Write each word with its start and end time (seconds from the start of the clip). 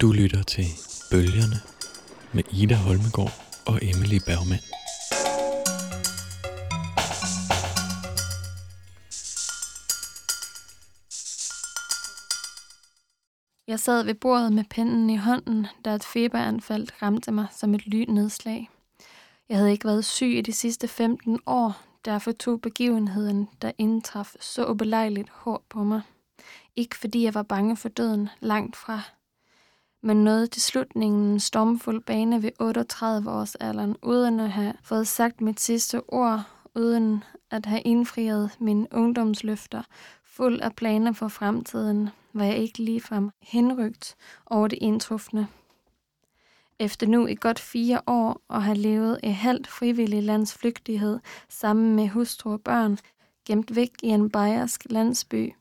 Du 0.00 0.12
lytter 0.12 0.42
til 0.42 0.64
Bølgerne 1.10 1.56
med 2.34 2.44
Ida 2.52 2.74
Holmegård 2.74 3.32
og 3.66 3.78
Emily 3.82 4.18
Bergman. 4.26 4.62
Jeg 13.68 13.80
sad 13.80 14.04
ved 14.04 14.14
bordet 14.14 14.52
med 14.52 14.64
pennen 14.70 15.10
i 15.10 15.16
hånden, 15.16 15.66
da 15.84 15.94
et 15.94 16.04
feberanfald 16.04 17.02
ramte 17.02 17.32
mig 17.32 17.46
som 17.50 17.74
et 17.74 17.86
lynnedslag. 17.86 18.70
Jeg 19.48 19.56
havde 19.56 19.72
ikke 19.72 19.88
været 19.88 20.04
syg 20.04 20.34
i 20.38 20.40
de 20.40 20.52
sidste 20.52 20.88
15 20.88 21.40
år, 21.46 21.82
derfor 22.04 22.32
tog 22.32 22.60
begivenheden, 22.60 23.48
der 23.62 23.72
indtraf 23.78 24.34
så 24.40 24.66
ubelejligt 24.66 25.30
hårdt 25.30 25.68
på 25.68 25.84
mig. 25.84 26.00
Ikke 26.76 26.96
fordi 26.96 27.24
jeg 27.24 27.34
var 27.34 27.42
bange 27.42 27.76
for 27.76 27.88
døden, 27.88 28.28
langt 28.40 28.76
fra. 28.76 29.15
Men 30.06 30.24
nåede 30.24 30.46
til 30.46 30.62
slutningen 30.62 31.24
en 31.24 31.40
stormfuld 31.40 32.02
bane 32.02 32.42
ved 32.42 32.50
38 32.60 33.30
års 33.30 33.54
alderen, 33.54 33.96
uden 34.02 34.40
at 34.40 34.50
have 34.50 34.72
fået 34.82 35.08
sagt 35.08 35.40
mit 35.40 35.60
sidste 35.60 36.02
ord, 36.08 36.42
uden 36.74 37.24
at 37.50 37.66
have 37.66 37.80
indfriet 37.80 38.50
mine 38.58 38.86
ungdomsløfter, 38.92 39.82
fuld 40.24 40.60
af 40.60 40.72
planer 40.76 41.12
for 41.12 41.28
fremtiden, 41.28 42.08
var 42.32 42.44
jeg 42.44 42.56
ikke 42.56 42.78
ligefrem 42.78 43.30
henrygt 43.42 44.16
over 44.46 44.68
det 44.68 44.78
indtrufne. 44.82 45.48
Efter 46.78 47.06
nu 47.06 47.26
i 47.26 47.34
godt 47.34 47.58
fire 47.58 48.00
år 48.06 48.40
og 48.48 48.62
have 48.62 48.76
levet 48.76 49.20
i 49.22 49.28
halvt 49.28 49.66
frivillig 49.66 50.22
landsflygtighed 50.22 51.18
sammen 51.48 51.96
med 51.96 52.08
hustru 52.08 52.52
og 52.52 52.60
børn, 52.60 52.98
gemt 53.46 53.76
væk 53.76 53.90
i 54.02 54.08
en 54.08 54.30
bayersk 54.30 54.86
landsby, 54.90 55.54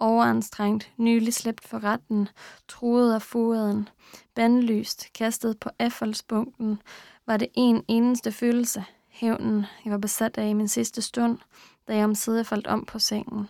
overanstrengt, 0.00 0.92
nylig 0.96 1.34
slæbt 1.34 1.68
for 1.68 1.84
retten, 1.84 2.28
truet 2.68 3.14
af 3.14 3.22
foden, 3.22 3.88
bandlyst, 4.34 5.12
kastet 5.14 5.60
på 5.60 5.70
affaldsbunken, 5.78 6.82
var 7.26 7.36
det 7.36 7.48
en 7.54 7.84
eneste 7.88 8.32
følelse, 8.32 8.84
hævnen, 9.08 9.66
jeg 9.84 9.92
var 9.92 9.98
besat 9.98 10.38
af 10.38 10.48
i 10.48 10.52
min 10.52 10.68
sidste 10.68 11.02
stund, 11.02 11.38
da 11.88 11.96
jeg 11.96 12.04
omsider 12.04 12.42
faldt 12.42 12.66
om 12.66 12.84
på 12.84 12.98
sengen. 12.98 13.48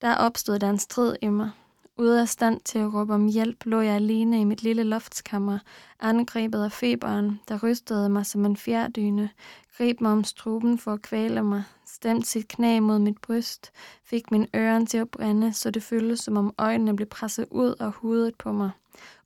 Der 0.00 0.16
opstod 0.16 0.58
der 0.58 0.70
en 0.70 0.78
strid 0.78 1.16
i 1.22 1.28
mig. 1.28 1.50
Ude 1.98 2.20
af 2.20 2.28
stand 2.28 2.60
til 2.60 2.78
at 2.78 2.94
råbe 2.94 3.14
om 3.14 3.26
hjælp, 3.26 3.66
lå 3.66 3.80
jeg 3.80 3.94
alene 3.94 4.40
i 4.40 4.44
mit 4.44 4.62
lille 4.62 4.82
loftskammer, 4.82 5.58
angrebet 6.00 6.64
af 6.64 6.72
feberen, 6.72 7.40
der 7.48 7.58
rystede 7.62 8.08
mig 8.08 8.26
som 8.26 8.46
en 8.46 8.56
fjerdyne, 8.56 9.30
greb 9.76 10.00
mig 10.00 10.12
om 10.12 10.24
struben 10.24 10.78
for 10.78 10.92
at 10.92 11.02
kvæle 11.02 11.42
mig, 11.42 11.64
stemte 11.86 12.28
sit 12.28 12.48
knæ 12.48 12.80
mod 12.80 12.98
mit 12.98 13.18
bryst, 13.18 13.72
fik 14.04 14.30
min 14.30 14.46
øren 14.56 14.86
til 14.86 14.98
at 14.98 15.10
brænde, 15.10 15.52
så 15.52 15.70
det 15.70 15.82
føltes 15.82 16.20
som 16.20 16.36
om 16.36 16.54
øjnene 16.58 16.96
blev 16.96 17.08
presset 17.08 17.46
ud 17.50 17.74
af 17.80 17.92
hovedet 17.92 18.34
på 18.38 18.52
mig. 18.52 18.70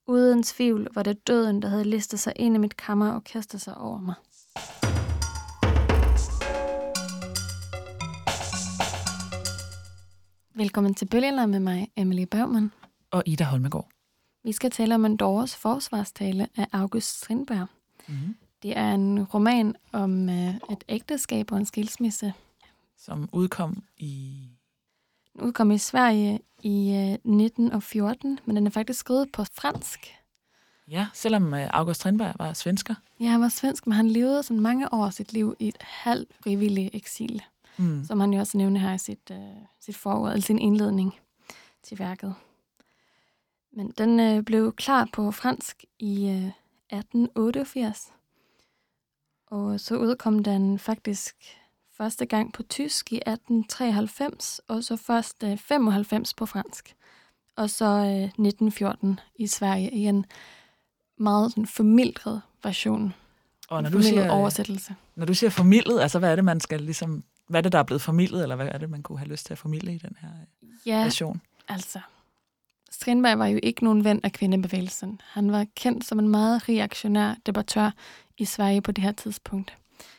Uden 0.07 0.43
tvivl 0.43 0.89
var 0.95 1.03
det 1.03 1.27
døden, 1.27 1.63
der 1.63 1.69
havde 1.69 1.85
listet 1.85 2.21
sig 2.21 2.33
ind 2.37 2.55
i 2.55 2.59
mit 2.59 2.77
kammer 2.77 3.11
og 3.13 3.25
kastet 3.25 3.61
sig 3.61 3.79
over 3.79 4.01
mig. 4.01 4.15
Velkommen 10.59 10.95
til 10.95 11.07
Bølgerne 11.07 11.47
med 11.47 11.61
mig, 11.61 11.89
Emily 11.97 12.23
Bergman. 12.23 12.73
Og 13.11 13.23
Ida 13.27 13.45
Holmegård. 13.45 13.89
Vi 14.45 14.53
skal 14.53 14.71
tale 14.71 14.95
om 14.95 15.05
en 15.05 15.17
Doors 15.17 15.57
forsvarstale 15.57 16.49
af 16.57 16.67
August 16.73 17.19
Strindberg. 17.19 17.67
Mm-hmm. 18.07 18.37
Det 18.63 18.77
er 18.77 18.95
en 18.95 19.25
roman 19.25 19.75
om 19.93 20.29
uh, 20.29 20.55
et 20.55 20.85
ægteskab 20.89 21.53
og 21.53 21.59
en 21.59 21.67
skilsmisse. 21.67 22.33
Som 22.99 23.29
udkom 23.33 23.83
i... 23.97 24.37
Den 25.33 25.41
udkom 25.41 25.71
i 25.71 25.79
Sverige 25.79 26.41
i 26.63 26.91
uh, 26.91 27.13
1914, 27.13 28.39
men 28.45 28.57
den 28.57 28.67
er 28.67 28.71
faktisk 28.71 29.01
skrevet 29.01 29.33
på 29.33 29.45
fransk. 29.45 30.15
Ja, 30.89 31.07
selvom 31.15 31.53
uh, 31.53 31.61
August 31.71 32.01
Strindberg 32.01 32.35
var 32.39 32.53
svensker. 32.53 32.95
Ja, 33.21 33.27
han 33.27 33.41
var 33.41 33.49
svensk, 33.49 33.87
men 33.87 33.93
han 33.93 34.09
levede 34.09 34.43
sådan 34.43 34.61
mange 34.61 34.93
år 34.93 35.07
af 35.07 35.13
sit 35.13 35.33
liv 35.33 35.57
i 35.59 35.69
et 35.69 35.79
halvt 35.81 36.31
frivilligt 36.41 36.95
eksil. 36.95 37.43
Mm. 37.79 38.05
som 38.05 38.21
han 38.21 38.33
jo 38.33 38.41
også 38.41 38.59
nævner 38.59 38.81
her 38.81 38.95
i 38.95 38.99
sit, 38.99 39.31
uh, 39.31 39.37
sit 39.81 39.97
forord, 39.97 40.31
eller 40.31 40.43
sin 40.43 40.59
indledning 40.59 41.15
til 41.83 41.99
værket. 41.99 42.35
Men 43.73 43.95
den 43.99 44.39
uh, 44.39 44.45
blev 44.45 44.73
klar 44.73 45.09
på 45.13 45.31
fransk 45.31 45.85
i 45.99 46.25
uh, 46.25 46.47
1888, 46.99 48.13
og 49.47 49.81
så 49.81 49.97
udkom 49.97 50.45
den 50.45 50.79
faktisk 50.79 51.37
første 51.97 52.27
gang 52.27 52.53
på 52.53 52.63
tysk 52.63 53.13
i 53.13 53.17
1893, 53.17 54.61
og 54.69 54.85
så 54.85 54.97
først 54.97 55.43
uh, 55.43 55.59
95 55.59 56.35
på 56.35 56.47
fransk, 56.47 56.95
og 57.57 57.71
så 57.71 57.85
uh, 57.85 58.07
1914 58.07 59.21
i 59.35 59.47
Sverige 59.47 59.91
i 59.91 60.07
en 60.07 60.27
meget 61.19 61.51
sådan, 61.51 61.67
formildret 61.67 62.43
version. 62.65 63.15
Og 63.69 63.83
når 63.83 63.91
du, 63.91 64.03
siger, 64.03 64.31
oversættelse. 64.31 64.95
når 65.15 65.27
du 65.27 65.35
siger 65.35 65.51
formidlet, 65.51 66.01
altså 66.01 66.19
hvad 66.19 66.31
er 66.31 66.37
det, 66.37 66.45
man 66.45 66.61
skal 66.61 66.81
ligesom 66.81 67.25
hvad 67.49 67.61
er 67.61 67.63
det, 67.63 67.73
der 67.73 67.79
er 67.79 67.83
blevet 67.83 68.03
formidlet, 68.03 68.43
eller 68.43 68.57
hvad 68.57 68.69
er 68.69 68.79
det, 68.79 68.91
man 68.91 69.03
kunne 69.03 69.19
have 69.19 69.29
lyst 69.29 69.47
til 69.47 69.55
at 69.55 69.59
formidle 69.59 69.95
i 69.95 69.99
den 69.99 70.17
her 70.21 70.29
ja, 70.87 71.03
version? 71.03 71.41
altså. 71.69 72.01
Strindberg 72.91 73.39
var 73.39 73.47
jo 73.47 73.61
ikke 73.63 73.85
nogen 73.85 74.05
ven 74.05 74.21
af 74.23 74.33
kvindebevægelsen. 74.33 75.21
Han 75.25 75.53
var 75.53 75.67
kendt 75.77 76.05
som 76.05 76.19
en 76.19 76.29
meget 76.29 76.69
reaktionær 76.69 77.35
debattør 77.47 77.91
i 78.39 78.45
Sverige 78.45 78.81
på 78.81 78.93
det 78.93 79.05
her 79.05 79.13
tidspunkt. 79.13 79.77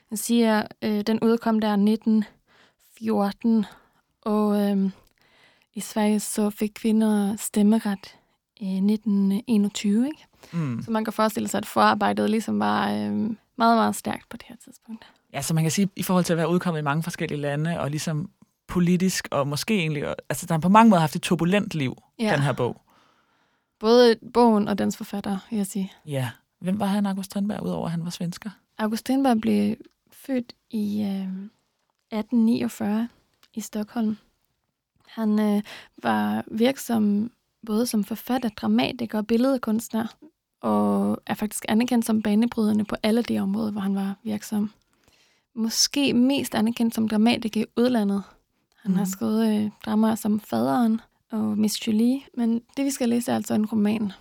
Han 0.09 0.17
siger, 0.17 0.67
øh, 0.81 1.01
den 1.01 1.19
udkom 1.19 1.59
der 1.59 1.71
1914, 1.71 3.65
og 4.21 4.61
øh, 4.61 4.91
i 5.73 5.79
Sverige 5.79 6.19
så 6.19 6.49
fik 6.49 6.71
kvinder 6.75 7.35
stemmeret 7.35 8.15
i 8.57 8.75
1921. 8.75 10.07
Ikke? 10.07 10.25
Mm. 10.53 10.81
Så 10.83 10.91
man 10.91 11.03
kan 11.03 11.13
forestille 11.13 11.49
sig, 11.49 11.57
at 11.57 11.65
forarbejdet 11.65 12.29
ligesom 12.29 12.59
var 12.59 12.91
øh, 12.91 13.13
meget, 13.55 13.77
meget 13.77 13.95
stærkt 13.95 14.29
på 14.29 14.37
det 14.37 14.45
her 14.47 14.55
tidspunkt. 14.55 15.07
Ja, 15.33 15.41
så 15.41 15.53
man 15.53 15.63
kan 15.63 15.71
sige, 15.71 15.89
i 15.95 16.03
forhold 16.03 16.25
til 16.25 16.33
at 16.33 16.37
være 16.37 16.49
udkommet 16.49 16.79
i 16.79 16.83
mange 16.83 17.03
forskellige 17.03 17.41
lande, 17.41 17.79
og 17.79 17.89
ligesom 17.89 18.29
politisk, 18.67 19.27
og 19.31 19.47
måske 19.47 19.79
egentlig, 19.79 20.15
altså 20.29 20.45
der 20.45 20.53
har 20.53 20.59
på 20.59 20.69
mange 20.69 20.89
måder 20.89 20.99
haft 20.99 21.15
et 21.15 21.21
turbulent 21.21 21.75
liv, 21.75 21.97
ja. 22.19 22.33
den 22.33 22.41
her 22.41 22.53
bog. 22.53 22.81
Både 23.79 24.15
bogen 24.33 24.67
og 24.67 24.77
dens 24.77 24.97
forfatter, 24.97 25.37
vil 25.49 25.57
jeg 25.57 25.67
sige. 25.67 25.91
Ja. 26.05 26.29
Hvem 26.59 26.79
var 26.79 26.85
han, 26.85 27.05
August 27.05 27.31
Strindberg, 27.31 27.63
udover 27.63 27.85
at 27.85 27.91
han 27.91 28.03
var 28.03 28.09
svensker? 28.09 28.49
August 28.77 28.99
Strindberg 28.99 29.41
blev 29.41 29.75
født 30.11 30.53
i 30.69 31.01
øh, 31.01 31.07
1849 31.07 33.09
i 33.53 33.61
Stockholm. 33.61 34.17
Han 35.07 35.39
øh, 35.39 35.61
var 36.03 36.43
virksom 36.51 37.31
både 37.65 37.85
som 37.85 38.03
forfatter, 38.03 38.49
dramatiker 38.49 39.17
og 39.17 39.27
billedkunstner, 39.27 40.15
og 40.61 41.17
er 41.25 41.33
faktisk 41.33 41.65
anerkendt 41.67 42.05
som 42.05 42.21
banebrydende 42.21 42.85
på 42.85 42.95
alle 43.03 43.21
de 43.21 43.39
områder, 43.39 43.71
hvor 43.71 43.81
han 43.81 43.95
var 43.95 44.15
virksom 44.23 44.71
måske 45.57 46.13
mest 46.13 46.55
anerkendt 46.55 46.95
som 46.95 47.07
dramatiker 47.07 47.61
i 47.61 47.65
udlandet. 47.77 48.23
Han 48.81 48.91
mm. 48.91 48.97
har 48.97 49.05
skrevet 49.05 49.63
øh, 49.63 49.71
dramaer 49.85 50.15
som 50.15 50.39
Faderen 50.39 51.01
og 51.31 51.57
Miss 51.57 51.87
Julie, 51.87 52.21
men 52.33 52.61
det 52.77 52.85
vi 52.85 52.91
skal 52.91 53.09
læse 53.09 53.31
er 53.31 53.35
altså 53.35 53.53
en 53.53 53.65
roman. 53.65 54.11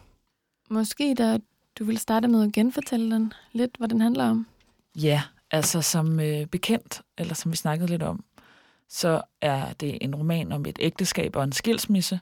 Måske 0.71 1.15
da 1.15 1.39
du 1.79 1.85
vil 1.85 1.99
starte 1.99 2.29
med 2.29 2.43
at 2.43 2.53
genfortælle 2.53 3.15
den 3.15 3.33
lidt, 3.53 3.77
hvad 3.79 3.89
den 3.89 4.01
handler 4.01 4.25
om. 4.31 4.47
Ja, 4.95 5.23
altså 5.51 5.83
som 5.83 6.21
øh, 6.21 6.47
bekendt, 6.47 7.03
eller 7.19 7.35
som 7.35 7.53
vi 7.53 7.57
snakkede 7.57 7.91
lidt 7.91 8.03
om, 8.03 8.25
så 8.89 9.23
er 9.41 9.73
det 9.73 9.99
en 10.01 10.15
roman 10.15 10.53
om 10.53 10.67
et 10.67 10.79
ægteskab 10.81 11.37
og 11.37 11.45
en 11.45 11.53
skilsmisse, 11.53 12.21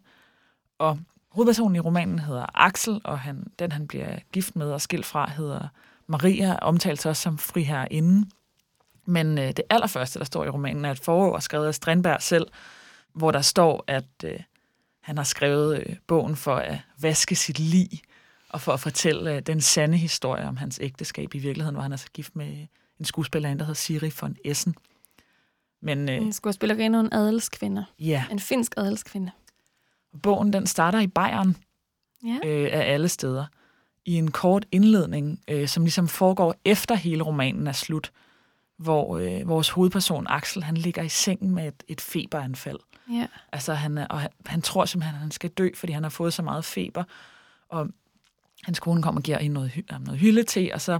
og 0.78 0.98
hovedpersonen 1.31 1.76
i 1.76 1.81
romanen 1.81 2.19
hedder 2.19 2.46
Axel, 2.54 3.00
og 3.04 3.19
han, 3.19 3.46
den 3.58 3.72
han 3.72 3.86
bliver 3.86 4.19
gift 4.32 4.56
med 4.56 4.72
og 4.72 4.81
skilt 4.81 5.06
fra 5.06 5.31
hedder 5.31 5.69
Maria, 6.06 6.58
omtalt 6.62 7.06
også 7.06 7.22
som 7.22 7.38
friherrinde. 7.38 8.26
Men 9.06 9.38
øh, 9.38 9.48
det 9.48 9.62
allerførste, 9.70 10.19
der 10.19 10.25
står 10.25 10.44
i 10.44 10.48
romanen, 10.48 10.84
er 10.84 10.91
et 10.91 10.98
forord 10.98 11.41
skrevet 11.41 11.67
af 11.67 11.75
Strindberg 11.75 12.23
selv, 12.23 12.46
hvor 13.12 13.31
der 13.31 13.40
står, 13.40 13.84
at 13.87 14.05
øh, 14.25 14.40
han 15.00 15.17
har 15.17 15.25
skrevet 15.25 15.79
øh, 15.79 15.96
bogen 16.06 16.37
for 16.37 16.56
at 16.56 16.79
vaske 17.00 17.34
sit 17.34 17.58
lig, 17.58 17.88
og 18.49 18.61
for 18.61 18.73
at 18.73 18.81
fortælle 18.81 19.34
øh, 19.34 19.43
den 19.43 19.61
sande 19.61 19.96
historie 19.96 20.44
om 20.44 20.56
hans 20.56 20.79
ægteskab 20.82 21.34
i 21.34 21.38
virkeligheden, 21.38 21.75
hvor 21.75 21.82
han 21.82 21.93
er 21.93 21.96
så 21.96 22.08
gift 22.12 22.37
med 22.37 22.67
en 22.99 23.05
skuespillerinde, 23.05 23.58
der 23.58 23.64
hedder 23.64 23.75
Siri 23.75 24.12
von 24.20 24.37
Essen. 24.44 24.75
Men, 25.82 26.08
øh, 26.08 26.17
en 26.17 26.32
skuespillerinde 26.32 26.99
og 26.99 27.05
en 27.05 27.12
adelskvinde. 27.12 27.84
Ja. 27.99 28.25
En 28.31 28.40
finsk 28.40 28.75
adelskvinde. 28.76 29.31
Bogen 30.23 30.52
den 30.52 30.67
starter 30.67 31.00
i 31.00 31.06
Bayern 31.06 31.56
ja. 32.25 32.38
øh, 32.44 32.69
af 32.73 32.93
alle 32.93 33.08
steder, 33.08 33.46
i 34.05 34.14
en 34.14 34.31
kort 34.31 34.67
indledning, 34.73 35.40
øh, 35.49 35.69
som 35.69 35.82
ligesom 35.82 36.08
foregår 36.08 36.55
efter 36.64 36.94
hele 36.94 37.23
romanen 37.23 37.67
er 37.67 37.73
slut, 37.73 38.12
hvor 38.76 39.19
øh, 39.19 39.49
vores 39.49 39.69
hovedperson 39.69 40.26
Axel, 40.29 40.62
han 40.62 40.76
ligger 40.76 41.03
i 41.03 41.09
sengen 41.09 41.55
med 41.55 41.69
et, 41.69 41.82
et 41.88 42.00
feberanfald. 42.00 42.79
Ja. 43.12 43.26
Altså 43.53 43.75
han, 43.75 43.99
og 43.99 44.21
han, 44.21 44.31
han 44.47 44.62
tror 44.62 44.85
simpelthen, 44.85 45.15
at 45.15 45.21
han 45.21 45.31
skal 45.31 45.50
dø, 45.50 45.69
fordi 45.75 45.93
han 45.93 46.03
har 46.03 46.11
fået 46.11 46.35
så 46.35 46.43
meget 46.43 46.65
feber. 46.65 47.05
Og 47.69 47.88
hans 48.62 48.81
kone 48.81 49.03
kommer 49.03 49.21
og 49.21 49.23
giver 49.23 49.38
ind 49.38 49.53
noget, 49.53 49.73
noget 50.00 50.21
hyldete, 50.21 50.71
og 50.75 50.81
så 50.81 50.99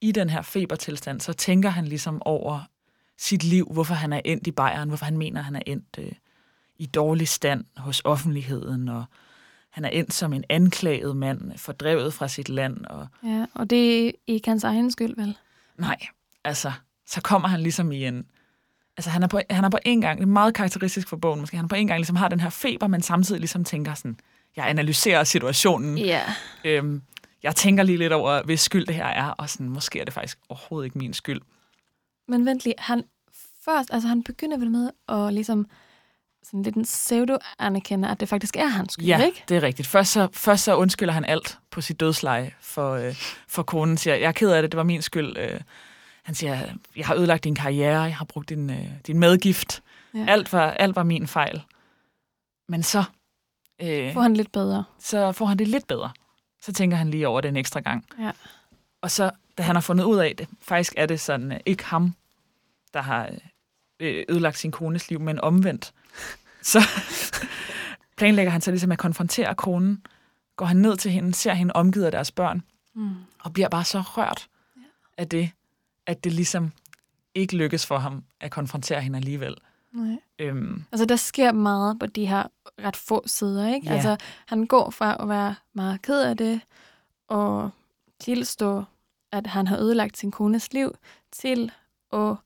i 0.00 0.12
den 0.12 0.30
her 0.30 0.42
febertilstand, 0.42 1.20
så 1.20 1.32
tænker 1.32 1.68
han 1.68 1.84
ligesom 1.84 2.22
over 2.22 2.60
sit 3.18 3.44
liv, 3.44 3.68
hvorfor 3.72 3.94
han 3.94 4.12
er 4.12 4.20
endt 4.24 4.46
i 4.46 4.50
Bayern, 4.50 4.88
hvorfor 4.88 5.04
han 5.04 5.18
mener, 5.18 5.42
han 5.42 5.56
er 5.56 5.62
endt 5.66 5.98
øh, 5.98 6.12
i 6.76 6.86
dårlig 6.86 7.28
stand 7.28 7.64
hos 7.76 8.02
offentligheden, 8.04 8.88
og 8.88 9.04
han 9.70 9.84
er 9.84 9.88
endt 9.88 10.14
som 10.14 10.32
en 10.32 10.44
anklaget 10.48 11.16
mand, 11.16 11.58
fordrevet 11.58 12.14
fra 12.14 12.28
sit 12.28 12.48
land. 12.48 12.84
Og, 12.84 13.06
Ja, 13.24 13.46
og 13.54 13.70
det 13.70 14.06
er 14.06 14.12
ikke 14.26 14.48
hans 14.48 14.64
egen 14.64 14.90
skyld, 14.90 15.16
vel? 15.16 15.36
nej, 15.76 15.98
altså, 16.44 16.72
så 17.08 17.20
kommer 17.20 17.48
han 17.48 17.60
ligesom 17.60 17.92
i 17.92 18.04
en... 18.06 18.26
Altså, 18.96 19.10
han 19.10 19.22
er, 19.22 19.26
på, 19.26 19.40
han 19.50 19.64
er 19.64 19.68
på 19.68 19.78
en 19.84 20.00
gang, 20.00 20.18
det 20.18 20.24
er 20.24 20.28
meget 20.28 20.54
karakteristisk 20.54 21.08
for 21.08 21.16
bogen 21.16 21.40
måske, 21.40 21.56
han 21.56 21.64
er 21.64 21.68
på 21.68 21.74
en 21.74 21.86
gang 21.86 21.98
ligesom 21.98 22.16
har 22.16 22.28
den 22.28 22.40
her 22.40 22.50
feber, 22.50 22.86
men 22.86 23.02
samtidig 23.02 23.40
ligesom 23.40 23.64
tænker 23.64 23.94
sådan, 23.94 24.16
jeg 24.56 24.68
analyserer 24.68 25.24
situationen, 25.24 25.98
Ja. 25.98 26.22
øhm, 26.64 27.02
jeg 27.42 27.56
tænker 27.56 27.82
lige 27.82 27.98
lidt 27.98 28.12
over, 28.12 28.42
hvis 28.42 28.60
skyld 28.60 28.86
det 28.86 28.94
her 28.94 29.06
er, 29.06 29.24
og 29.30 29.50
sådan, 29.50 29.68
måske 29.68 30.00
er 30.00 30.04
det 30.04 30.14
faktisk 30.14 30.38
overhovedet 30.48 30.86
ikke 30.86 30.98
min 30.98 31.12
skyld. 31.14 31.40
Men 32.28 32.46
vent 32.46 32.64
lige, 32.64 32.74
han 32.78 33.02
først, 33.64 33.92
altså 33.92 34.08
han 34.08 34.22
begynder 34.22 34.58
vel 34.58 34.70
med 34.70 34.90
at 35.08 35.34
ligesom 35.34 35.66
sådan 36.44 36.62
lidt 36.62 36.76
en 36.76 36.84
pseudo-anerkende, 36.84 38.08
at 38.10 38.20
det 38.20 38.28
faktisk 38.28 38.56
er 38.56 38.66
hans 38.66 38.92
skyld, 38.92 39.06
Ja, 39.06 39.24
ikke? 39.26 39.44
det 39.48 39.56
er 39.56 39.62
rigtigt. 39.62 39.88
Først 39.88 40.12
så, 40.12 40.28
først 40.32 40.64
så 40.64 40.76
undskylder 40.76 41.12
han 41.12 41.24
alt 41.24 41.58
på 41.70 41.80
sit 41.80 42.00
dødsleje 42.00 42.52
for, 42.60 42.92
øh, 42.94 43.14
for 43.48 43.62
konen. 43.62 43.96
Siger, 43.96 44.14
jeg 44.16 44.28
er 44.28 44.32
ked 44.32 44.50
af 44.50 44.62
det, 44.62 44.72
det 44.72 44.76
var 44.78 44.84
min 44.84 45.02
skyld. 45.02 45.36
Øh, 45.36 45.60
han 46.28 46.34
siger, 46.34 46.66
jeg 46.96 47.06
har 47.06 47.14
ødelagt 47.14 47.44
din 47.44 47.54
karriere, 47.54 48.02
jeg 48.02 48.16
har 48.16 48.24
brugt 48.24 48.48
din, 48.48 48.70
øh, 48.70 48.86
din 49.06 49.18
medgift. 49.18 49.82
Ja. 50.14 50.24
Alt, 50.28 50.52
var, 50.52 50.70
alt 50.70 50.96
var 50.96 51.02
min 51.02 51.26
fejl. 51.26 51.62
Men 52.68 52.82
så, 52.82 53.04
øh, 53.82 54.12
Får 54.14 54.20
han 54.20 54.34
lidt 54.34 54.52
bedre. 54.52 54.84
så 54.98 55.32
får 55.32 55.46
han 55.46 55.58
det 55.58 55.68
lidt 55.68 55.86
bedre. 55.86 56.10
Så 56.62 56.72
tænker 56.72 56.96
han 56.96 57.10
lige 57.10 57.28
over 57.28 57.40
det 57.40 57.48
en 57.48 57.56
ekstra 57.56 57.80
gang. 57.80 58.04
Ja. 58.20 58.30
Og 59.02 59.10
så, 59.10 59.30
da 59.58 59.62
han 59.62 59.76
har 59.76 59.80
fundet 59.80 60.04
ud 60.04 60.18
af 60.18 60.34
det, 60.38 60.48
faktisk 60.62 60.94
er 60.96 61.06
det 61.06 61.20
sådan, 61.20 61.52
øh, 61.52 61.60
ikke 61.66 61.84
ham, 61.84 62.14
der 62.94 63.00
har 63.00 63.30
øh, 64.00 64.24
ødelagt 64.28 64.58
sin 64.58 64.70
kones 64.70 65.08
liv, 65.10 65.20
men 65.20 65.40
omvendt. 65.40 65.92
Så 66.62 66.80
planlægger 68.16 68.50
han 68.52 68.60
så 68.60 68.70
ligesom 68.70 68.92
at 68.92 68.98
konfrontere 68.98 69.54
konen, 69.54 70.06
går 70.56 70.66
han 70.66 70.76
ned 70.76 70.96
til 70.96 71.10
hende, 71.10 71.34
ser 71.34 71.54
hende 71.54 71.72
omgivet 71.72 72.04
af 72.06 72.12
deres 72.12 72.32
børn, 72.32 72.62
Mm. 72.94 73.10
og 73.38 73.52
bliver 73.52 73.68
bare 73.68 73.84
så 73.84 74.00
rørt 74.00 74.48
Ja. 74.76 74.82
af 75.22 75.28
det, 75.28 75.50
at 76.08 76.24
det 76.24 76.32
ligesom 76.32 76.72
ikke 77.34 77.56
lykkes 77.56 77.86
for 77.86 77.98
ham 77.98 78.24
at 78.40 78.50
konfrontere 78.50 79.00
hende 79.00 79.16
alligevel. 79.16 79.54
Nej. 79.92 80.16
Øhm, 80.38 80.84
Altså, 80.92 81.06
der 81.06 81.16
sker 81.16 81.52
meget 81.52 81.98
på 81.98 82.06
de 82.06 82.26
her 82.26 82.42
ret 82.84 82.96
få 82.96 83.22
sider, 83.26 83.74
ikke? 83.74 83.86
Ja. 83.86 83.94
Altså, 83.94 84.16
han 84.46 84.66
går 84.66 84.90
fra 84.90 85.16
at 85.20 85.28
være 85.28 85.54
meget 85.72 86.02
ked 86.02 86.22
af 86.22 86.36
det, 86.36 86.60
og 87.28 87.70
tilstå, 88.20 88.84
at 89.32 89.46
han 89.46 89.66
har 89.66 89.78
ødelagt 89.78 90.16
sin 90.18 90.30
kones 90.30 90.72
liv, 90.72 90.96
til 91.32 91.72
at 92.12 92.36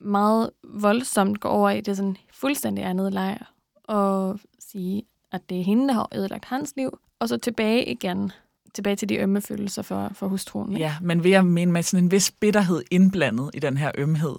meget 0.00 0.50
voldsomt 0.64 1.40
gå 1.40 1.48
over 1.48 1.70
i 1.70 1.80
det 1.80 1.96
sådan 1.96 2.16
fuldstændig 2.32 2.84
andet 2.84 3.12
lejr, 3.12 3.52
og 3.84 4.40
sige, 4.58 5.02
at 5.32 5.48
det 5.48 5.60
er 5.60 5.64
hende, 5.64 5.88
der 5.88 5.94
har 5.94 6.08
ødelagt 6.14 6.44
hans 6.44 6.72
liv, 6.76 6.98
og 7.18 7.28
så 7.28 7.36
tilbage 7.36 7.84
igen, 7.84 8.32
tilbage 8.74 8.96
til 8.96 9.08
de 9.08 9.16
ømme 9.16 9.40
følelser 9.40 9.82
for, 9.82 10.10
for 10.14 10.28
hustruen. 10.28 10.72
Ikke? 10.72 10.84
ja, 10.84 10.96
men 11.00 11.24
ved 11.24 11.32
at 11.32 11.46
mene 11.46 11.72
med 11.72 11.82
sådan 11.82 12.04
en 12.04 12.10
vis 12.10 12.30
bitterhed 12.30 12.82
indblandet 12.90 13.50
i 13.54 13.58
den 13.58 13.76
her 13.76 13.90
ømhed. 13.98 14.36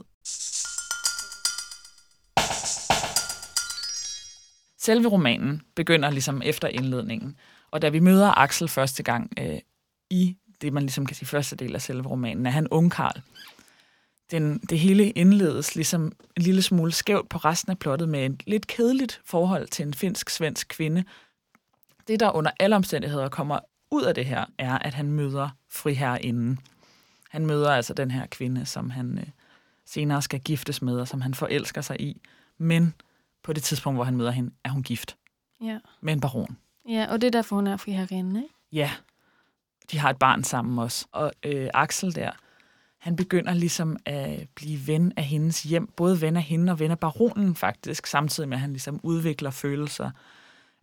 Selve 4.78 5.07
romanen 5.07 5.62
begynder 5.75 6.10
ligesom 6.10 6.42
efter 6.45 6.68
indledningen, 6.68 7.36
og 7.72 7.81
da 7.81 7.89
vi 7.89 8.00
møder 8.00 8.39
Axel 8.39 8.68
første 8.68 9.04
gang 9.04 9.31
øh, 9.39 9.60
i 10.10 10.38
det, 10.62 10.74
man 10.74 10.83
ligesom 10.83 11.06
kan 11.06 11.16
sige 11.16 11.28
første 11.28 11.56
del 11.56 11.75
af 11.75 11.81
selve 11.81 12.10
romanen, 12.10 12.45
er 12.45 12.50
han 12.50 12.68
ungkarl. 12.72 13.22
Den, 14.31 14.57
det 14.57 14.80
hele 14.80 15.10
indledes 15.10 15.75
ligesom 15.75 16.01
en 16.38 16.44
lille 16.44 16.62
smule 16.62 16.92
skævt 16.92 17.30
på 17.30 17.38
resten 17.38 17.72
af 17.72 17.80
plottet 17.80 18.10
med 18.10 18.25
et 18.25 18.44
lidt 18.48 18.68
kedeligt 18.68 19.22
forhold 19.25 19.68
til 19.68 19.86
en 19.86 19.94
finsk-svensk 19.94 20.68
kvinde. 20.68 21.04
Det, 22.07 22.19
der 22.19 22.31
under 22.31 22.51
alle 22.60 22.75
omstændigheder 22.75 23.30
kommer 23.30 23.60
ud 23.92 24.04
af 24.04 24.16
det 24.16 24.26
her, 24.26 24.46
er, 24.58 24.78
at 24.78 24.94
han 24.94 25.12
møder 25.12 25.50
friherrinden. 25.70 26.60
Han 27.30 27.46
møder 27.46 27.72
altså 27.72 27.94
den 27.94 28.12
her 28.12 28.26
kvinde, 28.26 28.66
som 28.66 28.90
han 28.90 29.18
øh, 29.18 29.26
senere 29.86 30.22
skal 30.22 30.40
giftes 30.40 30.82
med, 30.82 31.00
og 31.00 31.08
som 31.08 31.22
han 31.22 31.34
forelsker 31.34 31.82
sig 31.82 32.02
i. 32.02 32.22
Men 32.58 32.94
på 33.44 33.54
det 33.54 33.64
tidspunkt, 33.64 33.98
hvor 33.98 34.04
han 34.04 34.18
møder 34.18 34.32
hende, 34.32 34.52
er 34.64 34.70
hun 34.70 34.84
gift 34.84 35.18
Ja. 35.64 35.78
med 36.02 36.14
en 36.14 36.20
baron. 36.22 36.58
ja, 36.90 37.08
og 37.10 37.22
det 37.22 37.28
er 37.28 37.32
derfor, 37.32 37.56
hun 37.56 37.68
er 37.68 37.78
friherinde, 37.78 38.42
ikke? 38.44 38.54
Ja, 38.72 38.92
de 39.92 40.00
har 40.00 40.10
et 40.10 40.18
barn 40.20 40.44
sammen 40.44 40.80
også. 40.80 41.06
Og 41.12 41.32
øh, 41.44 41.70
Axel 41.74 42.16
der, 42.16 42.32
han 42.98 43.16
begynder 43.16 43.54
ligesom 43.54 43.98
at 44.06 44.48
blive 44.56 44.88
ven 44.88 45.14
af 45.18 45.24
hendes 45.24 45.64
hjem. 45.64 45.88
Både 45.88 46.22
ven 46.22 46.36
af 46.36 46.44
hende 46.44 46.72
og 46.72 46.80
ven 46.80 46.92
af 46.92 47.00
baronen 47.00 47.56
faktisk, 47.56 48.08
samtidig 48.08 48.50
med 48.50 48.58
at 48.58 48.62
han 48.62 48.72
ligesom 48.72 49.00
udvikler 49.04 49.52
følelser 49.52 50.12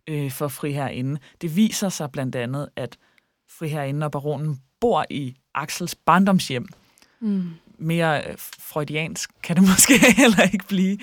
øh, 0.09 0.31
for 0.31 0.47
friherinde. 0.47 1.19
Det 1.41 1.55
viser 1.55 1.89
sig 1.89 2.11
blandt 2.11 2.35
andet, 2.35 2.69
at 2.75 2.97
friherinde 3.49 4.05
og 4.05 4.11
baronen 4.11 4.61
bor 4.79 5.05
i 5.09 5.35
Axels 5.55 5.95
barndomshjem. 5.95 6.67
Mm. 7.19 7.49
Mere 7.77 8.27
øh, 8.27 8.35
freudiansk 8.59 9.31
kan 9.43 9.55
det 9.55 9.63
måske 9.73 10.13
heller 10.17 10.43
ikke 10.53 10.67
blive. 10.67 10.97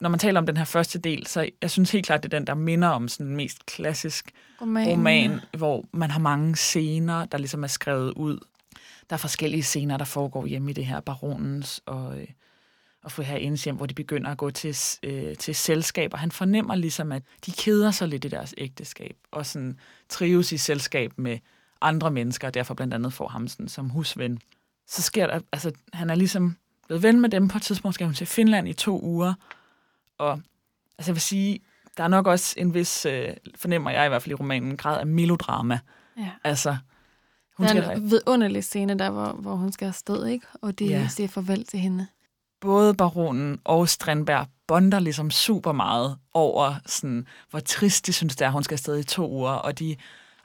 Når 0.00 0.08
man 0.08 0.18
taler 0.18 0.40
om 0.40 0.46
den 0.46 0.56
her 0.56 0.64
første 0.64 0.98
del, 0.98 1.26
så 1.26 1.48
jeg 1.62 1.70
synes 1.70 1.90
helt 1.90 2.06
klart, 2.06 2.22
det 2.22 2.34
er 2.34 2.38
den, 2.38 2.46
der 2.46 2.54
minder 2.54 2.88
om 2.88 3.08
sådan 3.08 3.36
mest 3.36 3.66
klassisk 3.66 4.30
Roman. 4.60 4.88
roman, 4.88 5.40
hvor 5.56 5.84
man 5.92 6.10
har 6.10 6.20
mange 6.20 6.56
scener, 6.56 7.24
der 7.24 7.38
ligesom 7.38 7.62
er 7.62 7.68
skrevet 7.68 8.12
ud. 8.12 8.38
Der 9.10 9.16
er 9.16 9.18
forskellige 9.18 9.62
scener, 9.62 9.96
der 9.96 10.04
foregår 10.04 10.46
hjemme 10.46 10.70
i 10.70 10.74
det 10.74 10.86
her 10.86 11.00
baronens 11.00 11.80
og, 11.86 12.20
øh, 12.20 12.26
og 13.04 13.12
friherindens 13.12 13.64
hjem, 13.64 13.76
hvor 13.76 13.86
de 13.86 13.94
begynder 13.94 14.30
at 14.30 14.38
gå 14.38 14.50
til, 14.50 14.76
øh, 15.02 15.36
til 15.36 15.54
selskaber. 15.54 16.18
Han 16.18 16.30
fornemmer 16.30 16.74
ligesom, 16.74 17.12
at 17.12 17.22
de 17.46 17.52
keder 17.52 17.90
sig 17.90 18.08
lidt 18.08 18.24
i 18.24 18.28
deres 18.28 18.54
ægteskab, 18.58 19.16
og 19.32 19.46
sådan 19.46 19.78
trives 20.08 20.52
i 20.52 20.56
selskab 20.56 21.12
med 21.16 21.38
andre 21.80 22.10
mennesker, 22.10 22.48
og 22.48 22.54
derfor 22.54 22.74
blandt 22.74 22.94
andet 22.94 23.12
får 23.12 23.28
ham 23.28 23.48
sådan, 23.48 23.68
som 23.68 23.90
husven. 23.90 24.38
Så 24.86 25.02
sker 25.02 25.26
der, 25.26 25.40
altså 25.52 25.72
han 25.92 26.10
er 26.10 26.14
ligesom 26.14 26.56
blevet 26.86 27.02
ven 27.02 27.20
med 27.20 27.28
dem 27.28 27.48
på 27.48 27.58
et 27.58 27.62
tidspunkt, 27.62 27.94
skal 27.94 28.06
hun 28.06 28.14
til 28.14 28.26
Finland 28.26 28.68
i 28.68 28.72
to 28.72 29.00
uger, 29.02 29.34
og 30.18 30.40
altså 30.98 31.10
jeg 31.10 31.14
vil 31.14 31.22
sige, 31.22 31.60
der 31.96 32.04
er 32.04 32.08
nok 32.08 32.26
også 32.26 32.54
en 32.58 32.74
vis, 32.74 33.06
øh, 33.06 33.28
fornemmer 33.56 33.90
jeg 33.90 34.06
i 34.06 34.08
hvert 34.08 34.22
fald 34.22 34.30
i 34.30 34.34
romanen, 34.34 34.68
en 34.68 34.76
grad 34.76 35.00
af 35.00 35.06
melodrama. 35.06 35.78
Ja. 36.18 36.30
Altså, 36.44 36.76
hun 37.56 37.66
Der 37.66 37.74
er 37.74 37.82
skal 37.82 37.96
en 38.02 38.10
vidunderlig 38.10 38.64
scene 38.64 38.98
der, 38.98 39.10
hvor, 39.10 39.32
hvor 39.32 39.54
hun 39.54 39.72
skal 39.72 39.86
afsted, 39.86 40.26
ikke? 40.26 40.46
Og 40.62 40.78
de 40.78 40.84
Ja. 40.86 40.98
ja. 40.98 41.08
siger 41.08 41.28
farvel 41.28 41.64
til 41.64 41.78
hende. 41.78 42.06
Både 42.64 42.94
baronen 42.94 43.60
og 43.64 43.88
Strandberg 43.88 44.46
bonder 44.66 44.98
ligesom 44.98 45.30
super 45.30 45.72
meget 45.72 46.16
over, 46.34 46.74
sådan, 46.86 47.26
hvor 47.50 47.60
trist 47.60 48.06
de 48.06 48.12
synes, 48.12 48.36
det 48.36 48.44
er, 48.44 48.46
at 48.46 48.52
hun 48.52 48.62
skal 48.62 48.74
afsted 48.74 48.98
i 48.98 49.04
to 49.04 49.30
uger, 49.30 49.50
og 49.50 49.78
de, 49.78 49.96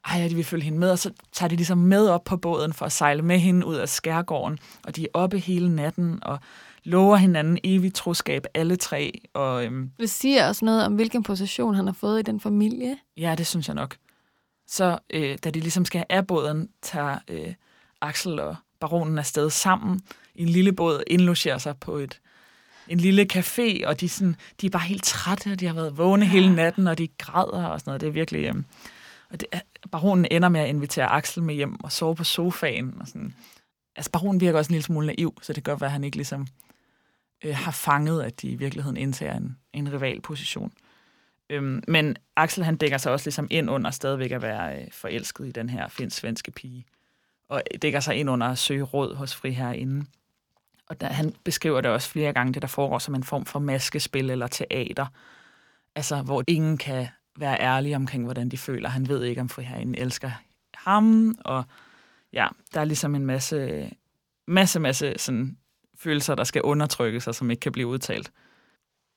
ej, 0.05 0.27
de 0.27 0.35
vil 0.35 0.43
følge 0.43 0.63
hende 0.63 0.79
med, 0.79 0.91
og 0.91 0.99
så 0.99 1.11
tager 1.31 1.47
de 1.47 1.55
ligesom 1.55 1.77
med 1.77 2.09
op 2.09 2.23
på 2.23 2.37
båden 2.37 2.73
for 2.73 2.85
at 2.85 2.91
sejle 2.91 3.21
med 3.21 3.39
hende 3.39 3.65
ud 3.65 3.75
af 3.75 3.89
skærgården, 3.89 4.59
og 4.83 4.95
de 4.95 5.03
er 5.03 5.07
oppe 5.13 5.39
hele 5.39 5.75
natten, 5.75 6.19
og 6.21 6.39
lover 6.83 7.15
hinanden 7.15 7.57
evigt 7.63 7.95
troskab, 7.95 8.45
alle 8.53 8.75
tre, 8.75 9.21
og 9.33 9.65
øhm, 9.65 9.91
Det 9.99 10.09
siger 10.09 10.47
også 10.47 10.65
noget 10.65 10.85
om, 10.85 10.95
hvilken 10.95 11.23
position 11.23 11.75
han 11.75 11.85
har 11.85 11.93
fået 11.93 12.19
i 12.19 12.23
den 12.23 12.39
familie. 12.39 12.97
Ja, 13.17 13.35
det 13.35 13.47
synes 13.47 13.67
jeg 13.67 13.75
nok. 13.75 13.95
Så 14.67 14.97
øh, 15.09 15.37
da 15.43 15.49
de 15.49 15.59
ligesom 15.59 15.85
skal 15.85 16.05
af 16.09 16.27
båden, 16.27 16.69
tager 16.81 17.17
øh, 17.27 17.53
Axel 18.01 18.39
og 18.39 18.55
baronen 18.79 19.17
afsted 19.17 19.49
sammen 19.49 20.01
i 20.39 20.43
en 20.43 20.49
lille 20.49 20.73
båd, 20.73 21.03
indlogerer 21.07 21.57
sig 21.57 21.77
på 21.77 21.95
et, 21.95 22.19
en 22.87 22.99
lille 22.99 23.27
café, 23.33 23.87
og 23.87 23.99
de, 23.99 24.09
sådan, 24.09 24.35
de 24.61 24.65
er 24.65 24.69
bare 24.69 24.81
helt 24.81 25.03
trætte, 25.03 25.51
og 25.51 25.59
de 25.59 25.67
har 25.67 25.73
været 25.73 25.97
vågne 25.97 26.25
hele 26.25 26.55
natten, 26.55 26.87
og 26.87 26.97
de 26.97 27.07
græder 27.07 27.65
og 27.65 27.79
sådan 27.79 27.89
noget. 27.89 28.01
Det 28.01 28.07
er 28.07 28.11
virkelig... 28.11 28.45
Øh, 28.45 28.55
og 29.29 29.39
det, 29.39 29.47
baronen 29.91 30.27
ender 30.31 30.49
med 30.49 30.61
at 30.61 30.69
invitere 30.69 31.05
Axel 31.05 31.43
med 31.43 31.55
hjem 31.55 31.83
og 31.83 31.91
sove 31.91 32.15
på 32.15 32.23
sofaen. 32.23 32.97
Og 32.99 33.07
sådan. 33.07 33.33
Altså, 33.95 34.11
baronen 34.11 34.41
virker 34.41 34.57
også 34.57 34.69
en 34.69 34.73
lille 34.73 34.83
smule 34.83 35.07
naiv, 35.07 35.37
så 35.41 35.53
det 35.53 35.67
være, 35.67 35.85
at 35.85 35.91
han 35.91 36.03
ikke 36.03 36.17
ligesom 36.17 36.47
øh, 37.45 37.55
har 37.55 37.71
fanget, 37.71 38.23
at 38.23 38.41
de 38.41 38.47
i 38.47 38.55
virkeligheden 38.55 38.97
indtager 38.97 39.37
en, 39.37 39.57
en 39.73 39.93
rivalposition. 39.93 40.71
Øhm, 41.49 41.83
men 41.87 42.17
Axel 42.35 42.63
han 42.63 42.75
dækker 42.75 42.97
sig 42.97 43.11
også 43.11 43.25
ligesom 43.25 43.47
ind 43.51 43.69
under 43.69 43.91
stadigvæk 43.91 44.31
at 44.31 44.41
være 44.41 44.81
øh, 44.81 44.87
forelsket 44.91 45.47
i 45.47 45.51
den 45.51 45.69
her 45.69 45.87
finsk-svenske 45.87 46.51
pige. 46.51 46.85
Og 47.49 47.63
dækker 47.81 47.99
sig 47.99 48.15
ind 48.15 48.29
under 48.29 48.47
at 48.47 48.57
søge 48.57 48.83
råd 48.83 49.15
hos 49.15 49.35
friherrinden. 49.35 50.07
Og 50.89 51.01
der, 51.01 51.07
han 51.07 51.33
beskriver 51.43 51.81
det 51.81 51.91
også 51.91 52.09
flere 52.09 52.33
gange, 52.33 52.53
det 52.53 52.61
der 52.61 52.67
foregår 52.67 52.99
som 52.99 53.15
en 53.15 53.23
form 53.23 53.45
for 53.45 53.59
maskespil 53.59 54.29
eller 54.29 54.47
teater. 54.47 55.05
Altså, 55.95 56.21
hvor 56.21 56.43
ingen 56.47 56.77
kan 56.77 57.07
være 57.37 57.59
ærlige 57.59 57.95
omkring, 57.95 58.23
hvordan 58.23 58.49
de 58.49 58.57
føler. 58.57 58.89
Han 58.89 59.07
ved 59.07 59.23
ikke, 59.23 59.41
om 59.41 59.49
friherren 59.49 59.95
elsker 59.95 60.31
ham. 60.73 61.35
Og 61.45 61.63
ja, 62.33 62.47
der 62.73 62.81
er 62.81 62.85
ligesom 62.85 63.15
en 63.15 63.25
masse, 63.25 63.89
masse, 64.47 64.79
masse 64.79 65.13
sådan, 65.17 65.57
følelser, 65.97 66.35
der 66.35 66.43
skal 66.43 66.61
undertrykkes, 66.61 67.27
og 67.27 67.35
som 67.35 67.51
ikke 67.51 67.59
kan 67.61 67.71
blive 67.71 67.87
udtalt. 67.87 68.31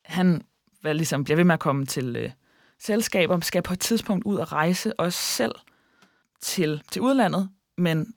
Han 0.04 0.42
hvad 0.82 0.94
ligesom 0.94 1.24
bliver 1.24 1.36
ved 1.36 1.44
med 1.44 1.54
at 1.54 1.60
komme 1.60 1.86
til 1.86 2.16
øh, 2.16 2.30
selskaber, 2.78 3.40
skal 3.40 3.62
på 3.62 3.72
et 3.72 3.80
tidspunkt 3.80 4.24
ud 4.24 4.36
og 4.36 4.52
rejse 4.52 5.00
også 5.00 5.18
selv 5.18 5.54
til, 6.40 6.82
til 6.90 7.02
udlandet, 7.02 7.50
men 7.78 8.14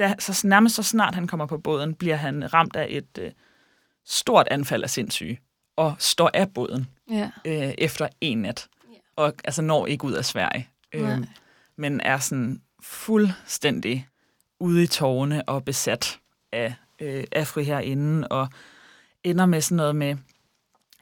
da, 0.00 0.14
så 0.18 0.46
nærmest 0.46 0.74
så 0.74 0.82
snart 0.82 1.14
han 1.14 1.26
kommer 1.26 1.46
på 1.46 1.58
båden, 1.58 1.94
bliver 1.94 2.16
han 2.16 2.54
ramt 2.54 2.76
af 2.76 2.86
et 2.90 3.18
øh, 3.18 3.30
stort 4.06 4.48
anfald 4.50 4.82
af 4.82 4.90
sindssyge, 4.90 5.40
og 5.76 5.94
står 5.98 6.30
af 6.34 6.52
båden 6.54 6.86
Ja. 7.10 7.30
øh, 7.44 7.74
efter 7.78 8.08
en 8.20 8.38
nat, 8.38 8.68
og 9.16 9.34
altså 9.44 9.62
når 9.62 9.86
ikke 9.86 10.04
ud 10.04 10.12
af 10.12 10.24
Sverige. 10.24 10.68
Nej. 10.94 11.12
øhm, 11.12 11.26
men 11.76 12.00
er 12.00 12.18
sådan 12.18 12.60
fuldstændig 12.82 14.08
ude 14.60 14.82
i 14.82 14.86
tårne 14.86 15.48
og 15.48 15.64
besat 15.64 16.18
af, 16.52 16.74
øh, 17.00 17.24
af 17.32 17.46
friherinde, 17.46 18.28
og 18.28 18.48
ender 19.24 19.46
med 19.46 19.60
sådan 19.60 19.76
noget 19.76 19.96
med 19.96 20.16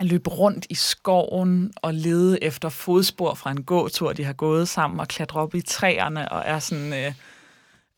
at 0.00 0.06
løbe 0.06 0.30
rundt 0.30 0.66
i 0.70 0.74
skoven 0.74 1.72
og 1.76 1.94
lede 1.94 2.44
efter 2.44 2.68
fodspor 2.68 3.34
fra 3.34 3.50
en 3.50 3.64
gåtur, 3.64 4.12
de 4.12 4.24
har 4.24 4.32
gået 4.32 4.68
sammen, 4.68 5.00
og 5.00 5.08
klatre 5.08 5.40
op 5.40 5.54
i 5.54 5.60
træerne, 5.60 6.32
og 6.32 6.42
er 6.46 6.58
sådan... 6.58 6.92
Øh, 6.92 7.12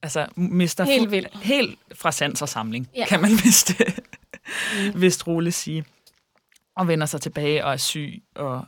altså, 0.02 0.26
mister 0.36 0.84
Helt 0.84 1.06
fu- 1.06 1.10
vild. 1.10 1.26
Helt 1.42 1.78
fra 1.94 2.12
sans 2.12 2.42
og 2.42 2.48
samling, 2.48 2.88
Ja. 2.96 3.06
kan 3.08 3.20
man 3.20 3.30
vist, 3.44 3.72
mm. 4.94 5.00
vist 5.00 5.26
roligt 5.26 5.54
sige. 5.54 5.84
Og 6.76 6.88
vender 6.88 7.06
sig 7.06 7.20
tilbage 7.20 7.64
og 7.64 7.72
er 7.72 7.76
syg, 7.76 8.22
og 8.34 8.64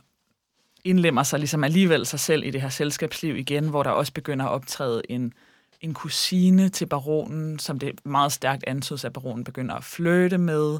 indlemmer 0.83 1.23
sig 1.23 1.39
ligesom 1.39 1.63
alligevel 1.63 2.05
sig 2.05 2.19
selv 2.19 2.43
i 2.43 2.49
det 2.49 2.61
her 2.61 2.69
selskabsliv 2.69 3.37
igen, 3.37 3.69
hvor 3.69 3.83
der 3.83 3.89
også 3.89 4.13
begynder 4.13 4.45
at 4.45 4.51
optræde 4.51 5.01
en, 5.09 5.33
en 5.81 5.93
kusine 5.93 6.69
til 6.69 6.85
baronen, 6.85 7.59
som 7.59 7.79
det 7.79 8.05
meget 8.05 8.31
stærkt 8.31 8.63
antydes, 8.67 9.05
at 9.05 9.13
baronen 9.13 9.43
begynder 9.43 9.75
at 9.75 9.83
flirte 9.83 10.37
med, 10.37 10.79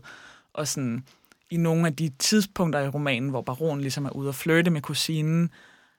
og 0.54 0.68
sådan 0.68 1.04
i 1.50 1.58
nogle 1.58 1.88
af 1.88 1.96
de 1.96 2.10
tidspunkter 2.20 2.80
i 2.80 2.88
romanen, 2.90 3.30
hvor 3.30 3.42
baronen 3.42 3.82
ligesom 3.82 4.06
er 4.06 4.10
ude 4.10 4.28
og 4.30 4.36
flirte 4.36 4.72
med 4.72 4.82
kusinen, 4.82 5.50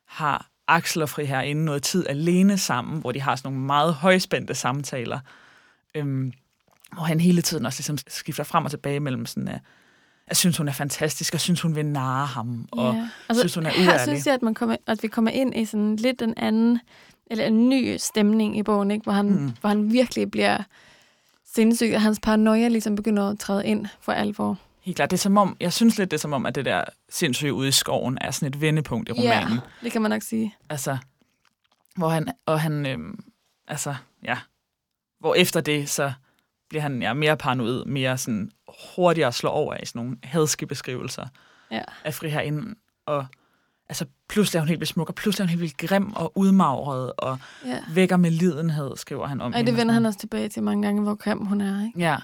har 0.06 0.50
Axel 0.68 1.02
og 1.02 1.08
Fri 1.08 1.24
herinde 1.24 1.64
noget 1.64 1.82
tid 1.82 2.06
alene 2.08 2.58
sammen, 2.58 3.00
hvor 3.00 3.12
de 3.12 3.20
har 3.20 3.36
sådan 3.36 3.52
nogle 3.52 3.66
meget 3.66 3.94
højspændte 3.94 4.54
samtaler, 4.54 5.18
øhm, 5.94 6.32
hvor 6.92 7.02
han 7.02 7.20
hele 7.20 7.42
tiden 7.42 7.66
også 7.66 7.78
ligesom 7.78 7.98
skifter 8.08 8.44
frem 8.44 8.64
og 8.64 8.70
tilbage 8.70 9.00
mellem 9.00 9.26
sådan, 9.26 9.48
at 9.48 9.60
jeg 10.28 10.36
synes, 10.36 10.56
hun 10.56 10.68
er 10.68 10.72
fantastisk, 10.72 11.34
og 11.34 11.40
synes, 11.40 11.60
hun 11.60 11.76
vil 11.76 11.86
narre 11.86 12.26
ham, 12.26 12.68
og 12.72 12.94
Ja. 13.28 13.34
synes, 13.34 13.54
hun 13.54 13.66
er 13.66 13.70
her 13.70 13.86
uærlig. 13.88 14.00
synes 14.00 14.26
jeg, 14.26 14.34
at, 14.34 14.42
man 14.42 14.54
kommer, 14.54 14.76
at 14.86 15.02
vi 15.02 15.08
kommer 15.08 15.30
ind 15.30 15.54
i 15.56 15.64
sådan 15.64 15.96
lidt 15.96 16.22
en 16.22 16.34
anden, 16.36 16.80
eller 17.26 17.44
en 17.46 17.68
ny 17.68 17.96
stemning 17.96 18.58
i 18.58 18.62
bogen, 18.62 18.90
ikke? 18.90 19.02
Hvor, 19.02 19.12
han, 19.12 19.26
mm. 19.30 19.52
hvor 19.60 19.68
han 19.68 19.92
virkelig 19.92 20.30
bliver 20.30 20.58
sindssyg, 21.54 21.92
og 21.94 22.02
hans 22.02 22.20
paranoia 22.22 22.68
ligesom 22.68 22.96
begynder 22.96 23.28
at 23.30 23.38
træde 23.38 23.66
ind 23.66 23.86
for 24.00 24.12
alvor. 24.12 24.58
Helt 24.84 24.96
klart. 24.96 25.10
Det 25.10 25.16
er 25.16 25.20
som 25.20 25.36
om, 25.36 25.56
jeg 25.60 25.72
synes 25.72 25.98
lidt, 25.98 26.10
det 26.10 26.16
er 26.16 26.20
som 26.20 26.32
om, 26.32 26.46
at 26.46 26.54
det 26.54 26.64
der 26.64 26.84
sindssyge 27.08 27.52
ude 27.52 27.68
i 27.68 27.72
skoven 27.72 28.18
er 28.20 28.30
sådan 28.30 28.48
et 28.48 28.60
vendepunkt 28.60 29.08
i 29.08 29.12
romanen. 29.12 29.52
Ja, 29.54 29.60
det 29.82 29.92
kan 29.92 30.02
man 30.02 30.10
nok 30.10 30.22
sige. 30.22 30.54
Altså, 30.70 30.98
hvor 31.96 32.08
han, 32.08 32.28
og 32.46 32.60
han, 32.60 32.86
øhm, 32.86 33.24
altså, 33.68 33.94
ja, 34.24 34.38
hvor 35.20 35.34
efter 35.34 35.60
det, 35.60 35.90
så 35.90 36.12
bliver 36.68 36.82
han 36.82 37.02
ja, 37.02 37.12
mere 37.12 37.36
paranoid, 37.36 37.84
mere 37.84 38.18
sådan 38.18 38.50
hurtigere 38.96 39.32
slår 39.32 39.50
over 39.50 39.76
i 39.82 39.86
sådan 39.86 40.02
nogle 40.02 40.16
hadske 40.22 40.66
beskrivelser 40.66 41.26
Ja. 41.70 41.82
af 42.04 42.14
friherinde. 42.14 42.74
Og 43.06 43.26
altså, 43.88 44.06
pludselig 44.28 44.58
er 44.58 44.60
hun 44.62 44.68
helt 44.68 44.80
vildt 44.80 44.90
smuk, 44.92 45.08
og 45.08 45.14
pludselig 45.14 45.42
er 45.42 45.46
hun 45.46 45.50
helt 45.50 45.60
vildt 45.60 45.76
grim 45.76 46.12
og 46.12 46.32
udmagret, 46.34 47.12
og 47.18 47.38
Ja. 47.66 47.78
vækker 47.90 48.16
med 48.16 48.30
lidenhed, 48.30 48.96
skriver 48.96 49.26
han 49.26 49.40
om 49.40 49.54
Og 49.54 49.66
det 49.66 49.76
vender 49.76 49.94
han 49.94 50.06
også 50.06 50.18
tilbage 50.18 50.48
til 50.48 50.62
mange 50.62 50.82
gange, 50.82 51.02
hvor 51.02 51.14
grim 51.14 51.38
hun 51.46 51.60
er, 51.60 51.84
ikke? 51.86 51.98
Ja, 51.98 52.16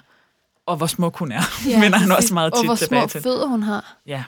og 0.67 0.76
hvor 0.76 0.87
smuk 0.87 1.17
hun 1.17 1.33
er, 1.33 1.43
ja, 1.69 1.81
vender 1.83 1.99
han 1.99 2.12
også 2.12 2.35
meget 2.35 2.52
Og 2.52 2.59
tit 2.59 2.67
hvor 2.69 2.75
tilbage 2.76 3.02
små 3.02 3.09
til. 3.09 3.23
fødder 3.23 3.47
hun 3.47 3.62
har. 3.62 3.97
Ja, 4.07 4.25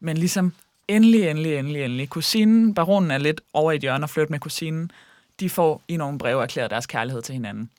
men 0.00 0.16
ligesom 0.16 0.52
endelig, 0.88 1.28
endelig, 1.28 1.54
endelig, 1.54 1.84
endelig. 1.84 2.10
Kusinen, 2.10 2.74
baronen 2.74 3.10
er 3.10 3.18
lidt 3.18 3.40
over 3.52 3.72
i 3.72 3.76
et 3.76 3.80
hjørne 3.82 4.04
og 4.04 4.10
flytte 4.10 4.30
med 4.30 4.40
kusinen. 4.40 4.90
De 5.40 5.50
får 5.50 5.82
i 5.88 5.96
nogle 5.96 6.18
breve 6.18 6.42
erklæret 6.42 6.70
deres 6.70 6.86
kærlighed 6.86 7.22
til 7.22 7.32
hinanden. 7.32 7.70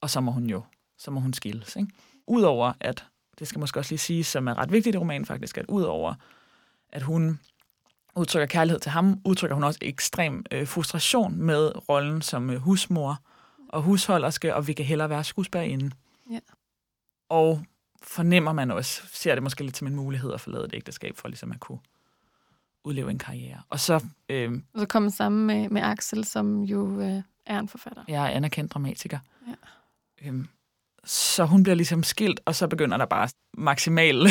Og 0.00 0.10
så 0.10 0.20
må 0.20 0.30
hun 0.30 0.44
jo, 0.44 0.62
så 0.98 1.10
må 1.10 1.20
hun 1.20 1.32
skilles. 1.32 1.76
Ikke? 1.76 1.88
Udover 2.26 2.72
at, 2.80 3.04
det 3.38 3.48
skal 3.48 3.58
måske 3.58 3.80
også 3.80 3.90
lige 3.92 3.98
sige, 3.98 4.24
som 4.24 4.48
er 4.48 4.58
ret 4.58 4.72
vigtigt 4.72 4.94
i 4.94 4.98
romanen 4.98 5.26
faktisk, 5.26 5.58
at 5.58 5.64
udover 5.68 6.14
at 6.92 7.02
hun 7.02 7.40
udtrykker 8.16 8.46
kærlighed 8.46 8.80
til 8.80 8.90
ham, 8.90 9.20
udtrykker 9.24 9.54
hun 9.54 9.64
også 9.64 9.78
ekstrem 9.82 10.44
øh, 10.50 10.66
frustration 10.66 11.36
med 11.36 11.88
rollen 11.88 12.22
som 12.22 12.50
øh, 12.50 12.56
husmor 12.56 13.18
og 13.68 13.82
husholderske, 13.82 14.54
og 14.54 14.66
vi 14.66 14.72
kan 14.72 14.84
hellere 14.84 15.10
være 15.10 15.24
skuespillerinde. 15.24 15.90
Ja. 16.30 16.38
Og 17.28 17.62
fornemmer 18.02 18.52
man 18.52 18.70
også, 18.70 19.02
ser 19.12 19.34
det 19.34 19.42
måske 19.42 19.64
lidt 19.64 19.76
som 19.76 19.86
en 19.86 19.94
mulighed 19.94 20.32
at 20.32 20.40
forlade 20.40 20.64
et 20.64 20.74
ægteskab, 20.74 21.16
for 21.16 21.28
ligesom 21.28 21.52
at 21.52 21.60
kunne 21.60 21.78
udleve 22.84 23.10
en 23.10 23.18
karriere. 23.18 23.60
Og 23.70 23.80
så 23.80 24.04
øh, 24.28 24.52
Og 24.74 24.80
så 24.80 24.86
kommer 24.86 25.10
sammen 25.10 25.46
med, 25.46 25.68
med 25.68 25.82
Axel, 25.82 26.24
som 26.24 26.62
jo 26.62 27.00
øh, 27.00 27.22
er 27.46 27.58
en 27.58 27.68
forfatter. 27.68 28.02
jeg 28.08 28.24
er 28.24 28.28
anerkendt 28.28 28.72
dramatiker. 28.74 29.18
Ja. 29.48 29.54
Øhm, 30.28 30.48
så 31.04 31.44
hun 31.44 31.62
bliver 31.62 31.76
ligesom 31.76 32.02
skilt, 32.02 32.40
og 32.44 32.54
så 32.54 32.66
begynder 32.68 32.96
der 32.96 33.06
bare 33.06 33.28
maksimale 33.54 34.28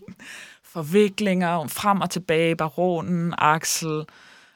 forviklinger, 0.74 1.66
frem 1.66 2.00
og 2.00 2.10
tilbage, 2.10 2.56
baronen, 2.56 3.34
Axel. 3.38 4.04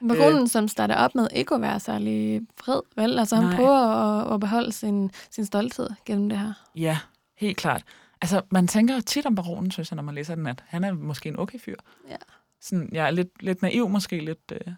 Baronen, 0.07 0.41
øh. 0.41 0.47
som 0.47 0.67
starter 0.67 0.95
op 0.95 1.15
med 1.15 1.27
ikke 1.33 1.55
at 1.55 1.61
være 1.61 1.79
særlig 1.79 2.41
fred, 2.57 2.81
vel? 2.95 3.19
Altså, 3.19 3.35
han 3.35 3.45
Nej. 3.45 3.55
prøver 3.55 3.77
at, 3.77 4.33
at 4.33 4.39
beholde 4.39 4.71
sin, 4.71 5.11
sin 5.31 5.45
stolthed 5.45 5.89
gennem 6.05 6.29
det 6.29 6.37
her. 6.39 6.53
Ja, 6.75 6.97
helt 7.37 7.57
klart. 7.57 7.83
Altså, 8.21 8.41
man 8.51 8.67
tænker 8.67 8.99
tit 8.99 9.25
om 9.25 9.35
baronen, 9.35 9.71
synes 9.71 9.91
jeg, 9.91 9.95
når 9.95 10.03
man 10.03 10.15
læser 10.15 10.35
den, 10.35 10.47
at 10.47 10.63
han 10.67 10.83
er 10.83 10.93
måske 10.93 11.29
en 11.29 11.39
okay 11.39 11.59
fyr. 11.59 11.75
Ja. 12.09 12.15
Sådan, 12.61 12.89
jeg 12.91 13.07
er 13.07 13.11
lidt, 13.11 13.43
lidt 13.43 13.61
naiv, 13.61 13.89
måske 13.89 14.19
lidt... 14.19 14.51
Øh, 14.51 14.73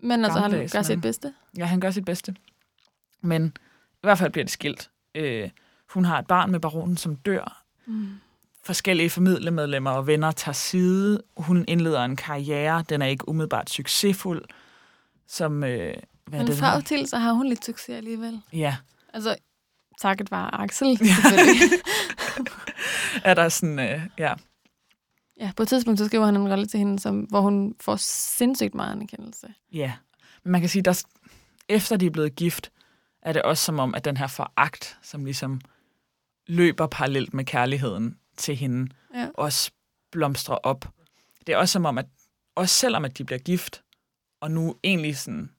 Men 0.00 0.24
altså, 0.24 0.40
han 0.40 0.68
gør 0.72 0.82
sit 0.82 1.00
bedste. 1.00 1.34
Ja, 1.58 1.64
han 1.64 1.80
gør 1.80 1.90
sit 1.90 2.04
bedste. 2.04 2.34
Men 3.20 3.56
i 3.92 4.00
hvert 4.02 4.18
fald 4.18 4.32
bliver 4.32 4.44
det 4.44 4.52
skilt. 4.52 4.90
Øh, 5.14 5.50
hun 5.88 6.04
har 6.04 6.18
et 6.18 6.26
barn 6.26 6.50
med 6.50 6.60
baronen, 6.60 6.96
som 6.96 7.16
dør. 7.16 7.62
Mm. 7.86 8.08
Forskellige 8.64 9.10
familiemedlemmer 9.10 9.90
og 9.90 10.06
venner 10.06 10.30
tager 10.30 10.52
side. 10.52 11.22
Hun 11.36 11.64
indleder 11.68 12.04
en 12.04 12.16
karriere. 12.16 12.84
Den 12.88 13.02
er 13.02 13.06
ikke 13.06 13.28
umiddelbart 13.28 13.70
succesfuld. 13.70 14.44
Som, 15.26 15.64
øh, 15.64 15.94
hvad 16.24 16.38
Men 16.38 16.46
det, 16.46 16.56
fra 16.56 16.76
og 16.76 16.84
til, 16.84 17.06
så 17.06 17.18
har 17.18 17.32
hun 17.32 17.46
lidt 17.46 17.64
succes 17.64 17.96
alligevel. 17.96 18.40
Ja. 18.52 18.76
Altså, 19.12 19.36
takket 20.00 20.30
var 20.30 20.60
Axel, 20.60 20.98
selvfølgelig. 20.98 21.60
Er 23.24 23.34
der 23.34 23.48
sådan, 23.48 23.78
øh, 23.78 24.00
ja. 24.18 24.34
ja, 25.40 25.52
på 25.56 25.62
et 25.62 25.68
tidspunkt, 25.68 25.98
så 25.98 26.06
skriver 26.06 26.24
han 26.24 26.36
en 26.36 26.50
rolle 26.50 26.66
til 26.66 26.78
hende, 26.78 26.98
som, 26.98 27.20
hvor 27.20 27.40
hun 27.40 27.74
får 27.80 27.96
sindssygt 27.96 28.74
meget 28.74 28.92
anerkendelse. 28.92 29.46
Ja. 29.72 29.92
Men 30.44 30.52
man 30.52 30.60
kan 30.60 30.70
sige, 30.70 30.82
der, 30.82 31.04
efter 31.68 31.96
de 31.96 32.06
er 32.06 32.10
blevet 32.10 32.36
gift, 32.36 32.72
er 33.22 33.32
det 33.32 33.42
også 33.42 33.64
som 33.64 33.78
om, 33.78 33.94
at 33.94 34.04
den 34.04 34.16
her 34.16 34.26
foragt, 34.26 34.98
som 35.02 35.24
ligesom 35.24 35.60
løber 36.46 36.86
parallelt 36.86 37.34
med 37.34 37.44
kærligheden 37.44 38.16
til 38.36 38.56
hende, 38.56 38.90
Ja. 39.14 39.28
også 39.34 39.70
blomstrer 40.12 40.54
op. 40.56 40.88
Det 41.46 41.52
er 41.52 41.56
også 41.56 41.72
som 41.72 41.84
om, 41.84 41.98
at 41.98 42.06
også 42.54 42.74
selvom 42.74 43.04
at 43.04 43.18
de 43.18 43.24
bliver 43.24 43.38
gift, 43.38 43.82
og 44.40 44.50
nu 44.50 44.74
egentlig 44.84 45.16
sådan 45.18 45.50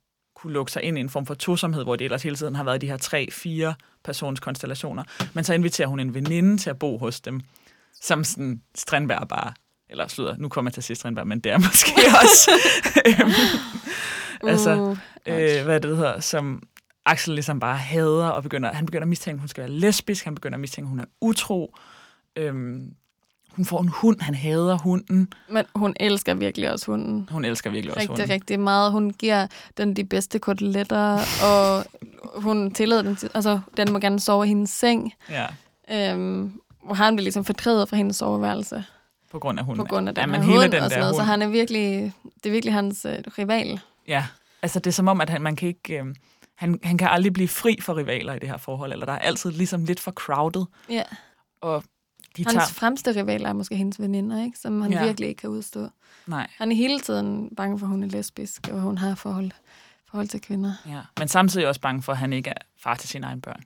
kunne 0.42 0.54
lukke 0.54 0.72
sig 0.72 0.84
ind 0.84 0.98
i 0.98 1.02
en 1.02 1.10
form 1.10 1.26
for 1.26 1.34
tosomhed, 1.34 1.84
hvor 1.84 1.96
det 1.96 2.06
ellers 2.06 2.24
hele 2.24 2.36
tiden 2.36 2.56
har 2.56 2.64
været 2.64 2.82
de 2.82 2.88
her 2.88 2.98
tre, 2.98 3.32
fire 3.32 3.74
persons 4.04 4.40
konstellationer, 4.40 5.04
men 5.34 5.44
så 5.44 5.54
inviterer 5.54 5.88
hun 5.88 6.00
en 6.00 6.14
veninde 6.14 6.58
til 6.58 6.70
at 6.70 6.80
bo 6.80 6.98
hos 6.98 7.22
dem, 7.22 7.42
som 8.02 8.24
sådan 8.24 8.62
Strindberg 8.76 9.28
bare, 9.28 9.54
eller 9.90 10.08
slutter, 10.08 10.36
nu 10.38 10.50
kommer 10.50 10.70
jeg 10.70 10.74
til 10.74 10.82
at 10.82 10.86
sige 10.86 10.98
Strindberg, 10.98 11.28
men 11.28 11.40
det 11.40 11.52
er 11.52 11.58
måske 11.58 11.92
også, 12.24 12.52
altså, 14.44 14.96
Uh, 15.28 15.34
øh, 15.34 15.64
hvad 15.64 15.80
det 15.80 15.98
hedder, 15.98 16.20
som 16.20 16.64
Axel 17.06 17.34
ligesom 17.34 17.60
bare 17.60 17.78
hader, 17.78 18.28
og 18.28 18.44
begynder, 18.44 18.74
han 18.74 18.86
begynder 18.86 19.02
at 19.02 19.08
mistænke, 19.08 19.36
at 19.36 19.40
hun 19.40 19.48
skal 19.48 19.62
være 19.62 19.72
lesbisk, 19.72 20.24
han 20.26 20.36
begynder 20.36 20.56
at 20.56 20.60
mistænke, 20.60 20.86
at 20.86 20.90
hun 20.90 21.00
er 21.00 21.06
utro, 21.22 21.76
øhm, 22.36 22.94
hun 23.56 23.66
får 23.66 23.82
en 23.82 23.88
hund, 23.88 24.22
han 24.22 24.36
hader 24.36 24.78
hunden, 24.78 25.34
men 25.50 25.66
hun 25.76 25.94
elsker 26.00 26.34
virkelig 26.34 26.72
også 26.72 26.86
hunden. 26.92 27.30
hun 27.32 27.46
elsker 27.46 27.70
virkelig 27.70 27.92
også 27.96 28.00
Rigtig, 28.00 28.18
hunden. 28.24 28.30
rigtig 28.34 28.60
meget. 28.60 28.92
Hun 28.92 29.12
giver 29.12 29.48
den 29.78 29.96
de 29.96 30.04
bedste 30.04 30.40
koteletter, 30.40 31.20
og 31.44 31.86
hun 32.42 32.72
tillader 32.72 33.02
den 33.02 33.16
til, 33.16 33.30
altså, 33.34 33.60
den 33.78 33.92
må 33.94 34.00
gerne 34.00 34.20
sove 34.20 34.46
i 34.46 34.48
hendes 34.48 34.70
seng. 34.70 35.14
Ja, 35.30 35.46
Øhm, 35.92 36.60
og 36.84 36.98
han 36.98 37.16
bliver 37.16 37.24
ligesom 37.24 37.46
fordrevet 37.46 37.90
fra 37.90 37.98
hendes 37.98 38.16
soveværelse 38.18 38.84
på 39.32 39.40
grund 39.40 39.60
af 39.60 39.66
hunden. 39.66 39.86
på 39.86 39.90
grund 39.90 40.10
af 40.10 40.16
den 40.16 40.22
ja, 40.22 40.26
men 40.28 40.42
hele 40.44 40.60
hund 40.60 40.72
den 40.72 40.84
og 40.84 40.90
sådan 40.90 41.00
noget. 41.00 41.16
Så 41.16 41.22
hund. 41.22 41.30
han 41.30 41.42
er 41.42 41.48
virkelig, 41.48 42.14
det 42.44 42.46
er 42.46 42.52
virkelig 42.52 42.74
hans 42.74 43.06
øh, 43.06 43.18
rival. 43.38 43.80
Ja, 44.08 44.26
altså 44.62 44.80
det 44.80 44.88
er 44.88 44.92
som 44.94 45.08
om, 45.08 45.22
at 45.22 45.30
han, 45.30 45.42
man 45.42 45.56
kan 45.56 45.68
ikke... 45.68 46.00
Øh, 46.00 46.06
han, 46.56 46.80
han 46.84 46.98
kan 46.98 47.08
aldrig 47.08 47.34
blive 47.34 47.48
fri 47.48 47.78
for 47.82 47.98
rivaler 47.98 48.34
i 48.34 48.40
det 48.40 48.50
her 48.50 48.58
forhold, 48.58 48.94
eller 48.94 49.06
der 49.06 49.14
er 49.14 49.20
altid 49.20 49.52
ligesom 49.52 49.86
lidt 49.86 50.00
for 50.00 50.12
crowded, 50.12 50.66
Ja. 50.90 51.04
og 51.62 51.84
de 52.38 52.44
Hans 52.44 52.54
tager... 52.54 52.66
fremste 52.66 53.16
rivaler 53.16 53.50
er 53.50 53.54
måske 53.54 53.76
hendes 53.76 54.00
veninder, 54.02 54.44
ikke? 54.44 54.60
som 54.60 54.82
han 54.82 54.92
Ja. 54.92 55.06
virkelig 55.06 55.30
ikke 55.30 55.40
kan 55.40 55.50
udstå. 55.50 55.90
Nej, 56.28 56.48
Han 56.58 56.72
er 56.72 56.76
hele 56.76 57.00
tiden 57.00 57.56
bange 57.56 57.80
for, 57.80 57.86
at 57.86 57.90
hun 57.90 58.04
er 58.04 58.08
lesbisk, 58.08 58.68
og 58.72 58.80
hun 58.82 58.98
har 58.98 59.16
forhold, 59.16 59.52
forhold 60.12 60.28
til 60.28 60.42
kvinder. 60.42 60.74
ja. 60.88 61.00
Men 61.20 61.28
samtidig 61.28 61.68
også 61.68 61.82
bange 61.82 62.02
for, 62.02 62.12
at 62.12 62.18
han 62.18 62.34
ikke 62.34 62.50
er 62.50 62.62
far 62.78 62.96
til 62.96 63.10
sine 63.10 63.28
egne 63.28 63.42
børn. 63.42 63.64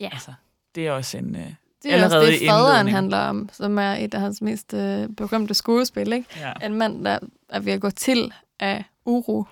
Ja. 0.00 0.08
Altså, 0.12 0.32
det 0.74 0.86
er 0.86 0.92
også 0.92 1.18
en... 1.18 1.36
Øh, 1.36 1.42
Det 1.82 1.92
er 1.94 2.04
også 2.04 2.16
Allerede 2.16 2.32
det, 2.32 2.42
i 2.42 2.48
faderen 2.48 2.88
handler 2.88 3.18
om, 3.18 3.48
som 3.52 3.78
er 3.78 3.92
et 3.94 4.14
af 4.14 4.20
hans 4.20 4.42
mest 4.42 4.74
øh, 4.74 5.08
berømte 5.08 5.54
skuespil. 5.54 6.12
Ikke? 6.12 6.28
ja, 6.36 6.66
En 6.66 6.74
mand, 6.74 7.04
der 7.04 7.18
er 7.48 7.60
ved 7.60 7.72
at 7.72 7.80
gå 7.80 7.90
til 7.90 8.32
af 8.60 8.84
uro 9.04 9.44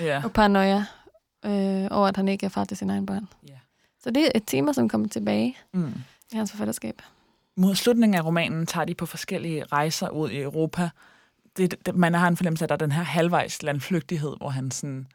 ja, 0.00 0.22
og 0.24 0.32
paranoia 0.32 0.84
øh, 1.44 1.88
over, 1.90 2.06
at 2.08 2.16
han 2.16 2.28
ikke 2.28 2.46
er 2.46 2.50
far 2.50 2.64
til 2.64 2.76
sine 2.76 2.92
egne 2.92 3.06
børn. 3.06 3.28
ja. 3.48 3.52
Så 4.02 4.10
det 4.10 4.26
er 4.26 4.30
et 4.34 4.42
tema, 4.46 4.72
som 4.72 4.88
kommer 4.88 5.08
tilbage 5.08 5.56
Mm. 5.72 5.92
i 6.32 6.36
hans 6.36 6.50
forfatterskab. 6.50 7.02
Mod 7.56 7.74
slutningen 7.74 8.14
af 8.18 8.24
romanen 8.24 8.66
tager 8.66 8.84
de 8.84 8.94
på 8.94 9.06
forskellige 9.06 9.64
rejser 9.64 10.08
ud 10.08 10.30
i 10.30 10.40
Europa. 10.40 10.90
Det, 11.56 11.86
det, 11.86 11.94
man 11.94 12.14
har 12.14 12.28
en 12.28 12.36
fornemmelse 12.36 12.64
af, 12.64 12.66
at 12.66 12.68
der 12.68 12.74
er 12.74 12.86
den 12.86 12.92
her 12.92 13.02
halvvejs 13.02 13.62
landflygtighed, 13.62 14.36
hvor 14.36 14.48
han 14.48 14.70
sådan 14.70 15.06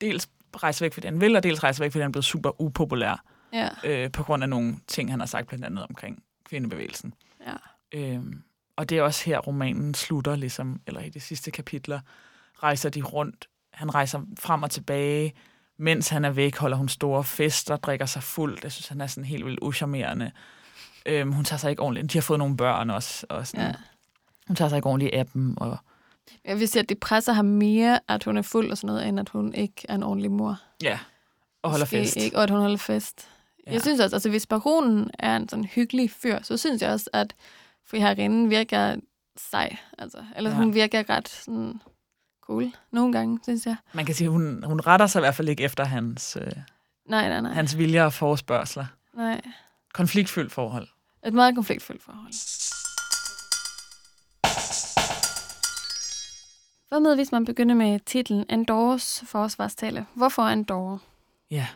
dels 0.00 0.28
rejser 0.56 0.84
væk, 0.84 0.92
fordi 0.92 1.06
han 1.06 1.20
vil, 1.20 1.36
og 1.36 1.42
dels 1.42 1.62
rejser 1.64 1.84
væk, 1.84 1.92
fordi 1.92 2.00
han 2.02 2.08
er 2.08 2.12
blevet 2.12 2.24
super 2.24 2.60
upopulær 2.60 3.24
Ja. 3.52 3.68
øh, 3.84 4.10
på 4.12 4.22
grund 4.22 4.42
af 4.42 4.48
nogle 4.48 4.76
ting, 4.86 5.10
han 5.10 5.20
har 5.20 5.26
sagt 5.26 5.46
blandt 5.48 5.64
andet 5.64 5.86
omkring 5.88 6.22
kvindebevægelsen. 6.48 7.14
ja. 7.46 7.54
Øhm, 7.92 8.42
og 8.76 8.88
det 8.88 8.98
er 8.98 9.02
også 9.02 9.24
her, 9.24 9.38
romanen 9.38 9.94
slutter, 9.94 10.36
ligesom, 10.36 10.80
eller 10.86 11.00
i 11.00 11.08
de 11.08 11.20
sidste 11.20 11.50
kapitler, 11.50 12.00
rejser 12.62 12.90
de 12.90 13.02
rundt. 13.02 13.46
Han 13.72 13.94
rejser 13.94 14.20
frem 14.38 14.62
og 14.62 14.70
tilbage. 14.70 15.32
Mens 15.78 16.08
han 16.08 16.24
er 16.24 16.30
væk, 16.30 16.56
holder 16.56 16.76
hun 16.76 16.88
store 16.88 17.24
fester, 17.24 17.76
drikker 17.76 18.06
sig 18.06 18.22
fuld. 18.22 18.58
Jeg 18.62 18.72
synes, 18.72 18.88
han 18.88 19.00
er 19.00 19.06
sådan 19.06 19.24
helt 19.24 19.44
vildt 19.44 19.58
uschammerende. 19.62 20.30
Øhm, 21.06 21.32
hun 21.32 21.44
tager 21.44 21.58
sig 21.58 21.70
ikke 21.70 21.82
ordentligt. 21.82 22.12
De 22.12 22.18
har 22.18 22.22
fået 22.22 22.38
nogle 22.38 22.56
børn 22.56 22.90
også. 22.90 23.26
Og 23.28 23.46
sådan. 23.46 23.66
ja. 23.66 23.72
Hun 24.46 24.56
tager 24.56 24.68
sig 24.68 24.76
ikke 24.76 24.88
ordentligt 24.88 25.14
af 25.14 25.26
dem. 25.26 25.56
Og, 25.56 25.78
Jeg 26.44 26.58
vil 26.60 26.68
sige, 26.68 26.82
at 26.82 26.88
det 26.88 26.98
presser 27.00 27.32
ham 27.32 27.44
mere, 27.44 28.00
at 28.08 28.24
hun 28.24 28.36
er 28.36 28.42
fuld 28.42 28.70
og 28.70 28.76
sådan 28.78 28.86
noget, 28.86 29.08
end 29.08 29.20
at 29.20 29.28
hun 29.28 29.54
ikke 29.54 29.86
er 29.88 29.94
en 29.94 30.02
ordentlig 30.02 30.30
mor. 30.30 30.60
ja, 30.82 30.98
og 31.62 31.70
holder 31.70 31.84
Måske 31.84 31.96
fest. 31.96 32.16
Ikke, 32.16 32.36
og 32.36 32.42
at 32.42 32.50
hun 32.50 32.60
holder 32.60 32.76
fest. 32.76 33.28
Ja. 33.66 33.72
Jeg 33.72 33.80
synes 33.82 34.00
også, 34.00 34.16
altså 34.16 34.28
hvis 34.30 34.46
baronen 34.46 35.10
er 35.18 35.36
en 35.36 35.48
sådan 35.48 35.64
hyggelig 35.64 36.10
fyr, 36.10 36.38
så 36.42 36.56
synes 36.56 36.82
jeg 36.82 36.90
også, 36.90 37.10
at 37.12 37.34
friherrinden 37.86 38.50
virker 38.50 38.96
sej. 39.36 39.76
Altså, 39.98 40.18
eller 40.36 40.50
ja. 40.50 40.56
hun 40.56 40.74
virker 40.74 41.10
ret 41.10 41.28
sådan 41.28 41.80
cool 42.42 42.72
nogle 42.90 43.12
gange, 43.12 43.38
synes 43.42 43.66
jeg. 43.66 43.76
Man 43.92 44.06
kan 44.06 44.14
sige, 44.14 44.28
hun, 44.30 44.64
hun 44.64 44.80
retter 44.80 45.06
sig 45.06 45.18
i 45.18 45.22
hvert 45.22 45.34
fald 45.34 45.48
ikke 45.48 45.62
efter 45.62 45.84
hans, 45.84 46.36
øh, 46.40 46.52
Nej, 47.08 47.28
nej, 47.28 47.40
nej. 47.40 47.52
hans 47.52 47.78
vilje 47.78 48.04
og 48.04 48.12
forespørgsler. 48.12 48.86
nej. 49.16 49.40
Konfliktfyldt 49.94 50.52
forhold. 50.52 50.88
Et 51.26 51.34
meget 51.34 51.54
konfliktfuldt 51.54 52.02
forhold. 52.02 52.32
Hvad 56.88 57.00
med, 57.00 57.14
hvis 57.14 57.32
man 57.32 57.44
begynder 57.44 57.74
med 57.74 58.00
titlen 58.00 58.44
Andorres 58.48 59.24
forsvarstale? 59.26 60.06
Hvorfor 60.14 60.42
Andorre? 60.42 60.98
Ja. 61.50 61.66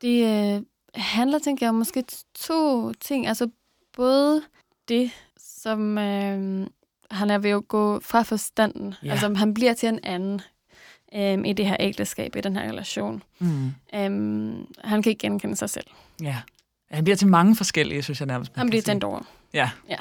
Det 0.00 0.24
øh, 0.56 0.62
handler, 0.94 1.38
tænker 1.38 1.66
jeg, 1.66 1.74
måske 1.74 2.04
to 2.34 2.92
ting. 2.92 3.26
Altså 3.26 3.48
både 3.96 4.42
det, 4.88 5.10
som 5.36 5.98
øh, 5.98 6.66
han 7.10 7.30
er 7.30 7.38
ved 7.38 7.50
at 7.50 7.68
gå 7.68 8.00
fra 8.00 8.22
forstanden. 8.22 8.94
Ja. 9.02 9.10
Altså 9.10 9.34
han 9.34 9.54
bliver 9.54 9.74
til 9.74 9.88
en 9.88 10.00
anden 10.02 10.40
øh, 11.14 11.48
i 11.48 11.52
det 11.52 11.66
her 11.66 11.76
ægteskab, 11.80 12.36
i 12.36 12.40
den 12.40 12.56
her 12.56 12.62
relation. 12.62 13.22
Mm. 13.38 13.66
Øh, 13.94 14.64
han 14.84 15.02
kan 15.02 15.10
ikke 15.10 15.20
genkende 15.20 15.56
sig 15.56 15.70
selv. 15.70 15.86
Ja. 16.22 16.42
Han 16.90 17.04
bliver 17.04 17.16
til 17.16 17.28
mange 17.28 17.56
forskellige, 17.56 18.02
synes 18.02 18.20
jeg 18.20 18.26
nærmest. 18.26 18.52
Han 18.56 18.68
bliver 18.68 18.82
til 18.82 18.90
Andorre. 18.90 19.22
Ja. 19.54 19.70
ja. 19.88 19.96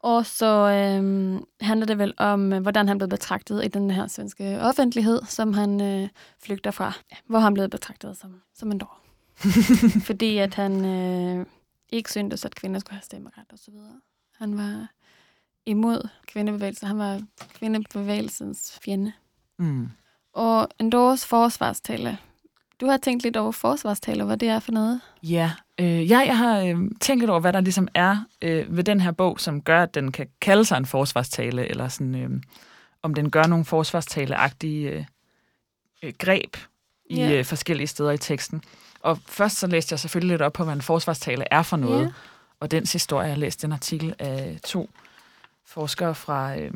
Og 0.00 0.26
så 0.26 0.46
øh, 0.46 1.40
handler 1.60 1.86
det 1.86 1.98
vel 1.98 2.14
om, 2.16 2.52
øh, 2.52 2.62
hvordan 2.62 2.88
han 2.88 2.98
blev 2.98 3.08
betragtet 3.08 3.64
i 3.64 3.68
den 3.68 3.90
her 3.90 4.06
svenske 4.06 4.60
offentlighed, 4.60 5.22
som 5.24 5.52
han 5.52 5.80
øh, 5.80 6.08
flygter 6.42 6.70
fra. 6.70 6.92
Ja, 7.10 7.16
hvor 7.26 7.38
han 7.38 7.54
blev 7.54 7.68
betragtet 7.68 8.16
som, 8.16 8.42
som 8.54 8.70
en 8.70 8.78
dår. 8.78 9.04
Fordi 10.08 10.38
at 10.38 10.54
han 10.54 10.84
øh, 10.84 11.46
ikke 11.88 12.10
syntes, 12.10 12.44
at 12.44 12.54
kvinder 12.54 12.80
skulle 12.80 12.94
have 12.94 13.02
stemmeret 13.02 13.46
og 13.52 13.58
så 13.58 13.70
videre. 13.70 14.00
Han 14.36 14.56
var 14.56 14.88
imod 15.66 16.08
kvindebevægelsen. 16.26 16.86
Han 16.86 16.98
var 16.98 17.22
kvindebevægelsens 17.54 18.78
fjende. 18.82 19.12
Mm. 19.58 19.88
Og 20.32 20.68
Endors 20.80 21.26
forsvarstale. 21.26 22.18
Du 22.80 22.86
har 22.86 22.96
tænkt 22.96 23.22
lidt 23.22 23.36
over 23.36 23.52
forsvarstale, 23.52 24.24
hvad 24.24 24.36
det 24.36 24.48
er 24.48 24.60
for 24.60 24.72
noget. 24.72 25.00
Ja, 25.22 25.50
øh, 25.80 26.10
jeg, 26.10 26.24
jeg 26.26 26.38
har 26.38 26.60
øh, 26.60 26.76
tænkt 27.00 27.20
lidt 27.22 27.30
over, 27.30 27.40
hvad 27.40 27.52
der 27.52 27.60
ligesom 27.60 27.88
er 27.94 28.24
øh, 28.42 28.76
ved 28.76 28.84
den 28.84 29.00
her 29.00 29.10
bog, 29.12 29.40
som 29.40 29.62
gør, 29.62 29.82
at 29.82 29.94
den 29.94 30.12
kan 30.12 30.26
kalde 30.40 30.64
sig 30.64 30.76
en 30.76 30.86
forsvarstale, 30.86 31.68
eller 31.68 31.88
sådan, 31.88 32.14
øh, 32.14 32.30
om 33.02 33.14
den 33.14 33.30
gør 33.30 33.42
nogle 33.46 33.64
forsvarstaleagtige 33.64 34.90
øh, 34.90 35.04
øh, 36.02 36.12
greb 36.18 36.56
i 37.10 37.16
Ja. 37.16 37.32
øh, 37.38 37.44
forskellige 37.44 37.86
steder 37.86 38.10
i 38.10 38.18
teksten. 38.18 38.62
Og 39.00 39.18
først 39.26 39.56
så 39.58 39.66
læste 39.66 39.92
jeg 39.92 39.98
selvfølgelig 39.98 40.32
lidt 40.32 40.42
op 40.42 40.52
på, 40.52 40.64
hvad 40.64 40.74
en 40.74 40.82
forsvarstale 40.82 41.44
er 41.50 41.62
for 41.62 41.76
noget. 41.76 42.02
Ja. 42.04 42.10
Og 42.60 42.70
dens 42.70 42.92
historie, 42.92 43.24
jeg 43.26 43.34
har 43.34 43.40
læst 43.40 43.64
en 43.64 43.72
artikel 43.72 44.14
af 44.18 44.58
to 44.64 44.90
forskere 45.66 46.14
fra 46.14 46.56
øh, 46.58 46.70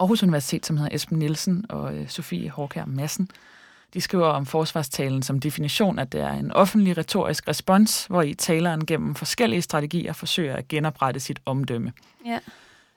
Aarhus 0.00 0.22
Universitet, 0.22 0.66
som 0.66 0.76
hedder 0.76 0.94
Esben 0.94 1.18
Nielsen 1.18 1.66
og 1.68 1.94
øh, 1.96 2.08
Sofie 2.08 2.50
Hårkær 2.50 2.84
Madsen. 2.84 3.30
De 3.94 4.00
skriver 4.00 4.26
om 4.26 4.46
forsvarstalen 4.46 5.22
som 5.22 5.40
definition, 5.40 5.98
at 5.98 6.12
det 6.12 6.20
er 6.20 6.32
en 6.32 6.52
offentlig 6.52 6.98
retorisk 6.98 7.48
respons, 7.48 8.06
hvor 8.06 8.22
i 8.22 8.34
taleren 8.34 8.86
gennem 8.86 9.14
forskellige 9.14 9.62
strategier 9.62 10.12
forsøger 10.12 10.56
at 10.56 10.68
genoprette 10.68 11.20
sit 11.20 11.40
omdømme. 11.46 11.92
Ja. 12.26 12.38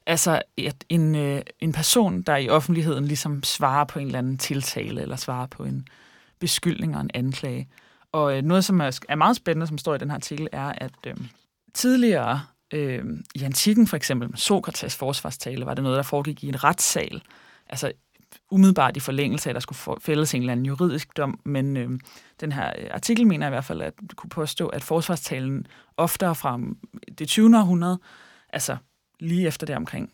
Altså 0.05 0.41
at 0.57 0.75
en, 0.89 1.15
øh, 1.15 1.41
en 1.59 1.71
person, 1.71 2.21
der 2.21 2.35
i 2.35 2.49
offentligheden 2.49 3.05
ligesom 3.05 3.43
svarer 3.43 3.85
på 3.85 3.99
en 3.99 4.05
eller 4.05 4.19
anden 4.19 4.37
tiltale, 4.37 5.01
eller 5.01 5.15
svarer 5.15 5.47
på 5.47 5.63
en 5.63 5.87
beskyldning 6.39 6.95
og 6.95 7.01
en 7.01 7.11
anklage. 7.13 7.69
Og 8.11 8.37
øh, 8.37 8.43
noget, 8.43 8.65
som 8.65 8.81
er, 8.81 8.99
er 9.09 9.15
meget 9.15 9.35
spændende, 9.35 9.67
som 9.67 9.77
står 9.77 9.95
i 9.95 9.97
den 9.97 10.09
her 10.09 10.15
artikel, 10.15 10.47
er, 10.51 10.73
at 10.77 10.93
øh, 11.07 11.15
tidligere 11.73 12.41
øh, 12.73 13.05
i 13.35 13.43
antikken, 13.43 13.87
for 13.87 13.95
eksempel 13.95 14.37
Sokrates 14.37 14.95
forsvarstale, 14.95 15.65
var 15.65 15.73
det 15.73 15.83
noget, 15.83 15.97
der 15.97 16.03
foregik 16.03 16.43
i 16.43 16.47
en 16.47 16.63
retssal. 16.63 17.21
Altså 17.69 17.91
umiddelbart 18.53 18.97
i 18.97 18.99
forlængelse 18.99 19.49
af, 19.49 19.51
at 19.51 19.55
der 19.55 19.59
skulle 19.59 19.77
for- 19.77 19.97
fældes 20.01 20.33
en 20.33 20.41
eller 20.41 20.51
anden 20.51 20.65
juridisk 20.65 21.17
dom, 21.17 21.39
men 21.45 21.77
øh, 21.77 21.99
den 22.41 22.51
her 22.51 22.71
øh, 22.79 22.87
artikel 22.91 23.27
mener 23.27 23.47
i 23.47 23.49
hvert 23.49 23.65
fald, 23.65 23.81
at 23.81 23.93
du 24.11 24.15
kunne 24.15 24.29
påstå, 24.29 24.67
at 24.67 24.83
forsvarstalen 24.83 25.67
oftere 25.97 26.35
fra 26.35 26.57
mm, 26.57 26.77
det 27.17 27.27
20. 27.27 27.57
århundrede, 27.57 27.99
altså 28.49 28.77
lige 29.19 29.47
efter 29.47 29.65
det 29.65 29.75
omkring, 29.75 30.11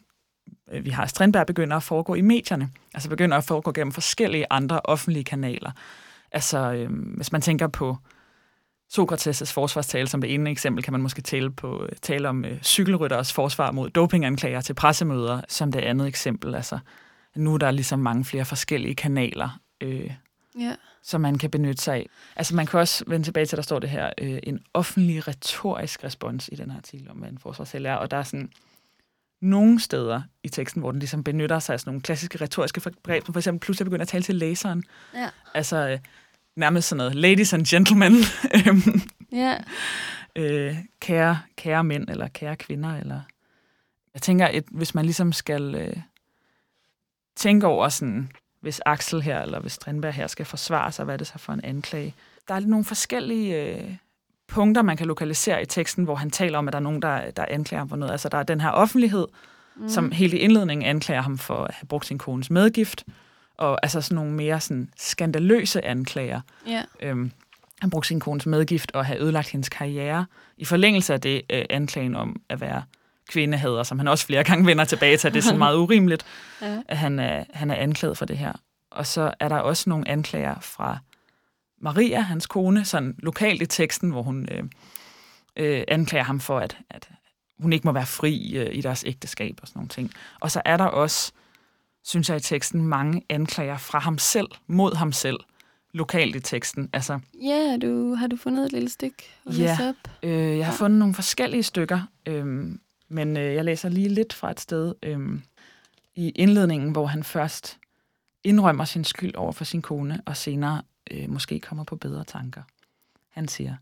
øh, 0.72 0.86
vi 0.86 0.90
har 0.90 1.06
Strindberg, 1.06 1.46
begynder 1.46 1.78
at 1.78 1.84
foregå 1.84 2.14
i 2.16 2.22
medierne. 2.22 2.70
Altså 2.94 3.10
begynder 3.10 3.38
at 3.38 3.44
foregå 3.44 3.72
gennem 3.72 3.92
forskellige 3.92 4.46
andre 4.50 4.82
offentlige 4.84 5.24
kanaler. 5.24 5.72
Altså, 6.32 6.74
øh, 6.74 6.90
hvis 7.16 7.32
man 7.32 7.42
tænker 7.42 7.68
på 7.68 7.98
Sokrates' 8.94 9.54
forsvarstale 9.54 10.08
som 10.08 10.22
det 10.22 10.34
ene 10.34 10.50
eksempel, 10.50 10.84
kan 10.84 10.94
man 10.94 11.02
måske 11.02 11.22
tale, 11.22 11.52
på, 11.52 11.84
øh, 11.84 11.90
tale 12.02 12.30
om 12.30 12.46
øh, 12.46 12.62
cykelrytteres 12.64 13.34
forsvar 13.34 13.72
mod 13.72 13.90
dopinganklager 13.90 14.62
til 14.62 14.74
pressemøder 14.74 15.42
som 15.48 15.72
det 15.72 15.80
andet 15.80 16.08
eksempel. 16.08 16.56
Altså, 16.56 16.80
nu 17.36 17.54
er 17.54 17.58
der 17.58 17.72
ligesom 17.72 18.00
mange 18.00 18.26
flere 18.26 18.46
forskellige 18.46 18.96
kanaler, 18.96 19.60
øh, 19.82 20.12
Ja. 20.60 20.76
som 21.04 21.22
man 21.22 21.38
kan 21.38 21.52
benytte 21.52 21.84
sig 21.84 21.96
af. 21.96 22.06
Altså 22.36 22.56
man 22.56 22.66
kan 22.66 22.80
også 22.80 23.04
vende 23.08 23.26
tilbage 23.28 23.46
til, 23.46 23.56
der 23.56 23.62
står 23.62 23.80
det 23.80 23.90
her, 23.90 24.10
øh, 24.18 24.40
en 24.44 24.60
offentlig 24.74 25.28
retorisk 25.28 26.04
respons 26.04 26.50
i 26.52 26.56
den 26.56 26.72
her 26.72 26.78
artikel 26.78 27.10
om, 27.10 27.18
hvad 27.18 27.30
en 27.30 27.38
forsvarstale 27.38 27.90
er, 27.90 27.96
og 27.96 28.12
der 28.12 28.18
er 28.18 28.24
sådan 28.24 28.52
nogle 29.42 29.80
steder 29.80 30.22
i 30.44 30.50
teksten, 30.50 30.82
hvor 30.82 30.92
den 30.92 31.00
ligesom 31.00 31.24
benytter 31.24 31.60
sig 31.60 31.74
af 31.74 31.80
sådan 31.80 31.90
nogle 31.90 32.02
klassiske 32.02 32.42
retoriske 32.42 32.82
greb, 33.04 33.26
som 33.26 33.34
for 33.34 33.40
eksempel 33.40 33.60
pludselig 33.66 33.86
begynder 33.86 34.02
at 34.04 34.08
tale 34.08 34.24
til 34.24 34.36
læseren. 34.36 34.84
Ja. 35.14 35.30
Altså 35.54 35.90
øh, 35.90 36.00
nærmest 36.56 36.88
sådan 36.88 36.98
noget, 36.98 37.16
ladies 37.16 37.54
and 37.54 37.66
gentlemen, 37.66 38.14
Ja. 39.32 39.58
øh, 40.36 40.78
kære, 41.00 41.40
kære 41.58 41.84
mænd, 41.84 42.10
eller 42.10 42.28
kære 42.28 42.56
kvinder, 42.56 42.96
eller... 42.96 43.22
Jeg 44.14 44.22
tænker, 44.22 44.46
at 44.48 44.64
hvis 44.72 44.96
man 44.96 45.06
ligesom 45.06 45.32
skal 45.34 45.76
øh, 45.76 45.94
tænke 47.40 47.68
over 47.68 47.90
sådan, 47.90 48.32
hvis 48.62 48.82
Axel 48.86 49.22
her, 49.22 49.42
eller 49.42 49.60
hvis 49.60 49.72
Strindberg 49.72 50.14
her 50.14 50.28
skal 50.28 50.46
forsvare 50.46 50.92
sig, 50.92 51.06
hvad 51.06 51.16
er 51.16 51.18
det 51.18 51.28
så 51.28 51.38
for 51.38 51.54
en 51.54 51.62
anklage? 51.64 52.16
Der 52.48 52.54
er 52.54 52.60
nogle 52.60 52.86
forskellige 52.86 53.64
øh, 53.64 53.96
punkter, 54.48 54.82
man 54.82 54.98
kan 54.98 55.08
lokalisere 55.08 55.62
i 55.62 55.66
teksten, 55.66 56.04
hvor 56.04 56.16
han 56.16 56.30
taler 56.30 56.58
om, 56.58 56.68
at 56.68 56.74
der 56.74 56.80
er 56.80 56.84
nogen, 56.84 57.02
der, 57.02 57.32
der 57.32 57.46
anklager 57.50 57.80
ham 57.80 57.90
for 57.90 57.96
noget. 57.96 58.12
Altså, 58.12 58.30
der 58.30 58.38
er 58.38 58.44
den 58.44 58.62
her 58.62 58.70
offentlighed, 58.70 59.28
mm. 59.76 59.90
som 59.90 60.12
helt 60.12 60.34
i 60.34 60.38
indledningen 60.38 60.86
anklager 60.88 61.22
ham 61.22 61.38
for 61.38 61.64
at 61.64 61.74
have 61.74 61.88
brugt 61.88 62.06
sin 62.06 62.18
kones 62.18 62.50
medgift, 62.50 63.06
og 63.58 63.80
altså 63.84 64.02
sådan 64.02 64.16
nogle 64.16 64.32
mere 64.32 64.60
sådan 64.60 64.90
skandaløse 64.98 65.86
anklager. 65.86 66.42
Ja. 66.68 66.84
Øhm, 67.02 67.32
han 67.82 67.90
brugte 67.90 68.08
sin 68.08 68.20
kones 68.20 68.46
medgift 68.46 68.92
og 68.92 69.06
have 69.06 69.22
ødelagt 69.22 69.50
hendes 69.50 69.70
karriere. 69.70 70.26
I 70.58 70.66
forlængelse 70.66 71.14
af 71.14 71.22
det 71.22 71.42
øh, 71.50 71.66
anklagen 71.70 72.16
om 72.16 72.42
at 72.50 72.62
være 72.62 72.84
kvindehader, 73.30 73.84
som 73.84 74.00
han 74.00 74.08
også 74.08 74.26
flere 74.26 74.44
gange 74.44 74.66
vender 74.66 74.86
tilbage 74.86 75.18
til, 75.18 75.34
det 75.34 75.38
er 75.40 75.44
sådan 75.44 75.58
meget 75.58 75.78
urimeligt, 75.84 76.26
Ja. 76.62 76.82
at 76.88 76.98
han 76.98 77.20
er, 77.20 77.44
han 77.54 77.72
er 77.72 77.76
anklaget 77.76 78.18
for 78.18 78.26
det 78.26 78.38
her. 78.38 78.54
Og 78.92 79.08
så 79.08 79.34
er 79.40 79.50
der 79.50 79.58
også 79.58 79.90
nogle 79.90 80.08
anklager 80.08 80.60
fra 80.60 80.98
Maria, 81.82 82.20
hans 82.20 82.48
kone, 82.48 82.86
sådan 82.86 83.16
lokalt 83.20 83.62
i 83.62 83.66
teksten, 83.66 84.10
hvor 84.10 84.22
hun 84.24 84.48
øh, 84.52 84.64
øh, 85.56 85.84
anklager 85.88 86.24
ham 86.24 86.40
for, 86.40 86.60
at, 86.60 86.78
at 86.90 87.10
hun 87.60 87.74
ikke 87.74 87.88
må 87.88 87.92
være 87.92 88.06
fri 88.06 88.58
øh, 88.58 88.76
i 88.76 88.82
deres 88.82 89.04
ægteskab 89.08 89.60
og 89.62 89.68
sådan 89.68 89.78
nogle 89.80 89.90
ting. 89.90 90.12
Og 90.40 90.52
så 90.52 90.62
er 90.66 90.78
der 90.78 90.86
også, 90.86 91.32
synes 92.06 92.30
jeg 92.30 92.38
i 92.38 92.40
teksten, 92.40 92.82
mange 92.88 93.22
anklager 93.30 93.78
fra 93.78 94.00
ham 94.00 94.18
selv, 94.18 94.48
mod 94.68 94.96
ham 94.96 95.12
selv, 95.12 95.38
lokalt 95.94 96.36
i 96.36 96.40
teksten. 96.40 96.90
Altså, 96.94 97.20
Ja, 97.44 97.78
du, 97.82 98.16
har 98.16 98.28
du 98.28 98.38
fundet 98.38 98.66
et 98.66 98.72
lille 98.72 98.90
stykke 98.90 99.24
Ja. 99.46 99.78
op? 99.90 99.96
Øh, 100.24 100.32
jeg 100.58 100.66
har 100.66 100.74
Ja. 100.74 100.78
fundet 100.78 101.00
nogle 101.00 101.14
forskellige 101.14 101.64
stykker, 101.64 102.02
øhm, 102.26 102.80
men 103.10 103.38
øh, 103.38 103.54
jeg 103.56 103.66
læser 103.66 103.90
lige 103.90 104.10
lidt 104.10 104.34
fra 104.34 104.52
et 104.52 104.60
sted 104.60 104.96
øh, 105.04 105.40
i 106.16 106.30
indledningen, 106.30 106.92
hvor 106.92 107.06
han 107.06 107.24
først 107.24 107.78
indrømmer 108.44 108.86
sin 108.86 109.04
skyld 109.04 109.36
over 109.36 109.52
for 109.52 109.64
sin 109.64 109.82
kone, 109.82 110.22
og 110.26 110.38
senere 110.38 110.82
øh, 111.12 111.30
måske 111.30 111.60
kommer 111.60 111.84
på 111.84 111.96
bedre 111.96 112.24
tanker. 112.24 112.62
Han 113.30 113.48
siger, 113.48 113.76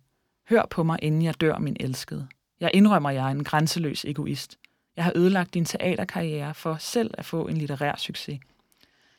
hør 0.50 0.66
på 0.70 0.84
mig, 0.84 1.00
inden 1.02 1.22
jeg 1.22 1.42
dør, 1.42 1.58
min 1.58 1.78
elskede. 1.80 2.28
Jeg 2.60 2.72
indrømmer, 2.74 3.10
jeg 3.10 3.28
er 3.28 3.32
en 3.32 3.44
grænseløs 3.44 4.06
egoist. 4.06 4.58
Jeg 4.96 5.04
har 5.04 5.12
ødelagt 5.16 5.54
din 5.54 5.66
teaterkarriere 5.66 6.54
for 6.54 6.76
selv 6.80 7.14
at 7.18 7.26
få 7.26 7.48
en 7.48 7.58
litterær 7.58 7.96
succes. 7.98 8.40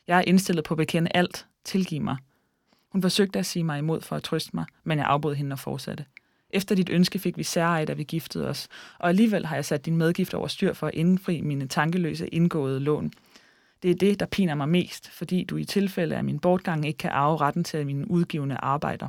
Jeg 0.07 0.17
er 0.17 0.23
indstillet 0.27 0.65
på 0.65 0.73
at 0.73 0.77
bekende 0.77 1.11
alt. 1.13 1.47
Tilgiv 1.63 2.01
mig. 2.01 2.17
Hun 2.89 3.01
forsøgte 3.01 3.39
at 3.39 3.45
sige 3.45 3.63
mig 3.63 3.77
imod 3.77 4.01
for 4.01 4.15
at 4.15 4.23
trøste 4.23 4.51
mig, 4.53 4.65
men 4.83 4.97
jeg 4.97 5.05
afbrød 5.07 5.35
hende 5.35 5.53
og 5.53 5.59
fortsatte. 5.59 6.05
Efter 6.49 6.75
dit 6.75 6.89
ønske 6.89 7.19
fik 7.19 7.37
vi 7.37 7.43
særeje, 7.43 7.85
da 7.85 7.93
vi 7.93 8.03
giftede 8.03 8.47
os, 8.47 8.67
og 8.99 9.09
alligevel 9.09 9.45
har 9.45 9.55
jeg 9.55 9.65
sat 9.65 9.85
din 9.85 9.97
medgift 9.97 10.33
over 10.33 10.47
styr 10.47 10.73
for 10.73 10.87
at 10.87 10.93
indfri 10.93 11.41
mine 11.41 11.67
tankeløse 11.67 12.27
indgåede 12.27 12.79
lån. 12.79 13.11
Det 13.83 13.91
er 13.91 13.95
det, 13.95 14.19
der 14.19 14.25
piner 14.25 14.55
mig 14.55 14.69
mest, 14.69 15.09
fordi 15.09 15.43
du 15.43 15.57
i 15.57 15.63
tilfælde 15.63 16.15
af 16.15 16.23
min 16.23 16.39
bortgang 16.39 16.87
ikke 16.87 16.97
kan 16.97 17.11
arve 17.11 17.37
retten 17.37 17.63
til 17.63 17.85
mine 17.85 18.11
udgivende 18.11 18.55
arbejder. 18.55 19.07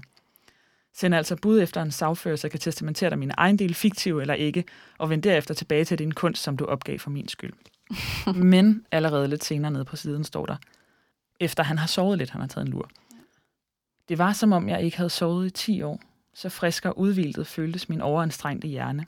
Send 0.94 1.14
altså 1.14 1.36
bud 1.36 1.60
efter 1.62 1.82
en 1.82 1.90
sagfører, 1.90 2.36
så 2.36 2.48
kan 2.48 2.60
testamentere 2.60 3.10
dig 3.10 3.18
mine 3.18 3.34
ejendele, 3.38 3.74
fiktive 3.74 4.20
eller 4.20 4.34
ikke, 4.34 4.64
og 4.98 5.10
vend 5.10 5.22
derefter 5.22 5.54
tilbage 5.54 5.84
til 5.84 5.98
din 5.98 6.12
kunst, 6.12 6.42
som 6.42 6.56
du 6.56 6.64
opgav 6.64 6.98
for 6.98 7.10
min 7.10 7.28
skyld. 7.28 7.52
Men 8.34 8.84
allerede 8.92 9.28
lidt 9.28 9.44
senere 9.44 9.70
nede 9.70 9.84
på 9.84 9.96
siden 9.96 10.24
står 10.24 10.46
der, 10.46 10.56
efter 11.40 11.62
han 11.62 11.78
har 11.78 11.86
sovet 11.86 12.18
lidt, 12.18 12.30
han 12.30 12.40
har 12.40 12.48
taget 12.48 12.66
en 12.66 12.72
lur. 12.72 12.90
Det 14.08 14.18
var 14.18 14.32
som 14.32 14.52
om 14.52 14.68
jeg 14.68 14.82
ikke 14.82 14.96
havde 14.96 15.10
sovet 15.10 15.46
i 15.46 15.50
10 15.50 15.82
år, 15.82 16.00
så 16.34 16.48
frisk 16.48 16.86
og 16.86 16.98
udvildet 16.98 17.46
føltes 17.46 17.88
min 17.88 18.00
overanstrengte 18.00 18.68
hjerne. 18.68 19.06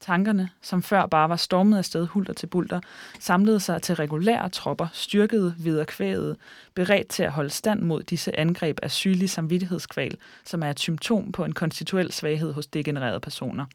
Tankerne, 0.00 0.48
som 0.62 0.82
før 0.82 1.06
bare 1.06 1.28
var 1.28 1.36
stormet 1.36 1.78
afsted 1.78 2.06
hulter 2.06 2.32
til 2.32 2.46
bulter, 2.46 2.80
samlede 3.20 3.60
sig 3.60 3.82
til 3.82 3.94
regulære 3.94 4.48
tropper, 4.48 4.88
styrkede, 4.92 5.54
viderekvægede, 5.58 6.36
beredt 6.74 7.08
til 7.08 7.22
at 7.22 7.32
holde 7.32 7.50
stand 7.50 7.80
mod 7.80 8.02
disse 8.02 8.38
angreb 8.38 8.78
af 8.82 8.90
sygelig 8.90 9.30
samvittighedskval, 9.30 10.16
som 10.44 10.62
er 10.62 10.70
et 10.70 10.80
symptom 10.80 11.32
på 11.32 11.44
en 11.44 11.52
konstituel 11.52 12.12
svaghed 12.12 12.52
hos 12.52 12.66
degenererede 12.66 13.20
personer. 13.20 13.66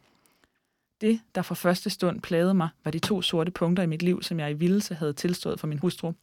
Det, 1.02 1.20
der 1.36 1.42
fra 1.42 1.56
første 1.56 1.90
stund 1.90 2.22
plagede 2.22 2.54
mig, 2.54 2.70
var 2.84 2.92
de 2.92 3.00
to 3.00 3.22
sorte 3.22 3.52
punkter 3.52 3.84
i 3.84 3.88
mit 3.88 4.02
liv, 4.02 4.24
som 4.24 4.40
jeg 4.40 4.52
i 4.52 4.54
vildelse 4.54 4.96
havde 4.96 5.14
tilstået 5.14 5.60
for 5.60 5.68
min 5.68 5.80
hustru. 5.80 6.14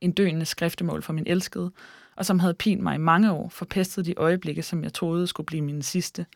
En 0.00 0.12
døende 0.12 0.44
skriftemål 0.44 1.02
for 1.02 1.12
min 1.12 1.26
elskede, 1.26 1.70
og 2.16 2.26
som 2.26 2.38
havde 2.38 2.54
pint 2.54 2.82
mig 2.82 2.94
i 2.94 2.98
mange 2.98 3.32
år, 3.32 3.48
forpestede 3.48 4.06
de 4.06 4.14
øjeblikke, 4.18 4.62
som 4.62 4.84
jeg 4.84 4.92
troede 4.92 5.26
skulle 5.26 5.46
blive 5.46 5.62
mine 5.62 5.82
sidste. 5.82 6.26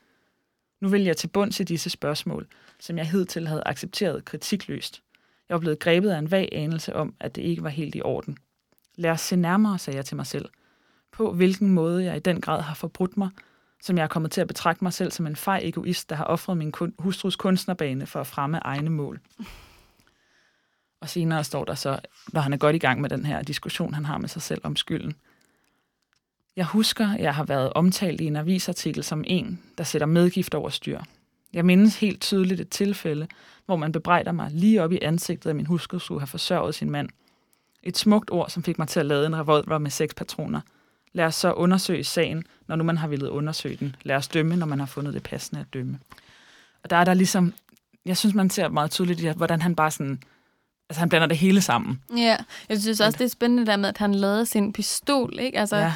Nu 0.80 0.88
vil 0.88 1.02
jeg 1.04 1.16
til 1.16 1.28
bund 1.28 1.52
til 1.52 1.68
disse 1.68 1.90
spørgsmål, 1.90 2.46
som 2.80 2.98
jeg 2.98 3.10
hidtil 3.10 3.48
havde 3.48 3.62
accepteret 3.66 4.24
kritikløst. 4.24 5.02
Jeg 5.48 5.54
var 5.54 5.60
blevet 5.60 5.78
grebet 5.78 6.10
af 6.10 6.18
en 6.18 6.30
vag 6.30 6.48
anelse 6.52 6.96
om, 6.96 7.14
at 7.20 7.36
det 7.36 7.42
ikke 7.42 7.62
var 7.62 7.68
helt 7.68 7.94
i 7.94 8.02
orden. 8.02 8.36
Lad 8.96 9.10
os 9.10 9.20
se 9.20 9.36
nærmere, 9.36 9.78
sagde 9.78 9.96
jeg 9.96 10.04
til 10.04 10.16
mig 10.16 10.26
selv. 10.26 10.48
På 11.12 11.32
hvilken 11.32 11.70
måde 11.70 12.04
jeg 12.04 12.16
i 12.16 12.20
den 12.20 12.40
grad 12.40 12.62
har 12.62 12.74
forbrudt 12.74 13.16
mig, 13.16 13.30
som 13.82 13.96
jeg 13.96 14.04
er 14.04 14.08
kommet 14.08 14.30
til 14.30 14.40
at 14.40 14.46
betragte 14.46 14.84
mig 14.84 14.92
selv 14.92 15.10
som 15.10 15.26
en 15.26 15.36
fej 15.36 15.60
egoist, 15.64 16.10
der 16.10 16.16
har 16.16 16.24
offret 16.24 16.56
min 16.56 16.72
hustrus 16.98 17.36
kunstnerbane 17.36 18.06
for 18.06 18.20
at 18.20 18.26
fremme 18.26 18.58
egne 18.58 18.90
mål. 18.90 19.20
Og 21.00 21.08
senere 21.08 21.44
står 21.44 21.64
der 21.64 21.74
så, 21.74 22.00
når 22.32 22.40
han 22.40 22.52
er 22.52 22.56
godt 22.56 22.76
i 22.76 22.78
gang 22.78 23.00
med 23.00 23.10
den 23.10 23.26
her 23.26 23.42
diskussion, 23.42 23.94
han 23.94 24.04
har 24.04 24.18
med 24.18 24.28
sig 24.28 24.42
selv 24.42 24.60
om 24.64 24.76
skylden. 24.76 25.14
Jeg 26.56 26.64
husker, 26.64 27.16
jeg 27.18 27.34
har 27.34 27.44
været 27.44 27.72
omtalt 27.72 28.20
i 28.20 28.24
en 28.24 28.36
avisartikel 28.36 29.04
som 29.04 29.24
en, 29.26 29.62
der 29.78 29.84
sætter 29.84 30.06
medgift 30.06 30.54
over 30.54 30.68
styr. 30.68 31.00
Jeg 31.52 31.64
mindes 31.64 32.00
helt 32.00 32.20
tydeligt 32.20 32.60
et 32.60 32.68
tilfælde, 32.68 33.26
hvor 33.66 33.76
man 33.76 33.92
bebrejder 33.92 34.32
mig 34.32 34.50
lige 34.52 34.82
op 34.82 34.92
i 34.92 34.98
ansigtet, 35.02 35.50
at 35.50 35.56
min 35.56 35.66
husker 35.66 35.98
skulle 35.98 36.20
have 36.20 36.26
forsørget 36.26 36.74
sin 36.74 36.90
mand. 36.90 37.08
Et 37.82 37.98
smukt 37.98 38.30
ord, 38.30 38.50
som 38.50 38.62
fik 38.62 38.78
mig 38.78 38.88
til 38.88 39.00
at 39.00 39.06
lade 39.06 39.26
en 39.26 39.36
revolver 39.36 39.78
med 39.78 39.90
seks 39.90 40.14
patroner. 40.14 40.60
Lad 41.12 41.24
os 41.24 41.34
så 41.34 41.52
undersøge 41.52 42.04
sagen, 42.04 42.44
når 42.66 42.76
nu 42.76 42.84
man 42.84 42.96
har 42.96 43.08
ville 43.08 43.30
undersøge 43.30 43.76
den. 43.76 43.96
Lad 44.02 44.16
os 44.16 44.28
dømme, 44.28 44.56
når 44.56 44.66
man 44.66 44.78
har 44.78 44.86
fundet 44.86 45.14
det 45.14 45.22
passende 45.22 45.60
at 45.60 45.74
dømme. 45.74 45.98
Og 46.84 46.90
der 46.90 46.96
er 46.96 47.04
der 47.04 47.14
ligesom, 47.14 47.54
jeg 48.04 48.16
synes, 48.16 48.34
man 48.34 48.50
ser 48.50 48.68
meget 48.68 48.90
tydeligt, 48.90 49.36
hvordan 49.36 49.62
han 49.62 49.76
bare 49.76 49.90
sådan, 49.90 50.22
altså 50.90 51.00
han 51.00 51.08
blander 51.08 51.26
det 51.28 51.36
hele 51.36 51.60
sammen. 51.60 52.02
Ja, 52.16 52.36
jeg 52.68 52.80
synes 52.80 53.00
også, 53.00 53.18
det 53.18 53.24
er 53.24 53.28
spændende 53.28 53.66
der 53.66 53.76
med, 53.76 53.88
at 53.88 53.98
han 53.98 54.14
lavede 54.14 54.46
sin 54.46 54.72
pistol, 54.72 55.38
ikke? 55.38 55.58
Altså, 55.58 55.76
ja 55.76 55.92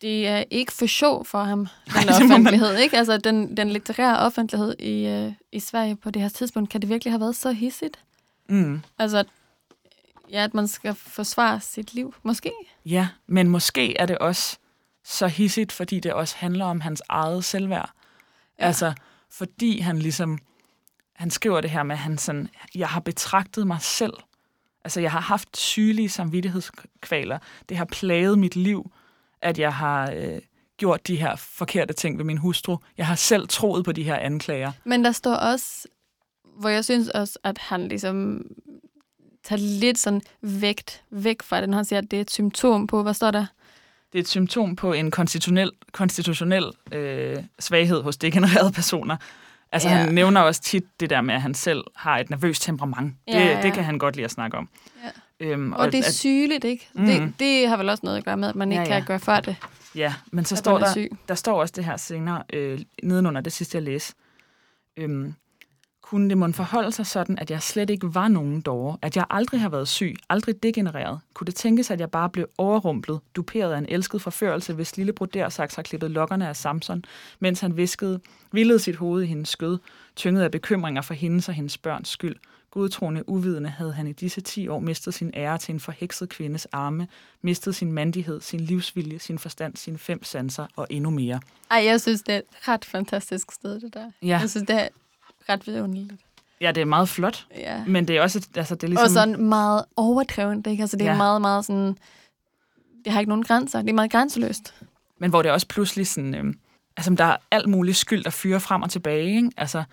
det 0.00 0.28
er 0.28 0.44
ikke 0.50 0.72
for 0.72 0.86
sjov 0.86 1.24
for 1.24 1.42
ham, 1.44 1.58
den 1.58 2.06
Nej, 2.06 2.14
offentlighed. 2.14 2.72
Man... 2.72 2.82
Ikke? 2.82 2.96
Altså, 2.96 3.16
den, 3.16 3.56
den 3.56 3.70
litterære 3.70 4.18
offentlighed 4.18 4.74
i, 4.78 5.06
øh, 5.06 5.32
i 5.52 5.60
Sverige 5.60 5.96
på 5.96 6.10
det 6.10 6.22
her 6.22 6.28
tidspunkt, 6.28 6.70
kan 6.70 6.80
det 6.80 6.88
virkelig 6.88 7.12
have 7.12 7.20
været 7.20 7.36
så 7.36 7.52
hissigt? 7.52 7.98
Mm. 8.48 8.82
Altså, 8.98 9.24
ja, 10.30 10.44
at 10.44 10.54
man 10.54 10.68
skal 10.68 10.94
forsvare 10.94 11.60
sit 11.60 11.94
liv, 11.94 12.14
måske? 12.22 12.52
Ja, 12.86 13.08
men 13.26 13.48
måske 13.48 13.96
er 13.96 14.06
det 14.06 14.18
også 14.18 14.58
så 15.04 15.26
hissigt, 15.26 15.72
fordi 15.72 16.00
det 16.00 16.12
også 16.12 16.36
handler 16.38 16.64
om 16.64 16.80
hans 16.80 17.02
eget 17.08 17.44
selvværd. 17.44 17.90
Ja. 18.58 18.66
Altså, 18.66 18.92
fordi 19.30 19.78
han 19.78 19.98
ligesom, 19.98 20.38
han 21.12 21.30
skriver 21.30 21.60
det 21.60 21.70
her 21.70 21.82
med, 21.82 21.94
at 21.94 21.98
han 21.98 22.18
sådan, 22.18 22.48
jeg 22.74 22.88
har 22.88 23.00
betragtet 23.00 23.66
mig 23.66 23.78
selv. 23.80 24.14
Altså, 24.84 25.00
jeg 25.00 25.10
har 25.12 25.20
haft 25.20 25.56
sygelige 25.56 26.08
samvittighedskvaler. 26.08 27.38
Det 27.68 27.76
har 27.76 27.84
plaget 27.84 28.38
mit 28.38 28.56
liv 28.56 28.92
at 29.42 29.58
jeg 29.58 29.74
har 29.74 30.10
øh, 30.10 30.38
gjort 30.76 31.06
de 31.06 31.16
her 31.16 31.36
forkerte 31.36 31.94
ting 31.94 32.18
ved 32.18 32.24
min 32.24 32.38
hustru. 32.38 32.76
Jeg 32.98 33.06
har 33.06 33.14
selv 33.14 33.48
troet 33.48 33.84
på 33.84 33.92
de 33.92 34.02
her 34.02 34.16
anklager. 34.16 34.72
Men 34.84 35.04
der 35.04 35.12
står 35.12 35.34
også, 35.34 35.88
hvor 36.58 36.68
jeg 36.68 36.84
synes 36.84 37.08
også, 37.08 37.38
at 37.44 37.58
han 37.58 37.88
ligesom 37.88 38.46
tager 39.44 39.60
lidt 39.80 39.98
sådan 39.98 40.22
vægt 40.40 41.02
væk 41.10 41.42
fra 41.42 41.60
det, 41.60 41.68
når 41.68 41.76
han 41.76 41.84
siger, 41.84 41.98
at 41.98 42.10
det 42.10 42.16
er 42.16 42.20
et 42.20 42.30
symptom 42.30 42.86
på, 42.86 43.02
hvad 43.02 43.14
står 43.14 43.30
der? 43.30 43.46
Det 44.12 44.18
er 44.18 44.22
et 44.22 44.28
symptom 44.28 44.76
på 44.76 44.92
en 44.92 45.10
konstitutionel, 45.10 45.70
konstitutionel 45.92 46.64
øh, 46.92 47.36
svaghed 47.60 48.02
hos 48.02 48.16
degenererede 48.16 48.72
personer. 48.72 49.16
Altså 49.72 49.88
ja. 49.88 49.94
han 49.94 50.14
nævner 50.14 50.40
også 50.40 50.60
tit 50.60 50.84
det 51.00 51.10
der 51.10 51.20
med, 51.20 51.34
at 51.34 51.42
han 51.42 51.54
selv 51.54 51.84
har 51.96 52.18
et 52.18 52.30
nervøst 52.30 52.62
temperament. 52.62 53.14
Ja, 53.28 53.32
det, 53.32 53.46
ja. 53.46 53.62
det 53.62 53.72
kan 53.72 53.84
han 53.84 53.98
godt 53.98 54.16
lide 54.16 54.24
at 54.24 54.30
snakke 54.30 54.56
om. 54.56 54.68
Ja. 55.04 55.10
Øhm, 55.42 55.72
og, 55.72 55.78
og 55.78 55.92
det 55.92 56.00
er 56.00 56.04
at, 56.04 56.14
sygeligt, 56.14 56.64
ikke? 56.64 56.88
Mm. 56.94 57.06
Det, 57.06 57.32
det 57.38 57.68
har 57.68 57.76
vel 57.76 57.88
også 57.88 58.00
noget 58.04 58.18
at 58.18 58.24
gøre 58.24 58.36
med, 58.36 58.48
at 58.48 58.54
man 58.54 58.72
ikke 58.72 58.82
ja, 58.82 58.94
ja. 58.94 58.98
kan 58.98 59.06
gøre 59.06 59.18
for 59.18 59.36
det. 59.36 59.56
Ja, 59.94 60.14
men 60.32 60.44
så 60.44 60.56
står 60.56 60.78
der, 60.78 61.06
der 61.28 61.34
står 61.34 61.60
også 61.60 61.72
det 61.76 61.84
her 61.84 61.96
senere, 61.96 62.42
øh, 62.52 62.80
nedenunder 63.02 63.40
det 63.40 63.52
sidste, 63.52 63.76
jeg 63.76 63.82
læste. 63.82 64.14
Øhm, 64.96 65.34
kunne 66.02 66.28
det 66.28 66.38
måtte 66.38 66.54
forholde 66.54 66.92
sig 66.92 67.06
sådan, 67.06 67.38
at 67.38 67.50
jeg 67.50 67.62
slet 67.62 67.90
ikke 67.90 68.14
var 68.14 68.28
nogen 68.28 68.60
dårer, 68.60 68.96
at 69.02 69.16
jeg 69.16 69.24
aldrig 69.30 69.60
har 69.60 69.68
været 69.68 69.88
syg, 69.88 70.16
aldrig 70.30 70.62
degenereret? 70.62 71.20
Kunne 71.34 71.44
det 71.44 71.54
tænkes, 71.54 71.90
at 71.90 72.00
jeg 72.00 72.10
bare 72.10 72.30
blev 72.30 72.48
overrumplet, 72.58 73.20
duperet 73.36 73.72
af 73.72 73.78
en 73.78 73.86
elsket 73.88 74.22
forførelse, 74.22 74.72
hvis 74.72 74.96
lille 74.96 75.12
brodersaks 75.12 75.74
har 75.74 75.82
klippet 75.82 76.10
lokkerne 76.10 76.48
af 76.48 76.56
Samson, 76.56 77.04
mens 77.40 77.60
han 77.60 77.76
viskede, 77.76 78.20
vildede 78.52 78.78
sit 78.78 78.96
hoved 78.96 79.22
i 79.22 79.26
hendes 79.26 79.48
skød, 79.48 79.78
tynget 80.16 80.42
af 80.42 80.50
bekymringer 80.50 81.02
for 81.02 81.14
hendes 81.14 81.48
og 81.48 81.54
hendes 81.54 81.78
børns 81.78 82.08
skyld, 82.08 82.36
Godtroende 82.72 83.28
uvidende 83.28 83.68
havde 83.68 83.92
han 83.92 84.06
i 84.06 84.12
disse 84.12 84.40
ti 84.40 84.68
år 84.68 84.78
mistet 84.78 85.14
sin 85.14 85.30
ære 85.34 85.58
til 85.58 85.72
en 85.72 85.80
forhekset 85.80 86.28
kvindes 86.28 86.66
arme, 86.72 87.08
mistet 87.42 87.74
sin 87.74 87.92
mandighed, 87.92 88.40
sin 88.40 88.60
livsvilje, 88.60 89.18
sin 89.18 89.38
forstand, 89.38 89.76
sine 89.76 89.98
fem 89.98 90.24
sanser 90.24 90.66
og 90.76 90.86
endnu 90.90 91.10
mere. 91.10 91.40
Ej, 91.70 91.84
jeg 91.84 92.00
synes, 92.00 92.22
det 92.22 92.34
er 92.34 92.38
et 92.38 92.68
ret 92.68 92.84
fantastisk 92.84 93.52
sted, 93.52 93.80
det 93.80 93.94
der. 93.94 94.10
Ja. 94.22 94.38
Jeg 94.40 94.50
synes, 94.50 94.66
det 94.66 94.80
er 94.80 94.88
ret 95.48 95.66
vidunderligt. 95.66 96.12
Ja, 96.60 96.72
det 96.72 96.80
er 96.80 96.84
meget 96.84 97.08
flot, 97.08 97.46
ja. 97.56 97.84
men 97.86 98.08
det 98.08 98.16
er 98.16 98.22
også, 98.22 98.48
altså 98.54 98.74
det 98.74 98.82
er 98.82 98.88
ligesom... 98.88 99.04
Og 99.04 99.10
sådan 99.10 99.42
meget 99.42 99.84
overdrevet, 99.96 100.66
ikke? 100.66 100.82
Altså 100.82 100.96
det 100.96 101.06
er 101.06 101.10
ja. 101.10 101.16
meget, 101.16 101.40
meget 101.40 101.64
sådan... 101.64 101.96
Det 103.04 103.12
har 103.12 103.20
ikke 103.20 103.28
nogen 103.28 103.44
grænser, 103.44 103.82
det 103.82 103.90
er 103.90 103.94
meget 103.94 104.12
grænseløst. 104.12 104.74
Men 105.18 105.30
hvor 105.30 105.42
det 105.42 105.50
også 105.50 105.66
pludselig 105.66 106.06
sådan... 106.06 106.34
Øh, 106.34 106.54
altså, 106.96 107.14
der 107.14 107.24
er 107.24 107.36
alt 107.50 107.68
muligt 107.68 107.96
skyld, 107.96 108.24
der 108.24 108.30
fyrer 108.30 108.58
frem 108.58 108.82
og 108.82 108.90
tilbage, 108.90 109.36
ikke? 109.36 109.50
Altså, 109.56 109.84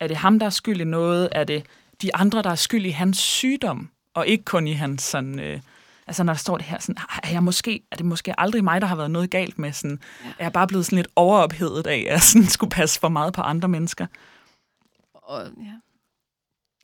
er 0.00 0.08
det 0.08 0.16
ham, 0.16 0.38
der 0.38 0.46
er 0.46 0.50
skyld 0.50 0.80
i 0.80 0.84
noget? 0.84 1.28
Er 1.32 1.44
det 1.44 1.66
de 2.02 2.14
andre, 2.14 2.42
der 2.42 2.50
er 2.50 2.54
skyld 2.54 2.86
i 2.86 2.90
hans 2.90 3.18
sygdom, 3.18 3.90
og 4.14 4.26
ikke 4.26 4.44
kun 4.44 4.66
i 4.66 4.72
hans 4.72 5.02
sådan... 5.02 5.38
Øh, 5.38 5.60
altså 6.06 6.24
når 6.24 6.32
der 6.32 6.38
står 6.38 6.56
det 6.56 6.66
her, 6.66 6.78
sådan, 6.78 7.02
er, 7.22 7.30
jeg 7.32 7.42
måske, 7.42 7.82
er 7.90 7.96
det 7.96 8.06
måske 8.06 8.40
aldrig 8.40 8.64
mig, 8.64 8.80
der 8.80 8.86
har 8.86 8.96
været 8.96 9.10
noget 9.10 9.30
galt 9.30 9.58
med? 9.58 9.72
Sådan, 9.72 10.00
ja. 10.24 10.28
Er 10.28 10.44
jeg 10.44 10.52
bare 10.52 10.66
blevet 10.66 10.86
sådan 10.86 10.96
lidt 10.96 11.08
overophedet 11.16 11.86
af, 11.86 11.96
at 11.96 12.04
jeg 12.04 12.22
sådan 12.22 12.48
skulle 12.48 12.70
passe 12.70 13.00
for 13.00 13.08
meget 13.08 13.34
på 13.34 13.40
andre 13.40 13.68
mennesker? 13.68 14.06
Og, 15.14 15.42
ja. 15.42 15.74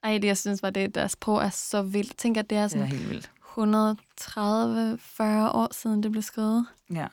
Ej, 0.03 0.19
det 0.19 0.25
jeg 0.25 0.39
synes 0.39 0.63
var 0.63 0.71
det, 0.71 0.95
deres 0.95 1.13
sprog 1.13 1.43
er 1.43 1.51
så 1.51 1.83
vildt. 1.83 2.17
Tænk, 2.19 2.37
at 2.37 2.51
det 2.51 2.59
er 2.59 2.69
sådan 2.69 2.87
det 2.87 2.93
er 2.93 2.97
helt 2.97 3.11
vildt. 3.11 3.31
130-40 3.59 5.23
år 5.57 5.75
siden, 5.75 6.03
det 6.03 6.11
blev 6.11 6.23
skrevet. 6.23 6.67
Ja. 6.95 7.07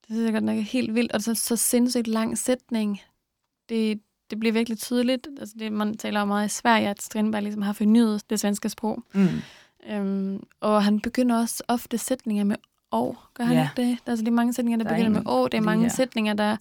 Det 0.00 0.06
synes 0.06 0.24
jeg 0.24 0.32
godt 0.32 0.44
nok 0.44 0.56
er 0.56 0.60
helt 0.60 0.94
vildt. 0.94 1.12
Og 1.12 1.22
så, 1.22 1.34
så 1.34 1.56
sindssygt 1.56 2.06
lang 2.06 2.38
sætning. 2.38 3.00
Det, 3.68 4.00
det 4.30 4.40
bliver 4.40 4.52
virkelig 4.52 4.78
tydeligt. 4.78 5.28
Altså 5.40 5.54
det, 5.58 5.72
man 5.72 5.96
taler 5.96 6.20
om 6.20 6.28
meget 6.28 6.46
i 6.46 6.54
Sverige, 6.54 6.88
at 6.88 7.02
Strindberg 7.02 7.42
ligesom 7.42 7.62
har 7.62 7.72
fornyet 7.72 8.30
det 8.30 8.40
svenske 8.40 8.68
sprog. 8.68 9.02
Mm. 9.14 9.28
Øhm, 9.86 10.42
og 10.60 10.84
han 10.84 11.00
begynder 11.00 11.40
også 11.40 11.62
ofte 11.68 11.98
sætninger 11.98 12.44
med 12.44 12.56
og. 12.90 13.16
Gør 13.34 13.44
han 13.44 13.56
ja. 13.56 13.62
ikke 13.62 13.90
det? 13.90 13.98
Der 13.98 14.10
er, 14.10 14.12
altså, 14.12 14.24
det 14.24 14.30
er 14.30 14.34
mange 14.34 14.52
sætninger, 14.52 14.78
der, 14.78 14.84
der 14.84 14.96
begynder 14.96 15.10
med 15.10 15.26
og. 15.26 15.52
Det 15.52 15.58
er 15.58 15.62
mange 15.62 15.82
ja. 15.82 15.88
sætninger, 15.88 16.34
der, 16.34 16.56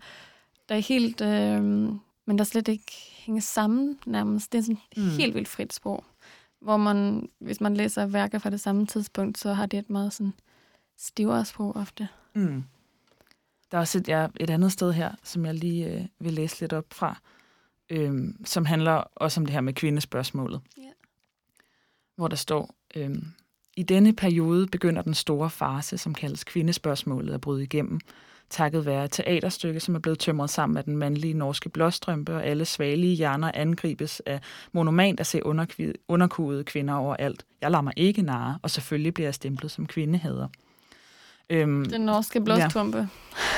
der 0.70 0.76
er 0.76 0.80
helt... 0.80 1.22
Øhm, 1.22 2.00
men 2.26 2.38
der 2.38 2.44
slet 2.44 2.68
ikke 2.68 2.94
hænger 3.26 3.42
sammen 3.42 4.00
nærmest. 4.06 4.52
Det 4.52 4.58
er 4.58 4.62
sådan 4.62 4.78
mm. 4.98 5.10
helt 5.10 5.36
vildt 5.36 5.48
frit 5.48 5.74
sprog. 5.74 6.04
Hvor 6.62 6.78
man, 6.78 7.30
hvis 7.40 7.62
man 7.62 7.74
læser 7.74 8.06
værker 8.06 8.40
fra 8.40 8.50
det 8.50 8.60
samme 8.60 8.86
tidspunkt, 8.86 9.38
så 9.38 9.54
har 9.54 9.66
det 9.66 9.80
et 9.80 9.90
meget 9.90 10.14
sådan 10.14 10.34
stivere 10.98 11.46
sprog 11.46 11.76
ofte. 11.76 12.08
Mm. 12.34 12.64
Der 13.72 13.78
er 13.78 13.82
også 13.82 13.98
et, 13.98 14.08
ja, 14.08 14.28
et 14.40 14.50
andet 14.50 14.72
sted 14.72 14.94
her, 14.94 15.12
som 15.24 15.46
jeg 15.46 15.54
lige 15.54 15.94
øh, 15.94 16.06
vil 16.20 16.34
læse 16.34 16.60
lidt 16.60 16.74
op 16.74 16.86
fra, 16.92 17.20
øhm, 17.90 18.46
som 18.46 18.66
handler 18.66 19.04
også 19.16 19.40
om 19.40 19.46
det 19.46 19.54
her 19.54 19.62
med 19.62 19.74
kvindespørgsmålet. 19.74 20.62
Yeah. 20.80 20.92
Hvor 22.16 22.28
der 22.28 22.36
står, 22.36 22.76
øhm, 22.96 23.26
I 23.78 23.84
denne 23.84 24.14
periode 24.14 24.68
begynder 24.68 25.02
den 25.02 25.14
store 25.14 25.50
farse, 25.50 25.98
som 25.98 26.14
kaldes 26.14 26.44
kvindespørgsmålet, 26.44 27.34
at 27.34 27.42
bryde 27.42 27.64
igennem, 27.64 28.00
takket 28.50 28.86
være 28.86 29.06
et 29.06 29.12
teaterstykke, 29.12 29.80
som 29.80 29.96
er 29.96 30.00
blevet 30.00 30.20
tømret 30.20 30.50
sammen 30.50 30.78
af 30.78 30.84
den 30.84 30.98
mandlige 30.98 31.34
norske 31.34 31.70
blåstrømpe, 31.70 32.36
og 32.36 32.46
alle 32.46 32.66
svagelige 32.66 33.16
hjerner 33.16 33.52
angribes 33.54 34.20
af 34.20 34.42
monument 34.72 35.20
at 35.20 35.28
se 35.28 35.42
underkudede 36.08 36.64
kvinder 36.64 36.94
overalt. 36.94 37.46
Jeg 37.62 37.72
lader 37.72 37.82
mig 37.82 37.94
ikke 37.98 38.22
narre, 38.22 38.60
og 38.62 38.72
selvfølgelig 38.72 39.14
bliver 39.14 39.28
jeg 39.28 39.34
stemplet 39.34 39.72
som 39.72 39.88
kvindehader. 39.88 40.48
Øhm, 41.50 41.86
den 41.86 42.02
norske 42.02 42.42
blåstrømpe. 42.42 43.08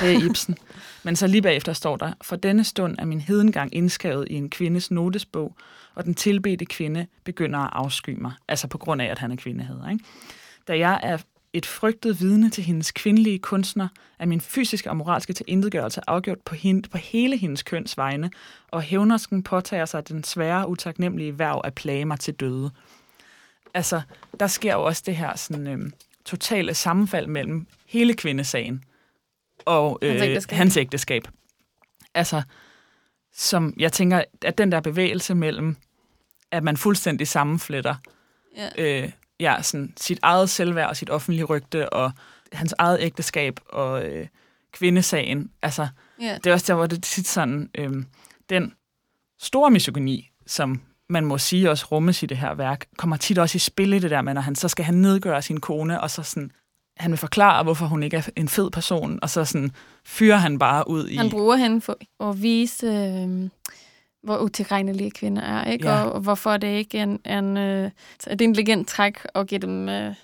Ja, 0.01 0.07
er 0.07 0.25
Ibsen. 0.29 0.57
Men 1.03 1.15
så 1.15 1.27
lige 1.27 1.41
bagefter 1.41 1.73
står 1.73 1.97
der, 1.97 2.13
for 2.21 2.35
denne 2.35 2.63
stund 2.63 2.95
er 2.99 3.05
min 3.05 3.21
hedengang 3.21 3.75
indskrevet 3.75 4.27
i 4.29 4.33
en 4.33 4.49
kvindes 4.49 4.91
notesbog, 4.91 5.55
og 5.95 6.05
den 6.05 6.13
tilbedte 6.13 6.65
kvinde 6.65 7.07
begynder 7.23 7.59
at 7.59 7.69
afsky 7.73 8.17
mig, 8.17 8.31
altså 8.47 8.67
på 8.67 8.77
grund 8.77 9.01
af, 9.01 9.05
at 9.05 9.19
han 9.19 9.31
er 9.31 9.35
kvindehader. 9.35 9.89
Ikke? 9.89 10.03
Da 10.67 10.77
jeg 10.77 10.99
er 11.03 11.17
et 11.53 11.65
frygtet 11.65 12.19
vidne 12.19 12.49
til 12.49 12.63
hendes 12.63 12.91
kvindelige 12.91 13.39
kunstner, 13.39 13.87
er 14.19 14.25
min 14.25 14.41
fysiske 14.41 14.89
og 14.89 14.97
moralske 14.97 15.33
tilindegørelse 15.33 16.01
afgjort 16.07 16.39
på, 16.39 16.55
hende, 16.55 16.89
på 16.89 16.97
hele 16.97 17.37
hendes 17.37 17.63
køns 17.63 17.97
vegne, 17.97 18.31
og 18.71 18.81
hævnersken 18.81 19.43
påtager 19.43 19.85
sig 19.85 20.07
den 20.07 20.23
svære, 20.23 20.69
utaknemmelige 20.69 21.39
værv 21.39 21.61
at 21.63 21.73
plage 21.73 22.05
mig 22.05 22.19
til 22.19 22.33
døde. 22.33 22.71
Altså, 23.73 24.01
der 24.39 24.47
sker 24.47 24.73
jo 24.73 24.83
også 24.83 25.03
det 25.05 25.15
her 25.15 25.35
sådan, 25.35 25.67
øhm, 25.67 25.93
totale 26.25 26.73
sammenfald 26.73 27.27
mellem 27.27 27.67
hele 27.91 28.13
kvindesagen 28.13 28.83
og 29.65 29.99
øh, 30.01 30.11
hans, 30.11 30.23
ægteskab. 30.23 30.57
hans 30.57 30.77
ægteskab. 30.77 31.27
Altså, 32.13 32.41
som 33.33 33.73
jeg 33.77 33.91
tænker, 33.91 34.23
at 34.41 34.57
den 34.57 34.71
der 34.71 34.79
bevægelse 34.79 35.35
mellem, 35.35 35.75
at 36.51 36.63
man 36.63 36.77
fuldstændig 36.77 37.27
sammenfletter 37.27 37.95
ja. 38.57 38.69
Øh, 38.77 39.11
ja, 39.39 39.61
sådan 39.61 39.93
sit 39.97 40.19
eget 40.21 40.49
selvværd 40.49 40.89
og 40.89 40.97
sit 40.97 41.09
offentlige 41.09 41.43
rygte 41.43 41.93
og 41.93 42.11
hans 42.53 42.75
eget 42.77 42.97
ægteskab 43.01 43.59
og 43.69 44.05
øh, 44.05 44.27
kvindesagen. 44.71 45.51
Altså, 45.61 45.87
yeah. 46.23 46.37
det 46.37 46.47
er 46.47 46.53
også 46.53 46.65
der, 46.67 46.73
hvor 46.75 46.87
det 46.87 47.03
tit 47.03 47.27
sådan, 47.27 47.69
øh, 47.75 47.91
den 48.49 48.73
store 49.39 49.71
misogyni, 49.71 50.31
som 50.47 50.81
man 51.09 51.25
må 51.25 51.37
sige 51.37 51.69
også 51.69 51.85
rummes 51.91 52.23
i 52.23 52.25
det 52.25 52.37
her 52.37 52.53
værk, 52.53 52.85
kommer 52.97 53.17
tit 53.17 53.37
også 53.37 53.55
i 53.55 53.59
spil 53.59 53.93
i 53.93 53.99
det 53.99 54.11
der 54.11 54.21
med, 54.21 54.33
når 54.33 54.41
han 54.41 54.55
så 54.55 54.67
skal 54.67 54.85
han 54.85 54.95
nedgøre 54.95 55.41
sin 55.41 55.59
kone, 55.59 56.01
og 56.01 56.11
så 56.11 56.23
sådan, 56.23 56.51
han 56.97 57.11
vil 57.11 57.17
forklare, 57.17 57.63
hvorfor 57.63 57.85
hun 57.85 58.03
ikke 58.03 58.17
er 58.17 58.29
en 58.35 58.49
fed 58.49 58.69
person, 58.69 59.19
og 59.21 59.29
så 59.29 59.45
sådan 59.45 59.71
fyrer 60.05 60.37
han 60.37 60.59
bare 60.59 60.89
ud 60.89 61.07
i... 61.07 61.15
Han 61.15 61.29
bruger 61.29 61.55
hende 61.55 61.81
for 61.81 61.97
at 62.29 62.41
vise, 62.41 62.87
øh, 62.87 63.49
hvor 64.23 64.37
utilregnelige 64.37 65.11
kvinder 65.11 65.41
er, 65.41 65.71
ikke? 65.71 65.89
Ja. 65.89 66.03
Og, 66.03 66.11
og 66.11 66.21
hvorfor 66.21 66.57
det 66.57 66.67
ikke 66.67 66.97
er 66.97 67.03
en, 67.03 67.19
en, 67.25 67.57
øh, 67.57 67.91
et 68.31 68.41
intelligent 68.41 68.87
træk 68.87 69.19
at 69.35 69.47
give 69.47 69.59
dem 69.59 69.89
øh, 69.89 70.15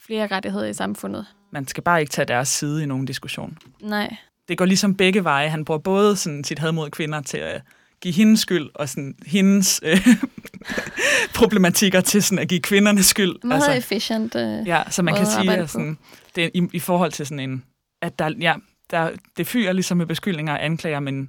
flere 0.00 0.26
rettigheder 0.26 0.66
i 0.66 0.74
samfundet. 0.74 1.26
Man 1.50 1.68
skal 1.68 1.82
bare 1.82 2.00
ikke 2.00 2.10
tage 2.10 2.26
deres 2.26 2.48
side 2.48 2.82
i 2.82 2.86
nogen 2.86 3.06
diskussion. 3.06 3.58
Nej. 3.80 4.16
Det 4.48 4.58
går 4.58 4.64
ligesom 4.64 4.94
begge 4.94 5.24
veje. 5.24 5.48
Han 5.48 5.64
bruger 5.64 5.78
både 5.78 6.16
sådan 6.16 6.44
sit 6.44 6.58
had 6.58 6.72
mod 6.72 6.90
kvinder 6.90 7.20
til 7.20 7.38
at 7.38 7.62
give 8.02 8.14
hendes 8.14 8.40
skyld, 8.40 8.68
og 8.74 8.88
sådan 8.88 9.14
hendes 9.26 9.80
øh, 9.82 10.06
problematikker 11.34 12.00
til 12.00 12.22
sådan 12.22 12.38
at 12.38 12.48
give 12.48 12.60
kvinderne 12.60 13.02
skyld. 13.02 13.36
Meget 13.44 13.56
altså, 13.56 13.72
efficient 13.72 14.34
øh, 14.34 14.66
Ja, 14.66 14.82
så 14.90 15.02
man 15.02 15.14
kan 15.14 15.26
sige, 15.26 15.52
at 15.52 15.70
sådan, 15.70 15.98
det, 16.36 16.50
i, 16.54 16.68
i 16.72 16.78
forhold 16.78 17.12
til 17.12 17.26
sådan 17.26 17.50
en, 17.50 17.64
at 18.02 18.18
der, 18.18 18.30
ja, 18.40 18.54
der, 18.90 19.10
det 19.36 19.46
fyrer 19.46 19.72
ligesom 19.72 19.96
med 19.96 20.06
beskyldninger 20.06 20.52
og 20.52 20.64
anklager, 20.64 21.00
men 21.00 21.28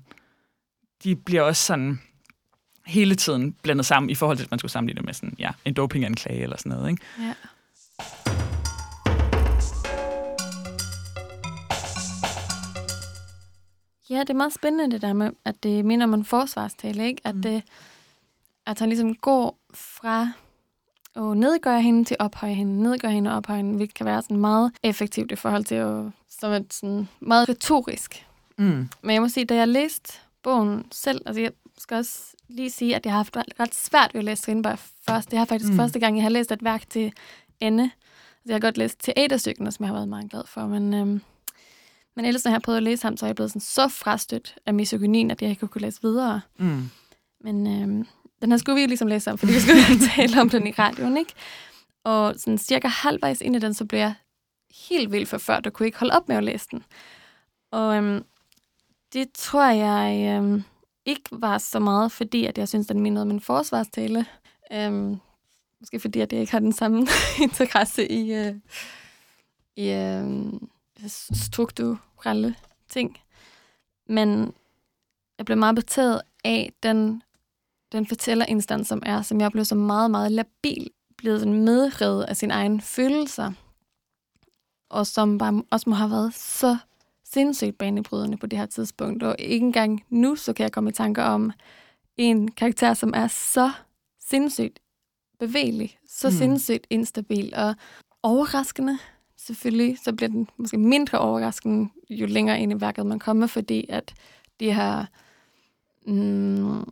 de 1.03 1.15
bliver 1.15 1.41
også 1.41 1.65
sådan 1.65 1.99
hele 2.85 3.15
tiden 3.15 3.55
blandet 3.63 3.85
sammen 3.85 4.09
i 4.09 4.15
forhold 4.15 4.37
til, 4.37 4.43
at 4.43 4.51
man 4.51 4.59
skulle 4.59 4.71
sammenligne 4.71 4.97
det 4.97 5.05
med 5.05 5.13
sådan, 5.13 5.35
ja, 5.39 5.49
en 5.65 5.73
dopinganklage 5.73 6.43
eller 6.43 6.57
sådan 6.57 6.69
noget. 6.69 6.89
Ikke? 6.89 7.03
Ja. 7.19 7.33
Ja, 14.13 14.19
det 14.19 14.29
er 14.29 14.33
meget 14.33 14.53
spændende 14.53 14.91
det 14.91 15.01
der 15.01 15.13
med, 15.13 15.31
at 15.45 15.63
det 15.63 15.85
minder 15.85 16.05
om 16.05 16.13
en 16.13 16.25
forsvarstale, 16.25 17.07
ikke? 17.07 17.21
At, 17.23 17.35
mm. 17.35 17.41
det, 17.41 17.63
at 18.65 18.79
han 18.79 18.89
ligesom 18.89 19.15
går 19.15 19.57
fra 19.73 20.31
at 21.15 21.37
nedgøre 21.37 21.81
hende 21.81 22.03
til 22.03 22.17
at 22.19 22.25
ophøje 22.25 22.53
hende, 22.53 22.83
nedgøre 22.83 23.11
hende 23.11 23.31
og 23.31 23.37
ophøje 23.37 23.57
hende, 23.57 23.75
hvilket 23.75 23.95
kan 23.95 24.05
være 24.05 24.21
sådan 24.21 24.37
meget 24.37 24.71
effektivt 24.83 25.31
i 25.31 25.35
forhold 25.35 25.63
til 25.63 25.75
at, 25.75 26.05
som 26.29 26.51
et 26.51 26.73
sådan 26.73 27.07
meget 27.19 27.49
retorisk. 27.49 28.27
Mm. 28.57 28.89
Men 29.01 29.13
jeg 29.13 29.21
må 29.21 29.27
sige, 29.27 29.45
da 29.45 29.55
jeg 29.55 29.67
læste 29.67 30.13
bogen 30.43 30.85
selv, 30.91 31.21
altså 31.25 31.41
jeg 31.41 31.51
skal 31.77 31.97
også 31.97 32.19
lige 32.47 32.69
sige, 32.69 32.95
at 32.95 33.05
jeg 33.05 33.13
har 33.13 33.17
haft 33.17 33.37
ret 33.59 33.75
svært 33.75 34.13
ved 34.13 34.19
at 34.19 34.25
læse 34.25 34.41
Strindberg 34.41 34.79
først. 35.07 35.31
Det 35.31 35.39
er 35.39 35.45
faktisk 35.45 35.71
mm. 35.71 35.77
første 35.77 35.99
gang, 35.99 36.15
jeg 36.15 36.23
har 36.23 36.29
læst 36.29 36.51
et 36.51 36.63
værk 36.63 36.89
til 36.89 37.13
ende. 37.59 37.83
Altså, 37.83 38.45
jeg 38.45 38.55
har 38.55 38.59
godt 38.59 38.77
læst 38.77 38.99
teaterstykkene, 38.99 39.71
som 39.71 39.83
jeg 39.83 39.87
har 39.89 39.95
været 39.95 40.09
meget 40.09 40.31
glad 40.31 40.43
for, 40.47 40.67
men, 40.67 40.93
øhm, 40.93 41.21
men 42.15 42.25
ellers 42.25 42.45
når 42.45 42.49
jeg 42.49 42.55
har 42.55 42.59
prøvet 42.59 42.77
at 42.77 42.83
læse 42.83 43.03
ham, 43.03 43.17
så 43.17 43.25
er 43.25 43.27
jeg 43.27 43.35
blevet 43.35 43.51
sådan 43.51 43.61
så 43.61 43.87
frastødt 43.87 44.55
af 44.65 44.73
misogynien, 44.73 45.31
at 45.31 45.41
jeg 45.41 45.49
ikke 45.49 45.67
kunne 45.67 45.81
læse 45.81 46.01
videre. 46.01 46.41
Mm. 46.57 46.89
Men 47.41 47.67
øhm, 47.67 48.07
den 48.41 48.51
her 48.51 48.57
skulle 48.57 48.81
vi 48.81 48.85
ligesom 48.85 49.07
læse 49.07 49.31
om, 49.31 49.37
fordi 49.37 49.53
vi 49.53 49.59
skulle 49.59 49.99
tale 50.15 50.41
om 50.41 50.49
den 50.49 50.67
i 50.67 50.71
radioen, 50.71 51.17
ikke? 51.17 51.33
Og 52.03 52.35
sådan 52.37 52.57
cirka 52.57 52.87
halvvejs 52.87 53.41
ind 53.41 53.55
i 53.55 53.59
den, 53.59 53.73
så 53.73 53.85
blev 53.85 53.99
jeg 53.99 54.13
helt 54.89 55.11
vildt 55.11 55.29
forført 55.29 55.67
og 55.67 55.73
kunne 55.73 55.85
ikke 55.85 55.99
holde 55.99 56.13
op 56.13 56.27
med 56.27 56.35
at 56.35 56.43
læse 56.43 56.67
den. 56.71 56.83
Og 57.71 57.95
øhm, 57.95 58.23
det 59.13 59.27
tror 59.33 59.69
jeg 59.69 60.37
øhm, 60.37 60.63
ikke 61.05 61.23
var 61.31 61.57
så 61.57 61.79
meget, 61.79 62.11
fordi 62.11 62.45
at 62.45 62.57
jeg 62.57 62.67
synes, 62.67 62.87
den 62.87 62.99
mindede 62.99 63.21
om 63.21 63.31
en 63.31 63.39
forsvarstale. 63.39 64.25
Øhm, 64.73 65.17
måske 65.79 65.99
fordi, 65.99 66.19
at 66.19 66.33
jeg 66.33 66.41
ikke 66.41 66.51
har 66.51 66.59
den 66.59 66.73
samme 66.73 67.07
interesse 67.41 68.11
i, 68.11 68.33
øh, 68.33 68.55
i 69.75 69.91
øh, 69.91 70.53
strukturelle 71.09 72.55
ting. 72.89 73.17
Men 74.07 74.53
jeg 75.37 75.45
blev 75.45 75.57
meget 75.57 75.75
betaget 75.75 76.21
af 76.43 76.73
den, 76.83 77.23
den 77.91 78.07
fortællerinstans, 78.07 78.87
som 78.87 79.03
er, 79.05 79.21
som 79.21 79.41
jeg 79.41 79.51
blev 79.51 79.65
så 79.65 79.75
meget, 79.75 80.11
meget 80.11 80.31
labil, 80.31 80.89
blevet 81.17 81.39
sådan 81.39 81.63
medrevet 81.63 82.23
af 82.23 82.37
sine 82.37 82.53
egne 82.53 82.81
følelser, 82.81 83.51
og 84.89 85.07
som 85.07 85.37
bare 85.37 85.63
også 85.71 85.89
må 85.89 85.95
have 85.95 86.11
været 86.11 86.33
så 86.33 86.77
sindssygt 87.23 87.77
banebrydende 87.77 88.37
på 88.37 88.47
det 88.47 88.59
her 88.59 88.65
tidspunkt, 88.65 89.23
og 89.23 89.35
ikke 89.39 89.65
engang 89.65 90.03
nu, 90.09 90.35
så 90.35 90.53
kan 90.53 90.63
jeg 90.63 90.71
komme 90.71 90.89
i 90.89 90.93
tanker 90.93 91.23
om 91.23 91.51
en 92.17 92.51
karakter, 92.51 92.93
som 92.93 93.13
er 93.15 93.27
så 93.27 93.71
sindssygt 94.19 94.79
bevægelig, 95.39 95.97
så 96.07 96.29
mm. 96.29 96.35
sindssygt 96.35 96.87
instabil 96.89 97.53
og 97.55 97.75
overraskende. 98.23 98.99
Selvfølgelig, 99.45 99.97
så 100.03 100.13
bliver 100.13 100.29
den 100.29 100.47
måske 100.57 100.77
mindre 100.77 101.19
overraskende, 101.19 101.89
jo 102.09 102.25
længere 102.25 102.59
ind 102.59 102.71
i 102.71 102.81
værket 102.81 103.05
man 103.05 103.19
kommer, 103.19 103.47
fordi 103.47 103.85
at 103.89 104.13
de 104.59 104.73
her 104.73 105.05
mm, 106.07 106.83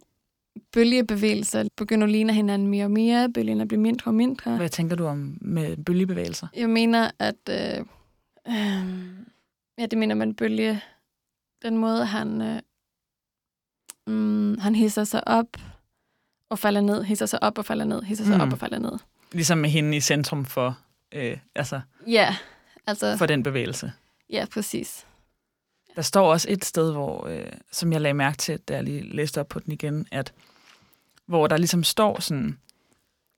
bølgebevægelser 0.74 1.64
begynder 1.78 2.08
at 2.08 2.12
ligne 2.12 2.34
hinanden 2.34 2.68
mere 2.68 2.86
og 2.86 2.92
mere, 2.92 3.30
bølgerne 3.30 3.68
bliver 3.68 3.82
mindre 3.82 4.10
og 4.10 4.16
mindre. 4.16 4.58
Hvad 4.58 4.70
tænker 4.70 4.96
du 4.96 5.06
om 5.06 5.38
med 5.42 5.78
bølgebevægelser? 5.78 6.48
Jeg 6.56 6.70
mener, 6.70 7.12
at 7.20 7.50
øh, 7.50 7.86
øh, 8.48 9.22
Ja, 9.82 9.86
det 9.86 9.98
mener 9.98 10.16
man 10.16 10.34
bølge. 10.34 10.82
Den 11.62 11.78
måde, 11.78 12.06
han, 12.06 12.42
øh, 12.42 12.60
mm, 14.08 14.58
han 14.60 14.76
hisser 14.76 15.04
sig 15.04 15.28
op 15.28 15.58
og 16.50 16.60
falder 16.60 16.82
ned, 16.82 17.04
hisser 17.04 17.26
sig 17.26 17.44
op 17.44 17.58
og 17.58 17.66
falder 17.66 17.86
ned, 17.86 18.02
hisser 18.02 18.26
sig 18.26 18.36
mm. 18.36 18.42
op 18.42 18.54
og 18.54 18.60
falder 18.60 18.80
ned. 18.80 18.92
Ligesom 19.32 19.58
med 19.58 19.70
hende 19.70 19.98
i 19.98 20.00
centrum 20.00 20.46
for, 20.46 20.78
øh, 21.12 21.38
altså, 21.56 21.82
ja, 22.08 22.36
altså, 22.88 23.18
for 23.18 23.26
den 23.26 23.44
bevægelse. 23.44 23.92
Ja, 24.30 24.46
præcis. 24.54 25.06
Der 25.96 26.02
står 26.02 26.32
også 26.32 26.48
et 26.50 26.66
sted, 26.66 26.92
hvor, 26.92 27.28
øh, 27.28 27.46
som 27.72 27.94
jeg 27.94 28.02
lagde 28.02 28.14
mærke 28.14 28.38
til, 28.38 28.60
da 28.60 28.74
jeg 28.74 28.84
lige 28.84 29.16
læste 29.16 29.40
op 29.40 29.48
på 29.48 29.60
den 29.60 29.74
igen, 29.74 30.08
at 30.12 30.34
hvor 31.26 31.48
der 31.48 31.58
ligesom 31.58 31.84
står 31.84 32.20
sådan, 32.20 32.58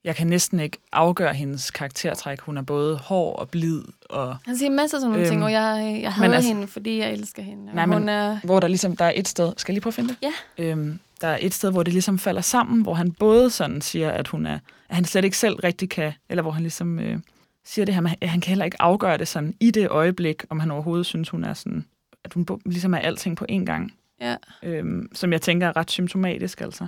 jeg 0.03 0.15
kan 0.15 0.27
næsten 0.27 0.59
ikke 0.59 0.77
afgøre 0.91 1.33
hendes 1.33 1.71
karaktertræk. 1.71 2.39
Hun 2.41 2.57
er 2.57 2.61
både 2.61 2.97
hård 2.97 3.39
og 3.39 3.49
blid. 3.49 3.83
Og, 4.09 4.37
Han 4.45 4.57
siger 4.57 4.69
masser 4.69 4.97
af 4.97 5.01
sådan 5.01 5.11
nogle 5.11 5.25
øhm, 5.25 5.31
ting, 5.31 5.43
og 5.43 5.51
jeg, 5.51 5.99
jeg 6.01 6.13
hader 6.13 6.35
altså, 6.35 6.47
hende, 6.47 6.67
fordi 6.67 6.99
jeg 6.99 7.13
elsker 7.13 7.43
hende. 7.43 7.75
Nej, 7.75 7.85
men, 7.85 8.09
er... 8.09 8.39
Hvor 8.43 8.59
der 8.59 8.67
ligesom, 8.67 8.95
der 8.95 9.05
er 9.05 9.11
et 9.15 9.27
sted, 9.27 9.53
skal 9.57 9.71
jeg 9.71 9.75
lige 9.75 9.81
prøve 9.81 9.91
at 9.91 9.95
finde 9.95 10.09
det? 10.09 10.17
Ja. 10.21 10.63
Øhm, 10.63 10.99
der 11.21 11.27
er 11.27 11.37
et 11.41 11.53
sted, 11.53 11.71
hvor 11.71 11.83
det 11.83 11.93
ligesom 11.93 12.19
falder 12.19 12.41
sammen, 12.41 12.81
hvor 12.81 12.93
han 12.93 13.11
både 13.11 13.49
sådan 13.49 13.81
siger, 13.81 14.11
at 14.11 14.27
hun 14.27 14.45
er, 14.45 14.59
at 14.89 14.95
han 14.95 15.05
slet 15.05 15.25
ikke 15.25 15.37
selv 15.37 15.55
rigtig 15.55 15.89
kan, 15.89 16.13
eller 16.29 16.41
hvor 16.41 16.51
han 16.51 16.61
ligesom 16.61 16.99
øh, 16.99 17.19
siger 17.65 17.85
det 17.85 17.93
her 17.93 18.01
med, 18.01 18.11
at 18.21 18.29
han 18.29 18.41
kan 18.41 18.49
heller 18.49 18.65
ikke 18.65 18.81
afgøre 18.81 19.17
det 19.17 19.27
sådan 19.27 19.55
i 19.59 19.71
det 19.71 19.89
øjeblik, 19.89 20.43
om 20.49 20.59
han 20.59 20.71
overhovedet 20.71 21.05
synes, 21.05 21.29
hun 21.29 21.43
er 21.43 21.53
sådan, 21.53 21.85
at 22.23 22.33
hun 22.33 22.47
ligesom 22.65 22.93
er 22.93 22.97
alting 22.97 23.37
på 23.37 23.45
én 23.51 23.65
gang. 23.65 23.93
Ja. 24.21 24.35
Øhm, 24.63 25.09
som 25.13 25.31
jeg 25.31 25.41
tænker 25.41 25.67
er 25.67 25.77
ret 25.77 25.91
symptomatisk, 25.91 26.61
altså 26.61 26.87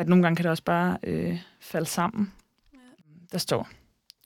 at 0.00 0.08
nogle 0.08 0.22
gange 0.22 0.36
kan 0.36 0.42
det 0.42 0.50
også 0.50 0.64
bare 0.64 0.98
øh, 1.02 1.38
falde 1.60 1.86
sammen. 1.86 2.32
Ja. 2.72 2.78
Der 3.32 3.38
står, 3.38 3.68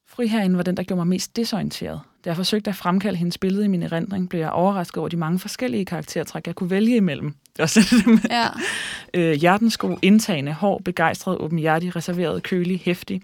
Friherren 0.07 0.57
var 0.57 0.62
den, 0.62 0.76
der 0.76 0.83
gjorde 0.83 0.98
mig 0.98 1.07
mest 1.07 1.37
desorienteret. 1.37 2.00
Da 2.24 2.30
jeg 2.30 2.37
forsøgte 2.37 2.70
at 2.70 2.76
fremkalde 2.76 3.18
hendes 3.18 3.38
billede 3.38 3.64
i 3.64 3.68
min 3.68 3.83
erindring, 3.83 4.28
blev 4.28 4.40
jeg 4.40 4.50
overrasket 4.50 4.96
over 4.96 5.09
de 5.09 5.16
mange 5.16 5.38
forskellige 5.38 5.85
karaktertræk, 5.85 6.46
jeg 6.46 6.54
kunne 6.54 6.70
vælge 6.70 6.96
imellem. 6.96 7.30
Det 7.30 7.59
var 7.59 7.66
sådan 7.66 7.98
det 7.98 8.07
med. 8.07 8.30
Ja. 8.30 8.48
Øh, 9.14 9.33
hjertensko, 9.33 9.98
indtagende, 10.02 10.52
hård, 10.52 10.83
begejstret, 10.83 11.38
åbenhjertig, 11.38 11.96
reserveret, 11.96 12.42
kølig, 12.42 12.80
hæftig, 12.85 13.22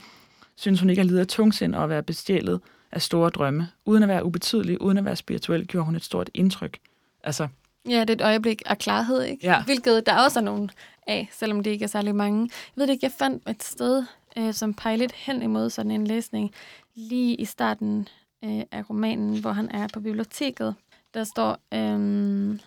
synes 0.61 0.81
hun 0.81 0.91
ikke 0.91 1.01
at 1.01 1.07
lide 1.07 1.21
af 1.21 1.27
tungsind 1.27 1.75
og 1.75 1.83
at 1.83 1.89
være 1.89 2.03
bestjælet 2.03 2.61
af 2.93 3.03
store 3.03 3.31
drømme. 3.31 3.69
Uden 3.85 4.03
at 4.03 4.09
være 4.09 4.25
ubetydelig, 4.25 4.83
uden 4.83 4.99
at 4.99 5.05
være 5.05 5.17
spirituel, 5.17 5.67
gjorde 5.67 5.85
hun 5.85 5.97
et 5.97 6.05
stort 6.05 6.31
indtryk. 6.35 6.79
Altså, 7.25 7.49
Ja, 7.89 8.01
det 8.01 8.11
er 8.11 8.15
et 8.15 8.21
øjeblik 8.21 8.63
af 8.67 8.79
klarhed, 8.79 9.23
ikke? 9.23 9.47
Ja. 9.47 9.63
Hvilket 9.65 10.07
der 10.07 10.23
også 10.23 10.39
er 10.39 10.45
nogen 10.45 10.71
af, 11.07 11.29
selvom 11.33 11.63
det 11.63 11.71
ikke 11.71 11.83
er 11.83 11.87
særlig 11.87 12.15
mange. 12.15 12.41
Jeg 12.43 12.51
ved 12.77 12.87
det 12.87 12.93
ikke, 12.93 13.05
jeg 13.05 13.13
fandt 13.13 13.49
et 13.49 13.63
sted, 13.63 14.05
øh, 14.37 14.55
som 14.55 14.75
peger 14.75 14.97
lidt 14.97 15.13
hen 15.13 15.43
imod 15.43 15.71
sådan 15.71 15.91
en 15.91 16.07
læsning, 16.07 16.51
lige 16.95 17.35
i 17.35 17.45
starten 17.45 18.09
øh, 18.45 18.63
af 18.73 18.91
romanen, 18.91 19.41
hvor 19.41 19.53
han 19.53 19.71
er 19.71 19.89
på 19.93 20.01
biblioteket. 20.01 20.75
Der 21.15 21.25
står, 21.25 21.59
øh, 21.75 22.59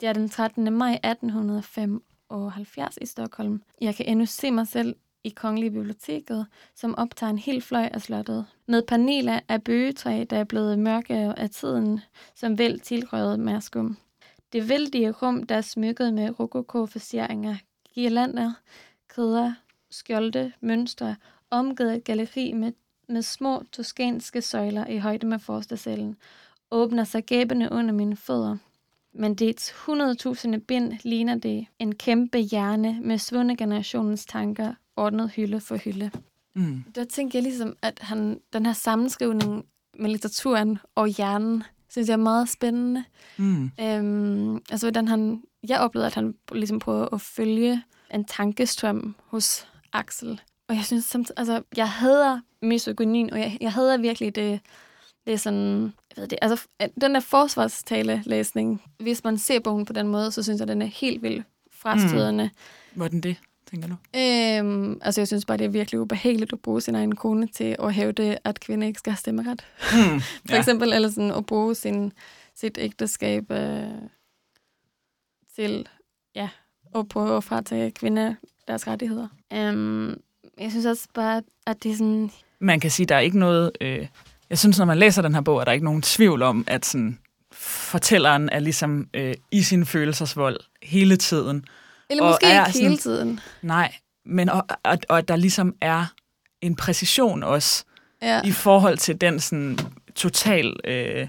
det 0.00 0.08
er 0.08 0.12
den 0.12 0.28
13. 0.28 0.72
maj 0.72 1.00
1875 1.04 2.98
i 3.00 3.06
Stockholm. 3.06 3.62
Jeg 3.80 3.94
kan 3.94 4.06
endnu 4.06 4.26
se 4.26 4.50
mig 4.50 4.66
selv 4.68 4.96
i 5.26 5.28
Kongelige 5.28 5.70
Biblioteket, 5.70 6.46
som 6.74 6.94
optager 6.98 7.30
en 7.30 7.38
hel 7.38 7.62
fløj 7.62 7.88
af 7.92 8.02
slottet. 8.02 8.46
Med 8.66 8.82
paneler 8.82 9.40
af 9.48 9.64
bøgetræ, 9.64 10.24
der 10.30 10.38
er 10.38 10.44
blevet 10.44 10.78
mørke 10.78 11.14
af 11.14 11.50
tiden, 11.50 12.00
som 12.34 12.58
vel 12.58 12.80
tilrøget 12.80 13.40
mærskum. 13.40 13.96
Det 14.52 14.68
vældige 14.68 15.10
rum, 15.10 15.42
der 15.42 15.54
er 15.54 15.60
smykket 15.60 16.14
med 16.14 16.40
rokoko-faceringer, 16.40 17.56
girlander, 17.94 18.52
kæder, 19.14 19.52
skjolde, 19.90 20.52
mønstre, 20.60 21.16
omgivet 21.50 21.96
et 21.96 22.04
galleri 22.04 22.52
med, 22.52 22.72
med 23.08 23.22
små 23.22 23.62
toskanske 23.72 24.42
søjler 24.42 24.86
i 24.86 24.98
højde 24.98 25.26
med 25.26 25.38
forstedsalen, 25.38 26.16
åbner 26.70 27.04
sig 27.04 27.24
gæbende 27.24 27.68
under 27.72 27.92
mine 27.92 28.16
fødder. 28.16 28.56
Men 29.18 29.34
dets 29.34 29.70
100.000 29.70 30.58
bind 30.58 30.92
ligner 31.04 31.34
det 31.34 31.66
en 31.78 31.94
kæmpe 31.94 32.38
hjerne 32.38 32.98
med 33.02 33.18
svundne 33.18 33.56
generationens 33.56 34.26
tanker, 34.26 34.74
ordnet 34.96 35.30
hylde 35.30 35.60
for 35.60 35.76
hylde. 35.76 36.10
mm, 36.54 36.84
Der 36.94 37.04
tænker 37.04 37.38
jeg 37.38 37.42
ligesom, 37.42 37.76
at 37.82 37.98
han, 38.02 38.40
den 38.52 38.66
her 38.66 38.72
sammenskrivning 38.72 39.64
med 39.98 40.10
litteraturen 40.10 40.78
og 40.94 41.08
hjernen, 41.08 41.62
synes 41.88 42.08
jeg 42.08 42.12
er 42.12 42.16
meget 42.16 42.48
spændende. 42.48 43.04
mm, 43.36 43.70
Øhm, 43.80 44.54
altså, 44.70 44.86
hvordan 44.86 45.08
han, 45.08 45.42
jeg 45.68 45.80
oplevede, 45.80 46.06
at 46.06 46.14
han 46.14 46.34
ligesom 46.52 46.78
prøvede 46.78 47.08
at 47.12 47.20
følge 47.20 47.82
en 48.14 48.24
tankestrøm 48.24 49.14
hos 49.26 49.66
Axel. 49.92 50.40
Og 50.68 50.74
jeg 50.74 50.84
synes 50.84 51.04
samtidig, 51.04 51.38
altså, 51.38 51.62
jeg 51.76 51.88
hader 51.88 52.40
misogynin, 52.62 53.30
og 53.32 53.38
jeg, 53.40 53.58
jeg 53.60 53.72
hader 53.72 53.96
virkelig 53.96 54.34
det, 54.34 54.60
det 55.26 55.32
er 55.32 55.38
sådan, 55.38 55.92
jeg 56.16 56.22
ved 56.22 56.28
det, 56.28 56.38
altså, 56.42 56.66
den 57.00 57.14
der 57.14 57.20
forsvarstale-læsning, 57.20 58.82
hvis 58.98 59.24
man 59.24 59.38
ser 59.38 59.60
bogen 59.60 59.84
på 59.84 59.92
den 59.92 60.08
måde, 60.08 60.32
så 60.32 60.42
synes 60.42 60.60
jeg, 60.60 60.68
den 60.68 60.82
er 60.82 60.86
helt 60.86 61.22
vildt 61.22 61.46
frastødende. 61.72 62.44
Mm. 62.44 62.98
hvordan 62.98 63.20
det, 63.20 63.36
tænker 63.70 63.88
du? 63.88 63.94
Øhm, 64.18 65.00
altså, 65.02 65.20
jeg 65.20 65.28
synes 65.28 65.44
bare, 65.44 65.56
det 65.56 65.64
er 65.64 65.68
virkelig 65.68 66.00
ubehageligt 66.00 66.52
at 66.52 66.60
bruge 66.60 66.80
sin 66.80 66.94
egen 66.94 67.14
kone 67.14 67.46
til 67.46 67.76
at 67.78 67.94
hævde, 67.94 68.38
at 68.44 68.60
kvinder 68.60 68.86
ikke 68.86 68.98
skal 68.98 69.12
have 69.12 69.18
stemmeret. 69.18 69.66
Mm, 69.92 70.20
For 70.48 70.54
ja. 70.54 70.58
eksempel, 70.58 70.92
eller 70.92 71.08
sådan 71.08 71.30
at 71.30 71.46
bruge 71.46 71.74
sin, 71.74 72.12
sit 72.54 72.78
ægteskab 72.80 73.50
øh, 73.50 73.88
til 75.54 75.88
ja, 76.34 76.48
at 76.94 77.08
prøve 77.08 77.36
at 77.36 77.44
fratage 77.44 77.90
kvinder 77.90 78.34
deres 78.68 78.86
rettigheder. 78.86 79.28
Um, 79.54 80.16
jeg 80.58 80.70
synes 80.70 80.86
også 80.86 81.08
bare, 81.14 81.42
at 81.66 81.82
det 81.82 81.90
er 81.90 81.96
sådan... 81.96 82.30
Man 82.58 82.80
kan 82.80 82.90
sige, 82.90 83.06
der 83.06 83.14
er 83.14 83.20
ikke 83.20 83.38
noget... 83.38 83.70
Øh, 83.80 84.08
jeg 84.50 84.58
synes, 84.58 84.78
når 84.78 84.84
man 84.84 84.98
læser 84.98 85.22
den 85.22 85.34
her 85.34 85.40
bog, 85.40 85.60
er 85.60 85.64
der 85.64 85.72
ikke 85.72 85.84
nogen 85.84 86.02
tvivl 86.02 86.42
om, 86.42 86.64
at 86.66 86.86
sådan, 86.86 87.18
fortælleren 87.52 88.48
er 88.52 88.58
ligesom 88.58 89.08
øh, 89.14 89.34
i 89.50 89.62
sin 89.62 89.86
følelsesvold 89.86 90.56
hele 90.82 91.16
tiden. 91.16 91.64
Eller 92.10 92.22
Og 92.24 92.30
måske 92.30 92.46
er 92.46 92.66
ikke 92.66 92.72
sådan- 92.72 92.88
hele 92.88 92.98
tiden. 92.98 93.40
Nej, 93.62 93.94
men 94.24 94.48
og, 94.48 94.66
og, 94.82 94.98
og 95.08 95.18
at 95.18 95.28
der 95.28 95.36
ligesom 95.36 95.74
er 95.80 96.04
en 96.60 96.76
præcision 96.76 97.42
også 97.42 97.84
Ja. 98.22 98.40
i 98.44 98.50
forhold 98.52 98.98
til 98.98 99.20
den 99.20 99.40
sådan 99.40 99.78
total 100.14 100.76
øh, 100.84 101.28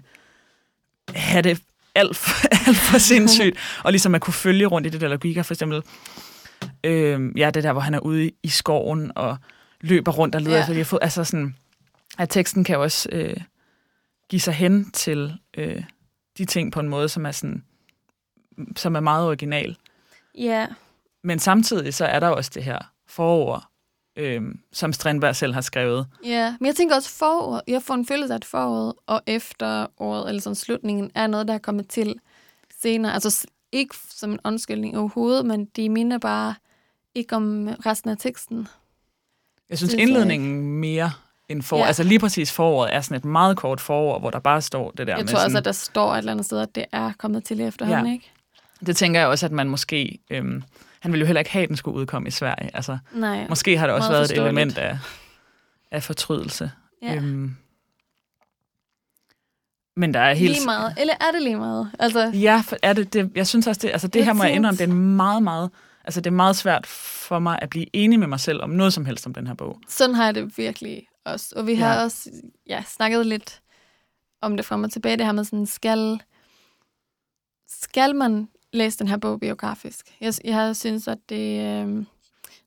have 1.15 1.41
det 1.41 1.61
alt 1.95 2.17
for, 2.17 2.47
alt 2.67 2.77
for 2.77 2.97
sindssygt, 2.97 3.57
og 3.83 3.91
ligesom 3.91 4.15
at 4.15 4.21
kunne 4.21 4.33
følge 4.33 4.65
rundt 4.65 4.87
i 4.87 4.89
det 4.89 5.01
der 5.01 5.07
logikker, 5.07 5.43
for 5.43 5.53
eksempel, 5.53 5.81
øh, 6.83 7.31
ja, 7.37 7.49
det 7.49 7.63
der, 7.63 7.71
hvor 7.71 7.81
han 7.81 7.93
er 7.93 7.99
ude 7.99 8.25
i, 8.27 8.31
i 8.43 8.47
skoven 8.49 9.11
og 9.15 9.37
løber 9.81 10.11
rundt 10.11 10.35
og 10.35 10.41
leder 10.41 10.55
Ja. 10.55 10.61
efter 10.61 10.73
de 10.73 10.79
har 10.79 10.85
fået, 10.85 10.99
altså 11.03 11.23
sådan, 11.23 11.55
at 12.17 12.29
teksten 12.29 12.63
kan 12.63 12.77
også 12.77 13.09
øh, 13.11 13.37
give 14.29 14.39
sig 14.39 14.53
hen 14.53 14.91
til 14.91 15.33
øh, 15.57 15.83
de 16.37 16.45
ting 16.45 16.71
på 16.71 16.79
en 16.79 16.89
måde, 16.89 17.09
som 17.09 17.25
er 17.25 17.31
sådan, 17.31 17.63
som 18.75 18.95
er 18.95 18.99
meget 18.99 19.27
original. 19.27 19.77
ja. 20.37 20.67
Men 21.23 21.39
samtidig 21.39 21.93
så 21.93 22.05
er 22.05 22.19
der 22.19 22.27
også 22.27 22.51
det 22.53 22.63
her 22.63 22.79
forord, 23.07 23.63
øh, 24.15 24.41
som 24.73 24.93
Strindberg 24.93 25.35
selv 25.35 25.53
har 25.53 25.61
skrevet. 25.61 26.07
Ja, 26.25 26.55
men 26.59 26.67
jeg 26.67 26.75
tænker 26.75 26.95
også 26.95 27.09
forår. 27.09 27.61
Jeg 27.67 27.81
får 27.81 27.93
en 27.93 28.05
følelse 28.05 28.33
af, 28.33 28.35
at 28.35 28.45
foråret 28.45 28.93
og 29.05 29.21
efteråret, 29.27 30.29
eller 30.29 30.41
sådan 30.41 30.55
slutningen, 30.55 31.11
er 31.15 31.27
noget, 31.27 31.47
der 31.47 31.53
er 31.53 31.57
kommet 31.57 31.87
til 31.87 32.15
senere. 32.81 33.13
Altså 33.13 33.47
ikke 33.71 33.95
som 34.09 34.31
en 34.31 34.39
undskyldning 34.43 34.97
overhovedet, 34.97 35.45
men 35.45 35.65
de 35.65 35.89
minder 35.89 36.17
bare 36.17 36.55
ikke 37.15 37.35
om 37.35 37.67
resten 37.67 38.09
af 38.09 38.17
teksten. 38.17 38.67
Jeg 39.69 39.77
synes, 39.77 39.93
indledningen 39.93 40.79
mere 40.79 41.11
end 41.49 41.61
for... 41.61 41.77
Ja. 41.77 41.85
Altså 41.85 42.03
lige 42.03 42.19
præcis 42.19 42.51
foråret 42.51 42.93
er 42.95 43.01
sådan 43.01 43.17
et 43.17 43.25
meget 43.25 43.57
kort 43.57 43.81
forår, 43.81 44.19
hvor 44.19 44.29
der 44.29 44.39
bare 44.39 44.61
står 44.61 44.91
det 44.91 45.07
der 45.07 45.15
Jeg 45.15 45.17
med 45.23 45.27
tror 45.27 45.35
også, 45.37 45.43
sådan, 45.43 45.57
at 45.57 45.65
der 45.65 45.71
står 45.71 46.13
et 46.13 46.17
eller 46.17 46.31
andet 46.31 46.45
sted, 46.45 46.59
at 46.59 46.75
det 46.75 46.85
er 46.91 47.11
kommet 47.17 47.43
til 47.43 47.61
efterhånden, 47.61 48.05
Ja. 48.05 48.11
ikke? 48.13 48.31
Det 48.85 48.97
tænker 48.97 49.19
jeg 49.19 49.29
også, 49.29 49.45
at 49.45 49.51
man 49.51 49.69
måske... 49.69 50.19
Øhm, 50.29 50.63
han 50.99 51.11
ville 51.11 51.21
jo 51.21 51.25
heller 51.25 51.39
ikke 51.39 51.51
have, 51.51 51.63
at 51.63 51.69
den 51.69 51.77
skulle 51.77 51.97
udkomme 51.97 52.27
i 52.27 52.31
Sverige. 52.31 52.69
Altså, 52.75 52.97
Nej. 53.13 53.45
måske 53.49 53.77
har 53.77 53.87
det 53.87 53.95
også 53.95 54.09
været 54.09 54.31
et 54.31 54.37
element 54.37 54.77
af, 54.77 54.97
af 55.91 56.03
fortrydelse. 56.03 56.71
Ja. 57.01 57.15
Øhm, 57.15 57.55
men 59.95 60.13
der 60.13 60.19
er 60.19 60.33
helt... 60.33 60.51
Lige 60.53 60.65
meget. 60.65 60.93
Eller 60.99 61.13
er 61.13 61.31
det 61.33 61.41
lige 61.41 61.55
meget? 61.55 61.91
Altså, 61.99 62.31
Ja, 62.33 62.63
for 62.65 62.77
er 62.83 62.93
det, 62.93 63.13
det, 63.13 63.31
jeg 63.35 63.47
synes 63.47 63.67
også, 63.67 63.79
det, 63.83 63.89
altså 63.91 64.07
det 64.07 64.15
Jeg 64.19 64.25
her 64.25 64.33
må 64.33 64.43
jeg 64.43 64.53
indrømme, 64.53 64.77
det 64.77 64.89
er 64.89 64.93
meget, 64.93 65.43
meget... 65.43 65.69
Altså 66.05 66.21
det 66.21 66.27
er 66.27 66.35
meget 66.35 66.55
svært 66.55 66.85
for 66.87 67.39
mig 67.39 67.59
at 67.61 67.69
blive 67.69 67.85
enig 67.95 68.19
med 68.19 68.27
mig 68.27 68.39
selv 68.39 68.61
om 68.63 68.69
noget 68.69 68.93
som 68.93 69.05
helst 69.05 69.25
om 69.27 69.33
den 69.33 69.47
her 69.47 69.53
bog. 69.53 69.79
sådan 69.87 70.15
har 70.15 70.25
jeg 70.25 70.35
det 70.35 70.57
virkelig 70.57 71.03
også. 71.33 71.53
Og 71.55 71.67
vi 71.67 71.75
har 71.75 71.93
Ja. 71.95 72.03
også 72.03 72.29
ja, 72.67 72.83
snakket 72.87 73.25
lidt 73.25 73.61
om 74.41 74.57
det 74.57 74.65
frem 74.65 74.83
og 74.83 74.91
tilbage, 74.91 75.17
det 75.17 75.25
her 75.25 75.33
med 75.33 75.43
sådan, 75.43 75.65
skal, 75.65 76.21
skal 77.67 78.15
man 78.15 78.47
læse 78.73 78.99
den 78.99 79.07
her 79.07 79.17
bog 79.17 79.39
biografisk? 79.39 80.15
Jeg, 80.21 80.33
jeg 80.43 80.75
synes, 80.75 81.07
at 81.07 81.17
det, 81.29 81.61
øh, 81.65 82.05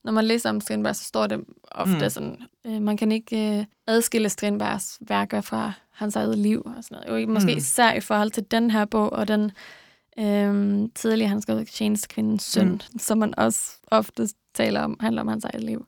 når 0.04 0.12
man 0.12 0.24
læser 0.24 0.50
om 0.50 0.60
Strindberg, 0.60 0.96
så 0.96 1.04
står 1.04 1.26
det 1.26 1.44
ofte 1.70 1.94
Mm. 2.04 2.10
sådan, 2.10 2.42
øh, 2.66 2.82
man 2.82 2.96
kan 2.96 3.12
ikke 3.12 3.58
øh, 3.58 3.64
adskille 3.86 4.28
Strindbergs 4.28 4.98
værker 5.00 5.40
fra 5.40 5.72
hans 5.90 6.16
eget 6.16 6.38
liv 6.38 6.62
og 6.76 6.84
sådan 6.84 7.02
noget. 7.08 7.22
Jo, 7.22 7.28
måske 7.28 7.52
Mm. 7.52 7.58
især 7.58 7.92
i 7.92 8.00
forhold 8.00 8.30
til 8.30 8.44
den 8.50 8.70
her 8.70 8.84
bog 8.84 9.12
og 9.12 9.28
den 9.28 9.50
øh, 10.18 10.88
tidligere, 10.94 11.28
han 11.28 11.42
skrev 11.42 11.66
Tjenestekvindens 11.66 12.42
søn, 12.42 12.68
Mm. 12.70 12.80
som 12.98 13.18
man 13.18 13.38
også 13.38 13.72
ofte 13.86 14.28
taler 14.54 14.80
om, 14.80 14.96
handler 15.00 15.22
om 15.22 15.28
hans 15.28 15.44
eget 15.44 15.64
liv. 15.64 15.86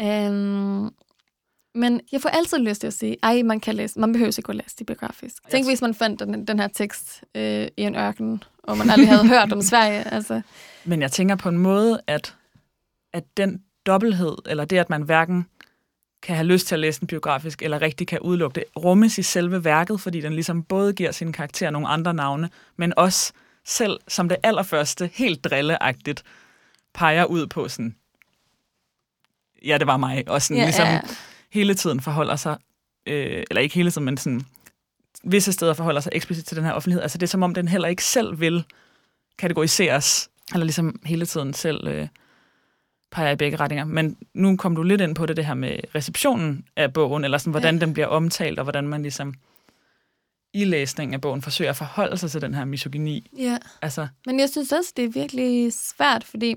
Ja. 0.00 0.26
Øhm, 0.28 0.90
men 1.76 2.00
jeg 2.12 2.20
får 2.20 2.28
altid 2.28 2.58
lyst 2.58 2.80
til 2.80 2.86
at 2.86 2.94
sige, 2.94 3.16
ej, 3.22 3.42
man 3.42 3.60
kan 3.60 3.74
læse, 3.74 4.00
man 4.00 4.12
behøver 4.12 4.38
ikke 4.38 4.50
at 4.50 4.56
læse 4.56 4.76
det 4.78 4.86
biografisk. 4.86 5.50
Tænk, 5.50 5.66
hvis 5.66 5.82
man 5.82 5.94
fandt 5.94 6.20
den, 6.20 6.46
den 6.46 6.58
her 6.58 6.68
tekst 6.68 7.24
øh, 7.34 7.68
i 7.76 7.82
en 7.82 7.96
ørken, 7.96 8.42
og 8.62 8.78
man 8.78 8.90
aldrig 8.90 9.08
havde 9.08 9.28
hørt 9.28 9.52
om 9.52 9.62
Sverige. 9.62 10.14
Altså, 10.14 10.40
Men 10.84 11.02
jeg 11.02 11.12
tænker 11.12 11.34
på 11.34 11.48
en 11.48 11.58
måde, 11.58 12.00
at, 12.06 12.36
at 13.12 13.24
den 13.36 13.62
dobbelthed, 13.86 14.36
eller 14.46 14.64
det, 14.64 14.78
at 14.78 14.90
man 14.90 15.02
hverken 15.02 15.46
kan 16.22 16.36
have 16.36 16.46
lyst 16.46 16.66
til 16.66 16.74
at 16.74 16.78
læse 16.78 17.00
den 17.00 17.08
biografisk, 17.08 17.62
eller 17.62 17.82
rigtig 17.82 18.06
kan 18.06 18.20
udelukke 18.20 18.54
det, 18.54 18.64
rummes 18.76 19.18
i 19.18 19.22
selve 19.22 19.64
værket, 19.64 20.00
fordi 20.00 20.20
den 20.20 20.32
ligesom 20.32 20.62
både 20.62 20.92
giver 20.92 21.12
sin 21.12 21.32
karakter 21.32 21.70
nogle 21.70 21.88
andre 21.88 22.14
navne, 22.14 22.50
men 22.76 22.92
også 22.96 23.32
selv 23.64 24.00
som 24.08 24.28
det 24.28 24.38
allerførste, 24.42 25.10
helt 25.14 25.44
drilleagtigt, 25.44 26.22
peger 26.94 27.24
ud 27.24 27.46
på 27.46 27.68
sådan, 27.68 27.96
ja, 29.64 29.78
det 29.78 29.86
var 29.86 29.96
mig, 29.96 30.24
og 30.28 30.42
sådan 30.42 30.56
ja, 30.56 30.64
ligesom 30.64 30.86
ja, 30.86 31.00
hele 31.60 31.74
tiden 31.74 32.00
forholder 32.00 32.36
sig, 32.36 32.56
øh, 33.06 33.42
eller 33.50 33.60
ikke 33.60 33.74
hele 33.74 33.90
tiden, 33.90 34.04
men 34.04 34.16
sådan, 34.16 34.42
visse 35.24 35.52
steder 35.52 35.74
forholder 35.74 36.00
sig 36.00 36.12
eksplicit 36.14 36.44
til 36.46 36.56
den 36.56 36.64
her 36.64 36.72
offentlighed. 36.72 37.02
Altså 37.02 37.18
det 37.18 37.26
er 37.26 37.30
som 37.30 37.42
om, 37.42 37.54
den 37.54 37.68
heller 37.68 37.88
ikke 37.88 38.04
selv 38.04 38.40
vil 38.40 38.64
kategoriseres, 39.38 40.30
eller 40.52 40.64
ligesom 40.64 41.00
hele 41.04 41.26
tiden 41.26 41.54
selv 41.54 41.86
øh, 41.88 42.08
peger 43.12 43.30
i 43.30 43.36
begge 43.36 43.56
retninger. 43.56 43.84
Men 43.84 44.16
nu 44.34 44.56
kom 44.56 44.76
du 44.76 44.82
lidt 44.82 45.00
ind 45.00 45.14
på 45.14 45.26
det, 45.26 45.36
det 45.36 45.46
her 45.46 45.54
med 45.54 45.78
receptionen 45.94 46.64
af 46.76 46.92
bogen, 46.92 47.24
eller 47.24 47.38
sådan, 47.38 47.50
hvordan 47.50 47.74
Ja. 47.74 47.80
den 47.80 47.92
bliver 47.92 48.06
omtalt, 48.06 48.58
og 48.58 48.62
hvordan 48.62 48.88
man 48.88 49.02
ligesom 49.02 49.34
i 50.54 50.64
læsningen 50.64 51.14
af 51.14 51.20
bogen 51.20 51.42
forsøger 51.42 51.70
at 51.70 51.76
forholde 51.76 52.16
sig 52.16 52.30
til 52.30 52.40
den 52.40 52.54
her 52.54 52.64
misogyni. 52.64 53.30
ja. 53.38 53.58
Altså, 53.82 54.08
Men 54.26 54.40
jeg 54.40 54.48
synes 54.50 54.72
også, 54.72 54.92
det 54.96 55.04
er 55.04 55.08
virkelig 55.08 55.72
svært, 55.72 56.24
fordi 56.24 56.54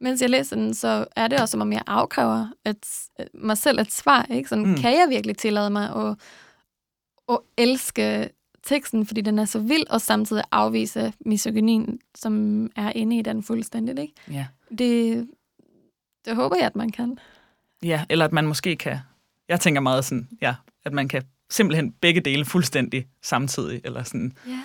mens 0.00 0.22
jeg 0.22 0.30
læser 0.30 0.56
den, 0.56 0.74
så 0.74 1.06
er 1.16 1.28
det 1.28 1.40
også, 1.40 1.50
som 1.52 1.60
om 1.60 1.72
jeg 1.72 1.82
afkræver 1.86 2.46
et, 2.66 2.86
mig 3.34 3.58
selv 3.58 3.78
et 3.78 3.92
svar. 3.92 4.26
Ikke? 4.30 4.48
Sådan, 4.48 4.64
Mm. 4.64 4.70
mm. 4.70 4.76
Kan 4.76 4.92
jeg 4.92 5.06
virkelig 5.10 5.36
tillade 5.36 5.70
mig 5.70 5.96
at, 5.96 6.16
at 7.28 7.38
elske 7.56 8.30
teksten, 8.62 9.06
fordi 9.06 9.20
den 9.20 9.38
er 9.38 9.44
så 9.44 9.58
vild, 9.58 9.86
og 9.90 10.00
samtidig 10.00 10.42
afvise 10.52 11.12
misogynien, 11.20 11.98
som 12.14 12.66
er 12.76 12.92
inde 12.94 13.18
i 13.18 13.22
den 13.22 13.42
fuldstændigt. 13.42 13.98
Ikke? 13.98 14.12
ja. 14.30 14.46
Det, 14.78 15.28
det 16.24 16.36
håber 16.36 16.56
jeg, 16.56 16.66
at 16.66 16.76
man 16.76 16.90
kan. 16.90 17.18
ja, 17.82 18.04
eller 18.08 18.24
at 18.24 18.32
man 18.32 18.46
måske 18.46 18.76
kan 18.76 18.98
Jeg 19.48 19.60
tænker 19.60 19.80
meget 19.80 20.04
sådan, 20.04 20.28
ja, 20.40 20.54
at 20.84 20.92
man 20.92 21.08
kan 21.08 21.22
simpelthen 21.50 21.92
begge 21.92 22.20
dele 22.20 22.44
fuldstændig 22.44 23.06
samtidig. 23.22 23.80
Eller 23.84 24.02
sådan. 24.02 24.32
Ja. 24.48 24.60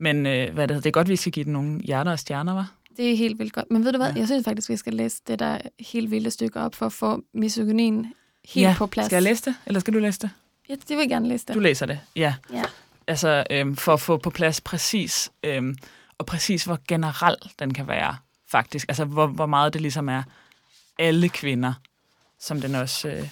Men 0.00 0.26
øh, 0.26 0.54
hvad 0.54 0.62
er 0.62 0.66
det, 0.66 0.76
det 0.84 0.86
er 0.86 0.92
godt, 0.92 1.08
vi 1.08 1.16
skal 1.16 1.32
give 1.32 1.44
den 1.44 1.52
nogle 1.52 1.80
hjerter 1.80 2.12
og 2.12 2.18
stjerner, 2.18 2.52
var? 2.54 2.72
Det 2.98 3.12
er 3.12 3.16
helt 3.16 3.38
vildt 3.38 3.52
godt. 3.52 3.70
Men 3.70 3.84
ved 3.84 3.92
du 3.92 3.98
hvad, 3.98 4.12
Ja. 4.12 4.18
jeg 4.18 4.26
synes 4.26 4.44
faktisk, 4.44 4.68
vi 4.68 4.76
skal 4.76 4.94
læse 4.94 5.22
det 5.26 5.38
der 5.38 5.58
helt 5.80 6.10
vilde 6.10 6.30
stykke 6.30 6.60
op 6.60 6.74
for 6.74 6.86
at 6.86 6.92
få 6.92 7.22
misogynien 7.34 8.14
helt 8.44 8.66
ja. 8.66 8.74
på 8.78 8.86
plads. 8.86 9.06
Skal 9.06 9.16
jeg 9.16 9.22
læse 9.22 9.44
det, 9.44 9.54
eller 9.66 9.80
skal 9.80 9.94
du 9.94 9.98
læse 9.98 10.18
det? 10.20 10.30
Ja, 10.68 10.74
det 10.74 10.88
vil 10.88 10.98
jeg 10.98 11.08
gerne 11.08 11.28
læse 11.28 11.46
det. 11.46 11.54
Du 11.54 11.60
læser 11.60 11.86
det, 11.86 12.00
ja. 12.16 12.34
Ja. 12.52 12.64
Altså 13.06 13.44
øhm, 13.50 13.76
for 13.76 13.92
at 13.92 14.00
få 14.00 14.16
på 14.16 14.30
plads 14.30 14.60
præcis, 14.60 15.30
øhm, 15.44 15.76
og 16.18 16.26
præcis 16.26 16.64
hvor 16.64 16.78
generel 16.88 17.36
den 17.58 17.74
kan 17.74 17.88
være, 17.88 18.16
faktisk. 18.50 18.88
Altså 18.88 19.04
hvor, 19.04 19.26
hvor 19.26 19.46
meget 19.46 19.72
det 19.72 19.80
ligesom 19.82 20.08
er 20.08 20.22
alle 20.98 21.28
kvinder, 21.28 21.72
som 22.40 22.60
den 22.60 22.74
også 22.74 23.08
øh, 23.08 23.28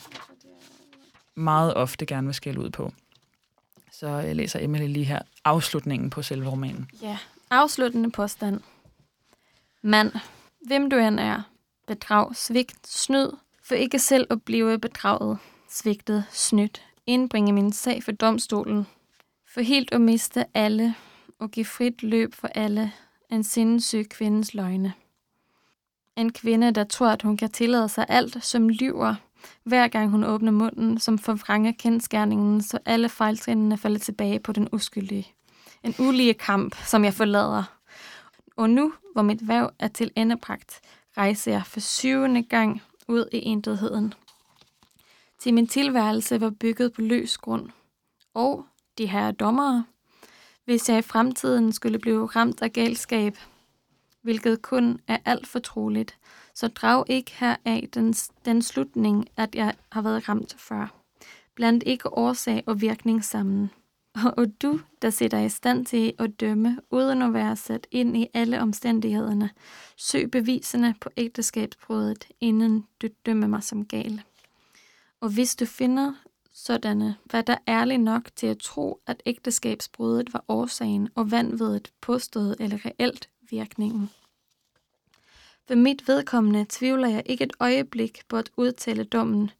meget 1.34 1.74
ofte 1.74 2.06
gerne 2.06 2.26
vil 2.26 2.34
skælde 2.34 2.60
ud 2.60 2.70
på. 2.70 2.92
Så 3.92 4.08
jeg 4.08 4.36
læser 4.36 4.58
Emily 4.62 4.86
lige 4.86 5.04
her 5.04 5.22
afslutningen 5.44 6.10
på 6.10 6.22
selve 6.22 6.50
romanen. 6.50 6.90
Ja. 7.02 7.18
Afsluttende 7.50 8.10
påstand. 8.10 8.60
Mand, 9.87 10.12
hvem 10.66 10.91
du 10.91 10.97
end 10.97 11.20
er, 11.20 11.43
bedrag, 11.87 12.37
svigt, 12.37 12.89
snyd, 12.89 13.28
for 13.62 13.74
ikke 13.74 13.99
selv 13.99 14.26
at 14.30 14.43
blive 14.43 14.78
bedraget, 14.78 15.39
svigtet, 15.68 16.24
snydt, 16.30 16.82
indbringe 17.07 17.53
min 17.53 17.72
sag 17.72 18.03
for 18.03 18.12
domstolen, 18.12 18.87
for 19.55 19.61
helt 19.61 19.93
at 19.93 20.01
miste 20.01 20.45
alle 20.55 20.95
og 21.39 21.51
give 21.51 21.66
frit 21.66 22.03
løb 22.03 22.34
for 22.34 22.49
alle, 22.49 22.93
en 23.30 23.45
sindssyg 23.45 24.07
kvindes 24.11 24.55
løgne. 24.55 24.93
En 26.16 26.32
kvinde, 26.32 26.70
der 26.70 26.84
tror, 26.84 27.09
at 27.09 27.22
hun 27.22 27.37
kan 27.37 27.51
tillade 27.51 27.89
sig 27.89 28.07
alt, 28.09 28.45
som 28.45 28.68
lyver, 28.68 29.14
hver 29.64 29.89
gang 29.89 30.11
hun 30.11 30.24
åbner 30.24 30.53
munden, 30.53 30.99
som 30.99 31.18
forvrænger 31.18 31.72
kendskærningen, 31.78 32.62
så 32.62 32.78
alle 32.84 33.09
fejltrinene 33.09 33.78
falder 33.78 33.99
tilbage 33.99 34.41
på 34.41 34.53
den 34.53 34.68
uskyldige. 34.72 35.32
En 35.82 35.95
ulige 35.99 36.34
kamp, 36.34 36.76
som 36.84 37.05
jeg 37.05 37.14
forlader. 37.14 37.75
Og 38.57 38.70
nu, 38.70 38.92
hvor 39.12 39.22
mit 39.22 39.48
væv 39.48 39.70
er 39.78 39.88
til 39.88 40.11
endebragt, 40.16 40.80
rejser 41.16 41.52
jeg 41.52 41.66
for 41.66 41.80
syvende 41.80 42.42
gang 42.42 42.82
ud 43.09 43.28
i 43.32 43.38
intetheden. 43.38 44.14
Til 45.38 45.54
min 45.54 45.66
tilværelse 45.66 46.40
var 46.40 46.50
bygget 46.50 46.92
på 46.92 47.00
løs 47.00 47.38
grund. 47.38 47.70
Og 48.34 48.66
de 48.98 49.07
her 49.07 49.30
dommere, 49.30 49.84
hvis 50.64 50.88
jeg 50.88 50.98
i 50.98 51.02
fremtiden 51.02 51.72
skulle 51.72 51.98
blive 51.98 52.26
ramt 52.26 52.62
af 52.62 52.72
galskab, 52.72 53.36
hvilket 54.22 54.62
kun 54.62 55.00
er 55.07 55.18
alt 55.24 55.46
fortroligt, 55.46 56.18
så 56.54 56.68
drag 56.68 57.04
ikke 57.09 57.32
heraf 57.38 57.88
den, 57.94 58.14
den 58.44 58.62
slutning, 58.62 59.28
at 59.36 59.54
jeg 59.54 59.74
har 59.92 60.02
været 60.02 60.28
ramt 60.28 60.57
før. 60.59 60.94
Blandt 61.54 61.84
ikke 61.86 62.12
årsag 62.12 62.62
og 62.66 62.80
virkning 62.80 63.24
sammen. 63.24 63.70
Og 64.24 64.62
du, 64.62 64.80
der 65.02 65.10
sætter 65.10 65.40
i 65.40 65.48
stand 65.48 65.86
til 65.86 66.14
at 66.18 66.40
dømme, 66.40 66.80
uden 66.90 67.22
at 67.22 67.32
være 67.32 67.56
sat 67.56 67.86
ind 67.90 68.16
i 68.16 68.26
alle 68.34 68.60
omstændighederne, 68.60 69.50
søg 69.96 70.30
beviserne 70.30 70.94
på 71.00 71.10
ægteskabsbruddet, 71.16 72.24
inden 72.40 72.86
du 73.02 73.08
dømmer 73.26 73.46
mig 73.46 73.62
som 73.62 73.86
gal. 73.86 74.22
Og 75.20 75.28
hvis 75.28 75.56
du 75.56 75.66
finder 75.66 76.12
sådanne, 76.52 77.16
hvad 77.24 77.42
der 77.42 77.52
er 77.52 77.58
ærlig 77.80 77.98
nok 77.98 78.28
til 78.36 78.46
at 78.46 78.58
tro, 78.58 79.00
at 79.06 79.22
ægteskabsbruddet 79.26 80.32
var 80.32 80.44
årsagen 80.48 81.08
og 81.14 81.30
vanvittigt 81.30 81.92
påstået 82.00 82.56
eller 82.60 82.86
reelt 82.86 83.28
virkningen. 83.50 84.10
For 85.68 85.74
mit 85.74 86.08
vedkommende 86.08 86.66
tvivler 86.68 87.08
jeg 87.08 87.22
ikke 87.26 87.44
et 87.44 87.52
øjeblik 87.60 88.20
på 88.28 88.36
at 88.36 88.50
udtale 88.56 89.04
dommen 89.04 89.50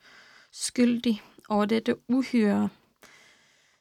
skyldig 0.51 1.23
over 1.49 1.65
dette 1.65 1.97
uhyre, 2.09 2.69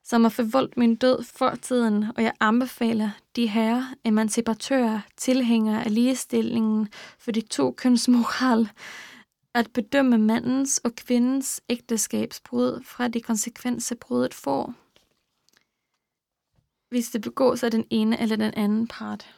som 0.05 0.23
har 0.23 0.29
forvoldt 0.29 0.77
min 0.77 0.95
død 0.95 1.23
for 1.23 1.55
tiden, 1.55 2.05
og 2.15 2.23
jeg 2.23 2.33
anbefaler 2.39 3.09
de 3.35 3.47
her 3.47 3.83
emancipatører, 4.03 4.99
tilhængere 5.17 5.83
af 5.85 5.93
ligestillingen 5.93 6.89
for 7.19 7.31
de 7.31 7.41
to 7.41 7.71
køns 7.71 8.07
moral, 8.07 8.69
at 9.53 9.71
bedømme 9.73 10.17
mandens 10.17 10.77
og 10.77 10.95
kvindens 10.95 11.61
ægteskabsbrud 11.69 12.83
fra 12.83 13.07
de 13.07 13.21
konsekvenser 13.21 13.95
brudet 13.95 14.33
får, 14.33 14.73
hvis 16.89 17.09
det 17.09 17.21
begås 17.21 17.63
af 17.63 17.71
den 17.71 17.85
ene 17.89 18.21
eller 18.21 18.35
den 18.35 18.53
anden 18.53 18.87
part. 18.87 19.35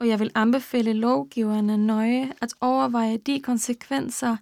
Og 0.00 0.08
jeg 0.08 0.20
vil 0.20 0.30
anbefale 0.34 0.92
lovgiverne 0.92 1.76
nøje 1.76 2.32
at 2.40 2.54
overveje 2.60 3.16
de 3.16 3.40
konsekvenser, 3.40 4.36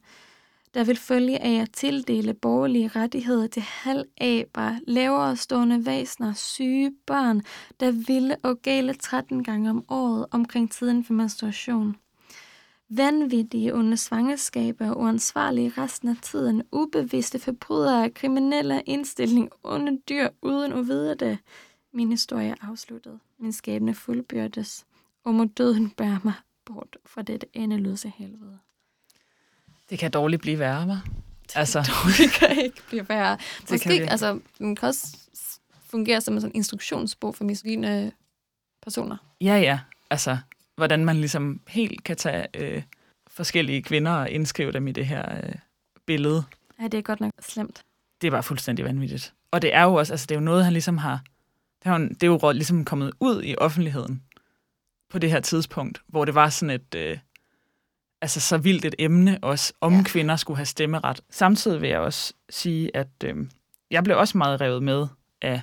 der 0.74 0.84
vil 0.84 0.96
følge 0.96 1.42
af 1.42 1.62
at 1.62 1.70
tildele 1.72 2.34
borgerlige 2.34 2.88
rettigheder 2.88 3.46
til 3.46 3.62
halvaber, 3.62 4.78
lavere 4.86 5.36
stående 5.36 5.86
væsener, 5.86 6.32
syge 6.32 6.92
børn, 7.06 7.42
der 7.80 7.90
ville 8.06 8.36
og 8.42 8.62
gale 8.62 8.94
13 8.94 9.44
gange 9.44 9.70
om 9.70 9.84
året 9.88 10.26
omkring 10.30 10.70
tiden 10.70 11.04
for 11.04 11.12
menstruation. 11.12 11.96
Vanvittige 12.88 13.74
under 13.74 13.96
svangerskaber 13.96 14.90
og 14.90 15.00
uansvarlige 15.00 15.72
resten 15.78 16.08
af 16.08 16.16
tiden, 16.22 16.62
ubevidste 16.72 17.38
forbrydere, 17.38 18.10
kriminelle 18.10 18.82
indstilling 18.86 19.50
under 19.62 19.92
dyr 20.08 20.28
uden 20.42 20.72
at 20.72 20.86
vide 20.86 21.14
det. 21.14 21.38
Min 21.92 22.10
historie 22.10 22.48
er 22.48 22.68
afsluttet. 22.70 23.20
Min 23.38 23.52
skæbne 23.52 23.94
fuldbyrdes, 23.94 24.86
og 25.24 25.34
må 25.34 25.44
døden 25.44 25.90
bære 25.90 26.20
mig 26.24 26.34
bort 26.64 26.96
fra 27.06 27.22
dette 27.22 27.46
endeløse 27.52 28.12
helvede. 28.16 28.58
Det 29.90 29.98
kan 29.98 30.10
dårligt 30.10 30.42
blive 30.42 30.58
værre, 30.58 30.84
hva'? 30.84 31.10
Altså, 31.54 31.78
Det 32.18 32.32
kan 32.38 32.58
ikke 32.64 32.82
blive 32.88 33.08
værre. 33.08 33.36
kan 33.36 33.66
Måske, 33.70 33.88
vi. 33.88 33.98
altså, 33.98 34.40
den 34.58 34.76
kan 34.76 34.88
også 34.88 35.16
s- 35.36 35.60
fungere 35.90 36.20
som 36.20 36.34
en 36.34 36.40
sådan 36.40 36.54
instruktionsbog 36.56 37.34
for 37.34 37.44
misogyne 37.44 38.12
personer. 38.82 39.16
ja, 39.40 39.56
ja. 39.58 39.80
Altså, 40.10 40.38
hvordan 40.76 41.04
man 41.04 41.16
ligesom 41.16 41.60
helt 41.68 42.04
kan 42.04 42.16
tage 42.16 42.46
øh, 42.56 42.82
forskellige 43.28 43.82
kvinder 43.82 44.12
og 44.12 44.30
indskrive 44.30 44.72
dem 44.72 44.88
i 44.88 44.92
det 44.92 45.06
her 45.06 45.36
øh, 45.36 45.52
billede. 46.06 46.44
Ja, 46.80 46.84
det 46.88 46.98
er 46.98 47.02
godt 47.02 47.20
nok 47.20 47.32
slemt. 47.42 47.84
det 48.20 48.32
var 48.32 48.40
fuldstændig 48.40 48.84
vanvittigt. 48.84 49.34
Og 49.50 49.62
det 49.62 49.74
er 49.74 49.82
jo 49.82 49.94
også, 49.94 50.12
altså 50.12 50.26
det 50.26 50.34
er 50.34 50.38
jo 50.38 50.44
noget, 50.44 50.64
han 50.64 50.72
ligesom 50.72 50.98
har, 50.98 51.20
det 51.84 51.90
er 51.92 51.98
jo, 51.98 52.08
det 52.08 52.22
er 52.22 52.26
jo 52.26 52.52
ligesom 52.52 52.84
kommet 52.84 53.12
ud 53.20 53.42
i 53.44 53.56
offentligheden 53.56 54.22
på 55.10 55.18
det 55.18 55.30
her 55.30 55.40
tidspunkt, 55.40 56.02
hvor 56.06 56.24
det 56.24 56.34
var 56.34 56.48
sådan 56.48 56.70
et, 56.74 56.94
øh, 56.94 57.18
altså 58.24 58.40
så 58.40 58.58
vildt 58.58 58.84
et 58.84 58.94
emne 58.98 59.38
også, 59.42 59.72
om 59.80 59.94
ja. 59.94 60.02
Kvinder 60.02 60.36
skulle 60.36 60.56
have 60.56 60.66
stemmeret. 60.66 61.20
Samtidig 61.30 61.80
vil 61.80 61.88
jeg 61.88 61.98
også 61.98 62.34
sige, 62.50 62.96
at 62.96 63.08
øh, 63.24 63.36
jeg 63.90 64.04
blev 64.04 64.18
også 64.18 64.38
meget 64.38 64.60
revet 64.60 64.82
med 64.82 65.06
af, 65.42 65.62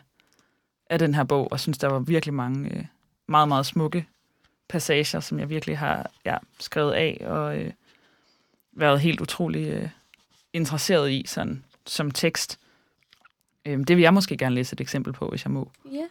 af 0.90 1.00
den 1.00 1.16
her 1.16 1.24
bog, 1.24 1.52
og 1.52 1.60
synes, 1.60 1.78
der 1.78 1.88
var 1.88 2.00
virkelig 2.00 2.34
mange 2.34 2.70
øh, 2.70 2.86
meget, 3.28 3.48
meget 3.48 3.66
smukke 3.66 4.08
passager, 4.70 5.20
som 5.20 5.40
jeg 5.40 5.50
virkelig 5.50 5.78
har 5.78 6.12
ja, 6.26 6.38
skrevet 6.60 6.94
af, 6.94 7.22
og 7.26 7.58
øh, 7.58 7.72
været 8.74 9.00
helt 9.00 9.22
utrolig 9.22 9.68
øh, 9.68 9.90
interesseret 10.54 11.12
i 11.12 11.24
sådan, 11.28 11.64
som 11.86 12.12
tekst. 12.12 12.60
Øhm, 13.66 13.84
det 13.84 13.98
vil 13.98 14.04
jeg 14.04 14.14
måske 14.14 14.38
gerne 14.38 14.56
læse 14.56 14.74
et 14.74 14.82
eksempel 14.82 15.14
på, 15.14 15.30
hvis 15.30 15.46
jeg 15.46 15.52
må. 15.52 15.72
Ja. 15.92 16.06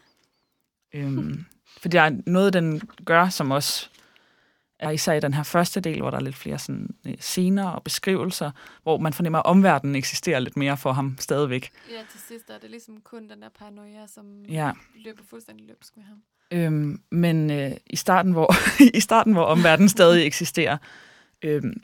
Øhm, 0.95 1.45
for 1.81 1.89
der 1.89 2.01
er 2.01 2.17
noget, 2.27 2.53
den 2.53 2.81
gør, 3.05 3.29
som 3.29 3.51
også 3.51 3.89
er 4.81 4.91
især 4.91 5.13
i 5.13 5.21
den 5.21 5.35
her 5.35 5.43
første 5.43 5.81
del, 5.81 6.01
hvor 6.01 6.11
der 6.11 6.19
er 6.19 6.23
lidt 6.23 6.37
flere 6.37 6.59
sådan, 6.59 6.95
øh, 7.07 7.15
scener 7.21 7.69
og 7.69 7.83
beskrivelser, 7.83 8.51
hvor 8.83 8.99
man 8.99 9.13
fornemmer, 9.13 9.39
at 9.39 9.47
omverdenen 9.47 9.97
eksisterer 9.97 10.39
lidt 10.41 10.57
mere 10.57 10.77
for 10.77 10.93
ham 10.93 11.17
stadigvæk. 11.19 11.71
Ja, 11.91 11.97
til 12.11 12.21
sidst 12.29 12.51
er 12.51 12.59
det 12.59 12.71
ligesom 12.71 13.01
kun 13.05 13.29
den 13.29 13.43
der 13.43 13.49
paranoia, 13.59 14.07
som 14.15 14.25
Ja. 14.49 14.71
løber 15.05 15.23
fuldstændig 15.31 15.67
løbsk 15.67 15.97
med 15.97 16.05
ham. 16.05 16.23
Øhm, 16.53 17.01
men 17.11 17.51
øh, 17.51 17.73
i, 17.87 17.97
starten, 17.97 18.33
hvor, 18.33 18.55
i 18.99 19.01
starten, 19.01 19.33
hvor 19.33 19.45
omverdenen 19.45 19.89
stadig 19.89 20.27
eksisterer, 20.27 20.77
øhm, 21.43 21.83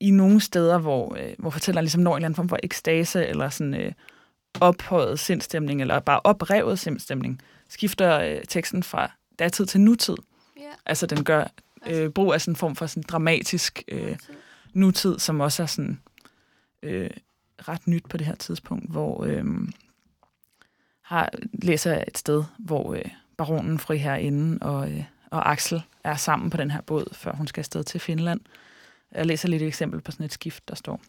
i 0.00 0.10
nogle 0.10 0.40
steder, 0.40 0.78
hvor, 0.78 1.16
øh, 1.20 1.32
hvor 1.38 1.50
fortælleren 1.50 1.84
ligesom 1.84 2.02
når 2.02 2.10
en 2.12 2.16
eller 2.16 2.26
anden 2.26 2.36
form 2.36 2.48
for 2.48 2.58
ekstase, 2.62 3.26
eller 3.26 3.48
sådan 3.48 3.74
øh, 3.74 3.92
ophøjet 4.60 5.18
sindstemning, 5.18 5.80
eller 5.80 6.00
bare 6.00 6.20
oprevet 6.24 6.78
sindstemning, 6.78 7.40
skifter 7.68 8.20
øh, 8.20 8.40
teksten 8.48 8.82
fra 8.82 9.10
datid 9.38 9.66
til 9.66 9.80
nutid. 9.80 10.16
Ja. 10.56 10.62
Altså 10.86 11.06
den 11.06 11.24
gør 11.24 11.44
øh, 11.86 12.10
brug 12.10 12.32
af 12.34 12.40
sådan 12.40 12.52
en 12.52 12.56
form 12.56 12.76
for 12.76 12.86
sådan 12.86 13.02
dramatisk 13.02 13.82
øh, 13.88 14.16
nutid, 14.72 15.18
som 15.18 15.40
også 15.40 15.62
er 15.62 15.66
sådan 15.66 16.00
øh, 16.82 17.10
ret 17.68 17.86
nyt 17.86 18.04
på 18.08 18.16
det 18.16 18.26
her 18.26 18.34
tidspunkt, 18.34 18.90
hvor 18.90 19.24
øh, 19.24 19.44
har 21.02 21.30
læser 21.52 22.04
et 22.08 22.18
sted, 22.18 22.44
hvor 22.58 22.94
øh, 22.94 23.04
baronen 23.36 23.78
fri 23.78 23.96
herinde 23.96 24.58
og, 24.60 24.90
øh, 24.90 25.04
og 25.30 25.50
Axel 25.50 25.82
er 26.04 26.16
sammen 26.16 26.50
på 26.50 26.56
den 26.56 26.70
her 26.70 26.80
båd, 26.80 27.14
før 27.14 27.32
hun 27.32 27.46
skal 27.46 27.60
afsted 27.60 27.84
til 27.84 28.00
Finland. 28.00 28.40
Jeg 29.12 29.26
læser 29.26 29.48
lidt 29.48 29.62
et 29.62 29.66
eksempel 29.66 30.00
på 30.00 30.10
sådan 30.10 30.26
et 30.26 30.32
skift, 30.32 30.68
der 30.68 30.74
står. 30.74 31.00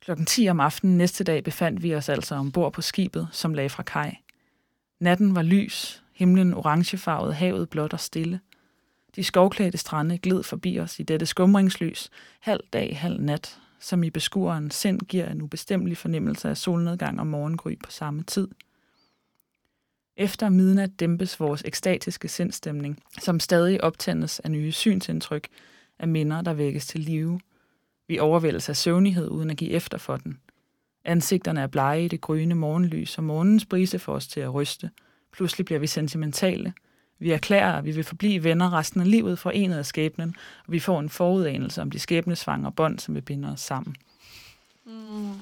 Klokken 0.00 0.26
10 0.26 0.48
om 0.48 0.60
aftenen 0.60 0.98
næste 0.98 1.24
dag 1.24 1.44
befandt 1.44 1.82
vi 1.82 1.94
os 1.94 2.08
altså 2.08 2.34
ombord 2.34 2.72
på 2.72 2.82
skibet, 2.82 3.28
som 3.32 3.54
lagde 3.54 3.68
fra 3.68 3.82
kaj. 3.82 4.16
Natten 5.00 5.34
var 5.34 5.42
lys, 5.42 6.02
himlen 6.12 6.54
orangefarvet, 6.54 7.34
havet 7.34 7.70
blåt 7.70 7.92
og 7.92 8.00
stille. 8.00 8.40
De 9.16 9.24
skovklædte 9.24 9.78
strande 9.78 10.18
gled 10.18 10.42
forbi 10.42 10.78
os 10.78 11.00
i 11.00 11.02
dette 11.02 11.26
skumringslys, 11.26 12.10
halv 12.40 12.60
dag, 12.72 12.98
halv 12.98 13.20
nat, 13.20 13.58
som 13.80 14.02
i 14.02 14.10
beskueren 14.10 14.70
sind 14.70 15.00
giver 15.00 15.28
en 15.28 15.42
ubestemmelig 15.42 15.96
fornemmelse 15.96 16.48
af 16.48 16.56
solnedgang 16.56 17.20
og 17.20 17.26
morgengry 17.26 17.78
på 17.84 17.90
samme 17.90 18.22
tid. 18.22 18.48
Efter 20.16 20.48
midnat 20.48 21.00
dæmpes 21.00 21.40
vores 21.40 21.62
ekstatiske 21.64 22.28
sindstemning, 22.28 23.02
som 23.20 23.40
stadig 23.40 23.84
optændes 23.84 24.40
af 24.40 24.50
nye 24.50 24.72
synsindtryk, 24.72 25.48
af 25.98 26.08
minder, 26.08 26.42
der 26.42 26.52
vækkes 26.52 26.86
til 26.86 27.00
live. 27.00 27.40
Vi 28.08 28.18
overvældes 28.18 28.68
af 28.68 28.76
søvnighed 28.76 29.28
uden 29.28 29.50
at 29.50 29.56
give 29.56 29.70
efter 29.70 29.98
for 29.98 30.16
den. 30.16 30.40
Ansigterne 31.04 31.60
er 31.60 31.66
blege 31.66 32.04
i 32.04 32.08
det 32.08 32.20
grønne 32.20 32.54
morgenlys, 32.54 33.18
og 33.18 33.24
morgens 33.24 33.64
brise 33.64 33.98
får 33.98 34.12
os 34.14 34.26
til 34.26 34.40
at 34.40 34.54
ryste. 34.54 34.90
Pludselig 35.32 35.64
bliver 35.64 35.78
vi 35.78 35.86
sentimentale. 35.86 36.72
Vi 37.24 37.30
erklærer, 37.30 37.72
at 37.72 37.84
vi 37.84 37.90
vil 37.90 38.04
forblive 38.04 38.44
venner 38.44 38.72
resten 38.72 39.00
af 39.00 39.10
livet 39.10 39.38
forenet 39.38 39.78
af 39.78 39.86
skæbnen, 39.86 40.36
og 40.66 40.72
vi 40.72 40.80
får 40.80 41.00
en 41.00 41.08
forudanelse 41.08 41.82
om 41.82 41.90
de 41.90 41.98
skæbnesvanger 41.98 42.70
bånd, 42.70 42.98
som 42.98 43.14
vil 43.14 43.20
binde 43.20 43.48
os 43.48 43.60
sammen. 43.60 43.96
Mm. 44.86 45.32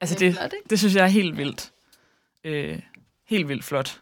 Altså 0.00 0.16
Det 0.18 0.34
det, 0.34 0.70
det 0.70 0.78
synes 0.78 0.94
jeg 0.94 1.04
er 1.04 1.08
helt 1.08 1.36
vildt. 1.36 1.72
Øh, 2.44 2.80
helt 3.24 3.48
vildt 3.48 3.64
flot. 3.64 4.00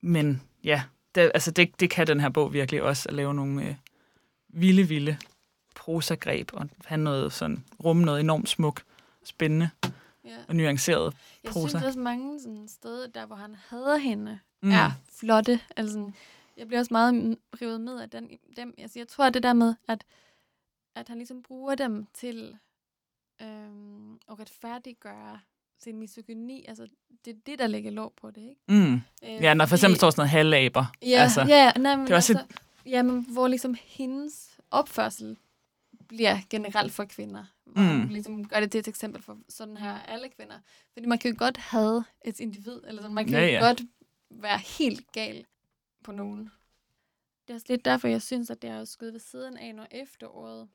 Men 0.00 0.42
ja, 0.64 0.82
det, 1.14 1.30
altså 1.34 1.50
det, 1.50 1.80
det 1.80 1.90
kan 1.90 2.06
den 2.06 2.20
her 2.20 2.28
bog 2.28 2.52
virkelig 2.52 2.82
også, 2.82 3.08
at 3.08 3.14
lave 3.14 3.34
nogle 3.34 3.64
øh, 3.64 3.74
vilde, 4.48 4.88
vilde 4.88 5.18
prosagreb, 5.74 6.50
og 6.52 6.68
have 6.84 7.00
noget 7.00 7.32
sådan, 7.32 7.64
rumme 7.84 8.04
noget 8.04 8.20
enormt 8.20 8.48
smuk, 8.48 8.82
spændende 9.24 9.70
Ja. 10.24 10.36
og 10.48 10.56
nuanceret. 10.56 11.14
Jeg 11.44 11.52
prosa. 11.52 11.68
synes 11.68 11.84
også 11.84 11.98
mange 11.98 12.40
sådan, 12.40 12.68
steder, 12.68 13.06
der 13.06 13.26
hvor 13.26 13.36
han 13.36 13.54
hader 13.68 13.96
hende, 13.96 14.38
Mm. 14.62 14.70
er 14.70 14.90
flotte. 15.12 15.60
Altså, 15.76 16.10
jeg 16.56 16.66
bliver 16.66 16.80
også 16.80 16.94
meget 16.94 17.38
rivet 17.62 17.80
med 17.80 18.00
af 18.00 18.10
den, 18.10 18.30
dem. 18.56 18.74
Altså, 18.78 18.98
jeg 18.98 19.08
tror, 19.08 19.24
at 19.24 19.34
det 19.34 19.42
der 19.42 19.52
med, 19.52 19.74
at, 19.88 20.04
at 20.94 21.08
han 21.08 21.16
ligesom 21.18 21.42
bruger 21.42 21.74
dem 21.74 22.06
til 22.14 22.56
øhm, 23.42 24.14
at 24.14 24.38
retfærdiggøre 24.40 25.40
sin 25.78 25.98
misogyni. 25.98 26.64
Altså, 26.68 26.86
det 27.24 27.30
er 27.30 27.38
det, 27.46 27.58
der 27.58 27.66
lægger 27.66 27.90
lov 27.90 28.12
på 28.20 28.30
det, 28.30 28.40
ikke? 28.42 28.60
Mm. 28.68 28.94
Øh, 28.94 29.00
Ja, 29.22 29.54
når 29.54 29.66
for 29.66 29.74
eksempel 29.76 29.96
står 29.96 30.10
sådan 30.10 30.20
noget 30.20 30.30
halvaber. 30.30 30.84
Ja, 31.02 31.06
altså, 31.22 31.42
ja 31.48 31.72
nej, 31.76 31.96
men 31.96 32.06
det 32.06 32.12
er 32.12 32.16
også 32.16 32.38
altså, 32.38 32.56
ja, 32.86 33.02
men 33.02 33.26
hvor 33.28 33.48
ligesom 33.48 33.76
hendes 33.84 34.58
opførsel 34.70 35.36
bliver 36.08 36.38
generelt 36.50 36.92
for 36.92 37.04
kvinder. 37.04 37.44
Hvor 37.72 37.82
Mm. 37.82 38.00
mm. 38.00 38.08
ligesom 38.08 38.48
gør 38.48 38.60
det 38.60 38.70
til 38.72 38.78
et 38.78 38.88
eksempel 38.88 39.22
for 39.22 39.38
sådan 39.48 39.76
her 39.76 39.92
alle 39.92 40.28
kvinder. 40.28 40.58
Fordi 40.92 41.06
man 41.06 41.18
kan 41.18 41.30
jo 41.32 41.36
godt 41.38 41.56
have 41.56 42.04
et 42.24 42.40
individ, 42.40 42.80
eller 42.86 43.02
sådan, 43.02 43.14
man 43.14 43.24
kan 43.26 43.34
Ja, 43.34 43.46
ja, 43.46 43.58
jo 43.58 43.64
godt 43.66 43.82
være 44.30 44.58
helt 44.58 45.12
gal 45.12 45.46
på 46.04 46.12
nogen. 46.12 46.50
Det 47.46 47.50
er 47.50 47.54
også 47.54 47.66
lidt 47.68 47.84
derfor, 47.84 48.08
jeg 48.08 48.22
synes, 48.22 48.50
at 48.50 48.62
det 48.62 48.70
er 48.70 48.84
skudt 48.84 49.12
ved 49.12 49.20
siden 49.20 49.56
af, 49.56 49.74
når 49.74 49.86
efteråret, 49.90 50.68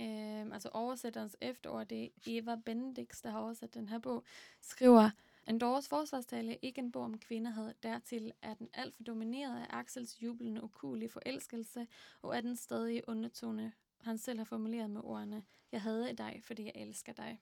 øh, 0.00 0.54
altså 0.54 0.68
oversætterens 0.72 1.36
efterår, 1.40 1.84
det 1.84 2.04
er 2.04 2.08
Eva 2.26 2.56
Bendix, 2.66 3.22
der 3.22 3.30
har 3.30 3.38
oversat 3.38 3.74
den 3.74 3.88
her 3.88 3.98
bog, 3.98 4.24
skriver, 4.60 5.10
Andorras 5.46 5.88
forsvarstale 5.88 6.52
er 6.52 6.56
ikke 6.62 6.78
en 6.78 6.92
bog 6.92 7.04
om 7.04 7.18
kvinderhed. 7.18 7.74
Dertil 7.82 8.32
er 8.42 8.54
den 8.54 8.68
alt 8.72 8.96
for 8.96 9.02
domineret 9.02 9.60
af 9.60 9.66
Axels 9.78 10.22
jublende 10.22 10.62
ukulige 10.62 11.08
forelskelse, 11.08 11.86
og 12.22 12.36
af 12.36 12.42
den 12.42 12.56
stadige 12.56 13.08
undertone, 13.08 13.72
han 14.04 14.18
selv 14.18 14.38
har 14.38 14.44
formuleret 14.44 14.90
med 14.90 15.00
ordene, 15.04 15.42
jeg 15.72 15.82
hader 15.82 16.12
dig, 16.12 16.40
fordi 16.46 16.64
jeg 16.64 16.72
elsker 16.74 17.12
dig. 17.12 17.40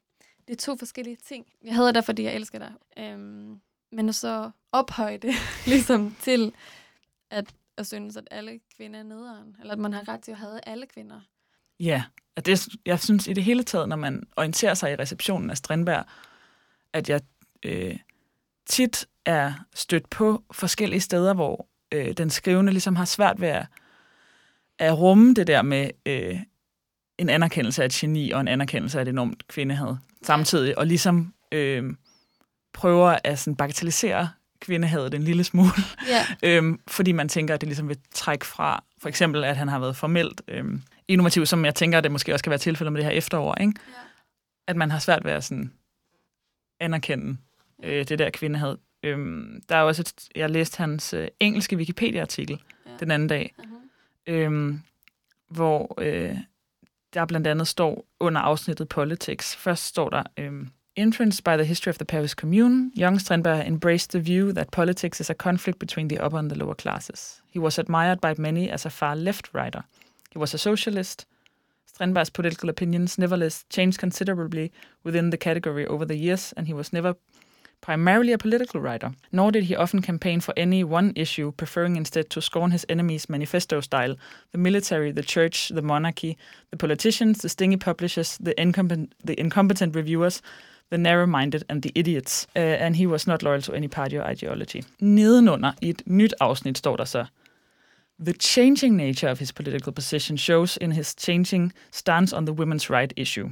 Det 0.48 0.54
er 0.54 0.56
to 0.56 0.76
forskellige 0.76 1.16
ting. 1.16 1.46
Jeg 1.64 1.74
hader 1.74 1.92
dig, 1.92 2.04
fordi 2.04 2.22
jeg 2.22 2.34
elsker 2.34 2.59
dig. 2.59 2.72
Øhm, 2.98 3.61
men 3.92 4.12
så 4.12 4.50
ophøje 4.72 5.18
det 5.18 5.34
ligesom 5.66 6.16
til 6.20 6.52
at, 7.30 7.54
at 7.76 7.86
synes, 7.86 8.16
at 8.16 8.28
alle 8.30 8.61
kvinder 8.76 8.98
er 8.98 9.04
nederen. 9.04 9.56
Eller 9.61 9.72
at 9.72 9.78
man 9.78 9.92
har 9.92 10.09
ret 10.09 10.20
til 10.20 10.32
at 10.32 10.38
have 10.38 10.61
alle 10.66 10.86
kvinder. 10.86 11.20
Ja, 11.80 12.04
og 12.36 12.46
det, 12.46 12.68
jeg 12.86 13.00
synes 13.00 13.26
i 13.26 13.32
det 13.32 13.44
hele 13.44 13.62
taget, 13.62 13.88
når 13.88 13.96
man 13.96 14.28
orienterer 14.36 14.74
sig 14.74 14.92
i 14.92 14.96
receptionen 14.96 15.50
af 15.50 15.56
Strindberg, 15.56 16.04
at 16.92 17.09
jeg 17.09 17.20
øh, 17.62 17.98
tit 18.66 19.09
er 19.24 19.52
stødt 19.74 20.11
på 20.11 20.44
forskellige 20.50 21.00
steder, 21.00 21.34
hvor 21.34 21.68
øh, 21.92 22.12
den 22.12 22.30
skrivende 22.30 22.72
ligesom 22.72 22.96
har 22.96 23.04
svært 23.04 23.40
ved 23.40 23.48
at, 23.48 23.66
at 24.78 24.98
rumme 24.98 25.34
det 25.34 25.46
der 25.46 25.62
med 25.62 25.90
øh, 26.06 26.36
en 27.18 27.28
anerkendelse 27.28 27.82
af 27.82 27.86
et 27.86 27.92
geni 27.92 28.30
og 28.30 28.40
en 28.40 28.48
anerkendelse 28.48 28.98
af 28.98 29.02
et 29.02 29.08
enormt 29.08 29.48
kvindehad 29.48 29.96
samtidig, 30.22 30.78
og 30.78 30.86
ligesom 30.86 31.34
øh, 31.52 31.94
prøver 32.74 33.18
at 33.24 33.38
sådan 33.38 33.56
bagatellisere 33.56 34.30
kvindehadet 34.60 35.14
en 35.14 35.22
lille 35.22 35.44
smule, 35.44 35.70
Ja, 36.08 36.26
øhm, 36.56 36.80
fordi 36.88 37.12
man 37.12 37.28
tænker, 37.28 37.54
at 37.54 37.60
det 37.60 37.68
ligesom 37.68 37.88
vil 37.88 37.98
trække 38.12 38.46
fra, 38.46 38.84
for 38.98 39.08
eksempel, 39.08 39.44
at 39.44 39.56
han 39.56 39.68
har 39.68 39.78
været 39.78 39.96
formelt 39.96 40.42
øhm, 40.48 40.82
innovativ, 41.08 41.46
som 41.46 41.64
jeg 41.64 41.74
tænker, 41.74 41.98
at 41.98 42.04
det 42.04 42.12
måske 42.12 42.32
også 42.32 42.38
skal 42.38 42.50
være 42.50 42.58
tilfældet 42.58 42.92
med 42.92 42.98
det 43.00 43.10
her 43.10 43.16
efterår, 43.18 43.54
ikke? 43.60 43.72
ja. 43.88 43.92
at 44.68 44.76
man 44.76 44.90
har 44.90 44.98
svært 44.98 45.24
ved 45.24 45.32
at 45.32 45.44
sådan 45.44 45.72
anerkende 46.80 47.36
øh, 47.84 48.08
det 48.08 48.18
der 48.18 48.30
kvindehad. 48.30 48.76
Øhm, 49.02 49.60
der 49.68 49.76
er 49.76 49.82
også 49.82 50.02
et, 50.02 50.28
jeg 50.36 50.50
læste 50.50 50.78
hans 50.78 51.14
øh, 51.14 51.28
engelske 51.40 51.76
Wikipedia-artikel 51.76 52.58
Ja. 52.86 52.90
den 53.00 53.10
anden 53.10 53.28
dag, 53.28 53.54
Uh-huh 53.58 53.64
øhm, 54.28 54.80
hvor 55.48 55.94
øh, 55.98 56.36
der 57.14 57.26
blandt 57.26 57.46
andet 57.46 57.68
står 57.68 58.06
under 58.20 58.40
afsnittet 58.40 58.88
Politics. 58.88 59.56
Først 59.56 59.84
står 59.84 60.10
der, 60.10 60.22
Øh, 60.38 60.66
Influenced 60.98 61.44
by 61.44 61.56
the 61.56 61.64
history 61.64 61.90
of 61.90 61.98
the 61.98 62.04
Paris 62.04 62.32
Commune, 62.32 62.90
young 62.96 63.20
Strindberg 63.20 63.66
embraced 63.66 64.10
the 64.10 64.18
view 64.18 64.52
that 64.52 64.72
politics 64.72 65.20
is 65.20 65.30
a 65.30 65.34
conflict 65.34 65.78
between 65.78 66.08
the 66.08 66.18
upper 66.18 66.38
and 66.38 66.50
the 66.50 66.58
lower 66.58 66.74
classes. 66.74 67.40
He 67.54 67.60
was 67.60 67.78
admired 67.78 68.20
by 68.20 68.34
many 68.36 68.68
as 68.68 68.84
a 68.84 68.90
far 68.90 69.14
left 69.14 69.54
writer. 69.54 69.82
He 70.32 70.40
was 70.40 70.54
a 70.54 70.58
socialist. 70.58 71.24
Strindberg's 71.86 72.30
political 72.30 72.68
opinions 72.68 73.16
nevertheless 73.16 73.64
changed 73.70 74.00
considerably 74.00 74.72
within 75.04 75.30
the 75.30 75.38
category 75.38 75.86
over 75.86 76.04
the 76.04 76.16
years, 76.16 76.52
and 76.56 76.66
he 76.66 76.74
was 76.74 76.92
never 76.92 77.14
primarily 77.80 78.32
a 78.32 78.38
political 78.38 78.80
writer, 78.80 79.12
nor 79.32 79.52
did 79.52 79.64
he 79.64 79.76
often 79.76 80.02
campaign 80.02 80.40
for 80.40 80.54
any 80.56 80.84
one 80.84 81.12
issue, 81.16 81.52
preferring 81.52 81.96
instead 81.96 82.30
to 82.30 82.40
scorn 82.40 82.70
his 82.70 82.86
enemies' 82.88 83.28
manifesto 83.28 83.80
style 83.80 84.16
the 84.52 84.58
military, 84.58 85.12
the 85.12 85.22
church, 85.22 85.68
the 85.68 85.82
monarchy, 85.82 86.36
the 86.70 86.76
politicians, 86.76 87.38
the 87.38 87.48
stingy 87.48 87.76
publishers, 87.76 88.38
the, 88.38 88.60
incompetent, 88.60 89.14
the 89.24 89.38
incompetent 89.40 89.94
reviewers, 89.94 90.42
the 90.90 90.98
narrow-minded 90.98 91.64
and 91.68 91.82
the 91.82 91.92
idiots. 91.94 92.46
Uh, 92.56 92.58
and 92.58 92.96
he 92.96 93.06
was 93.06 93.26
not 93.26 93.42
loyal 93.42 93.60
to 93.62 93.72
any 93.72 93.88
party 93.88 94.16
or 94.16 94.22
ideology. 94.22 94.84
Nedenunder 95.00 95.72
i 95.82 95.88
et 95.88 96.02
nyt 96.06 96.34
afsnit 96.40 96.78
står 96.78 96.96
der 96.96 97.04
så, 97.04 97.26
The 98.20 98.32
changing 98.32 98.96
nature 98.96 99.30
of 99.30 99.38
his 99.38 99.52
political 99.52 99.92
position 99.92 100.36
shows 100.36 100.76
in 100.80 100.92
his 100.92 101.14
changing 101.14 101.72
stance 101.92 102.36
on 102.36 102.46
the 102.46 102.52
women's 102.52 102.90
right 102.90 103.12
issue. 103.16 103.50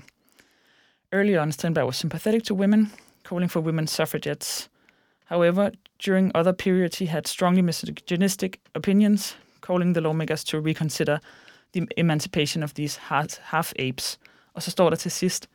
Early 1.12 1.36
on, 1.36 1.52
Strindberg 1.52 1.86
was 1.86 1.96
sympathetic 1.96 2.42
to 2.44 2.54
women, 2.54 2.90
calling 3.28 3.50
for 3.50 3.60
women 3.60 3.86
suffragettes. 3.86 4.68
However, 5.24 5.70
during 5.98 6.30
other 6.34 6.52
periods, 6.52 6.98
he 6.98 7.06
had 7.06 7.26
strongly 7.26 7.62
misogynistic 7.62 8.60
opinions, 8.74 9.36
calling 9.60 9.94
the 9.94 10.00
lawmakers 10.00 10.44
to 10.44 10.60
reconsider 10.60 11.18
the 11.72 11.86
emancipation 11.96 12.62
of 12.62 12.74
these 12.74 13.00
half- 13.08 13.40
half-apes. 13.42 14.18
Og 14.54 14.62
så 14.62 14.70
står 14.70 14.90
der 14.90 14.96
til 14.96 15.10
sidst 15.10 15.48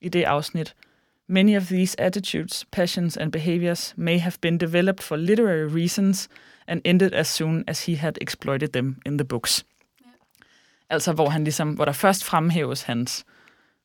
i 0.00 0.08
det 0.08 0.24
afsnit, 0.24 0.74
Many 1.26 1.56
of 1.56 1.66
these 1.66 2.00
attitudes, 2.00 2.64
passions 2.72 3.16
and 3.16 3.32
behaviors 3.32 3.94
may 3.96 4.18
have 4.18 4.32
been 4.40 4.58
developed 4.58 5.02
for 5.02 5.16
literary 5.16 5.68
reasons 5.74 6.28
and 6.66 6.80
ended 6.84 7.14
as 7.14 7.28
soon 7.28 7.64
as 7.66 7.86
he 7.86 7.96
had 7.96 8.12
exploited 8.20 8.68
them 8.68 8.96
in 9.06 9.18
the 9.18 9.24
books. 9.24 9.64
Ja. 10.00 10.06
Altså 10.90 11.12
hvor 11.12 11.28
han 11.28 11.44
ligesom, 11.44 11.72
hvor 11.72 11.84
der 11.84 11.92
først 11.92 12.24
fremhæves 12.24 12.82
hans 12.82 13.24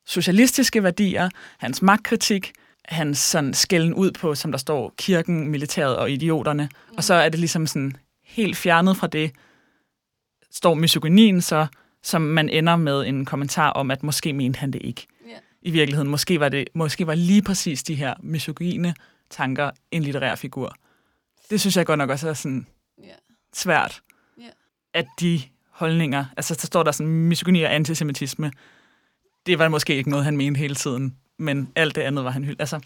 socialistiske 0.04 0.82
værdier, 0.82 1.28
hans 1.58 1.82
magtkritik, 1.82 2.52
hans 2.88 3.18
sådan 3.18 3.54
skælden 3.54 3.94
ud 3.94 4.10
på, 4.12 4.34
som 4.34 4.50
der 4.50 4.58
står, 4.58 4.94
kirken, 4.98 5.48
militæret 5.48 5.96
og 5.96 6.10
idioterne. 6.10 6.68
Mm. 6.90 6.96
Og 6.96 7.04
så 7.04 7.14
er 7.14 7.28
det 7.28 7.40
ligesom 7.40 7.66
sådan 7.66 7.96
helt 8.24 8.56
fjernet 8.56 8.96
fra 8.96 9.06
det, 9.06 9.30
står 10.50 10.74
misogynien 10.74 11.40
så, 11.40 11.66
som 12.02 12.22
man 12.22 12.48
ender 12.48 12.76
med 12.76 13.06
en 13.06 13.24
kommentar 13.24 13.70
om, 13.70 13.90
at 13.90 14.02
måske 14.02 14.32
mente 14.32 14.58
han 14.58 14.70
det 14.70 14.82
ikke. 14.84 15.06
Ja. 15.28 15.36
I 15.62 15.70
virkeligheden, 15.70 16.10
måske 16.10 16.40
var, 16.40 16.48
det, 16.48 16.68
måske 16.74 17.06
var 17.06 17.14
lige 17.14 17.42
præcis 17.42 17.82
de 17.82 17.94
her 17.94 18.14
misogyne 18.22 18.94
tanker 19.30 19.70
en 19.90 20.02
litterær 20.02 20.34
figur. 20.34 20.74
Det 21.50 21.60
synes 21.60 21.76
jeg 21.76 21.86
godt 21.86 21.98
nok 21.98 22.10
også 22.10 22.28
er 22.28 22.34
sådan 22.34 22.66
Ja. 23.02 23.12
svært, 23.54 24.00
Ja. 24.40 24.48
at 24.94 25.06
de 25.20 25.40
holdninger, 25.70 26.24
altså 26.36 26.54
der 26.54 26.66
står 26.66 26.82
der 26.82 26.92
sådan 26.92 27.06
misogyni 27.12 27.62
og 27.62 27.74
antisemitisme, 27.74 28.52
det 29.46 29.58
var 29.58 29.68
måske 29.68 29.96
ikke 29.96 30.10
noget, 30.10 30.24
han 30.24 30.36
mente 30.36 30.58
hele 30.58 30.74
tiden, 30.74 31.16
men 31.38 31.72
alt 31.76 31.94
det 31.94 32.00
andet 32.02 32.24
var 32.24 32.30
han 32.30 32.44
hyldt. 32.44 32.60
Altså, 32.60 32.80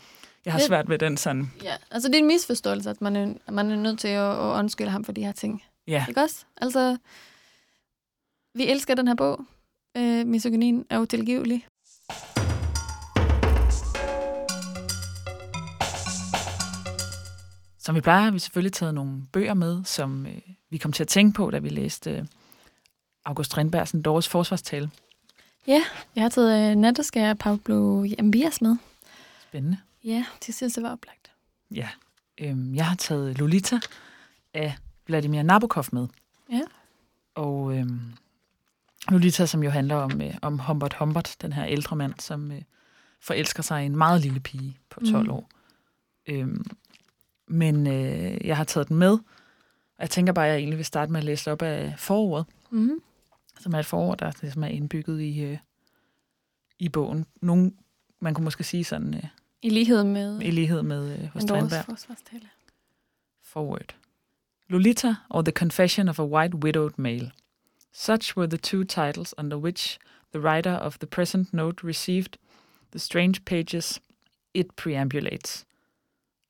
jeg 0.45 0.53
har 0.53 0.59
Det- 0.59 0.67
svært 0.67 0.89
ved 0.89 0.99
den 0.99 1.17
sådan, 1.17 1.53
ja. 1.63 1.75
Altså, 1.91 2.09
det 2.09 2.15
er 2.15 2.19
en 2.19 2.27
misforståelse, 2.27 2.91
at 2.91 3.01
man 3.01 3.17
er, 3.17 3.35
at 3.47 3.55
man 3.55 3.71
er 3.71 3.77
nødt 3.77 3.99
til 3.99 4.09
at, 4.09 4.31
at 4.33 4.59
undskylde 4.59 4.91
ham 4.91 5.05
for 5.05 5.13
de 5.13 5.25
her 5.25 5.33
ting. 5.33 5.63
ja, 5.87 6.05
Ikke 6.09 6.21
også? 6.21 6.45
Altså, 6.57 6.97
vi 8.55 8.67
elsker 8.71 8.95
den 8.95 9.09
her 9.09 9.15
bog. 9.15 9.41
Øh, 9.97 10.27
misogynien 10.27 10.85
er 10.91 10.99
utilgivelig. 10.99 11.67
som 17.79 17.95
vi 17.95 18.01
plejer, 18.01 18.23
har 18.25 18.31
vi 18.31 18.39
selvfølgelig 18.39 18.73
taget 18.73 18.95
nogle 18.95 19.23
bøger 19.33 19.55
med, 19.55 19.85
som 19.85 20.27
øh, 20.27 20.39
vi 20.71 20.79
kom 20.79 20.93
til 20.93 21.05
at 21.05 21.09
tænke 21.09 21.37
på, 21.37 21.51
da 21.51 21.59
vi 21.59 21.69
læste 21.69 22.11
øh, 22.11 22.25
August 23.25 23.51
Strindbergs 23.51 23.95
Doris 24.05 24.29
forsvarstale. 24.29 24.91
Ja, 25.67 25.83
jeg 26.17 26.25
har 26.25 26.29
taget 26.29 26.71
øh, 26.71 26.77
Natterskær 26.77 27.29
af 27.31 27.39
Pablo 27.39 28.07
Ambias 28.19 28.61
med. 28.63 28.77
Spændende. 29.49 29.79
Ja, 30.05 30.25
til 30.41 30.55
sidst 30.55 30.77
det 30.77 30.83
var 30.85 30.93
oplagt. 30.93 31.31
Ja. 31.75 31.89
Øhm, 32.39 32.75
jeg 32.75 32.87
har 32.87 32.97
taget 32.97 33.39
Lolita 33.39 33.81
af 34.55 34.77
Vladimir 35.07 35.43
Nabokov 35.43 35.85
med. 35.93 36.07
Ja. 36.53 36.61
Og 37.35 37.77
øhm, 37.77 38.01
Lolita, 39.09 39.47
som 39.47 39.63
jo 39.63 39.71
handler 39.71 39.95
om, 39.97 40.21
øh, 40.23 40.35
om 40.43 40.59
Humbert 40.59 40.95
Humbert, 40.95 41.37
den 41.43 41.53
her 41.53 41.65
ældre 41.67 41.97
mand, 41.97 42.15
som 42.19 42.53
øh, 42.53 42.63
forelsker 43.21 43.63
sig 43.63 43.83
i 43.83 43.87
en 43.87 43.97
meget 43.97 44.21
lille 44.21 44.41
pige 44.41 44.79
på 44.91 45.01
12 45.01 45.23
Mhm. 45.23 45.31
år. 45.31 45.49
Øhm, 46.27 46.65
men 47.47 47.87
øh, 47.87 48.47
jeg 48.47 48.57
har 48.57 48.65
taget 48.65 48.89
den 48.89 48.97
med, 48.97 49.13
og 49.13 50.01
jeg 50.01 50.11
tænker 50.11 50.33
bare, 50.33 50.47
at 50.47 50.51
jeg 50.53 50.59
egentlig 50.59 50.77
vil 50.79 50.87
starte 50.87 51.13
med 51.13 51.21
at 51.21 51.25
læse 51.25 51.53
op 51.53 51.63
af 51.63 51.95
forordet, 51.99 52.47
Mm. 52.71 53.01
Som 53.61 53.75
er 53.75 53.79
et 53.79 53.87
forord, 53.87 54.19
der 54.19 54.33
ligesom 54.41 54.63
er 54.63 54.69
indbygget 54.69 55.21
i, 55.21 55.41
øh, 55.43 55.59
i 56.79 56.89
bogen. 56.89 57.27
Nogle, 57.43 57.73
man 58.21 58.35
kunne 58.35 58.45
måske 58.45 58.65
sige 58.65 58.85
sådan, 58.85 59.15
øh, 59.15 59.25
I 59.63 59.71
lighed 59.71 60.05
med 60.05 60.41
i 60.43 60.51
lighed 60.51 60.83
med 60.83 61.13
øh, 61.13 61.29
hos 61.29 61.45
forsvarstale. 61.85 62.49
Forward. 63.43 63.95
Lolita 64.69 65.15
or 65.31 65.43
The 65.43 65.53
Confession 65.53 66.09
of 66.09 66.19
a 66.19 66.25
White 66.25 66.57
Widowed 66.57 66.93
Male. 66.97 67.33
Such 67.93 68.37
were 68.37 68.47
the 68.47 68.59
two 68.59 68.85
titles 68.85 69.35
under 69.39 69.57
which 69.57 69.99
the 70.33 70.41
writer 70.41 70.77
of 70.77 70.99
the 70.99 71.07
present 71.07 71.53
note 71.53 71.87
received 71.87 72.39
the 72.93 72.99
strange 72.99 73.45
pages 73.45 74.01
it 74.55 74.67
preambulates. 74.77 75.65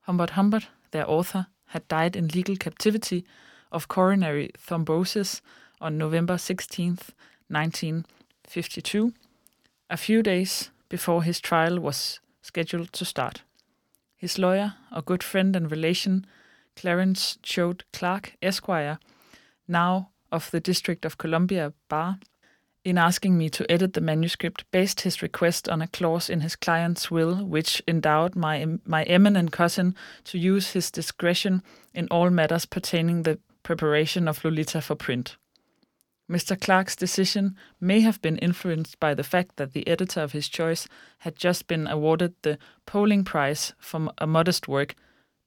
Humbert 0.00 0.30
Humbert, 0.30 0.70
their 0.90 1.08
author, 1.08 1.46
had 1.64 1.88
died 1.88 2.16
in 2.16 2.28
legal 2.28 2.56
captivity 2.56 3.22
of 3.70 3.88
coronary 3.88 4.50
thrombosis 4.58 5.40
on 5.80 5.98
November 5.98 6.34
16th, 6.34 7.10
1952, 7.48 9.12
a 9.88 9.96
few 9.96 10.22
days 10.22 10.70
before 10.88 11.22
his 11.22 11.40
trial 11.40 11.80
was 11.80 12.20
scheduled 12.42 12.92
to 12.92 13.04
start. 13.04 13.42
His 14.16 14.38
lawyer, 14.38 14.74
a 14.92 15.02
good 15.02 15.22
friend 15.22 15.56
and 15.56 15.70
relation, 15.70 16.26
Clarence 16.76 17.38
Choate 17.42 17.84
Clark, 17.92 18.36
Esquire, 18.42 18.98
now 19.66 20.10
of 20.30 20.50
the 20.50 20.60
District 20.60 21.04
of 21.04 21.18
Columbia 21.18 21.72
Bar, 21.88 22.18
in 22.84 22.96
asking 22.96 23.36
me 23.36 23.50
to 23.50 23.70
edit 23.70 23.92
the 23.92 24.00
manuscript, 24.00 24.64
based 24.70 25.02
his 25.02 25.22
request 25.22 25.68
on 25.68 25.82
a 25.82 25.88
clause 25.88 26.30
in 26.30 26.40
his 26.40 26.56
client's 26.56 27.10
will 27.10 27.44
which 27.44 27.82
endowed 27.86 28.34
my, 28.34 28.66
my 28.84 29.02
eminent 29.04 29.52
cousin 29.52 29.94
to 30.24 30.38
use 30.38 30.72
his 30.72 30.90
discretion 30.90 31.62
in 31.94 32.08
all 32.10 32.30
matters 32.30 32.64
pertaining 32.64 33.22
the 33.22 33.38
preparation 33.62 34.28
of 34.28 34.42
Lolita 34.44 34.80
for 34.80 34.94
print. 34.94 35.36
Mr. 36.30 36.56
Clark's 36.56 36.94
decision 36.94 37.56
may 37.80 38.00
have 38.00 38.22
been 38.22 38.38
influenced 38.38 39.00
by 39.00 39.14
the 39.14 39.24
fact 39.24 39.56
that 39.56 39.72
the 39.72 39.88
editor 39.88 40.22
of 40.22 40.32
his 40.32 40.48
choice 40.48 40.86
had 41.18 41.34
just 41.34 41.66
been 41.66 41.88
awarded 41.88 42.32
the 42.42 42.56
polling 42.86 43.24
prize 43.24 43.74
for 43.80 44.12
a 44.18 44.26
modest 44.26 44.68
work 44.68 44.94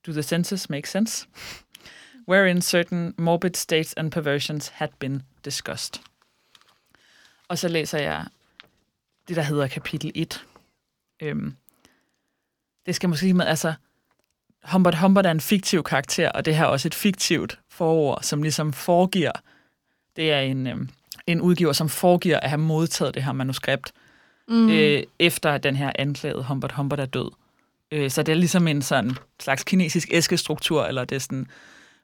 do 0.03 0.11
the 0.11 0.23
senses 0.23 0.69
make 0.69 0.86
sense? 0.86 1.25
Wherein 2.25 2.61
certain 2.61 3.13
morbid 3.17 3.55
states 3.55 3.93
and 3.93 4.11
perversions 4.11 4.67
had 4.67 4.89
been 4.99 5.23
discussed. 5.43 6.01
Og 7.47 7.57
så 7.57 7.67
læser 7.67 7.99
jeg 7.99 8.25
det, 9.27 9.36
der 9.36 9.41
hedder 9.41 9.67
kapitel 9.67 10.11
1. 10.15 10.45
Øhm, 11.21 11.55
det 12.86 12.95
skal 12.95 13.09
måske 13.09 13.34
med, 13.34 13.45
altså, 13.45 13.73
Humbert 14.63 14.95
Humbert 14.95 15.25
er 15.25 15.31
en 15.31 15.41
fiktiv 15.41 15.84
karakter, 15.84 16.29
og 16.31 16.45
det 16.45 16.55
her 16.55 16.63
er 16.63 16.67
også 16.67 16.88
et 16.88 16.95
fiktivt 16.95 17.59
forord, 17.69 18.19
som 18.21 18.43
ligesom 18.43 18.73
foregiver, 18.73 19.31
det 20.16 20.32
er 20.32 20.39
en, 20.39 20.68
øhm, 20.68 20.89
en 21.28 21.41
udgiver, 21.41 21.74
som 21.74 21.89
foregiver 21.89 22.39
at 22.39 22.49
have 22.49 22.59
modtaget 22.59 23.14
det 23.16 23.24
her 23.24 23.32
manuskript, 23.32 23.91
Mm. 24.47 24.70
øh, 24.70 25.03
efter 25.20 25.57
den 25.57 25.76
her 25.76 25.91
anklagede 25.99 26.43
Humbert 26.43 26.72
Humbert 26.72 26.99
er 26.99 27.05
død. 27.05 27.32
Øh, 27.91 28.11
så 28.11 28.24
det 28.24 28.32
er 28.32 28.36
ligesom 28.36 28.68
en 28.68 28.82
sådan 28.82 29.11
slags 29.39 29.64
kinesisk 29.64 30.07
æskestruktur, 30.11 30.84
eller 30.86 31.05
det 31.05 31.16
er 31.16 31.20
sådan, 31.20 31.47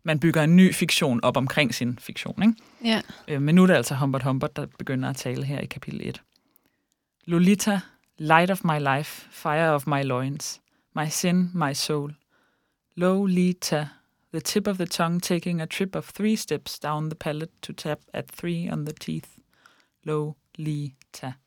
man 0.04 0.20
bygger 0.20 0.44
en 0.44 0.56
ny 0.56 0.74
fiktion 0.74 1.20
op 1.24 1.38
omkring 1.38 1.76
sin 1.76 2.00
fiktion. 2.02 2.44
Ikke? 2.44 2.54
Ja. 2.86 3.02
Øh, 3.28 3.42
men 3.42 3.56
nu 3.56 3.64
er 3.64 3.68
det 3.68 3.74
altså 3.74 3.96
Humbert 3.96 4.24
Humbert, 4.24 4.56
der 4.56 4.66
begynder 4.78 5.10
at 5.10 5.16
tale 5.16 5.44
her 5.44 5.60
i 5.60 5.66
kapitel 5.66 6.02
1. 6.08 6.22
Lolita, 7.26 7.80
light 8.18 8.52
of 8.52 8.64
my 8.64 8.80
life, 8.98 9.28
fire 9.32 9.70
of 9.70 9.88
my 9.88 10.04
loins, 10.04 10.62
my 10.96 11.06
sin, 11.10 11.52
my 11.54 11.74
soul. 11.74 12.14
Lolita, 12.96 13.88
the 14.32 14.42
tip 14.42 14.68
of 14.68 14.78
the 14.78 14.86
tongue 14.86 15.20
taking 15.20 15.60
a 15.60 15.68
trip 15.68 15.96
of 15.96 16.06
three 16.06 16.36
steps 16.36 16.78
down 16.78 17.10
the 17.10 17.16
palate 17.16 17.62
to 17.62 17.74
tap 17.74 18.02
at 18.14 18.30
three 18.30 18.70
on 18.70 18.86
the 18.86 18.94
teeth. 18.94 19.40
Low, 20.06 20.36
li, 20.58 20.96
ta. 21.12 21.38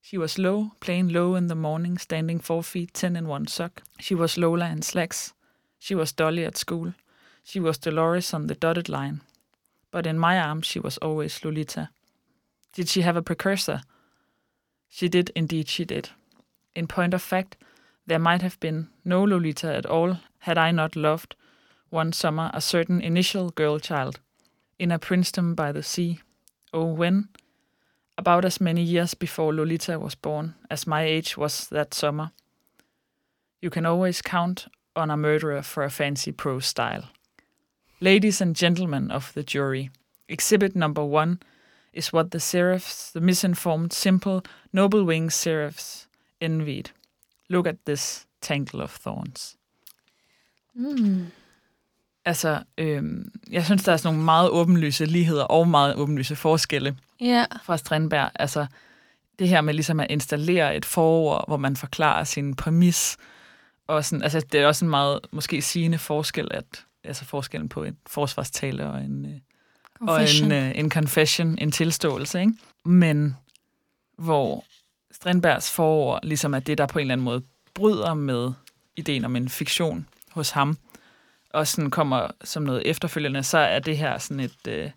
She 0.00 0.18
was 0.18 0.38
low, 0.38 0.72
plain 0.80 1.12
low 1.12 1.34
in 1.34 1.46
the 1.46 1.54
morning, 1.54 1.96
standing 1.96 2.38
four 2.38 2.62
feet 2.62 2.92
ten 2.92 3.16
in 3.16 3.26
one 3.26 3.46
sock. 3.46 3.82
She 3.98 4.14
was 4.14 4.36
Lola 4.36 4.68
in 4.68 4.82
slacks. 4.82 5.32
She 5.78 5.94
was 5.94 6.12
Dolly 6.12 6.44
at 6.44 6.58
school. 6.58 6.92
She 7.42 7.58
was 7.58 7.78
Dolores 7.78 8.34
on 8.34 8.46
the 8.46 8.54
dotted 8.54 8.88
line. 8.88 9.22
But 9.90 10.06
in 10.06 10.18
my 10.18 10.38
arms, 10.38 10.66
she 10.66 10.78
was 10.78 10.98
always 10.98 11.42
Lolita. 11.42 11.88
Did 12.74 12.88
she 12.88 13.02
have 13.02 13.16
a 13.16 13.22
precursor? 13.22 13.80
She 14.88 15.08
did, 15.08 15.30
indeed, 15.34 15.68
she 15.68 15.84
did. 15.84 16.10
In 16.74 16.86
point 16.86 17.14
of 17.14 17.22
fact, 17.22 17.56
there 18.06 18.18
might 18.18 18.42
have 18.42 18.60
been 18.60 18.88
no 19.04 19.22
Lolita 19.22 19.74
at 19.74 19.86
all 19.86 20.18
had 20.40 20.58
I 20.58 20.70
not 20.70 20.96
loved, 20.96 21.34
one 21.94 22.12
summer, 22.12 22.50
a 22.52 22.60
certain 22.60 23.00
initial 23.00 23.50
girl 23.50 23.78
child 23.78 24.18
in 24.78 24.90
a 24.90 24.98
princedom 24.98 25.54
by 25.54 25.70
the 25.70 25.82
sea. 25.82 26.18
Oh, 26.72 26.86
when? 26.92 27.28
About 28.18 28.44
as 28.44 28.60
many 28.60 28.82
years 28.82 29.14
before 29.14 29.54
Lolita 29.54 29.98
was 29.98 30.16
born 30.16 30.56
as 30.68 30.86
my 30.86 31.04
age 31.04 31.36
was 31.36 31.68
that 31.68 31.94
summer. 31.94 32.32
You 33.62 33.70
can 33.70 33.86
always 33.86 34.22
count 34.22 34.66
on 34.96 35.10
a 35.10 35.16
murderer 35.16 35.62
for 35.62 35.84
a 35.84 35.90
fancy 35.90 36.32
prose 36.32 36.66
style. 36.66 37.04
Ladies 38.00 38.40
and 38.40 38.56
gentlemen 38.56 39.10
of 39.10 39.32
the 39.34 39.44
jury, 39.44 39.90
exhibit 40.28 40.74
number 40.74 41.04
one 41.04 41.38
is 41.92 42.12
what 42.12 42.32
the 42.32 42.40
seraphs, 42.40 43.12
the 43.12 43.20
misinformed, 43.20 43.92
simple, 43.92 44.42
noble 44.72 45.04
winged 45.04 45.32
seraphs, 45.32 46.08
envied. 46.40 46.90
Look 47.48 47.68
at 47.68 47.84
this 47.84 48.26
tangle 48.40 48.80
of 48.80 48.90
thorns. 48.90 49.56
Mm. 50.78 51.30
Altså, 52.24 52.62
øhm, 52.78 53.32
jeg 53.50 53.64
synes, 53.64 53.84
der 53.84 53.92
er 53.92 53.96
sådan 53.96 54.14
nogle 54.14 54.24
meget 54.24 54.50
åbenlyse 54.50 55.04
ligheder 55.06 55.44
og 55.44 55.68
meget 55.68 55.94
åbenlyse 55.94 56.36
forskelle 56.36 56.96
Ja. 57.20 57.44
fra 57.64 57.76
Strindberg. 57.76 58.30
Altså, 58.34 58.66
det 59.38 59.48
her 59.48 59.60
med 59.60 59.74
ligesom 59.74 60.00
at 60.00 60.06
installere 60.10 60.76
et 60.76 60.84
forord, 60.84 61.44
hvor 61.48 61.56
man 61.56 61.76
forklarer 61.76 62.24
sin 62.24 62.54
præmis. 62.56 63.16
Og 63.86 64.04
sådan, 64.04 64.22
altså, 64.22 64.40
det 64.52 64.60
er 64.60 64.66
også 64.66 64.84
en 64.84 64.90
meget 64.90 65.20
måske 65.32 65.62
sigende 65.62 65.98
forskel, 65.98 66.48
at, 66.50 66.64
altså 67.04 67.24
forskellen 67.24 67.68
på 67.68 67.84
en 67.84 67.96
forsvarstale 68.06 68.86
og 68.90 68.98
en, 69.00 69.24
øh, 69.26 69.32
og 70.00 70.08
Confession. 70.08 70.52
en, 70.52 70.64
øh, 70.64 70.72
en 70.78 70.90
confession, 70.90 71.58
en 71.58 71.72
tilståelse, 71.72 72.40
ikke? 72.40 72.52
Men 72.84 73.36
hvor 74.18 74.64
Strindbergs 75.12 75.70
forord 75.70 76.20
ligesom 76.22 76.54
er 76.54 76.58
det, 76.58 76.78
der 76.78 76.86
på 76.86 76.98
en 76.98 77.00
eller 77.00 77.12
anden 77.12 77.24
måde 77.24 77.42
bryder 77.74 78.14
med 78.14 78.52
ideen 78.96 79.24
om 79.24 79.36
en 79.36 79.48
fiktion 79.48 80.06
hos 80.30 80.50
ham, 80.50 80.78
og 81.54 81.66
sådan 81.66 81.90
kommer 81.90 82.28
som 82.44 82.62
noget 82.62 82.82
efterfølgende, 82.86 83.42
så 83.42 83.58
er 83.58 83.78
det 83.78 83.98
her 83.98 84.18
sådan 84.18 84.40
et 84.40 84.68
øh, 84.68 84.90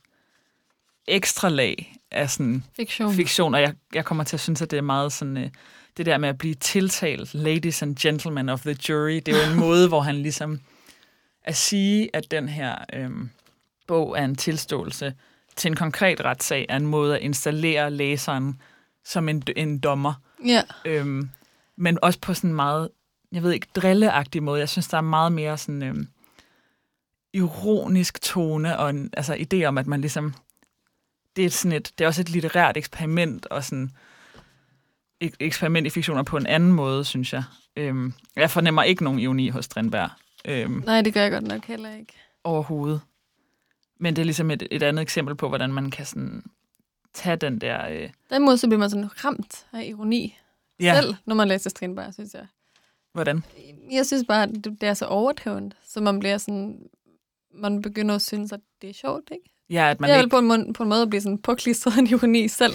ekstra 1.07 1.49
lag 1.49 1.95
af 2.11 2.29
sådan 2.29 2.63
Fiktion. 2.75 3.13
fiktion, 3.13 3.53
og 3.53 3.61
jeg, 3.61 3.73
jeg 3.93 4.05
kommer 4.05 4.23
til 4.23 4.35
at 4.35 4.39
synes, 4.39 4.61
at 4.61 4.71
det 4.71 4.77
er 4.77 4.81
meget 4.81 5.13
sådan, 5.13 5.37
øh, 5.37 5.49
det 5.97 6.05
der 6.05 6.17
med 6.17 6.29
at 6.29 6.37
blive 6.37 6.53
tiltalt, 6.53 7.33
ladies 7.33 7.81
and 7.81 7.95
gentlemen 7.95 8.49
of 8.49 8.61
the 8.61 8.77
jury, 8.89 9.21
det 9.25 9.27
er 9.27 9.45
jo 9.45 9.53
en 9.53 9.59
måde, 9.67 9.87
hvor 9.87 10.01
han 10.01 10.15
ligesom 10.15 10.59
at 11.43 11.55
sige, 11.55 12.09
at 12.13 12.31
den 12.31 12.49
her 12.49 12.75
øh, 12.93 13.09
bog 13.87 14.17
er 14.19 14.23
en 14.25 14.35
tilståelse 14.35 15.13
til 15.55 15.69
en 15.69 15.75
konkret 15.75 16.21
retssag, 16.21 16.65
er 16.69 16.75
en 16.75 16.87
måde 16.87 17.15
at 17.15 17.21
installere 17.21 17.91
læseren 17.91 18.61
som 19.05 19.29
en, 19.29 19.43
en 19.55 19.79
dommer. 19.79 20.13
Ja. 20.45 20.61
Øhm, 20.85 21.29
men 21.75 21.99
også 22.01 22.19
på 22.19 22.33
sådan 22.33 22.49
en 22.49 22.55
meget, 22.55 22.89
jeg 23.31 23.43
ved 23.43 23.51
ikke, 23.51 23.67
drilleagtig 23.75 24.43
måde. 24.43 24.59
Jeg 24.59 24.69
synes, 24.69 24.87
der 24.87 24.97
er 24.97 25.01
meget 25.01 25.31
mere 25.31 25.57
sådan 25.57 25.83
øhm, 25.83 26.07
ironisk 27.33 28.21
tone 28.21 28.79
og 28.79 28.89
en 28.89 29.09
altså, 29.17 29.33
idé 29.53 29.63
om, 29.63 29.77
at 29.77 29.87
man 29.87 30.01
ligesom... 30.01 30.33
Det 31.35 31.45
er, 31.45 31.49
sådan 31.49 31.77
et, 31.77 31.91
det 31.97 32.03
er 32.03 32.07
også 32.07 32.21
et 32.21 32.29
litterært 32.29 32.77
eksperiment 32.77 33.45
og 33.45 33.63
sådan 33.63 33.91
et 35.19 35.35
eksperiment 35.39 35.87
i 35.87 35.89
fiktioner 35.89 36.23
på 36.23 36.37
en 36.37 36.45
anden 36.45 36.71
måde, 36.71 37.05
synes 37.05 37.33
jeg. 37.33 37.43
Øhm, 37.75 38.13
jeg 38.35 38.51
fornemmer 38.51 38.83
ikke 38.83 39.03
nogen 39.03 39.19
ironi 39.19 39.49
hos 39.49 39.65
Strindberg 39.65 40.09
øhm, 40.45 40.83
Nej, 40.85 41.01
det 41.01 41.13
gør 41.13 41.21
jeg 41.21 41.31
godt 41.31 41.47
nok 41.47 41.65
heller 41.65 41.95
ikke. 41.95 42.13
overhovedet. 42.43 43.01
Men 43.99 44.15
det 44.15 44.21
er 44.21 44.25
ligesom 44.25 44.51
et, 44.51 44.67
et 44.71 44.83
andet 44.83 45.01
eksempel 45.01 45.35
på, 45.35 45.47
hvordan 45.47 45.73
man 45.73 45.91
kan 45.91 46.05
sådan 46.05 46.43
tage 47.13 47.35
den 47.35 47.61
der... 47.61 47.87
Øh, 47.89 48.09
Den 48.29 48.45
måde, 48.45 48.57
så 48.57 48.67
bliver 48.67 48.79
man 48.79 48.89
sådan 48.89 49.25
ramt 49.25 49.65
af 49.73 49.85
ironi 49.85 50.37
ja, 50.79 51.01
selv, 51.01 51.15
når 51.25 51.35
man 51.35 51.47
læser 51.47 51.69
Strindberg, 51.69 52.13
synes 52.13 52.33
jeg. 52.33 52.47
hvordan? 53.13 53.43
Jeg 53.91 54.05
synes 54.05 54.23
bare, 54.27 54.43
at 54.43 54.49
det 54.63 54.83
er 54.83 54.93
så 54.93 55.05
overdrevet, 55.05 55.73
så 55.87 56.01
man 56.01 56.19
bliver 56.19 56.37
sådan... 56.37 56.79
Man 57.57 57.81
begynder 57.81 58.15
at 58.15 58.21
synes, 58.21 58.51
at 58.51 58.59
det 58.81 58.89
er 58.89 58.93
sjovt, 58.93 59.23
ikke? 59.31 59.49
Ja, 59.69 59.89
at 59.91 59.99
man 59.99 60.09
det 60.09 60.15
er 60.15 60.19
ikke 60.19 60.29
på 60.29 60.39
en, 60.39 60.47
måde, 60.47 60.73
på 60.73 60.83
en 60.83 60.89
måde 60.89 61.01
at 61.01 61.09
blive 61.09 61.21
sådan 61.21 61.37
påklistret 61.37 61.97
en 61.99 62.07
ironi 62.07 62.47
selv. 62.47 62.73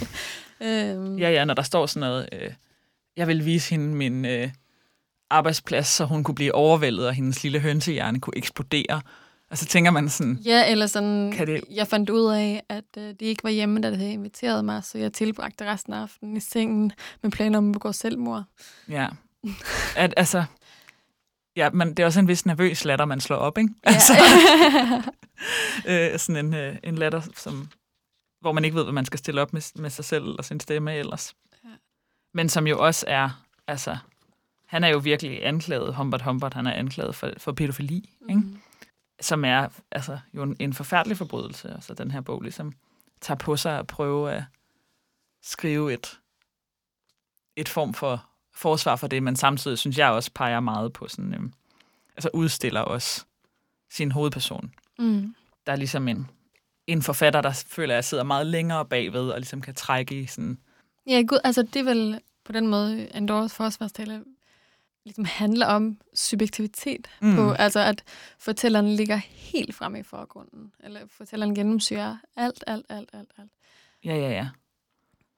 Øhm, 0.61 1.17
Ja, 1.17 1.29
ja, 1.31 1.45
når 1.45 1.53
der 1.53 1.61
står 1.61 1.85
sådan 1.85 2.09
noget, 2.09 2.29
øh, 2.31 2.49
jeg 3.17 3.27
vil 3.27 3.45
vise 3.45 3.69
hende 3.69 3.85
min 3.95 4.25
øh, 4.25 4.49
arbejdsplads, 5.29 5.87
så 5.87 6.05
hun 6.05 6.23
kunne 6.23 6.35
blive 6.35 6.55
overvældet, 6.55 7.07
og 7.07 7.13
hendes 7.13 7.43
lille 7.43 7.59
hønsehjerne 7.59 8.19
kunne 8.19 8.37
eksplodere. 8.37 9.01
Og 9.49 9.57
så 9.57 9.65
tænker 9.65 9.91
man 9.91 10.09
sådan, 10.09 10.33
Ja, 10.45 10.71
eller 10.71 10.87
sådan, 10.87 11.31
Kan 11.31 11.47
det- 11.47 11.63
jeg 11.71 11.87
fandt 11.87 12.09
ud 12.09 12.31
af, 12.33 12.63
at 12.69 12.83
øh, 12.97 13.03
de 13.19 13.25
ikke 13.25 13.43
var 13.43 13.49
hjemme, 13.49 13.81
da 13.81 13.91
de 13.91 13.95
havde 13.95 14.13
inviteret 14.13 14.65
mig, 14.65 14.83
så 14.83 14.97
jeg 14.97 15.13
tilbragte 15.13 15.65
resten 15.71 15.93
af 15.93 16.01
aftenen 16.01 16.37
i 16.37 16.39
sengen 16.39 16.91
med 17.21 17.31
planer 17.31 17.57
om 17.57 17.69
at 17.69 17.73
begå 17.73 17.91
selvmord. 17.91 18.43
ja, 18.89 19.07
at 19.95 20.13
altså, 20.17 20.43
ja, 21.55 21.69
men 21.69 21.89
det 21.89 21.99
er 21.99 22.05
også 22.05 22.19
en 22.19 22.27
vis 22.27 22.45
nervøs 22.45 22.85
latter, 22.85 23.05
man 23.05 23.21
slår 23.21 23.37
op, 23.37 23.57
ikke? 23.57 23.73
Ja. 23.85 23.91
Altså, 23.91 24.13
øh, 25.89 26.19
sådan 26.19 26.45
en, 26.45 26.53
øh, 26.53 26.75
en 26.83 26.95
latter, 26.95 27.21
som, 27.35 27.69
hvor 28.41 28.51
man 28.51 28.65
ikke 28.65 28.75
ved, 28.75 28.83
hvad 28.83 28.93
man 28.93 29.05
skal 29.05 29.19
stille 29.19 29.41
op 29.41 29.53
med, 29.53 29.61
med 29.81 29.89
sig 29.89 30.05
selv 30.05 30.35
og 30.37 30.45
sin 30.45 30.59
stemme 30.59 30.95
ellers. 30.95 31.35
Ja. 31.63 31.69
Men 32.33 32.49
som 32.49 32.67
jo 32.67 32.79
også 32.85 33.05
er, 33.07 33.45
altså, 33.67 33.97
han 34.65 34.83
er 34.83 34.87
jo 34.87 34.97
virkelig 34.97 35.45
anklaget, 35.45 35.95
Humbert 35.95 36.21
Humbert, 36.21 36.53
han 36.53 36.67
er 36.67 36.73
anklaget 36.73 37.15
for, 37.15 37.29
for 37.37 37.51
pædofili, 37.51 38.09
ikke? 38.29 38.41
Mm. 38.41 38.59
som 39.21 39.45
er 39.45 39.67
altså, 39.91 40.19
jo 40.33 40.43
en, 40.43 40.55
en 40.59 40.73
forfærdelig 40.73 41.17
forbrydelse. 41.17 41.69
Altså 41.73 41.93
den 41.93 42.11
her 42.11 42.21
bog 42.21 42.41
ligesom 42.41 42.73
tager 43.21 43.37
på 43.37 43.57
sig 43.57 43.79
at 43.79 43.87
prøve 43.87 44.31
at 44.31 44.43
skrive 45.41 45.93
et, 45.93 46.19
et 47.55 47.69
form 47.69 47.93
for 47.93 48.25
forsvar 48.55 48.95
for 48.95 49.07
det, 49.07 49.23
men 49.23 49.35
samtidig 49.35 49.77
synes 49.77 49.97
jeg 49.97 50.09
også 50.09 50.31
peger 50.35 50.59
meget 50.59 50.93
på 50.93 51.07
sådan, 51.07 51.33
øhm, 51.33 51.53
altså 52.15 52.29
udstiller 52.33 52.81
også 52.81 53.25
sin 53.91 54.11
hovedperson. 54.11 54.73
Mm. 54.99 55.35
Der 55.65 55.71
er 55.71 55.75
ligesom 55.75 56.07
en, 56.07 56.27
en 56.87 57.01
forfatter, 57.01 57.41
der 57.41 57.63
føler, 57.67 57.93
at 57.93 57.95
jeg 57.95 58.05
sidder 58.05 58.23
meget 58.23 58.47
længere 58.47 58.85
bagved, 58.85 59.29
og 59.29 59.39
ligesom 59.39 59.61
kan 59.61 59.75
trække 59.75 60.19
i 60.19 60.25
sådan, 60.25 60.57
Ja, 61.07 61.21
gud, 61.27 61.39
altså 61.43 61.61
det 61.61 61.75
er 61.75 61.83
vel 61.83 62.19
på 62.45 62.51
den 62.51 62.67
måde, 62.67 63.07
Andorras 63.11 63.53
forsvarstale 63.53 64.23
ligesom 65.05 65.25
handler 65.25 65.65
om 65.65 65.97
subjektivitet. 66.13 67.07
Mm. 67.21 67.35
På, 67.35 67.51
altså 67.51 67.79
at 67.79 68.03
fortælleren 68.39 68.89
ligger 68.89 69.15
helt 69.15 69.75
fremme 69.75 69.99
i 69.99 70.03
forgrunden. 70.03 70.71
Eller 70.83 70.99
fortælleren 71.07 71.55
gennemsyrer 71.55 72.17
alt, 72.35 72.63
alt, 72.67 72.85
alt, 72.89 73.09
alt, 73.13 73.31
alt. 73.37 73.51
ja, 74.05 74.15
ja, 74.15 74.29
ja. 74.29 74.49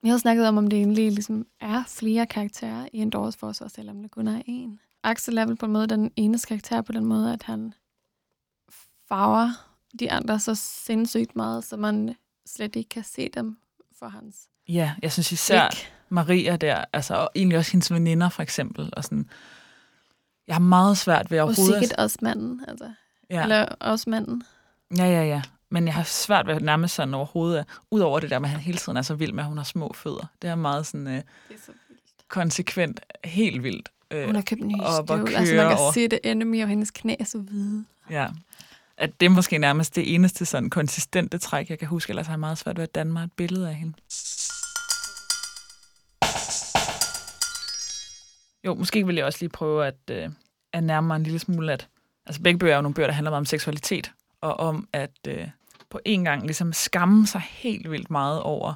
Vi 0.06 0.10
har 0.10 0.18
snakket 0.18 0.48
om, 0.48 0.58
om 0.58 0.66
det 0.66 0.76
egentlig 0.76 1.12
ligesom 1.12 1.46
er 1.60 1.82
flere 1.88 2.26
karakterer 2.26 2.88
i 2.92 3.00
Andorras 3.00 3.36
forsvarstale, 3.36 3.90
om 3.90 4.02
det 4.02 4.10
kun 4.10 4.28
er 4.28 4.40
én. 4.40 4.98
Axel 5.02 5.38
er 5.38 5.46
vel 5.46 5.56
på 5.56 5.66
en 5.66 5.72
måde 5.72 5.86
den 5.86 6.10
eneste 6.16 6.46
karakter 6.48 6.82
på 6.82 6.92
den 6.92 7.04
måde, 7.04 7.32
at 7.32 7.42
han 7.42 7.74
farver 9.08 9.50
de 10.00 10.12
andre 10.12 10.40
så 10.40 10.54
sindssygt 10.54 11.36
meget, 11.36 11.64
så 11.64 11.76
man 11.76 12.16
slet 12.46 12.76
ikke 12.76 12.88
kan 12.88 13.04
se 13.04 13.28
dem 13.34 13.56
for 13.98 14.08
hans 14.08 14.36
Ja, 14.68 14.94
jeg 15.02 15.12
synes 15.12 15.32
især, 15.32 15.68
blik. 15.70 15.92
Maria 16.08 16.56
der, 16.56 16.84
altså, 16.92 17.14
og 17.14 17.30
egentlig 17.34 17.58
også 17.58 17.72
hendes 17.72 17.92
veninder 17.92 18.28
for 18.28 18.42
eksempel, 18.42 18.90
og 18.92 19.04
sådan, 19.04 19.30
jeg 20.46 20.54
har 20.54 20.60
meget 20.60 20.98
svært 20.98 21.30
ved 21.30 21.40
Og 21.40 21.44
overhovedet... 21.44 21.80
sikkert 21.80 21.98
også 21.98 22.18
manden, 22.22 22.64
altså. 22.68 22.92
Ja. 23.30 23.42
Eller 23.42 23.64
også 23.64 24.10
manden. 24.10 24.42
Ja, 24.96 25.04
ja, 25.04 25.24
ja. 25.24 25.42
Men 25.70 25.86
jeg 25.86 25.94
har 25.94 26.02
svært 26.02 26.46
ved 26.46 26.54
at 26.54 26.62
nærmest 26.62 26.94
sådan 26.94 27.14
overhovedet, 27.14 27.64
udover 27.90 28.20
det 28.20 28.30
der 28.30 28.38
med, 28.38 28.48
at 28.48 28.50
han 28.52 28.60
hele 28.60 28.78
tiden 28.78 28.96
er 28.98 29.02
så 29.02 29.14
vild 29.14 29.32
med, 29.32 29.42
at 29.42 29.48
hun 29.48 29.56
har 29.56 29.64
små 29.64 29.92
fødder. 29.94 30.26
Det 30.42 30.50
er 30.50 30.54
meget 30.54 30.86
sådan 30.86 31.06
øh, 31.06 31.12
Det 31.14 31.22
er 31.50 31.54
så 31.66 31.72
vildt. 31.88 32.28
konsekvent, 32.28 33.00
helt 33.24 33.62
vildt. 33.62 33.88
Øh, 34.10 34.26
Hun 34.26 34.34
har 34.34 34.42
købt 34.42 34.60
nye 34.62 34.74
og 34.80 35.02
hvor 35.02 35.16
støvler. 35.16 35.38
Altså, 35.38 35.54
man 35.54 35.68
kan 35.68 35.78
over- 35.78 35.92
se 35.92 36.08
det 36.08 36.18
enemy, 36.24 36.62
og 36.62 36.68
hendes 36.68 36.90
knæ 36.90 37.14
er 37.20 37.24
så 37.24 37.38
hvide. 37.38 37.84
ja. 38.10 38.26
At 38.98 39.20
det 39.20 39.26
er 39.26 39.30
måske 39.30 39.58
nærmest 39.58 39.96
det 39.96 40.14
eneste 40.14 40.44
sådan 40.44 40.70
konsistente 40.70 41.38
træk, 41.38 41.70
jeg 41.70 41.78
kan 41.78 41.88
huske, 41.88 42.10
ellers 42.10 42.26
har 42.26 42.32
jeg 42.34 42.40
meget 42.40 42.58
svært 42.58 42.76
ved 42.76 42.82
at 42.82 42.94
danne 42.94 43.12
mig 43.12 43.24
et 43.24 43.32
billede 43.32 43.68
af 43.68 43.74
hende. 43.74 43.92
Jo, 48.64 48.74
måske 48.74 49.06
vil 49.06 49.16
jeg 49.16 49.24
også 49.24 49.38
lige 49.40 49.48
prøve 49.50 49.86
at, 49.86 49.94
øh, 50.10 50.28
at 50.72 50.84
nærme 50.84 51.06
mig 51.06 51.16
en 51.16 51.22
lille 51.22 51.38
smule, 51.38 51.72
at 51.72 51.88
altså 52.26 52.42
begge 52.42 52.58
bøger 52.58 52.72
er 52.72 52.76
jo 52.76 52.82
nogle 52.82 52.94
bøger, 52.94 53.06
der 53.06 53.14
handler 53.14 53.30
meget 53.30 53.38
om 53.40 53.46
seksualitet, 53.46 54.12
og 54.40 54.54
om 54.60 54.88
at 54.92 55.18
øh, 55.28 55.48
på 55.90 56.00
en 56.04 56.24
gang 56.24 56.42
ligesom 56.42 56.72
skamme 56.72 57.26
sig 57.26 57.40
helt 57.40 57.90
vildt 57.90 58.10
meget 58.10 58.42
over 58.42 58.74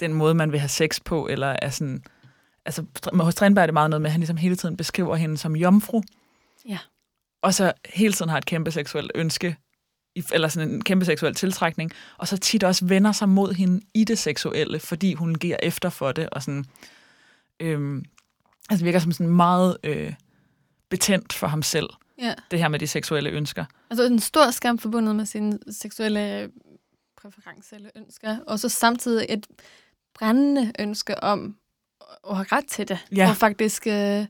den 0.00 0.12
måde, 0.14 0.34
man 0.34 0.52
vil 0.52 0.60
have 0.60 0.68
sex 0.68 1.00
på, 1.04 1.28
eller 1.28 1.56
er 1.62 1.70
sådan, 1.70 2.02
altså 2.64 2.84
hos 3.14 3.32
Strindberg 3.32 3.62
er 3.62 3.66
det 3.66 3.74
meget 3.74 3.90
noget 3.90 4.02
med, 4.02 4.08
at 4.08 4.12
han 4.12 4.20
ligesom 4.20 4.36
hele 4.36 4.56
tiden 4.56 4.76
beskriver 4.76 5.16
hende 5.16 5.38
som 5.38 5.56
jomfru, 5.56 6.02
Ja. 6.68 6.78
og 7.42 7.54
så 7.54 7.72
hele 7.88 8.12
tiden 8.12 8.28
har 8.28 8.38
et 8.38 8.46
kæmpe 8.46 8.70
seksuelt 8.70 9.12
ønske, 9.14 9.56
eller 10.32 10.48
sådan 10.48 10.70
en 10.70 10.84
kæmpe 10.84 11.04
seksuel 11.04 11.34
tiltrækning, 11.34 11.90
og 12.18 12.28
så 12.28 12.36
tit 12.36 12.64
også 12.64 12.86
vender 12.86 13.12
sig 13.12 13.28
mod 13.28 13.52
hende 13.52 13.80
i 13.94 14.04
det 14.04 14.18
seksuelle, 14.18 14.80
fordi 14.80 15.14
hun 15.14 15.34
giver 15.34 15.56
efter 15.62 15.90
for 15.90 16.12
det, 16.12 16.30
og 16.30 16.42
sådan, 16.42 16.64
øhm, 17.60 18.04
altså 18.70 18.84
virker 18.84 18.98
som 18.98 19.12
sådan 19.12 19.32
meget 19.32 19.76
øh, 19.84 20.14
betændt 20.88 21.32
for 21.32 21.46
ham 21.46 21.62
selv, 21.62 21.88
Ja. 22.20 22.34
det 22.50 22.58
her 22.58 22.68
med 22.68 22.78
de 22.78 22.86
seksuelle 22.86 23.30
ønsker. 23.30 23.64
Altså 23.90 24.04
en 24.06 24.18
stor 24.18 24.50
skam 24.50 24.78
forbundet 24.78 25.16
med 25.16 25.26
sine 25.26 25.58
seksuelle 25.70 26.50
præferencer 27.16 27.76
eller 27.76 27.90
ønsker, 27.96 28.38
og 28.46 28.58
så 28.58 28.68
samtidig 28.68 29.26
et 29.28 29.46
brændende 30.14 30.72
ønske 30.78 31.22
om 31.24 31.56
at 32.30 32.36
have 32.36 32.46
ret 32.52 32.66
til 32.66 32.88
det, 32.88 32.98
Ja. 33.16 33.28
og 33.30 33.36
faktisk 33.36 33.86
øh, 33.86 34.26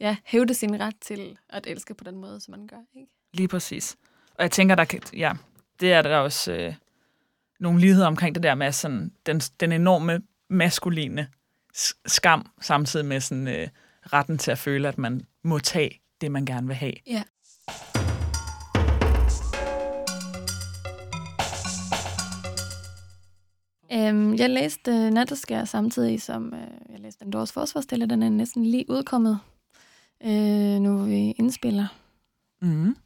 ja, 0.00 0.16
hævde 0.24 0.54
sin 0.54 0.80
ret 0.80 0.94
til 1.00 1.38
at 1.48 1.66
elske 1.66 1.94
på 1.94 2.04
den 2.04 2.16
måde, 2.16 2.40
som 2.40 2.52
man 2.52 2.66
gør. 2.66 2.76
Ikke? 2.96 3.12
Lige 3.32 3.48
præcis. 3.48 3.96
Og 4.34 4.42
jeg 4.42 4.50
tænker, 4.50 4.74
der 4.74 4.84
kan, 4.84 5.00
ja, 5.12 5.32
det 5.80 5.92
er 5.92 6.02
der 6.02 6.16
også 6.16 6.52
øh, 6.52 6.74
nogle 7.60 7.80
ligheder 7.80 8.06
omkring 8.06 8.34
det 8.34 8.42
der 8.42 8.54
med 8.54 8.72
sådan, 8.72 9.12
den, 9.26 9.40
den 9.40 9.72
enorme 9.72 10.22
maskuline 10.50 11.28
skam, 12.06 12.50
samtidig 12.60 13.06
med 13.06 13.20
sådan, 13.20 13.48
øh, 13.48 13.68
retten 14.12 14.38
til 14.38 14.50
at 14.50 14.58
føle, 14.58 14.88
at 14.88 14.98
man 14.98 15.26
må 15.42 15.58
tage 15.58 16.00
det, 16.20 16.32
man 16.32 16.44
gerne 16.44 16.66
vil 16.66 16.76
have. 16.76 16.92
Ja. 17.06 17.22
Øhm, 23.92 24.34
jeg 24.34 24.50
læste 24.50 24.90
uh, 24.90 25.10
Natteskær 25.10 25.64
samtidig 25.64 26.22
som 26.22 26.52
uh, 26.52 26.92
jeg 26.92 27.00
læste 27.00 27.24
Andorras 27.24 27.52
forsvarsstille. 27.52 28.06
Den 28.06 28.22
er 28.22 28.28
næsten 28.28 28.66
lige 28.66 28.84
udkommet, 28.88 29.38
uh, 30.24 30.80
nu 30.80 30.96
hvor 30.96 31.06
vi 31.06 31.30
indspiller. 31.30 31.86
Mm. 32.62 32.96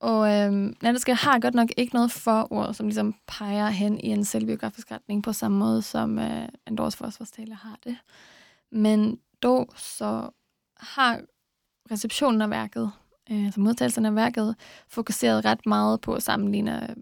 Og 0.00 0.32
øhm, 0.32 0.76
Natteskær 0.82 1.14
har 1.14 1.38
godt 1.38 1.54
nok 1.54 1.68
ikke 1.76 1.94
noget 1.94 2.10
forord, 2.10 2.74
som 2.74 2.86
ligesom 2.86 3.14
peger 3.26 3.68
hen 3.68 4.00
i 4.00 4.06
en 4.06 4.24
selvbiografisk 4.24 4.92
retning 4.92 5.22
på 5.22 5.32
samme 5.32 5.58
måde, 5.58 5.82
som 5.82 6.18
øh, 6.18 6.48
Andorras 6.66 6.96
forsvarstale 6.96 7.54
har 7.54 7.78
det. 7.84 7.96
Men 8.72 9.18
dog 9.42 9.68
så 9.76 10.30
har 10.76 11.20
receptionen 11.90 12.42
af 12.42 12.50
værket, 12.50 12.90
øh, 13.30 13.44
altså 13.44 13.60
modtagelsen 13.60 14.06
af 14.06 14.14
værket, 14.14 14.56
fokuseret 14.88 15.44
ret 15.44 15.66
meget 15.66 16.00
på 16.00 16.14
at 16.14 16.22
sammenligne 16.22 16.90
øh, 16.90 16.96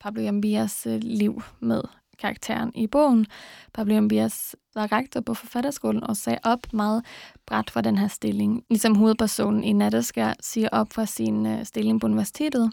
Pablo 0.00 0.22
Jambias 0.22 0.86
øh, 0.86 1.00
liv 1.02 1.42
med 1.60 1.82
karakteren 2.18 2.72
i 2.74 2.86
bogen. 2.86 3.26
Pablo 3.74 3.94
Jambias 3.94 4.56
var 4.74 4.92
rektor 4.92 5.20
på 5.20 5.34
forfatterskolen 5.34 6.04
og 6.04 6.16
sagde 6.16 6.38
op 6.44 6.72
meget 6.72 7.04
bræt 7.46 7.70
fra 7.70 7.80
den 7.80 7.98
her 7.98 8.08
stilling. 8.08 8.64
Ligesom 8.70 8.94
hovedpersonen 8.94 9.64
i 9.64 9.72
Natteskær 9.72 10.32
siger 10.40 10.68
op 10.72 10.92
fra 10.92 11.06
sin 11.06 11.46
øh, 11.46 11.64
stilling 11.64 12.00
på 12.00 12.06
universitetet. 12.06 12.72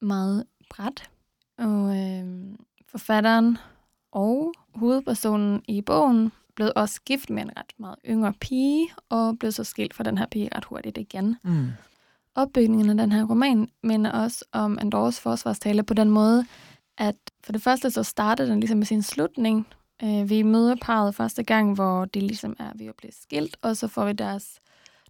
Meget 0.00 0.44
bræt. 0.70 1.10
Og 1.58 1.98
øh, 1.98 2.24
forfatteren 2.88 3.58
og 4.12 4.52
hovedpersonen 4.74 5.62
i 5.68 5.80
bogen 5.80 6.32
blev 6.54 6.72
også 6.76 7.00
gift 7.04 7.30
med 7.30 7.42
en 7.42 7.50
ret 7.56 7.72
meget 7.78 7.96
yngre 8.08 8.32
pige, 8.40 8.88
og 9.08 9.38
blev 9.38 9.52
så 9.52 9.64
skilt 9.64 9.94
fra 9.94 10.04
den 10.04 10.18
her 10.18 10.26
pige 10.26 10.48
ret 10.56 10.64
hurtigt 10.64 10.98
igen. 10.98 11.36
Mm. 11.42 11.68
Opbygningen 12.34 12.90
af 12.90 12.96
den 12.96 13.12
her 13.12 13.24
roman 13.24 13.68
minder 13.82 14.10
også 14.10 14.44
om 14.52 14.78
Andorras 14.80 15.20
forsvarstale 15.20 15.82
på 15.82 15.94
den 15.94 16.10
måde, 16.10 16.46
at 16.98 17.16
for 17.44 17.52
det 17.52 17.62
første 17.62 17.90
så 17.90 18.02
starter 18.02 18.46
den 18.46 18.60
ligesom 18.60 18.78
med 18.78 18.86
sin 18.86 19.02
slutning. 19.02 19.66
Øh, 20.02 20.30
vi 20.30 20.42
møder 20.42 20.76
parret 20.82 21.14
første 21.14 21.42
gang, 21.42 21.74
hvor 21.74 22.04
det 22.04 22.22
ligesom 22.22 22.56
er 22.58 22.70
ved 22.74 22.86
at 22.86 22.94
blive 22.96 23.12
skilt, 23.12 23.56
og 23.62 23.76
så 23.76 23.88
får 23.88 24.04
vi 24.04 24.12
deres, 24.12 24.60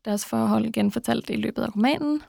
deres 0.04 0.24
forhold 0.24 0.72
genfortalt 0.72 1.30
i 1.30 1.36
løbet 1.36 1.62
af 1.62 1.76
romanen. 1.76 2.22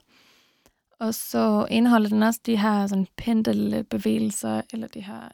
Og 1.00 1.14
så 1.14 1.66
indeholder 1.70 2.08
den 2.08 2.22
også 2.22 2.40
de 2.46 2.56
her 2.56 2.86
sådan 2.86 3.06
pendelbevægelser, 3.16 4.62
eller 4.72 4.86
de 4.86 5.00
her 5.00 5.28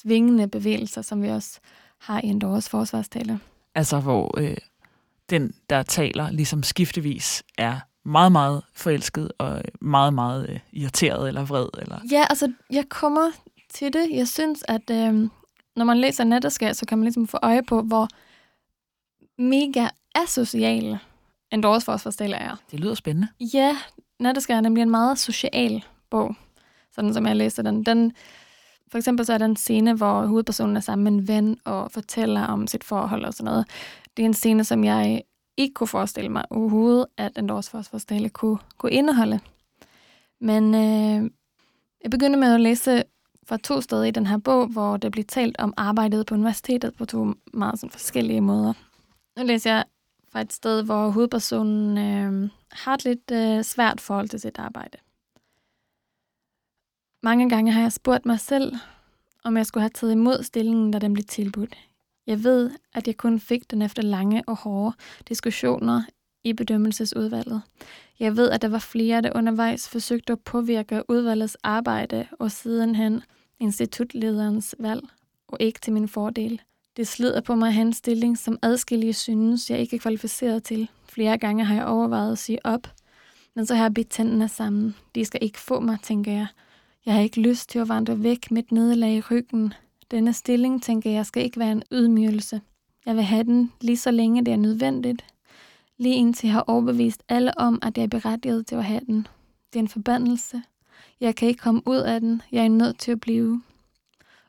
svingende 0.00 0.48
bevægelser, 0.48 1.02
som 1.02 1.22
vi 1.22 1.28
også 1.28 1.60
har 2.00 2.20
i 2.24 2.28
Andorras 2.28 2.68
forsvarstale. 2.68 3.40
Altså, 3.74 4.00
hvor 4.00 4.40
øh, 4.40 4.56
den, 5.30 5.54
der 5.70 5.82
taler, 5.82 6.30
ligesom 6.30 6.62
skiftevis 6.62 7.42
er 7.58 7.80
meget, 8.04 8.32
meget 8.32 8.62
forelsket 8.74 9.32
og 9.38 9.62
meget, 9.80 10.14
meget 10.14 10.50
øh, 10.50 10.58
irriteret 10.72 11.28
eller 11.28 11.44
vred. 11.44 11.68
Eller... 11.78 11.98
Ja, 12.10 12.24
altså, 12.30 12.52
jeg 12.70 12.84
kommer 12.88 13.30
til 13.70 13.92
det. 13.92 14.10
Jeg 14.10 14.28
synes, 14.28 14.64
at 14.68 14.90
øh, 14.90 15.28
når 15.76 15.84
man 15.84 15.98
læser 15.98 16.24
Natteskab, 16.24 16.74
så 16.74 16.86
kan 16.86 16.98
man 16.98 17.04
ligesom 17.04 17.26
få 17.26 17.38
øje 17.42 17.62
på, 17.62 17.82
hvor 17.82 18.08
mega 19.38 19.88
asocial 20.14 20.98
Andorras 21.50 21.84
forsvarstale 21.84 22.36
er. 22.36 22.56
Det 22.70 22.80
lyder 22.80 22.94
spændende. 22.94 23.28
Ja, 23.54 23.76
Natteskab 24.20 24.56
er 24.56 24.60
nemlig 24.60 24.82
en 24.82 24.90
meget 24.90 25.18
social 25.18 25.84
bog, 26.10 26.36
sådan 26.92 27.14
som 27.14 27.26
jeg 27.26 27.36
læser 27.36 27.62
den. 27.62 27.86
Den 27.86 28.12
for 28.90 28.98
eksempel 28.98 29.26
så 29.26 29.32
er 29.32 29.38
der 29.38 29.44
en 29.44 29.56
scene, 29.56 29.94
hvor 29.94 30.26
hovedpersonen 30.26 30.76
er 30.76 30.80
sammen 30.80 31.04
med 31.04 31.12
en 31.12 31.28
ven 31.28 31.58
og 31.64 31.90
fortæller 31.90 32.42
om 32.42 32.66
sit 32.66 32.84
forhold 32.84 33.24
og 33.24 33.34
sådan 33.34 33.44
noget. 33.44 33.66
Det 34.16 34.22
er 34.22 34.26
en 34.26 34.34
scene, 34.34 34.64
som 34.64 34.84
jeg 34.84 35.22
ikke 35.56 35.74
kunne 35.74 35.86
forestille 35.86 36.28
mig 36.28 36.44
overhovedet, 36.50 37.06
at 37.16 37.38
en 37.38 37.48
forsvarstale 37.48 38.28
kunne, 38.28 38.58
kunne 38.78 38.92
indeholde. 38.92 39.40
Men 40.40 40.74
øh, 40.74 41.30
jeg 42.02 42.10
begyndte 42.10 42.38
med 42.38 42.54
at 42.54 42.60
læse 42.60 43.02
fra 43.46 43.56
to 43.56 43.80
steder 43.80 44.04
i 44.04 44.10
den 44.10 44.26
her 44.26 44.38
bog, 44.38 44.66
hvor 44.66 44.96
det 44.96 45.12
bliver 45.12 45.24
talt 45.24 45.56
om 45.58 45.74
arbejdet 45.76 46.26
på 46.26 46.34
universitetet 46.34 46.94
på 46.94 47.04
to 47.04 47.34
meget 47.54 47.78
sådan, 47.78 47.90
forskellige 47.90 48.40
måder. 48.40 48.72
Nu 49.38 49.44
læser 49.44 49.70
jeg 49.70 49.84
fra 50.32 50.40
et 50.40 50.52
sted, 50.52 50.82
hvor 50.82 51.08
hovedpersonen 51.08 51.98
øh, 51.98 52.50
har 52.72 52.94
et 52.94 53.04
lidt 53.04 53.30
øh, 53.32 53.64
svært 53.64 54.00
forhold 54.00 54.28
til 54.28 54.40
sit 54.40 54.58
arbejde. 54.58 54.98
Mange 57.22 57.48
gange 57.48 57.72
har 57.72 57.80
jeg 57.80 57.92
spurgt 57.92 58.26
mig 58.26 58.40
selv, 58.40 58.72
om 59.44 59.56
jeg 59.56 59.66
skulle 59.66 59.82
have 59.82 59.90
taget 59.90 60.12
imod 60.12 60.42
stillingen, 60.42 60.90
da 60.90 60.98
den 60.98 61.12
blev 61.12 61.24
tilbudt. 61.24 61.74
Jeg 62.26 62.44
ved, 62.44 62.70
at 62.94 63.06
jeg 63.06 63.16
kun 63.16 63.40
fik 63.40 63.70
den 63.70 63.82
efter 63.82 64.02
lange 64.02 64.42
og 64.46 64.56
hårde 64.56 64.96
diskussioner 65.28 66.02
i 66.44 66.52
bedømmelsesudvalget. 66.52 67.62
Jeg 68.20 68.36
ved, 68.36 68.50
at 68.50 68.62
der 68.62 68.68
var 68.68 68.78
flere, 68.78 69.22
der 69.22 69.32
undervejs 69.34 69.88
forsøgte 69.88 70.32
at 70.32 70.40
påvirke 70.40 71.02
udvalgets 71.08 71.56
arbejde 71.62 72.26
og 72.38 72.50
sidenhen 72.50 73.22
institutlederens 73.60 74.74
valg, 74.78 75.02
og 75.48 75.56
ikke 75.60 75.80
til 75.80 75.92
min 75.92 76.08
fordel. 76.08 76.60
Det 76.96 77.08
slider 77.08 77.40
på 77.40 77.54
mig 77.54 77.74
hans 77.74 77.96
stilling, 77.96 78.38
som 78.38 78.58
adskillige 78.62 79.12
synes, 79.12 79.70
jeg 79.70 79.78
ikke 79.78 79.96
er 79.96 80.00
kvalificeret 80.00 80.62
til. 80.64 80.88
Flere 81.08 81.38
gange 81.38 81.64
har 81.64 81.74
jeg 81.74 81.86
overvejet 81.86 82.32
at 82.32 82.38
sige 82.38 82.66
op, 82.66 82.88
men 83.54 83.66
så 83.66 83.74
har 83.74 83.84
jeg 83.84 83.94
bidt 83.94 84.08
tændene 84.08 84.48
sammen. 84.48 84.96
De 85.14 85.24
skal 85.24 85.42
ikke 85.42 85.58
få 85.58 85.80
mig, 85.80 85.98
tænker 86.02 86.32
jeg. 86.32 86.46
Jeg 87.08 87.16
har 87.16 87.22
ikke 87.22 87.40
lyst 87.40 87.68
til 87.68 87.78
at 87.78 87.88
vandre 87.88 88.22
væk 88.22 88.50
mit 88.50 88.72
nederlag 88.72 89.12
i 89.12 89.20
ryggen. 89.30 89.74
Denne 90.10 90.32
stilling, 90.32 90.82
tænker 90.82 91.10
jeg, 91.10 91.26
skal 91.26 91.44
ikke 91.44 91.60
være 91.60 91.72
en 91.72 91.82
ydmygelse. 91.92 92.60
Jeg 93.06 93.16
vil 93.16 93.24
have 93.24 93.44
den 93.44 93.72
lige 93.80 93.96
så 93.96 94.10
længe 94.10 94.44
det 94.44 94.52
er 94.52 94.56
nødvendigt. 94.56 95.24
Lige 95.98 96.14
indtil 96.14 96.46
jeg 96.46 96.54
har 96.54 96.64
overbevist 96.66 97.22
alle 97.28 97.58
om, 97.58 97.78
at 97.82 97.98
jeg 97.98 98.04
er 98.04 98.08
berettiget 98.08 98.66
til 98.66 98.74
at 98.74 98.84
have 98.84 99.00
den. 99.06 99.26
Det 99.72 99.78
er 99.78 99.82
en 99.82 99.88
forbandelse. 99.88 100.62
Jeg 101.20 101.36
kan 101.36 101.48
ikke 101.48 101.60
komme 101.60 101.82
ud 101.86 101.96
af 101.96 102.20
den. 102.20 102.42
Jeg 102.52 102.64
er 102.64 102.68
nødt 102.68 102.98
til 102.98 103.12
at 103.12 103.20
blive. 103.20 103.62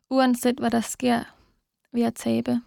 Uanset 0.10 0.60
hvad 0.60 0.72
der 0.72 0.82
sker, 0.82 1.24
vil 1.92 2.02
jeg 2.02 2.16
tabe. 2.16 2.62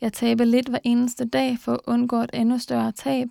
Jeg 0.00 0.12
taber 0.12 0.44
lidt 0.44 0.68
hver 0.68 0.78
eneste 0.84 1.24
dag 1.24 1.58
for 1.58 1.72
at 1.72 1.80
undgå 1.86 2.16
et 2.16 2.30
endnu 2.34 2.58
større 2.58 2.92
tab. 2.92 3.28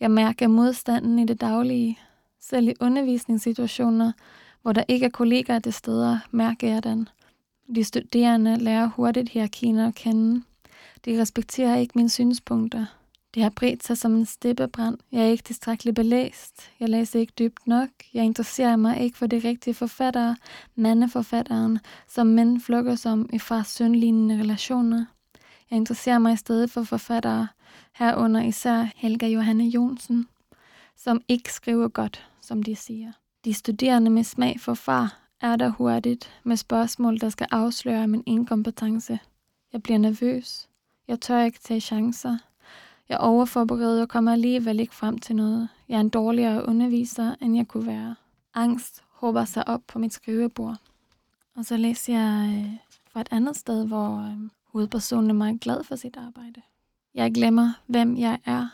Jeg 0.00 0.10
mærker 0.10 0.48
modstanden 0.48 1.18
i 1.18 1.26
det 1.26 1.40
daglige. 1.40 1.98
Selv 2.40 2.68
i 2.68 2.74
undervisningssituationer, 2.80 4.12
hvor 4.62 4.72
der 4.72 4.84
ikke 4.88 5.06
er 5.06 5.10
kollegaer 5.10 5.58
til 5.58 5.72
steder, 5.72 6.18
mærker 6.30 6.68
jeg 6.68 6.84
den. 6.84 7.08
De 7.74 7.84
studerende 7.84 8.58
lærer 8.58 8.86
hurtigt 8.86 9.28
hierarkien 9.28 9.78
at 9.78 9.94
kende. 9.94 10.42
De 11.04 11.20
respekterer 11.20 11.76
ikke 11.76 11.92
mine 11.94 12.10
synspunkter. 12.10 12.86
Det 13.34 13.42
har 13.42 13.50
bredt 13.50 13.84
sig 13.84 13.98
som 13.98 14.14
en 14.14 14.26
steppebrand. 14.26 14.98
Jeg 15.12 15.22
er 15.22 15.26
ikke 15.26 15.42
tilstrækkeligt 15.42 15.96
belæst. 15.96 16.70
Jeg 16.80 16.88
læser 16.88 17.20
ikke 17.20 17.32
dybt 17.38 17.66
nok. 17.66 17.88
Jeg 18.14 18.24
interesserer 18.24 18.76
mig 18.76 19.00
ikke 19.00 19.18
for 19.18 19.26
de 19.26 19.38
rigtige 19.44 19.74
forfattere, 19.74 20.36
mandeforfatteren, 20.74 21.78
som 22.08 22.26
mænd 22.26 22.60
flukker 22.60 22.94
som 22.94 23.30
i 23.32 23.38
far 23.38 23.62
sønlignende 23.62 24.38
relationer. 24.42 25.04
Jeg 25.70 25.76
interesserer 25.76 26.18
mig 26.18 26.32
i 26.32 26.36
stedet 26.36 26.70
for 26.70 26.82
forfattere, 26.82 27.48
herunder 27.92 28.42
især 28.42 28.86
Helga 28.96 29.26
Johanne 29.26 29.64
Jonsen, 29.64 30.28
som 30.96 31.20
ikke 31.28 31.52
skriver 31.52 31.88
godt, 31.88 32.28
som 32.40 32.62
de 32.62 32.76
siger. 32.76 33.12
De 33.44 33.54
studerende 33.54 34.10
med 34.10 34.24
smag 34.24 34.60
for 34.60 34.74
far 34.74 35.18
er 35.40 35.56
der 35.56 35.68
hurtigt 35.68 36.30
med 36.44 36.56
spørgsmål, 36.56 37.20
der 37.20 37.28
skal 37.28 37.46
afsløre 37.50 38.08
min 38.08 38.22
inkompetence. 38.26 39.18
Jeg 39.72 39.82
bliver 39.82 39.98
nervøs. 39.98 40.68
Jeg 41.08 41.20
tør 41.20 41.42
ikke 41.42 41.58
tage 41.58 41.80
chancer. 41.80 42.38
Jeg 43.08 43.18
overforbereder 43.18 44.02
og 44.02 44.08
kommer 44.08 44.32
alligevel 44.32 44.80
ikke 44.80 44.94
frem 44.94 45.18
til 45.18 45.36
noget. 45.36 45.68
Jeg 45.88 45.96
er 45.96 46.00
en 46.00 46.08
dårligere 46.08 46.68
underviser, 46.68 47.34
end 47.40 47.56
jeg 47.56 47.68
kunne 47.68 47.86
være. 47.86 48.14
Angst 48.54 49.02
håber 49.08 49.44
sig 49.44 49.68
op 49.68 49.80
på 49.86 49.98
mit 49.98 50.12
skrivebord. 50.12 50.76
Og 51.56 51.64
så 51.64 51.76
læser 51.76 52.18
jeg 52.18 52.64
øh, 52.64 52.76
fra 53.12 53.20
et 53.20 53.28
andet 53.30 53.56
sted, 53.56 53.86
hvor 53.86 54.18
øh, 54.18 54.50
hovedpersonen 54.72 55.30
er 55.30 55.34
meget 55.34 55.60
glad 55.60 55.84
for 55.84 55.96
sit 55.96 56.16
arbejde. 56.16 56.62
Jeg 57.14 57.34
glemmer, 57.34 57.72
hvem 57.86 58.16
jeg 58.16 58.38
er. 58.44 58.68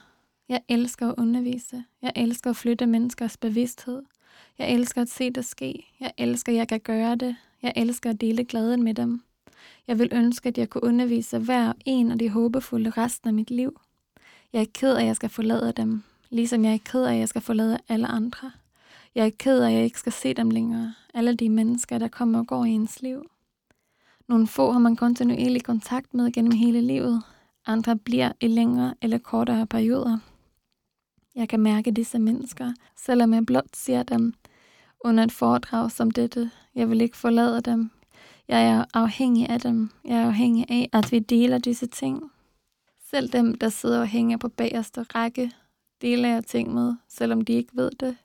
Jeg 0.49 0.63
elsker 0.69 1.09
at 1.09 1.15
undervise. 1.19 1.85
Jeg 2.03 2.13
elsker 2.17 2.51
at 2.51 2.57
flytte 2.57 2.87
menneskers 2.87 3.37
bevidsthed. 3.37 4.03
Jeg 4.59 4.75
elsker 4.75 5.03
at 5.03 5.09
se 5.09 5.31
det 5.31 5.45
ske. 5.45 5.87
Jeg 6.01 6.13
elsker, 6.19 6.53
at 6.53 6.59
jeg 6.59 6.69
kan 6.69 6.81
gøre 6.81 7.17
det. 7.17 7.37
Jeg 7.63 7.73
elsker 7.77 8.11
at 8.11 8.21
dele 8.21 8.45
glæden 8.45 8.83
med 8.83 8.95
dem. 8.95 9.23
Jeg 9.89 9.99
vil 9.99 10.09
ønske, 10.13 10.49
at 10.49 10.59
jeg 10.59 10.71
kunne 10.71 10.85
undervise 10.85 11.39
hver 11.39 11.73
en 11.85 12.11
af 12.11 12.19
de 12.19 12.29
håbefulde 12.29 12.91
resten 12.91 13.29
af 13.29 13.35
mit 13.35 13.51
liv. 13.51 13.81
Jeg 14.53 14.61
er 14.61 14.67
ked 14.75 14.95
af, 14.95 15.01
at 15.01 15.07
jeg 15.07 15.17
skal 15.17 15.29
forlade 15.29 15.73
dem, 15.73 16.03
ligesom 16.31 16.65
jeg 16.65 16.75
er 16.75 16.79
ked 16.85 17.05
af, 17.05 17.13
at 17.13 17.19
jeg 17.19 17.29
skal 17.29 17.43
forlade 17.43 17.79
alle 17.89 18.07
andre. 18.07 18.51
Jeg 19.15 19.27
er 19.27 19.31
ked 19.39 19.61
af, 19.61 19.69
at 19.69 19.75
jeg 19.75 19.85
ikke 19.85 19.99
skal 19.99 20.13
se 20.13 20.35
dem 20.35 20.51
længere. 20.51 20.95
Alle 21.15 21.35
de 21.35 21.49
mennesker, 21.49 21.99
der 21.99 22.09
kommer 22.09 22.39
og 22.39 22.47
går 22.47 22.65
i 22.65 22.71
ens 22.71 23.03
liv. 23.03 23.31
Nogle 24.29 24.47
få 24.47 24.73
har 24.73 24.79
man 24.79 24.97
kontinuerlig 24.97 25.65
kontakt 25.65 26.15
med 26.15 26.33
gennem 26.33 26.53
hele 26.53 26.81
livet. 26.81 27.23
Andre 27.67 27.97
bliver 27.97 28.33
i 28.41 28.49
længere 28.49 28.95
eller 29.03 29.19
kortere 29.19 29.67
perioder. 29.67 30.19
Jeg 31.37 31.49
kan 31.49 31.61
mærke 31.61 31.91
disse 31.91 32.19
mennesker, 32.19 32.73
selvom 32.97 33.35
jeg 33.35 33.47
blot 33.47 33.77
ser 33.77 34.03
dem 34.03 34.35
under 35.01 35.25
et 35.25 35.33
foredrag 35.33 35.91
som 35.91 36.11
dette. 36.11 36.51
Jeg 36.75 36.91
vil 36.91 37.01
ikke 37.01 37.17
forlade 37.17 37.61
dem. 37.61 37.91
Jeg 38.49 38.67
er 38.69 38.85
afhængig 38.95 39.49
af 39.49 39.61
dem. 39.61 39.91
Jeg 40.05 40.17
er 40.17 40.27
afhængig 40.27 40.67
af, 40.69 40.89
at 40.93 41.13
vi 41.13 41.19
deler 41.19 41.59
disse 41.59 41.87
ting. 41.87 42.31
Selv 43.11 43.29
dem, 43.29 43.55
der 43.55 43.69
sidder 43.69 44.01
og 44.01 44.07
hænger 44.07 44.37
på 44.37 44.49
bagerste 44.49 45.03
række, 45.03 45.53
deler 46.03 46.29
jeg 46.29 46.45
ting 46.45 46.75
med, 46.75 46.95
selvom 47.09 47.41
de 47.41 47.53
ikke 47.53 47.77
ved 47.77 47.91
det. 47.91 48.17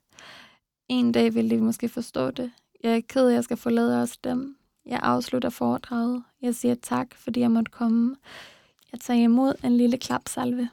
En 0.88 1.12
dag 1.12 1.36
vil 1.36 1.50
de 1.50 1.58
måske 1.58 1.90
forstå 1.90 2.32
det. 2.32 2.52
Jeg 2.84 2.96
er 2.96 3.02
ked, 3.10 3.28
at 3.28 3.34
jeg 3.34 3.44
skal 3.44 3.58
forlade 3.58 4.02
os 4.02 4.18
dem. 4.18 4.56
Jeg 4.86 5.00
afslutter 5.04 5.50
foredraget. 5.50 6.24
Jeg 6.42 6.56
siger 6.56 6.76
tak, 6.76 7.16
fordi 7.16 7.40
jeg 7.40 7.52
måtte 7.52 7.72
komme. 7.72 8.16
Jeg 8.92 9.00
tager 9.00 9.20
imod 9.20 9.54
en 9.64 9.78
lille 9.78 9.98
klapsalve. 9.98 10.70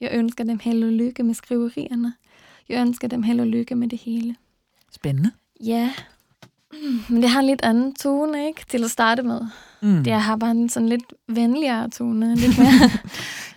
Jeg 0.00 0.10
ønsker 0.12 0.44
dem 0.44 0.58
held 0.58 0.84
og 0.84 0.92
lykke 0.92 1.22
med 1.22 1.34
skriverierne. 1.34 2.14
Jeg 2.68 2.80
ønsker 2.80 3.08
dem 3.08 3.22
held 3.22 3.40
og 3.40 3.46
lykke 3.46 3.74
med 3.74 3.88
det 3.88 3.98
hele. 3.98 4.36
Spændende. 4.92 5.30
Ja, 5.64 5.92
men 7.10 7.22
det 7.22 7.30
har 7.30 7.40
en 7.40 7.46
lidt 7.46 7.62
anden 7.62 7.94
tone, 7.94 8.46
ikke? 8.46 8.64
Til 8.68 8.84
at 8.84 8.90
starte 8.90 9.22
med. 9.22 9.40
Mm. 9.82 10.04
Det 10.04 10.12
har 10.12 10.36
bare 10.36 10.50
en 10.50 10.68
sådan 10.68 10.88
lidt 10.88 11.12
venligere 11.28 11.88
tone. 11.90 12.34
Lidt 12.36 12.58
mere. 12.58 12.90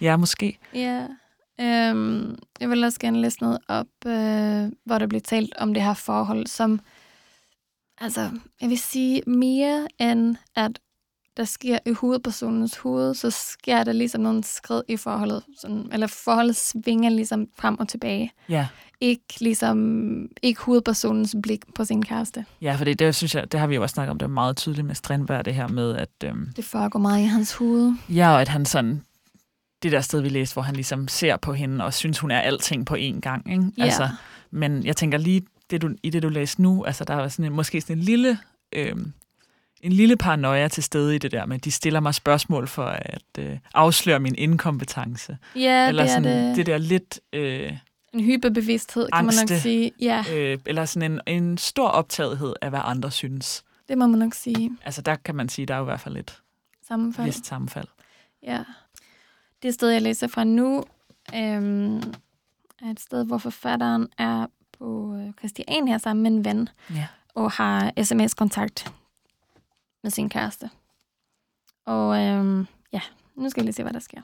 Ja, 0.01 0.17
måske. 0.17 0.57
ja. 0.73 1.07
Øhm, 1.61 2.35
jeg 2.59 2.69
vil 2.69 2.83
også 2.83 2.99
gerne 2.99 3.21
læse 3.21 3.41
noget 3.41 3.57
op, 3.67 3.87
øh, 4.05 4.71
hvor 4.85 4.97
der 4.97 5.07
bliver 5.07 5.21
talt 5.21 5.53
om 5.57 5.73
det 5.73 5.83
her 5.83 5.93
forhold, 5.93 6.47
som, 6.47 6.79
altså, 8.01 8.29
jeg 8.61 8.69
vil 8.69 8.77
sige, 8.79 9.21
mere 9.27 9.87
end 9.99 10.35
at 10.55 10.79
der 11.37 11.43
sker 11.43 11.79
i 11.85 11.91
hovedpersonens 11.91 12.77
hoved, 12.77 13.13
så 13.13 13.29
sker 13.29 13.83
der 13.83 13.91
ligesom 13.91 14.21
nogle 14.21 14.43
skridt 14.43 14.85
i 14.87 14.97
forholdet, 14.97 15.43
sådan, 15.61 15.89
eller 15.91 16.07
forholdet 16.07 16.55
svinger 16.55 17.09
ligesom 17.09 17.47
frem 17.57 17.79
og 17.79 17.87
tilbage. 17.87 18.31
Ja. 18.49 18.67
Ikke 19.01 19.23
ligesom, 19.39 20.27
ikke 20.41 20.61
hovedpersonens 20.61 21.35
blik 21.43 21.61
på 21.75 21.85
sin 21.85 22.05
kæreste. 22.05 22.45
Ja, 22.61 22.75
for 22.75 22.85
det, 22.85 22.99
det, 22.99 23.15
synes 23.15 23.35
jeg, 23.35 23.51
det 23.51 23.59
har 23.59 23.67
vi 23.67 23.75
jo 23.75 23.81
også 23.81 23.93
snakket 23.93 24.11
om, 24.11 24.17
det 24.17 24.25
er 24.25 24.29
meget 24.29 24.57
tydeligt 24.57 24.87
med 24.87 24.95
Strindberg, 24.95 25.45
det 25.45 25.53
her 25.55 25.67
med, 25.67 25.95
at 25.95 26.09
øhm, 26.23 26.49
Det 26.55 26.65
foregår 26.65 26.99
meget 26.99 27.21
i 27.21 27.25
hans 27.25 27.53
hoved. 27.53 27.93
ja, 28.09 28.29
og 28.29 28.41
at 28.41 28.47
han 28.47 28.65
sådan, 28.65 29.01
det 29.83 29.91
der 29.91 30.01
sted, 30.01 30.21
vi 30.21 30.29
læste, 30.29 30.53
hvor 30.53 30.61
han 30.61 30.75
ligesom 30.75 31.07
ser 31.07 31.37
på 31.37 31.53
hende 31.53 31.85
og 31.85 31.93
synes, 31.93 32.19
hun 32.19 32.31
er 32.31 32.39
alting 32.39 32.85
på 32.85 32.95
én 32.95 33.19
gang. 33.19 33.51
Ikke? 33.51 33.63
Ja. 33.77 33.83
Altså, 33.83 34.09
men 34.51 34.85
jeg 34.85 34.95
tænker 34.95 35.17
lige, 35.17 35.41
det 35.69 35.81
du, 35.81 35.89
i 36.03 36.09
det 36.09 36.23
du 36.23 36.29
læste 36.29 36.61
nu, 36.61 36.83
altså 36.85 37.03
der 37.03 37.15
er 37.15 37.27
sådan 37.27 37.45
en, 37.45 37.53
måske 37.53 37.81
sådan 37.81 37.97
en 37.97 38.03
lille, 38.03 38.37
øhm, 38.75 39.13
en 39.83 39.91
lille 39.91 40.17
paranoia 40.17 40.67
til 40.67 40.83
stede 40.83 41.15
i 41.15 41.17
det 41.17 41.31
der 41.31 41.45
med, 41.45 41.59
de 41.59 41.71
stiller 41.71 41.99
mig 41.99 42.15
spørgsmål 42.15 42.67
for 42.67 42.85
at 42.85 43.23
øh, 43.39 43.57
afsløre 43.73 44.19
min 44.19 44.35
inkompetence. 44.37 45.37
Ja, 45.55 45.87
eller 45.87 46.03
det 46.03 46.09
er 46.11 46.13
sådan 46.15 46.47
det. 46.47 46.55
det 46.55 46.65
der 46.65 46.77
lidt... 46.77 47.19
Øh, 47.33 47.73
En 48.13 48.19
hyperbevidsthed, 48.19 49.09
kan 49.13 49.25
man 49.25 49.33
nok 49.49 49.59
sige. 49.59 49.91
Ja, 50.01 50.23
øh, 50.33 50.57
eller 50.65 50.85
sådan 50.85 51.11
en, 51.11 51.21
en 51.27 51.57
stor 51.57 51.87
optagethed 51.87 52.53
af, 52.61 52.69
hvad 52.69 52.79
andre 52.83 53.11
synes. 53.11 53.63
det 53.89 53.97
må 53.97 54.07
man 54.07 54.19
nok 54.19 54.33
sige. 54.33 54.71
Altså 54.85 55.01
der 55.01 55.15
kan 55.15 55.35
man 55.35 55.49
sige, 55.49 55.65
der 55.65 55.73
er 55.73 55.77
jo 55.77 55.83
i 55.83 55.85
hvert 55.85 55.99
fald 55.99 56.17
et 56.17 56.41
Sammenfald. 56.87 57.25
vist 57.27 57.45
sammenfald. 57.45 57.87
Ja. 58.43 58.63
Det 59.63 59.73
sted, 59.73 59.89
jeg 59.89 60.01
læser 60.01 60.27
fra 60.27 60.43
nu, 60.43 60.83
øhm, 61.35 61.97
er 62.81 62.89
et 62.91 62.99
sted, 62.99 63.25
hvor 63.25 63.37
forfatteren 63.37 64.07
er 64.17 64.45
på 64.79 65.15
øh, 65.15 65.33
Christiania 65.39 65.97
sammen 65.97 66.23
med 66.23 66.31
en 66.31 66.45
ven, 66.45 66.69
Ja. 66.95 67.07
og 67.35 67.51
har 67.51 67.91
sms-kontakt 68.03 68.91
med 70.03 70.11
sin 70.11 70.29
kæreste. 70.29 70.69
Og 71.85 72.21
øhm, 72.21 72.67
ja, 72.91 73.01
nu 73.35 73.49
skal 73.49 73.61
jeg 73.61 73.65
lige 73.65 73.73
se, 73.73 73.83
hvad 73.83 73.93
der 73.93 73.99
sker. 73.99 74.21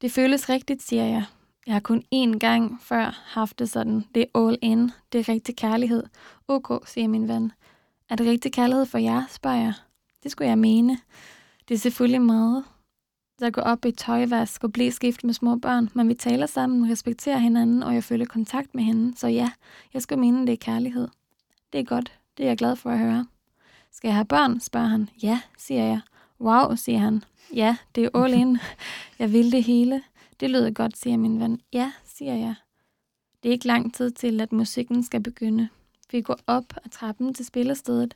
Det 0.00 0.12
føles 0.12 0.48
rigtigt, 0.48 0.82
siger 0.82 1.04
jeg. 1.04 1.24
Jeg 1.66 1.74
har 1.74 1.80
kun 1.80 2.02
én 2.14 2.38
gang 2.38 2.78
før 2.82 3.22
haft 3.24 3.58
det 3.58 3.70
sådan. 3.70 4.04
Det 4.14 4.22
er 4.22 4.40
all 4.40 4.58
in. 4.62 4.90
Det 5.12 5.20
er 5.20 5.28
rigtig 5.28 5.56
kærlighed. 5.56 6.04
Ok, 6.48 6.88
siger 6.88 7.08
min 7.08 7.28
ven. 7.28 7.52
Er 8.08 8.16
det 8.16 8.26
rigtig 8.26 8.52
kærlighed 8.52 8.86
for 8.86 8.98
jer, 8.98 9.22
spørger 9.28 9.56
jeg. 9.56 9.72
Det 10.22 10.30
skulle 10.30 10.48
jeg 10.48 10.58
mene. 10.58 10.98
Det 11.68 11.74
er 11.74 11.78
selvfølgelig 11.78 12.22
meget, 12.22 12.64
der 13.40 13.50
går 13.50 13.62
op 13.62 13.84
i 13.84 13.92
tøjvask 13.92 14.64
og 14.64 14.72
blæskift 14.72 15.24
med 15.24 15.34
små 15.34 15.56
børn, 15.56 15.88
men 15.94 16.08
vi 16.08 16.14
taler 16.14 16.46
sammen, 16.46 16.90
respekterer 16.90 17.38
hinanden, 17.38 17.82
og 17.82 17.94
jeg 17.94 18.04
føler 18.04 18.24
kontakt 18.24 18.74
med 18.74 18.84
hende, 18.84 19.16
så 19.16 19.28
ja, 19.28 19.50
jeg 19.94 20.02
skulle 20.02 20.20
mene, 20.20 20.46
det 20.46 20.52
er 20.52 20.56
kærlighed. 20.56 21.08
Det 21.72 21.80
er 21.80 21.84
godt, 21.84 22.18
det 22.36 22.44
er 22.44 22.48
jeg 22.48 22.56
glad 22.56 22.76
for 22.76 22.90
at 22.90 22.98
høre. 22.98 23.26
Skal 23.96 24.08
jeg 24.08 24.14
have 24.14 24.24
børn, 24.24 24.60
spørger 24.60 24.86
han. 24.86 25.08
Ja, 25.22 25.40
siger 25.58 25.84
jeg. 25.84 26.00
Wow, 26.40 26.74
siger 26.74 26.98
han. 26.98 27.24
Ja, 27.54 27.76
det 27.94 28.04
er 28.04 28.22
all 28.22 28.34
in. 28.34 28.58
Jeg 29.18 29.32
vil 29.32 29.52
det 29.52 29.64
hele. 29.64 30.02
Det 30.40 30.50
lyder 30.50 30.70
godt, 30.70 30.96
siger 30.96 31.16
min 31.16 31.40
ven. 31.40 31.60
Ja, 31.72 31.92
siger 32.04 32.34
jeg. 32.34 32.54
Det 33.42 33.48
er 33.48 33.52
ikke 33.52 33.66
lang 33.66 33.94
tid 33.94 34.10
til, 34.10 34.40
at 34.40 34.52
musikken 34.52 35.02
skal 35.02 35.22
begynde. 35.22 35.68
Vi 36.12 36.20
går 36.20 36.38
op 36.46 36.64
ad 36.84 36.90
trappen 36.90 37.34
til 37.34 37.44
spillestedet. 37.44 38.14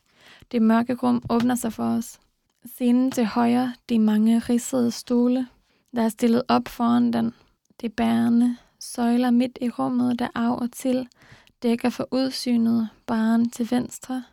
Det 0.53 0.63
mørke 0.63 0.95
rum 0.95 1.23
åbner 1.31 1.55
sig 1.55 1.73
for 1.73 1.85
os. 1.85 2.21
Scenen 2.65 3.11
til 3.11 3.25
højre, 3.25 3.75
de 3.89 3.99
mange 3.99 4.39
ridsede 4.39 4.91
stole, 4.91 5.47
der 5.97 6.03
er 6.03 6.09
stillet 6.09 6.43
op 6.49 6.69
foran 6.69 7.13
den. 7.13 7.35
Det 7.81 7.93
bærende 7.93 8.57
søjler 8.81 9.31
midt 9.31 9.59
i 9.61 9.71
rummet, 9.71 10.19
der 10.19 10.29
af 10.35 10.57
og 10.57 10.73
til 10.73 11.09
dækker 11.63 11.91
for 11.91 12.09
udsynet 12.11 12.89
baren 13.07 13.51
til 13.51 13.71
venstre. 13.71 14.25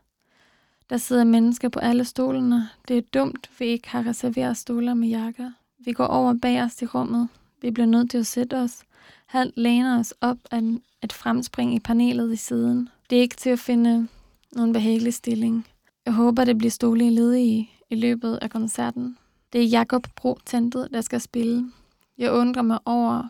Der 0.89 0.97
sidder 0.97 1.23
mennesker 1.23 1.69
på 1.69 1.79
alle 1.79 2.05
stolene. 2.05 2.69
Det 2.88 2.97
er 2.97 3.01
dumt, 3.13 3.49
vi 3.59 3.65
ikke 3.65 3.89
har 3.89 4.05
reserveret 4.05 4.57
stoler 4.57 4.93
med 4.93 5.07
jakker. 5.07 5.51
Vi 5.85 5.91
går 5.91 6.05
over 6.05 6.33
bag 6.41 6.63
os 6.63 6.81
i 6.81 6.85
rummet. 6.85 7.29
Vi 7.61 7.71
bliver 7.71 7.88
nødt 7.88 8.11
til 8.11 8.17
at 8.17 8.27
sætte 8.27 8.57
os. 8.57 8.83
Halvt 9.25 9.57
læner 9.57 9.99
os 9.99 10.13
op 10.21 10.38
af 10.51 10.61
et 11.03 11.13
fremspring 11.13 11.75
i 11.75 11.79
panelet 11.79 12.33
i 12.33 12.35
siden. 12.35 12.89
Det 13.09 13.17
er 13.17 13.21
ikke 13.21 13.35
til 13.35 13.49
at 13.49 13.59
finde 13.59 14.07
nogen 14.51 14.73
behagelig 14.73 15.13
stilling. 15.13 15.67
Jeg 16.05 16.13
håber, 16.13 16.43
det 16.43 16.57
bliver 16.57 16.71
stole 16.71 17.07
i 17.07 17.09
ledige 17.09 17.69
i 17.89 17.95
løbet 17.95 18.39
af 18.41 18.49
koncerten. 18.49 19.17
Det 19.53 19.61
er 19.61 19.65
Jakob 19.65 20.07
Bro 20.15 20.38
Tentet, 20.45 20.88
der 20.93 21.01
skal 21.01 21.21
spille. 21.21 21.71
Jeg 22.17 22.31
undrer 22.31 22.61
mig 22.61 22.79
over, 22.85 23.23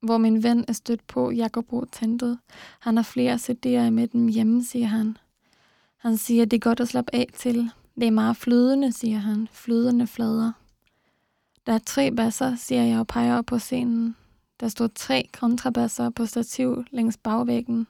hvor 0.00 0.18
min 0.18 0.42
ven 0.42 0.64
er 0.68 0.72
stødt 0.72 1.06
på 1.06 1.30
Jakob 1.30 1.66
Bro 1.66 1.84
Tentet. 1.92 2.38
Han 2.80 2.96
har 2.96 3.04
flere 3.04 3.34
CD'er 3.34 3.90
med 3.90 4.08
dem 4.08 4.28
hjemme, 4.28 4.64
siger 4.64 4.86
han. 4.86 5.16
Han 6.06 6.16
siger, 6.16 6.44
det 6.44 6.56
er 6.56 6.60
godt 6.60 6.80
at 6.80 6.88
slappe 6.88 7.14
af 7.14 7.26
til. 7.34 7.70
Det 7.94 8.06
er 8.06 8.10
meget 8.10 8.36
flydende, 8.36 8.92
siger 8.92 9.18
han. 9.18 9.48
Flydende 9.52 10.06
flader. 10.06 10.52
Der 11.66 11.72
er 11.72 11.78
tre 11.78 12.10
basser, 12.10 12.56
siger 12.56 12.82
jeg 12.82 12.98
og 12.98 13.06
peger 13.06 13.38
op 13.38 13.46
på 13.46 13.58
scenen. 13.58 14.16
Der 14.60 14.68
står 14.68 14.88
tre 14.94 15.28
kontrabasser 15.40 16.10
på 16.10 16.26
stativ 16.26 16.84
længs 16.90 17.16
bagvæggen. 17.16 17.86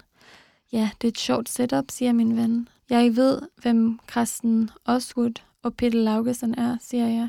Ja, 0.72 0.90
det 1.00 1.08
er 1.08 1.12
et 1.12 1.18
sjovt 1.18 1.48
setup, 1.48 1.84
siger 1.90 2.12
min 2.12 2.36
ven. 2.36 2.68
Jeg 2.90 3.16
ved, 3.16 3.42
hvem 3.62 3.98
Kristen 4.06 4.70
Oswood 4.84 5.42
og 5.62 5.74
Peter 5.74 5.98
Laugesen 5.98 6.58
er, 6.58 6.76
siger 6.80 7.06
jeg. 7.06 7.28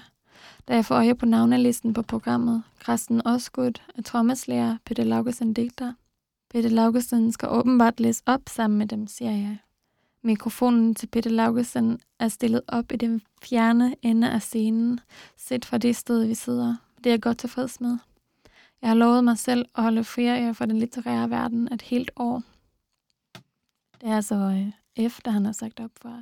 Da 0.67 0.75
jeg 0.75 0.85
får 0.85 0.95
øje 0.95 1.15
på 1.15 1.25
navnelisten 1.25 1.93
på 1.93 2.01
programmet, 2.01 2.63
Kristen 2.79 3.27
Osgood 3.27 3.81
er 3.95 4.01
trommeslærer, 4.01 4.77
Peter 4.85 5.03
Laugesen 5.03 5.53
digter. 5.53 5.93
Peter 6.49 6.69
Laugesen 6.69 7.31
skal 7.31 7.49
åbenbart 7.49 7.99
læse 7.99 8.23
op 8.25 8.41
sammen 8.49 8.77
med 8.77 8.87
dem, 8.87 9.07
siger 9.07 9.31
jeg. 9.31 9.57
Mikrofonen 10.23 10.95
til 10.95 11.07
Peter 11.07 11.29
Laugesen 11.29 11.99
er 12.19 12.27
stillet 12.27 12.61
op 12.67 12.91
i 12.91 12.95
den 12.95 13.21
fjerne 13.43 13.95
ende 14.01 14.31
af 14.31 14.41
scenen, 14.41 14.99
set 15.37 15.65
fra 15.65 15.77
det 15.77 15.95
sted, 15.95 16.25
vi 16.25 16.33
sidder. 16.35 16.75
Det 16.97 17.05
er 17.05 17.11
jeg 17.11 17.21
godt 17.21 17.37
tilfreds 17.37 17.81
med. 17.81 17.97
Jeg 18.81 18.89
har 18.89 18.95
lovet 18.95 19.23
mig 19.23 19.37
selv 19.37 19.65
at 19.75 19.83
holde 19.83 20.03
ferie 20.03 20.53
for 20.53 20.65
den 20.65 20.79
litterære 20.79 21.29
verden 21.29 21.73
et 21.73 21.81
helt 21.81 22.11
år. 22.15 22.43
Det 24.01 24.09
er 24.09 24.15
altså 24.15 24.35
øh, 24.35 24.71
efter, 24.95 25.31
han 25.31 25.45
har 25.45 25.51
sagt 25.51 25.79
op 25.79 25.91
fra, 26.01 26.21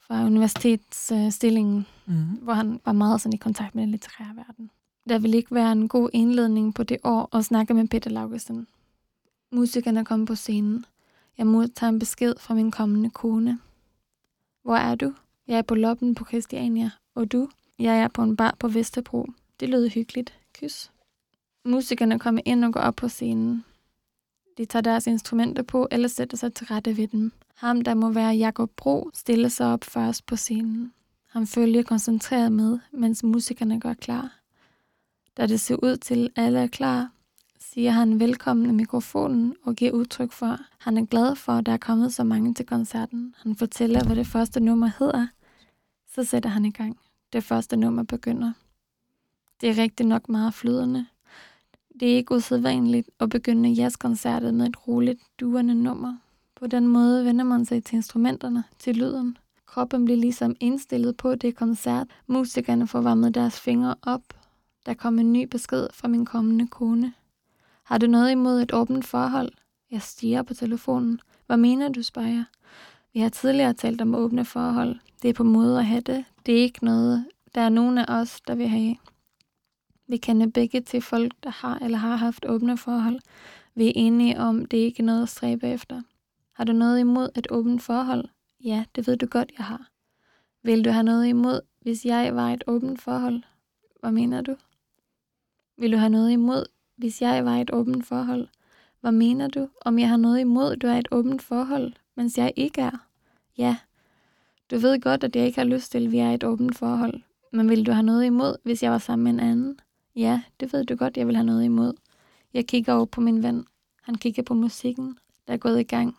fra 0.00 0.24
universitetsstillingen, 0.24 1.86
Mm. 2.06 2.24
hvor 2.24 2.52
han 2.52 2.80
var 2.84 2.92
meget 2.92 3.20
sådan 3.20 3.32
i 3.34 3.36
kontakt 3.36 3.74
med 3.74 3.82
den 3.82 3.90
litterære 3.90 4.36
verden. 4.36 4.70
Der 5.08 5.18
ville 5.18 5.36
ikke 5.36 5.54
være 5.54 5.72
en 5.72 5.88
god 5.88 6.10
indledning 6.12 6.74
på 6.74 6.82
det 6.82 6.98
år 7.04 7.36
at 7.36 7.44
snakke 7.44 7.74
med 7.74 7.88
Peter 7.88 8.10
Laugesen. 8.10 8.66
Musikerne 9.52 10.04
kom 10.04 10.24
på 10.26 10.34
scenen. 10.34 10.84
Jeg 11.38 11.46
modtager 11.46 11.88
en 11.88 11.98
besked 11.98 12.34
fra 12.38 12.54
min 12.54 12.70
kommende 12.70 13.10
kone. 13.10 13.58
Hvor 14.62 14.76
er 14.76 14.94
du? 14.94 15.14
Jeg 15.46 15.58
er 15.58 15.62
på 15.62 15.74
loppen 15.74 16.14
på 16.14 16.24
Christiania. 16.24 16.90
Og 17.14 17.32
du? 17.32 17.48
Jeg 17.78 17.98
er 17.98 18.08
på 18.08 18.22
en 18.22 18.36
bar 18.36 18.56
på 18.58 18.68
Vesterbro. 18.68 19.26
Det 19.60 19.68
lød 19.68 19.88
hyggeligt. 19.88 20.38
Kys. 20.54 20.92
Musikerne 21.64 22.18
kommer 22.18 22.42
ind 22.44 22.64
og 22.64 22.72
går 22.72 22.80
op 22.80 22.96
på 22.96 23.08
scenen. 23.08 23.64
De 24.58 24.64
tager 24.64 24.82
deres 24.82 25.06
instrumenter 25.06 25.62
på 25.62 25.88
eller 25.90 26.08
sætter 26.08 26.36
sig 26.36 26.54
til 26.54 26.66
rette 26.66 26.96
ved 26.96 27.08
dem. 27.08 27.32
Ham, 27.54 27.82
der 27.82 27.94
må 27.94 28.10
være 28.10 28.36
Jakob 28.36 28.70
Bro, 28.76 29.10
stiller 29.14 29.48
sig 29.48 29.66
op 29.66 29.84
først 29.84 30.26
på 30.26 30.36
scenen. 30.36 30.92
Han 31.28 31.46
følger 31.46 31.82
koncentreret 31.82 32.52
med, 32.52 32.78
mens 32.90 33.22
musikerne 33.22 33.80
gør 33.80 33.94
klar. 33.94 34.38
Da 35.36 35.46
det 35.46 35.60
ser 35.60 35.76
ud 35.82 35.96
til, 35.96 36.30
at 36.36 36.44
alle 36.44 36.58
er 36.58 36.66
klar, 36.66 37.10
siger 37.74 37.90
han 37.90 38.20
velkommen 38.20 38.70
i 38.70 38.72
mikrofonen 38.72 39.56
og 39.64 39.74
giver 39.74 39.92
udtryk 39.92 40.32
for, 40.32 40.46
at 40.46 40.60
han 40.78 40.98
er 40.98 41.04
glad 41.04 41.36
for, 41.36 41.52
at 41.52 41.66
der 41.66 41.72
er 41.72 41.76
kommet 41.76 42.14
så 42.14 42.24
mange 42.24 42.54
til 42.54 42.66
koncerten. 42.66 43.34
Han 43.42 43.56
fortæller, 43.56 44.04
hvad 44.04 44.16
det 44.16 44.26
første 44.26 44.60
nummer 44.60 44.90
hedder. 44.98 45.26
Så 46.14 46.24
sætter 46.24 46.50
han 46.50 46.64
i 46.64 46.70
gang. 46.70 46.98
Det 47.32 47.44
første 47.44 47.76
nummer 47.76 48.02
begynder. 48.02 48.52
Det 49.60 49.68
er 49.68 49.82
rigtig 49.82 50.06
nok 50.06 50.28
meget 50.28 50.54
flydende. 50.54 51.06
Det 52.00 52.12
er 52.12 52.16
ikke 52.16 52.34
usædvanligt 52.34 53.10
at 53.20 53.30
begynde 53.30 53.68
jazzkoncertet 53.68 54.54
med 54.54 54.66
et 54.66 54.88
roligt, 54.88 55.20
duerne 55.40 55.74
nummer. 55.74 56.16
På 56.54 56.66
den 56.66 56.88
måde 56.88 57.24
vender 57.24 57.44
man 57.44 57.64
sig 57.64 57.84
til 57.84 57.96
instrumenterne, 57.96 58.64
til 58.78 58.96
lyden. 58.96 59.36
Kroppen 59.66 60.04
bliver 60.04 60.20
ligesom 60.20 60.56
indstillet 60.60 61.16
på 61.16 61.34
det 61.34 61.56
koncert. 61.56 62.06
Musikerne 62.26 62.88
får 62.88 63.00
varmet 63.00 63.34
deres 63.34 63.60
fingre 63.60 63.94
op. 64.02 64.22
Der 64.86 64.94
kom 64.94 65.18
en 65.18 65.32
ny 65.32 65.44
besked 65.44 65.88
fra 65.92 66.08
min 66.08 66.24
kommende 66.24 66.66
kone. 66.68 67.12
Har 67.84 67.98
du 67.98 68.06
noget 68.06 68.30
imod 68.30 68.62
et 68.62 68.74
åbent 68.74 69.04
forhold? 69.04 69.52
Jeg 69.90 70.02
stiger 70.02 70.42
på 70.42 70.54
telefonen. 70.54 71.20
Hvad 71.46 71.56
mener 71.56 71.88
du, 71.88 72.02
spørger 72.02 72.28
jeg. 72.28 72.44
Vi 73.12 73.20
har 73.20 73.28
tidligere 73.28 73.72
talt 73.72 74.00
om 74.00 74.14
åbne 74.14 74.44
forhold. 74.44 75.00
Det 75.22 75.28
er 75.28 75.34
på 75.34 75.44
måde 75.44 75.78
at 75.78 75.86
have 75.86 76.00
det. 76.00 76.24
Det 76.46 76.58
er 76.58 76.62
ikke 76.62 76.84
noget, 76.84 77.26
der 77.54 77.60
er 77.60 77.68
nogen 77.68 77.98
af 77.98 78.04
os, 78.08 78.40
der 78.40 78.54
vil 78.54 78.68
have. 78.68 78.96
Vi 80.08 80.16
kender 80.16 80.46
begge 80.46 80.80
til 80.80 81.02
folk, 81.02 81.32
der 81.42 81.50
har 81.50 81.78
eller 81.78 81.98
har 81.98 82.16
haft 82.16 82.44
åbne 82.48 82.78
forhold. 82.78 83.20
Vi 83.74 83.86
er 83.88 83.92
enige 83.94 84.40
om, 84.40 84.64
det 84.64 84.80
er 84.80 84.84
ikke 84.84 85.02
noget 85.02 85.22
at 85.22 85.28
stræbe 85.28 85.68
efter. 85.68 86.02
Har 86.52 86.64
du 86.64 86.72
noget 86.72 87.00
imod 87.00 87.28
et 87.36 87.46
åbent 87.50 87.82
forhold? 87.82 88.28
Ja, 88.64 88.84
det 88.94 89.06
ved 89.06 89.16
du 89.16 89.26
godt, 89.26 89.52
jeg 89.58 89.66
har. 89.66 89.90
Vil 90.62 90.84
du 90.84 90.90
have 90.90 91.02
noget 91.02 91.26
imod, 91.26 91.60
hvis 91.80 92.04
jeg 92.04 92.34
var 92.34 92.52
et 92.52 92.64
åbent 92.66 93.00
forhold? 93.00 93.42
Hvad 94.00 94.12
mener 94.12 94.40
du? 94.40 94.56
Vil 95.78 95.92
du 95.92 95.96
have 95.96 96.10
noget 96.10 96.30
imod, 96.30 96.66
hvis 97.02 97.22
jeg 97.22 97.44
var 97.44 97.56
et 97.56 97.70
åbent 97.72 98.06
forhold? 98.06 98.48
Hvad 99.00 99.12
mener 99.12 99.48
du, 99.48 99.68
om 99.80 99.98
jeg 99.98 100.08
har 100.08 100.16
noget 100.16 100.40
imod, 100.40 100.76
du 100.76 100.86
er 100.86 100.98
et 100.98 101.08
åbent 101.10 101.42
forhold, 101.42 101.92
mens 102.14 102.38
jeg 102.38 102.52
ikke 102.56 102.80
er? 102.80 103.06
Ja, 103.58 103.76
du 104.70 104.78
ved 104.78 105.00
godt, 105.00 105.24
at 105.24 105.36
jeg 105.36 105.46
ikke 105.46 105.58
har 105.58 105.64
lyst 105.64 105.92
til, 105.92 106.04
at 106.06 106.12
vi 106.12 106.18
er 106.18 106.30
et 106.30 106.44
åbent 106.44 106.76
forhold. 106.78 107.22
Men 107.52 107.68
vil 107.68 107.86
du 107.86 107.92
have 107.92 108.02
noget 108.02 108.24
imod, 108.24 108.56
hvis 108.62 108.82
jeg 108.82 108.92
var 108.92 108.98
sammen 108.98 109.24
med 109.24 109.32
en 109.32 109.50
anden? 109.50 109.80
Ja, 110.16 110.42
det 110.60 110.72
ved 110.72 110.84
du 110.84 110.96
godt, 110.96 111.16
jeg 111.16 111.26
vil 111.26 111.36
have 111.36 111.46
noget 111.46 111.64
imod. 111.64 111.92
Jeg 112.54 112.66
kigger 112.66 112.92
over 112.92 113.04
på 113.04 113.20
min 113.20 113.42
ven. 113.42 113.66
Han 114.02 114.14
kigger 114.14 114.42
på 114.42 114.54
musikken, 114.54 115.18
der 115.46 115.52
er 115.52 115.58
gået 115.58 115.80
i 115.80 115.82
gang. 115.94 116.16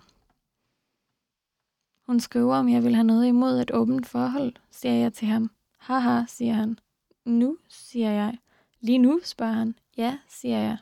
Hun 2.07 2.19
skriver, 2.19 2.55
om 2.55 2.69
jeg 2.69 2.83
vil 2.83 2.95
have 2.95 3.07
noget 3.07 3.27
imod 3.27 3.61
et 3.61 3.71
åbent 3.73 4.07
forhold, 4.07 4.53
siger 4.71 4.95
jeg 4.95 5.13
til 5.13 5.27
ham. 5.27 5.51
Haha, 5.77 6.25
siger 6.27 6.53
han. 6.53 6.79
Nu, 7.25 7.57
siger 7.67 8.11
jeg. 8.11 8.37
Lige 8.83 8.97
nu, 8.97 9.19
spørger 9.23 9.53
han. 9.53 9.75
Ja, 9.97 10.17
siger 10.29 10.57
jeg. 10.59 10.77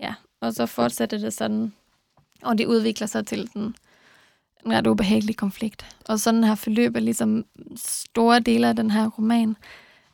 Ja, 0.00 0.14
og 0.40 0.52
så 0.52 0.66
fortsætter 0.66 1.18
det 1.18 1.32
sådan, 1.32 1.72
og 2.42 2.58
det 2.58 2.66
udvikler 2.66 3.06
sig 3.06 3.26
til 3.26 3.48
sådan 3.48 3.74
en 4.66 4.72
ret 4.72 4.86
ubehagelig 4.86 5.36
konflikt. 5.36 5.96
Og 6.08 6.20
sådan 6.20 6.44
har 6.44 6.54
forløbet 6.54 7.02
ligesom 7.02 7.44
store 7.76 8.40
dele 8.40 8.68
af 8.68 8.76
den 8.76 8.90
her 8.90 9.08
roman, 9.08 9.56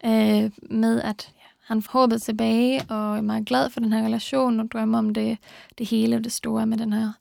øh, 0.05 0.51
med 0.71 1.03
at 1.03 1.33
ja, 1.37 1.47
han 1.65 1.83
håber 1.89 2.19
tilbage 2.19 2.83
og 2.89 3.17
er 3.17 3.21
meget 3.21 3.47
glad 3.47 3.71
for 3.71 3.81
den 3.81 3.93
her 3.93 4.05
relation 4.05 4.61
og 4.61 4.71
drømmer 4.73 4.99
om 4.99 5.15
det, 5.15 5.39
det 5.79 5.87
hele 5.87 6.17
og 6.17 6.25
det 6.25 6.33
store 6.33 6.67
med 6.67 6.79
den 6.79 6.93
her, 6.93 7.13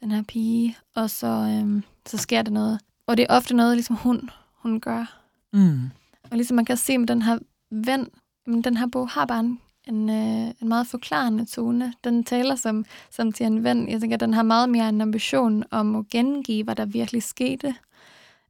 den 0.00 0.10
her 0.10 0.22
pige. 0.22 0.76
Og 0.94 1.10
så, 1.10 1.26
øh, 1.26 1.82
så 2.06 2.16
sker 2.18 2.42
der 2.42 2.50
noget. 2.50 2.80
Og 3.06 3.16
det 3.16 3.26
er 3.28 3.36
ofte 3.36 3.56
noget, 3.56 3.76
ligesom 3.76 3.96
hun, 3.96 4.30
hun 4.52 4.80
gør. 4.80 5.20
Mm. 5.52 5.90
Og 6.30 6.36
ligesom 6.36 6.54
man 6.54 6.64
kan 6.64 6.76
se 6.76 6.98
med 6.98 7.06
den 7.06 7.22
her 7.22 7.38
ven, 7.70 8.08
men 8.50 8.62
den 8.62 8.76
her 8.76 8.86
bog 8.86 9.08
har 9.08 9.26
bare 9.26 9.40
en, 9.40 9.60
en, 9.88 10.10
øh, 10.10 10.52
en 10.62 10.68
meget 10.68 10.86
forklarende 10.86 11.44
tone. 11.44 11.94
Den 12.04 12.24
taler 12.24 12.56
som, 12.56 12.84
som 13.10 13.32
til 13.32 13.46
en 13.46 13.64
ven. 13.64 13.88
Jeg 13.88 14.00
tænker, 14.00 14.16
den 14.16 14.34
har 14.34 14.42
meget 14.42 14.68
mere 14.68 14.88
en 14.88 15.00
ambition 15.00 15.64
om 15.70 15.96
at 15.96 16.08
gengive, 16.08 16.64
hvad 16.64 16.76
der 16.76 16.84
virkelig 16.84 17.22
skete. 17.22 17.74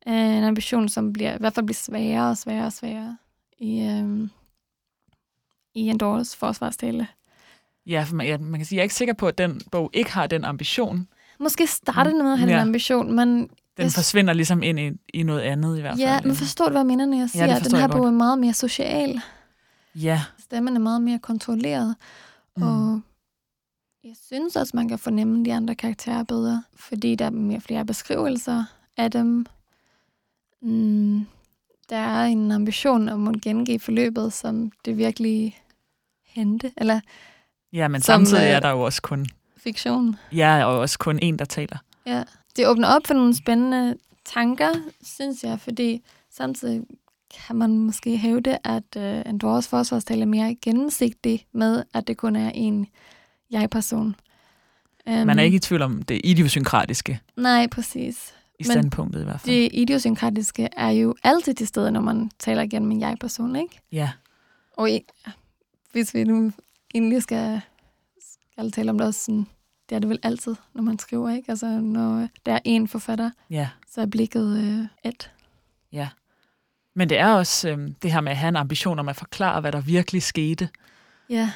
Øh, 0.09 0.15
en 0.37 0.45
ambition, 0.45 0.89
som 0.89 1.13
bliver, 1.13 1.35
i 1.35 1.39
hvert 1.41 1.55
fald 1.55 1.67
bliver 1.67 1.75
sværere 1.75 2.31
og 2.31 2.37
sværere 2.37 2.67
og 2.67 2.73
sværere 2.73 3.17
i, 3.59 3.81
øh, 3.81 4.29
i 5.75 5.81
en 5.81 5.99
dårlig 5.99 6.27
forsvarstale. 6.39 7.07
Ja, 7.87 8.03
for 8.09 8.15
man, 8.15 8.27
ja, 8.27 8.39
man 8.39 8.61
kan 8.61 8.67
sige, 8.67 8.77
jeg 8.77 8.81
er 8.81 8.85
ikke 8.85 8.95
sikker 8.95 9.15
på, 9.15 9.27
at 9.29 9.39
den 9.39 9.61
bog 9.71 9.91
ikke 9.93 10.13
har 10.13 10.27
den 10.27 10.45
ambition. 10.45 11.09
Måske 11.41 11.67
starter 11.67 12.11
den 12.11 12.23
med 12.23 12.33
at 12.33 12.39
have 12.39 12.51
ja. 12.51 12.57
Ja. 12.57 12.63
en 12.63 12.69
ambition, 12.69 13.13
men 13.17 13.29
Den 13.29 13.49
Jeg- 13.79 13.93
forsvinder 13.93 14.33
ligesom 14.33 14.63
ind 14.63 14.81
i, 14.81 14.91
i 15.15 15.23
noget 15.23 15.41
andet 15.41 15.79
i 15.79 15.81
hvert 15.81 15.93
fald. 15.99 16.01
Ja, 16.09 16.21
men 16.25 16.35
forstår 16.37 16.65
du, 16.65 16.71
hvad 16.71 16.81
jeg 16.81 16.87
mener, 16.87 17.07
når 17.07 17.19
jeg 17.19 17.31
siger, 17.31 17.47
det 17.47 17.55
at 17.55 17.65
den 17.71 17.79
her 17.81 17.89
bog 17.89 18.07
er 18.07 18.11
meget 18.11 18.39
mere 18.39 18.53
social. 18.55 19.21
Ja, 19.95 20.23
Stemmen 20.39 20.77
er 20.77 20.81
meget 20.81 21.03
mere 21.03 21.19
kontrolleret. 21.19 21.97
Mm. 22.57 22.63
Og 22.63 23.01
jeg 24.05 24.13
synes 24.27 24.57
også, 24.57 24.73
man 24.77 24.89
kan 24.89 24.99
fornemme 24.99 25.45
de 25.45 25.55
andre 25.55 25.75
karakterer 25.75 26.23
bedre, 26.23 26.65
fordi 26.75 27.15
der 27.15 27.25
er 27.25 27.31
mere 27.31 27.61
flere 27.61 27.85
beskrivelser 27.85 28.65
af 28.97 29.11
dem. 29.11 29.47
Mm, 30.63 31.27
der 31.91 31.97
er 31.97 32.25
en 32.25 32.53
ambition 32.53 33.09
om 33.09 33.29
at 33.29 33.41
gengive 33.43 33.81
forløbet, 33.81 34.33
som 34.33 34.73
det 34.85 34.97
virkelig 34.97 35.61
hente, 36.27 36.73
eller 36.77 37.01
ja 37.73 37.89
men 37.89 38.01
Som, 38.01 38.13
samtidig 38.27 38.43
øh, 38.43 38.51
er 38.51 38.61
der 38.61 38.71
jo 38.71 38.81
også 38.81 39.03
kun, 39.03 39.27
fiktion. 39.57 40.17
ja, 40.33 40.65
og 40.65 40.79
også 40.79 40.99
kun 40.99 41.19
en, 41.23 41.39
der 41.39 41.45
taler. 41.45 41.79
Ja. 42.07 42.25
Det 42.57 42.69
åbner 42.69 42.89
op 42.89 43.07
for 43.07 43.15
nogle 43.15 43.37
spændende 43.37 43.97
tanker, 44.25 44.69
synes 45.03 45.45
jeg, 45.45 45.61
fordi 45.61 46.03
samtidig 46.31 46.83
kan 47.47 47.57
man 47.57 47.79
måske 47.79 48.17
hævde, 48.17 48.59
at 48.65 48.97
uh, 48.97 49.31
en 49.31 49.39
dårs 49.39 49.69
forsvarstale 49.69 50.23
er 50.23 50.27
mere 50.27 50.55
gennemsigtig 50.55 51.47
med, 51.53 51.85
at 51.95 52.07
det 52.07 52.17
kun 52.17 52.37
er 52.37 52.51
en 52.51 52.87
jeg-person. 53.51 54.17
Um, 55.07 55.13
Man 55.27 55.39
er 55.39 55.43
ikke 55.43 55.57
i 55.57 55.59
tvivl 55.61 55.83
om 55.83 56.03
det 56.03 56.21
idiosynkratiske 56.25 57.21
Nej, 57.37 57.67
præcis. 57.67 58.35
i 58.59 58.63
Men 58.63 58.65
standpunktet 58.73 59.21
i 59.21 59.25
hvert 59.25 59.41
fald. 59.41 59.57
Det 59.57 59.69
idiosynkratiske 59.73 60.69
er 60.77 60.91
jo 60.91 61.15
altid 61.23 61.55
til 61.55 61.67
stede, 61.67 61.91
når 61.91 62.01
man 62.01 62.31
taler 62.39 62.67
gennem 62.67 62.91
en 62.91 63.01
jeg-person, 63.01 63.57
ikke? 63.57 63.81
Ja, 63.93 64.11
Og 64.77 64.91
i- 64.91 65.07
hvis 65.93 66.15
vi 66.15 66.25
nu 66.25 66.53
egentlig 66.95 67.23
skal, 67.23 67.61
skal 68.57 68.71
tale 68.73 68.91
om 68.91 68.99
det 68.99 69.07
også, 69.07 69.21
sådan, 69.25 69.47
det 69.89 69.97
er 69.97 69.99
det 69.99 70.09
vel 70.09 70.19
altid, 70.23 70.55
når 70.75 70.83
man 70.83 70.99
skriver, 70.99 71.31
ikke? 71.31 71.51
Altså, 71.51 71.67
når 71.81 72.29
der 72.47 72.53
er 72.53 72.59
en 72.65 72.89
forfatter, 72.89 73.31
ja, 73.51 73.69
så 73.91 74.01
er 74.01 74.07
blikket 74.07 74.59
øh, 74.59 75.11
et. 75.11 75.31
ja. 75.93 76.09
Men 77.01 77.09
det 77.09 77.19
er 77.19 77.35
også 77.35 77.69
øhm, 77.69 77.95
det 77.95 78.13
her 78.13 78.21
med 78.21 78.33
at 78.33 78.39
have 78.39 78.49
en 78.49 78.57
ambition 78.57 78.99
om 78.99 79.09
at 79.09 79.17
forklare, 79.17 79.61
hvad 79.61 79.73
der 79.73 79.81
virkelig 79.81 80.23
skete. 80.23 80.69
Ja, 81.31 81.51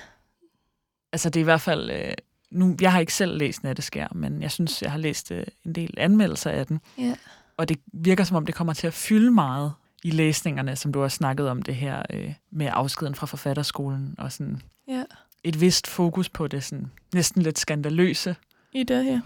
Altså 1.12 1.30
det 1.30 1.40
er 1.40 1.42
i 1.42 1.44
hvert 1.44 1.60
fald... 1.60 1.90
Øh, 1.90 2.14
nu, 2.50 2.76
jeg 2.80 2.92
har 2.92 3.00
ikke 3.00 3.14
selv 3.14 3.38
læst 3.38 3.62
Natteskær, 3.62 4.08
men 4.14 4.42
jeg 4.42 4.50
synes, 4.50 4.82
jeg 4.82 4.90
har 4.90 4.98
læst 4.98 5.30
øh, 5.30 5.46
en 5.64 5.72
del 5.72 5.94
anmeldelser 5.96 6.50
af 6.50 6.66
den. 6.66 6.80
ja, 6.98 7.14
Og 7.56 7.68
det 7.68 7.76
virker 7.92 8.24
som 8.24 8.36
om, 8.36 8.46
det 8.46 8.54
kommer 8.54 8.72
til 8.72 8.86
at 8.86 8.94
fylde 8.94 9.30
meget 9.30 9.72
i 10.04 10.10
læsningerne, 10.10 10.76
som 10.76 10.92
du 10.92 11.00
har 11.00 11.08
snakket 11.08 11.48
om 11.48 11.62
det 11.62 11.74
her 11.74 12.02
øh, 12.10 12.34
med 12.50 12.68
afskeden 12.72 13.14
fra 13.14 13.26
forfatterskolen, 13.26 14.14
og 14.18 14.32
sådan 14.32 14.62
ja. 14.88 15.02
et 15.44 15.60
vist 15.60 15.86
fokus 15.86 16.28
på 16.28 16.46
det 16.46 16.64
sådan 16.64 16.90
næsten 17.14 17.42
lidt 17.42 17.58
skandaløse, 17.58 18.36
I 18.72 18.82
det 18.82 19.04
her. 19.04 19.20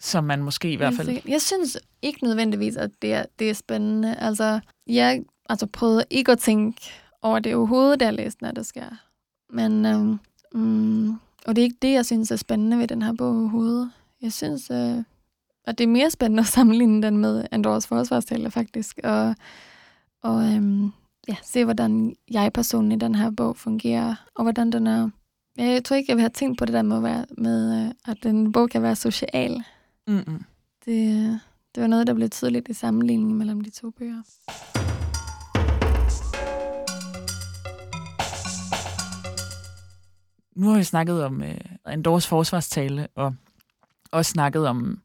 som 0.00 0.24
man 0.24 0.42
måske 0.42 0.72
i 0.72 0.76
hvert 0.76 0.94
fald... 0.94 1.20
Jeg 1.28 1.42
synes 1.42 1.78
ikke 2.02 2.24
nødvendigvis, 2.24 2.76
at 2.76 2.90
det 3.02 3.14
er, 3.14 3.24
det 3.38 3.50
er 3.50 3.54
spændende. 3.54 4.16
Altså, 4.16 4.60
jeg 4.86 5.22
altså, 5.48 5.66
prøvede 5.66 6.04
ikke 6.10 6.32
at 6.32 6.38
tænke 6.38 6.80
over 7.22 7.38
det 7.38 7.54
overhovedet, 7.54 8.00
da 8.00 8.04
jeg 8.04 8.14
læste, 8.14 8.42
når 8.42 8.50
det 8.50 8.66
sker. 8.66 8.88
Men, 9.50 9.86
øhm, 9.86 10.18
mm, 10.54 11.10
og 11.46 11.56
det 11.56 11.58
er 11.58 11.64
ikke 11.64 11.78
det, 11.82 11.92
jeg 11.92 12.06
synes 12.06 12.30
er 12.30 12.36
spændende 12.36 12.78
ved 12.78 12.88
den 12.88 13.02
her 13.02 13.12
bog 13.12 13.36
overhovedet. 13.36 13.90
Jeg 14.22 14.32
synes, 14.32 14.70
øh, 14.70 15.02
at 15.64 15.78
det 15.78 15.84
er 15.84 15.88
mere 15.88 16.10
spændende 16.10 16.40
at 16.40 16.46
sammenligne 16.46 17.02
den 17.02 17.18
med 17.18 17.44
Andors 17.50 17.86
forsvarstaler, 17.86 18.50
faktisk. 18.50 19.00
Og, 19.04 19.34
og 20.22 20.54
øhm, 20.54 20.92
ja, 21.28 21.36
se, 21.42 21.64
hvordan 21.64 22.16
jeg-personen 22.30 22.92
i 22.92 22.96
den 22.96 23.14
her 23.14 23.30
bog 23.30 23.56
fungerer, 23.56 24.14
og 24.34 24.42
hvordan 24.42 24.72
den 24.72 24.86
er... 24.86 25.10
Jeg 25.56 25.84
tror 25.84 25.96
ikke, 25.96 26.10
jeg 26.10 26.16
vil 26.16 26.22
have 26.22 26.30
tænkt 26.30 26.58
på 26.58 26.64
det 26.64 26.72
der 26.72 26.82
med, 26.82 26.96
at, 26.96 27.02
være, 27.02 27.26
med, 27.38 27.86
øh, 27.86 27.92
at 28.08 28.26
en 28.26 28.52
bog 28.52 28.70
kan 28.70 28.82
være 28.82 28.96
social. 28.96 29.64
Mm-mm. 30.06 30.44
Det, 30.84 31.40
det 31.74 31.80
var 31.80 31.86
noget, 31.86 32.06
der 32.06 32.14
blev 32.14 32.30
tydeligt 32.30 32.68
i 32.68 32.72
sammenligningen 32.72 33.38
mellem 33.38 33.60
de 33.60 33.70
to 33.70 33.90
bøger. 33.90 34.22
Nu 40.54 40.68
har 40.70 40.76
vi 40.76 40.84
snakket 40.84 41.24
om 41.24 41.42
øh, 41.42 41.54
Andors 41.84 42.26
forsvarstale, 42.26 43.08
og 43.14 43.34
også 44.10 44.30
snakket 44.30 44.66
om 44.68 45.00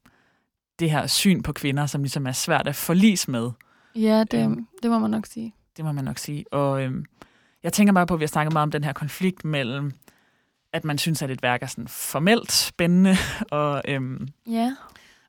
det 0.80 0.92
her 0.92 1.08
syn 1.08 1.42
på 1.44 1.54
kvinder, 1.54 1.86
som 1.86 2.02
ligesom 2.04 2.28
er 2.28 2.32
svært 2.32 2.68
at 2.68 2.76
forlis 2.76 3.28
med. 3.28 3.50
Ja, 3.96 4.24
det, 4.24 4.44
Øhm. 4.44 4.68
det 4.84 4.92
må 4.92 5.00
man 5.00 5.12
nok 5.12 5.26
sige. 5.26 5.54
Det 5.78 5.86
må 5.86 5.92
man 5.92 6.04
nok 6.06 6.18
sige. 6.18 6.54
Og 6.54 6.84
øhm, 6.84 7.06
jeg 7.64 7.74
tænker 7.74 7.94
bare 7.94 8.08
på, 8.08 8.14
at 8.14 8.20
vi 8.20 8.24
har 8.24 8.28
snakket 8.28 8.54
meget 8.54 8.64
om 8.64 8.72
den 8.72 8.84
her 8.84 8.94
konflikt 8.94 9.46
mellem, 9.46 9.92
at 10.74 10.86
man 10.86 10.98
synes, 10.98 11.22
at 11.22 11.32
et 11.32 11.44
værk 11.44 11.64
er 11.64 11.68
sådan 11.68 11.88
formelt 11.88 12.52
spændende 12.52 13.16
og, 13.52 13.82
øhm, 13.88 14.28
Ja, 14.48 14.76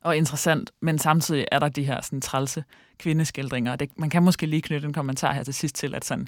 og 0.01 0.17
interessant, 0.17 0.71
men 0.81 0.99
samtidig 0.99 1.45
er 1.51 1.59
der 1.59 1.69
de 1.69 1.83
her 1.83 2.01
sådan 2.01 2.21
trælse 2.21 2.63
kvindeskildringer. 2.99 3.71
Og 3.71 3.79
Det, 3.79 3.89
man 3.99 4.09
kan 4.09 4.23
måske 4.23 4.45
lige 4.45 4.61
knytte 4.61 4.87
en 4.87 4.93
kommentar 4.93 5.33
her 5.33 5.43
til 5.43 5.53
sidst 5.53 5.75
til, 5.75 5.95
at 5.95 6.05
sådan, 6.05 6.27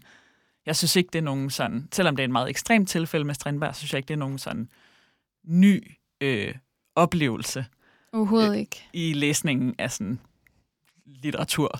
jeg 0.66 0.76
synes 0.76 0.96
ikke, 0.96 1.10
det 1.14 1.20
er 1.20 1.24
nogen 1.24 1.50
sådan, 1.50 1.88
selvom 1.92 2.16
det 2.16 2.24
er 2.24 2.28
en 2.28 2.32
meget 2.32 2.50
ekstremt 2.50 2.90
tilfælde 2.90 3.26
med 3.26 3.36
Strindberg, 3.36 3.76
synes 3.76 3.94
jeg 3.94 3.98
ikke, 3.98 4.08
det 4.08 4.14
er 4.14 4.18
nogen 4.18 4.38
sådan 4.38 4.70
ny 5.46 5.92
øh, 6.22 6.56
oplevelse 6.96 7.66
overhovedet 8.14 8.52
Øh, 8.52 8.58
ikke. 8.58 8.84
i 8.94 9.14
læsningen 9.14 9.76
af 9.78 9.92
sådan 9.92 10.20
litteratur 11.06 11.80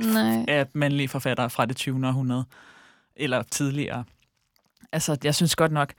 Nej. 0.00 0.44
af 0.48 0.66
mandlige 0.72 1.08
forfattere 1.08 1.50
fra 1.50 1.66
det 1.66 1.76
20. 1.76 2.06
århundrede, 2.06 2.44
eller 3.16 3.42
tidligere. 3.42 4.04
Altså, 4.92 5.16
jeg 5.24 5.34
synes 5.34 5.56
godt 5.56 5.72
nok 5.72 5.92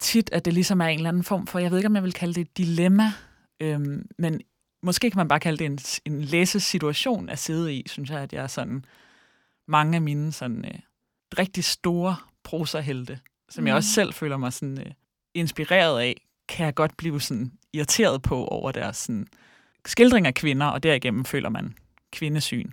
tit, 0.00 0.30
at 0.32 0.44
det 0.44 0.52
ligesom 0.54 0.80
er 0.80 0.86
en 0.86 0.98
eller 0.98 1.08
anden 1.08 1.24
form 1.24 1.46
for, 1.46 1.58
jeg 1.58 1.70
ved 1.70 1.78
ikke, 1.78 1.86
om 1.86 1.94
jeg 1.94 2.02
vil 2.02 2.12
kalde 2.12 2.34
det 2.34 2.40
et 2.40 2.58
dilemma, 2.58 3.12
øhm, 3.60 4.06
men 4.18 4.40
måske 4.82 5.10
kan 5.10 5.18
man 5.18 5.28
bare 5.28 5.40
kalde 5.40 5.58
det 5.58 5.66
en, 5.66 5.78
en 6.12 6.20
læsesituation 6.22 7.28
at 7.28 7.38
sidde 7.38 7.74
i, 7.74 7.82
synes 7.88 8.10
jeg, 8.10 8.20
at 8.20 8.32
jeg 8.32 8.42
er 8.42 8.46
sådan, 8.46 8.84
mange 9.68 9.96
af 9.96 10.02
mine 10.02 10.32
sådan 10.32 10.64
øh, 10.64 10.80
rigtig 11.38 11.64
store 11.64 12.16
prosahelte, 12.44 13.20
som 13.48 13.66
jeg 13.66 13.72
Mm. 13.74 13.76
også 13.76 13.90
selv 13.90 14.12
føler 14.12 14.36
mig 14.36 14.52
sådan 14.52 14.80
øh, 14.80 14.92
inspireret 15.34 16.00
af, 16.00 16.16
kan 16.48 16.66
jeg 16.66 16.74
godt 16.74 16.96
blive 16.96 17.20
sådan 17.20 17.52
irriteret 17.72 18.22
på 18.22 18.44
over 18.44 18.72
deres 18.72 18.96
sådan, 18.96 19.26
skildring 19.86 20.26
af 20.26 20.34
kvinder, 20.34 20.66
og 20.66 20.82
derigennem 20.82 21.24
føler 21.24 21.48
man 21.48 21.74
kvindesyn. 22.12 22.70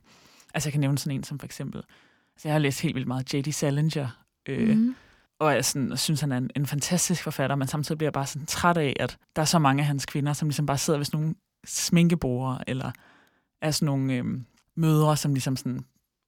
Altså 0.54 0.70
jeg 0.70 0.72
kan 0.72 0.80
nævne 0.82 0.98
sådan 0.98 1.16
en 1.18 1.24
som 1.24 1.40
for 1.40 1.46
eksempel, 1.46 1.82
altså 2.36 2.48
jeg 2.48 2.54
har 2.54 2.60
læst 2.60 2.82
helt 2.82 2.96
vildt 2.96 3.08
meget 3.08 3.34
J.D. 3.34 3.52
Salinger, 3.52 4.08
øh, 4.46 4.70
mm. 4.70 4.76
Mm. 4.82 4.96
og 5.40 5.54
jeg 5.54 5.66
sådan, 5.66 5.98
synes, 5.98 6.22
han 6.22 6.32
er 6.32 6.38
en, 6.38 6.50
en 6.56 6.66
fantastisk 6.66 7.24
forfatter, 7.24 7.56
men 7.56 7.68
samtidig 7.68 7.98
bliver 7.98 8.08
jeg 8.08 8.14
bare 8.14 8.26
sådan 8.26 8.46
træt 8.46 8.78
af, 8.78 8.94
at 9.00 9.18
der 9.36 9.42
er 9.42 9.46
så 9.46 9.60
mange 9.60 9.82
af 9.82 9.88
hans 9.88 10.06
kvinder, 10.06 10.34
som 10.34 10.48
ligesom 10.48 10.66
bare 10.66 10.78
sidder 10.78 11.00
ved 11.00 11.06
sådan 11.06 11.20
nogle 11.20 11.36
sminkeborde, 11.66 12.64
eller 12.68 12.92
er 13.62 13.72
sådan 13.72 13.86
nogle 13.86 14.14
øh, 14.14 14.26
mødre, 14.76 15.18
som 15.18 15.34
ligesom 15.34 15.56
sådan 15.58 15.86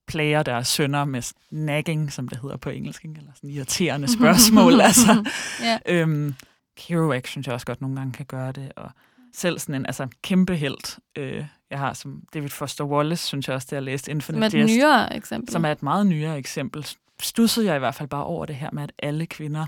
plager 0.07 0.43
deres 0.43 0.67
sønner 0.67 1.05
med 1.05 1.33
nagging, 1.51 2.13
som 2.13 2.27
det 2.27 2.39
hedder 2.41 2.57
på 2.57 2.69
engelsk, 2.69 3.05
ikke? 3.05 3.17
eller 3.17 3.31
sådan 3.35 3.49
irriterende 3.49 4.13
spørgsmål. 4.13 4.81
altså, 4.89 5.25
ja. 5.61 5.79
Øhm, 5.85 6.35
Kerouac 6.77 7.27
synes 7.27 7.47
jeg 7.47 7.53
også 7.53 7.65
godt 7.65 7.81
nogle 7.81 7.95
gange 7.95 8.13
kan 8.13 8.25
gøre 8.25 8.51
det, 8.51 8.71
og 8.75 8.91
selv 9.33 9.59
sådan 9.59 9.75
en 9.75 9.85
altså, 9.85 10.07
kæmpe 10.21 10.55
held, 10.55 10.99
øh, 11.15 11.45
jeg 11.69 11.79
har 11.79 11.93
som 11.93 12.21
David 12.33 12.49
Foster 12.49 12.83
Wallace, 12.83 13.27
synes 13.27 13.47
jeg 13.47 13.55
også, 13.55 13.67
det 13.69 13.75
har 13.75 13.81
læst 13.81 14.05
Som 14.05 14.11
er 14.11 14.15
Infinite 14.15 14.59
et 14.59 14.65
nyere 14.65 15.15
eksempel. 15.15 15.51
som 15.51 15.65
er 15.65 15.71
et 15.71 15.83
meget 15.83 16.07
nyere 16.07 16.37
eksempel. 16.37 16.87
Stussede 17.21 17.65
jeg 17.65 17.75
i 17.75 17.79
hvert 17.79 17.95
fald 17.95 18.09
bare 18.09 18.23
over 18.23 18.45
det 18.45 18.55
her 18.55 18.69
med, 18.73 18.83
at 18.83 18.91
alle 18.99 19.25
kvinder, 19.25 19.65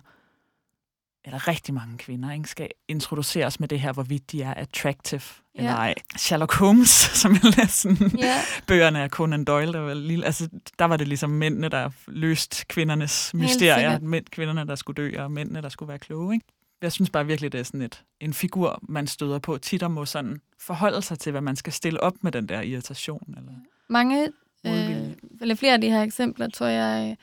eller 1.29 1.47
rigtig 1.47 1.73
mange 1.73 1.97
kvinder, 1.97 2.31
ikke, 2.31 2.49
skal 2.49 2.69
introduceres 2.87 3.59
med 3.59 3.67
det 3.67 3.79
her, 3.79 3.93
hvorvidt 3.93 4.31
de 4.31 4.41
er 4.41 4.53
attractive 4.53 5.21
ja. 5.55 5.59
eller 5.59 5.75
ej. 5.75 5.95
Sherlock 6.17 6.53
Holmes, 6.53 6.89
som 7.21 7.31
jeg 7.31 7.43
læste 7.43 7.67
sådan, 7.67 8.19
Ja, 8.19 8.41
bøgerne 8.67 9.03
af 9.03 9.09
Conan 9.09 9.45
Doyle, 9.45 9.73
der 9.73 9.79
var, 9.79 9.93
lille, 9.93 10.25
altså, 10.25 10.49
der 10.79 10.85
var 10.85 10.97
det 10.97 11.07
ligesom 11.07 11.29
mændene, 11.29 11.69
der 11.69 11.89
løste 12.07 12.65
kvindernes 12.65 13.33
mysterier. 13.33 13.75
sikkert. 13.75 14.01
Mænd, 14.03 14.25
kvinderne, 14.25 14.67
der 14.67 14.75
skulle 14.75 15.03
dø, 15.03 15.23
og 15.23 15.31
mændene, 15.31 15.61
der 15.61 15.69
skulle 15.69 15.89
være 15.89 15.99
kloge. 15.99 16.33
Ikke? 16.33 16.45
Jeg 16.81 16.91
synes 16.91 17.09
bare 17.09 17.25
virkelig, 17.25 17.51
det 17.51 17.59
er 17.59 17.63
sådan 17.63 17.81
et, 17.81 18.03
en 18.19 18.33
figur, 18.33 18.79
man 18.81 19.07
støder 19.07 19.39
på 19.39 19.57
tit 19.57 19.83
og 19.83 19.91
må 19.91 20.05
sådan 20.05 20.41
forholde 20.59 21.01
sig 21.01 21.19
til, 21.19 21.31
hvad 21.31 21.41
man 21.41 21.55
skal 21.55 21.73
stille 21.73 21.99
op 22.03 22.13
med 22.21 22.31
den 22.31 22.49
der 22.49 22.61
irritation. 22.61 23.33
Eller 23.37 23.51
mange, 23.89 24.31
øh, 24.65 25.11
eller 25.41 25.55
flere 25.55 25.73
af 25.73 25.81
de 25.81 25.89
her 25.89 26.03
eksempler, 26.03 26.49
tror 26.49 26.67
jeg, 26.67 27.17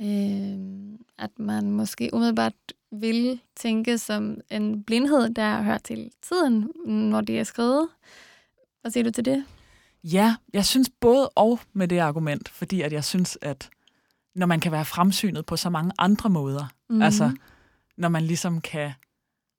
øh, 0.00 0.96
at 1.18 1.30
man 1.38 1.70
måske 1.70 2.10
umiddelbart 2.12 2.52
vil 3.00 3.40
tænke 3.56 3.98
som 3.98 4.40
en 4.50 4.82
blindhed, 4.82 5.34
der 5.34 5.62
hører 5.62 5.78
til 5.78 6.10
tiden, 6.22 6.70
når 6.86 7.20
det 7.20 7.38
er 7.38 7.44
skrevet. 7.44 7.88
Hvad 8.80 8.90
siger 8.90 9.04
du 9.04 9.10
til 9.10 9.24
det? 9.24 9.44
Ja, 10.04 10.36
jeg 10.52 10.64
synes 10.64 10.90
både 11.00 11.28
og 11.28 11.60
med 11.72 11.88
det 11.88 11.98
argument, 11.98 12.48
fordi 12.48 12.80
at 12.82 12.92
jeg 12.92 13.04
synes, 13.04 13.38
at 13.42 13.70
når 14.34 14.46
man 14.46 14.60
kan 14.60 14.72
være 14.72 14.84
fremsynet 14.84 15.46
på 15.46 15.56
så 15.56 15.70
mange 15.70 15.92
andre 15.98 16.30
måder, 16.30 16.66
Mhm. 16.92 17.02
Altså, 17.02 17.36
når 17.96 18.08
man 18.08 18.22
ligesom 18.22 18.60
kan 18.60 18.92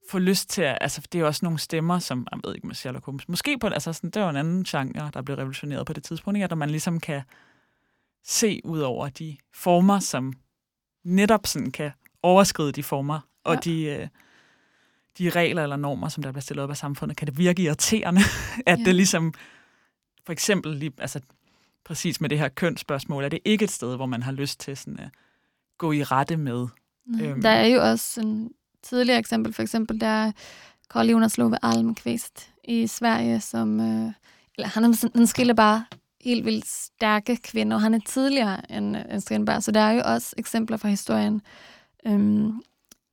få 0.09 0.19
lyst 0.19 0.49
til 0.49 0.61
at... 0.61 0.77
Altså, 0.81 1.01
det 1.11 1.15
er 1.15 1.19
jo 1.19 1.27
også 1.27 1.45
nogle 1.45 1.59
stemmer, 1.59 1.99
som... 1.99 2.27
Jeg 2.31 2.39
ved 2.43 2.55
ikke 2.55 2.67
med 2.67 2.75
Sherlock 2.75 3.05
Holmes. 3.05 3.29
Måske 3.29 3.57
på... 3.57 3.67
Altså, 3.67 3.93
sådan, 3.93 4.09
det 4.09 4.21
var 4.21 4.29
en 4.29 4.35
anden 4.35 4.63
genre, 4.63 5.11
der 5.13 5.21
blev 5.21 5.37
revolutioneret 5.37 5.85
på 5.85 5.93
det 5.93 6.03
tidspunkt, 6.03 6.37
ikke? 6.37 6.43
at 6.51 6.57
man 6.57 6.69
ligesom 6.69 6.99
kan 6.99 7.21
se 8.25 8.61
ud 8.63 8.79
over 8.79 9.09
de 9.09 9.37
former, 9.53 9.99
som 9.99 10.33
netop 11.03 11.47
sådan 11.47 11.71
kan 11.71 11.91
overskride 12.23 12.71
de 12.71 12.83
former, 12.83 13.19
og 13.43 13.53
Ja. 13.53 13.59
de, 13.59 13.83
øh, 13.83 14.07
de 15.17 15.29
regler 15.29 15.63
eller 15.63 15.75
normer, 15.75 16.07
som 16.09 16.23
der 16.23 16.31
bliver 16.31 16.41
stillet 16.41 16.63
op 16.63 16.69
af 16.69 16.77
samfundet, 16.77 17.17
kan 17.17 17.27
det 17.27 17.37
virke 17.37 17.61
irriterende, 17.63 18.21
at 18.65 18.79
Ja. 18.79 18.83
det 18.85 18.95
ligesom 18.95 19.33
for 20.25 20.33
eksempel 20.33 20.75
lige, 20.75 20.91
altså 20.97 21.19
præcis 21.85 22.21
med 22.21 22.29
det 22.29 22.39
her 22.39 22.49
kønsspørgsmål, 22.49 23.23
er 23.23 23.29
det 23.29 23.39
ikke 23.45 23.63
et 23.65 23.71
sted, 23.71 23.95
hvor 23.95 24.05
man 24.05 24.23
har 24.23 24.31
lyst 24.31 24.59
til 24.59 24.77
sådan 24.77 24.99
at 24.99 25.09
gå 25.77 25.91
i 25.91 26.03
rette 26.03 26.37
med. 26.37 26.67
Øhm. 27.21 27.41
Der 27.41 27.49
er 27.49 27.65
jo 27.67 27.81
også 27.89 28.21
en 28.21 28.51
tidligere 28.83 29.19
eksempel, 29.19 29.53
for 29.53 29.61
eksempel 29.61 30.01
der 30.01 30.31
Karl 30.91 31.07
Jonas 31.09 31.37
Love 31.37 31.57
Almqvist 31.63 32.49
i 32.63 32.87
Sverige, 32.87 33.41
som 33.41 33.79
øh, 33.79 34.11
eller 34.57 34.67
han, 34.67 34.95
han 35.15 35.27
skiller 35.27 35.53
bare 35.53 35.85
helt 36.21 36.45
vildt 36.45 36.67
stærke 36.67 37.35
kvinder, 37.37 37.75
og 37.77 37.81
han 37.81 37.93
er 37.93 37.99
tidligere 38.05 38.71
end, 38.71 38.95
end 38.95 39.21
Strindberg, 39.21 39.63
så 39.63 39.71
der 39.71 39.79
er 39.79 39.91
jo 39.91 40.01
også 40.05 40.33
eksempler 40.37 40.77
fra 40.77 40.87
historien, 40.89 41.41
øhm, 42.05 42.61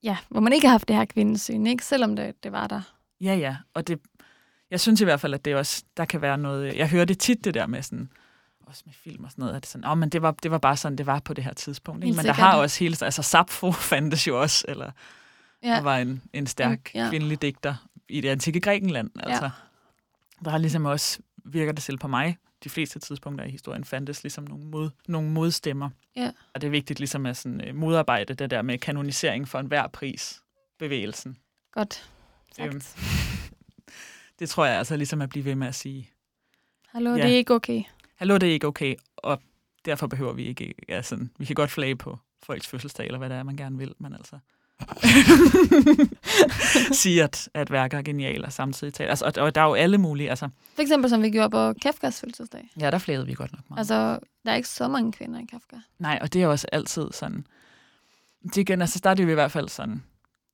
ja, 0.03 0.17
hvor 0.29 0.41
man 0.41 0.53
ikke 0.53 0.67
har 0.67 0.73
haft 0.73 0.89
det 0.89 0.97
her 0.97 1.05
kvindesyn, 1.05 1.67
ikke? 1.67 1.85
selvom 1.85 2.17
det, 2.17 2.45
det 2.45 2.53
var 2.53 2.67
der. 2.67 2.83
Ja, 3.21 3.35
ja, 3.35 3.57
og 3.75 3.89
det, 3.89 4.01
jeg 4.71 4.81
synes 4.81 5.01
i 5.01 5.05
hvert 5.05 5.21
fald, 5.21 5.35
at 5.35 5.45
det 5.45 5.55
også, 5.55 5.85
der 5.97 6.05
kan 6.05 6.21
være 6.21 6.39
noget, 6.39 6.77
jeg 6.77 6.89
hører 6.89 7.05
det 7.05 7.19
tit 7.19 7.45
det 7.45 7.55
der 7.55 7.67
med 7.67 7.83
sådan, 7.83 8.09
også 8.67 8.83
med 8.87 8.95
film 8.95 9.25
og 9.25 9.31
sådan 9.31 9.43
noget, 9.43 9.57
at 9.57 9.63
det, 9.63 9.71
sådan, 9.71 9.85
oh, 9.85 9.99
men 9.99 10.09
det, 10.09 10.23
var, 10.23 10.31
det 10.43 10.51
var 10.51 10.59
bare 10.59 10.77
sådan, 10.77 10.99
det 10.99 11.07
var 11.07 11.19
på 11.19 11.35
det 11.35 11.45
her 11.45 11.55
tidspunkt. 11.55 12.05
Ikke? 12.05 12.17
Men 12.17 12.25
der 12.25 12.33
har 12.33 12.57
også 12.57 12.79
hele, 12.79 12.97
altså 13.01 13.23
Sappho 13.23 13.73
fandtes 13.91 14.27
jo 14.27 14.41
også, 14.41 14.65
eller 14.69 14.91
ja. 15.63 15.69
der 15.69 15.81
var 15.81 15.99
en, 15.99 16.23
en 16.33 16.47
stærk 16.47 16.91
ja. 16.95 17.09
kvindelig 17.09 17.43
digter 17.43 17.75
i 18.09 18.21
det 18.21 18.29
antikke 18.29 18.61
Grækenland. 18.61 19.11
Altså. 19.17 19.45
Ja. 19.45 19.51
Der 20.45 20.51
har 20.51 20.59
ligesom 20.59 20.85
også, 20.85 21.19
virker 21.45 21.73
det 21.73 21.83
selv 21.83 21.99
på 21.99 22.09
mig, 22.09 22.37
de 22.65 22.71
fleste 22.71 22.99
tidspunkter 22.99 23.45
i 23.45 23.51
historien 23.51 23.85
fandtes 23.85 24.23
ligesom 24.23 24.45
nogle, 24.45 24.65
mod, 24.65 24.91
nogle 25.09 25.31
modstemmer. 25.31 25.91
Ja. 26.17 26.33
Og 26.55 26.61
det 26.61 26.67
er 26.67 26.71
vigtigt 26.71 26.99
ligesom 26.99 27.27
at 27.27 27.37
sådan, 27.37 27.69
uh, 27.69 27.75
modarbejde 27.75 28.35
det 28.35 28.51
der 28.51 28.63
med 28.63 28.79
kanonisering 28.79 29.49
for 29.49 29.59
enhver 29.59 29.87
pris, 29.87 30.43
bevægelsen. 30.79 31.39
Godt 31.73 32.11
sagt. 32.57 32.75
Øhm, 32.75 32.83
det 34.39 34.49
tror 34.49 34.67
jeg 34.67 34.79
altså 34.79 34.97
ligesom 34.97 35.21
at 35.23 35.29
blive 35.29 35.45
ved 35.45 35.55
med 35.55 35.69
at 35.69 35.75
sige. 35.75 36.11
Hallo, 36.89 37.11
ja. 37.11 37.17
det 37.17 37.33
er 37.33 37.37
ikke 37.37 37.55
okay. 37.55 37.83
Hallo, 38.17 38.35
det 38.35 38.49
er 38.49 38.53
ikke 38.53 38.67
okay, 38.67 38.95
og 39.17 39.43
derfor 39.85 40.07
behøver 40.07 40.33
vi 40.33 40.45
ikke, 40.45 40.75
ja, 40.89 41.03
sådan, 41.03 41.31
vi 41.39 41.45
kan 41.45 41.55
godt 41.55 41.71
flage 41.71 41.97
på 41.97 42.19
folks 42.43 42.67
fødselsdag, 42.67 43.07
eller 43.07 43.19
hvad 43.19 43.31
det 43.31 43.37
er, 43.37 43.43
man 43.43 43.57
gerne 43.57 43.79
vil, 43.79 43.95
men 43.99 44.15
altså 44.15 44.39
sige, 47.03 47.23
at, 47.23 47.49
at 47.55 47.71
værker 47.71 47.99
er 47.99 48.03
geniale 48.03 48.45
og 48.45 48.53
samtidig 48.53 48.95
tale. 48.95 49.11
Altså, 49.11 49.25
og, 49.25 49.45
og 49.45 49.55
der 49.55 49.61
er 49.61 49.65
jo 49.65 49.75
alle 49.75 49.99
mulige. 49.99 50.31
Altså. 50.31 50.49
For 50.75 50.83
eksempel, 50.83 51.11
som 51.11 51.23
vi 51.23 51.31
gjorde 51.31 51.51
på 51.51 51.73
Kafkas 51.73 52.21
fødselsdag. 52.21 52.71
Ja, 52.81 52.91
der 52.91 52.99
flagede 52.99 53.27
vi 53.27 53.35
godt 53.35 53.53
nok 53.53 53.63
meget. 53.69 53.79
Altså, 53.79 54.19
der 54.45 54.53
er 54.53 54.57
ikke 54.57 54.69
så 54.69 54.89
mange 54.89 55.13
kvinder 55.13 55.41
i 55.41 55.45
Kafka. 55.45 55.77
Nej, 55.99 56.19
og 56.23 56.33
det 56.33 56.43
er 56.43 56.47
også 56.47 56.67
altid 56.73 57.09
sådan... 57.13 57.47
Det 58.45 58.57
igen, 58.57 58.81
altså, 58.81 59.01
der 59.05 59.11
er 59.11 59.15
det 59.15 59.25
jo 59.25 59.29
i 59.29 59.35
hvert 59.35 59.53
fald 59.53 59.69
sådan... 59.69 60.03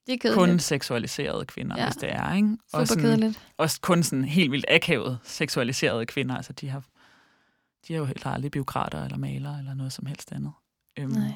Det 0.07 0.25
er 0.25 0.35
kun 0.35 0.59
seksualiserede 0.59 1.45
kvinder, 1.45 1.77
ja. 1.79 1.87
hvis 1.87 1.97
det 1.97 2.13
er, 2.13 2.35
ikke? 2.35 2.49
Super 2.49 2.81
og 2.81 2.89
sådan, 2.89 3.03
kedeligt. 3.03 3.41
Også 3.57 3.81
kun 3.81 4.03
sådan 4.03 4.25
helt 4.25 4.53
vildt 4.53 4.65
akavet 4.69 5.19
seksualiserede 5.25 6.07
kvinder. 6.07 6.37
Altså, 6.37 6.53
de 6.53 6.69
har, 6.69 6.83
de 7.89 7.93
har 7.93 8.01
jo 8.01 8.05
helt 8.05 8.27
aldrig 8.27 8.51
biokrater 8.51 9.05
eller 9.05 9.19
malere 9.19 9.59
eller 9.59 9.75
noget 9.75 9.93
som 9.93 10.07
helst 10.07 10.33
andet. 10.33 10.53
Øhm, 10.99 11.13
Nej. 11.13 11.33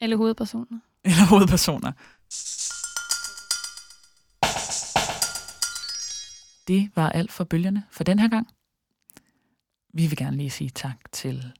Eller 0.00 0.16
hovedpersoner. 0.16 0.78
Eller 1.08 1.26
hovedpersoner. 1.26 1.92
Det 6.68 6.90
var 6.96 7.08
alt 7.08 7.32
for 7.32 7.44
bølgerne 7.44 7.84
for 7.90 8.04
den 8.04 8.18
her 8.18 8.28
gang. 8.28 8.48
Vi 9.94 10.06
vil 10.06 10.16
gerne 10.16 10.36
lige 10.36 10.50
sige 10.50 10.70
tak 10.70 11.12
til 11.12 11.52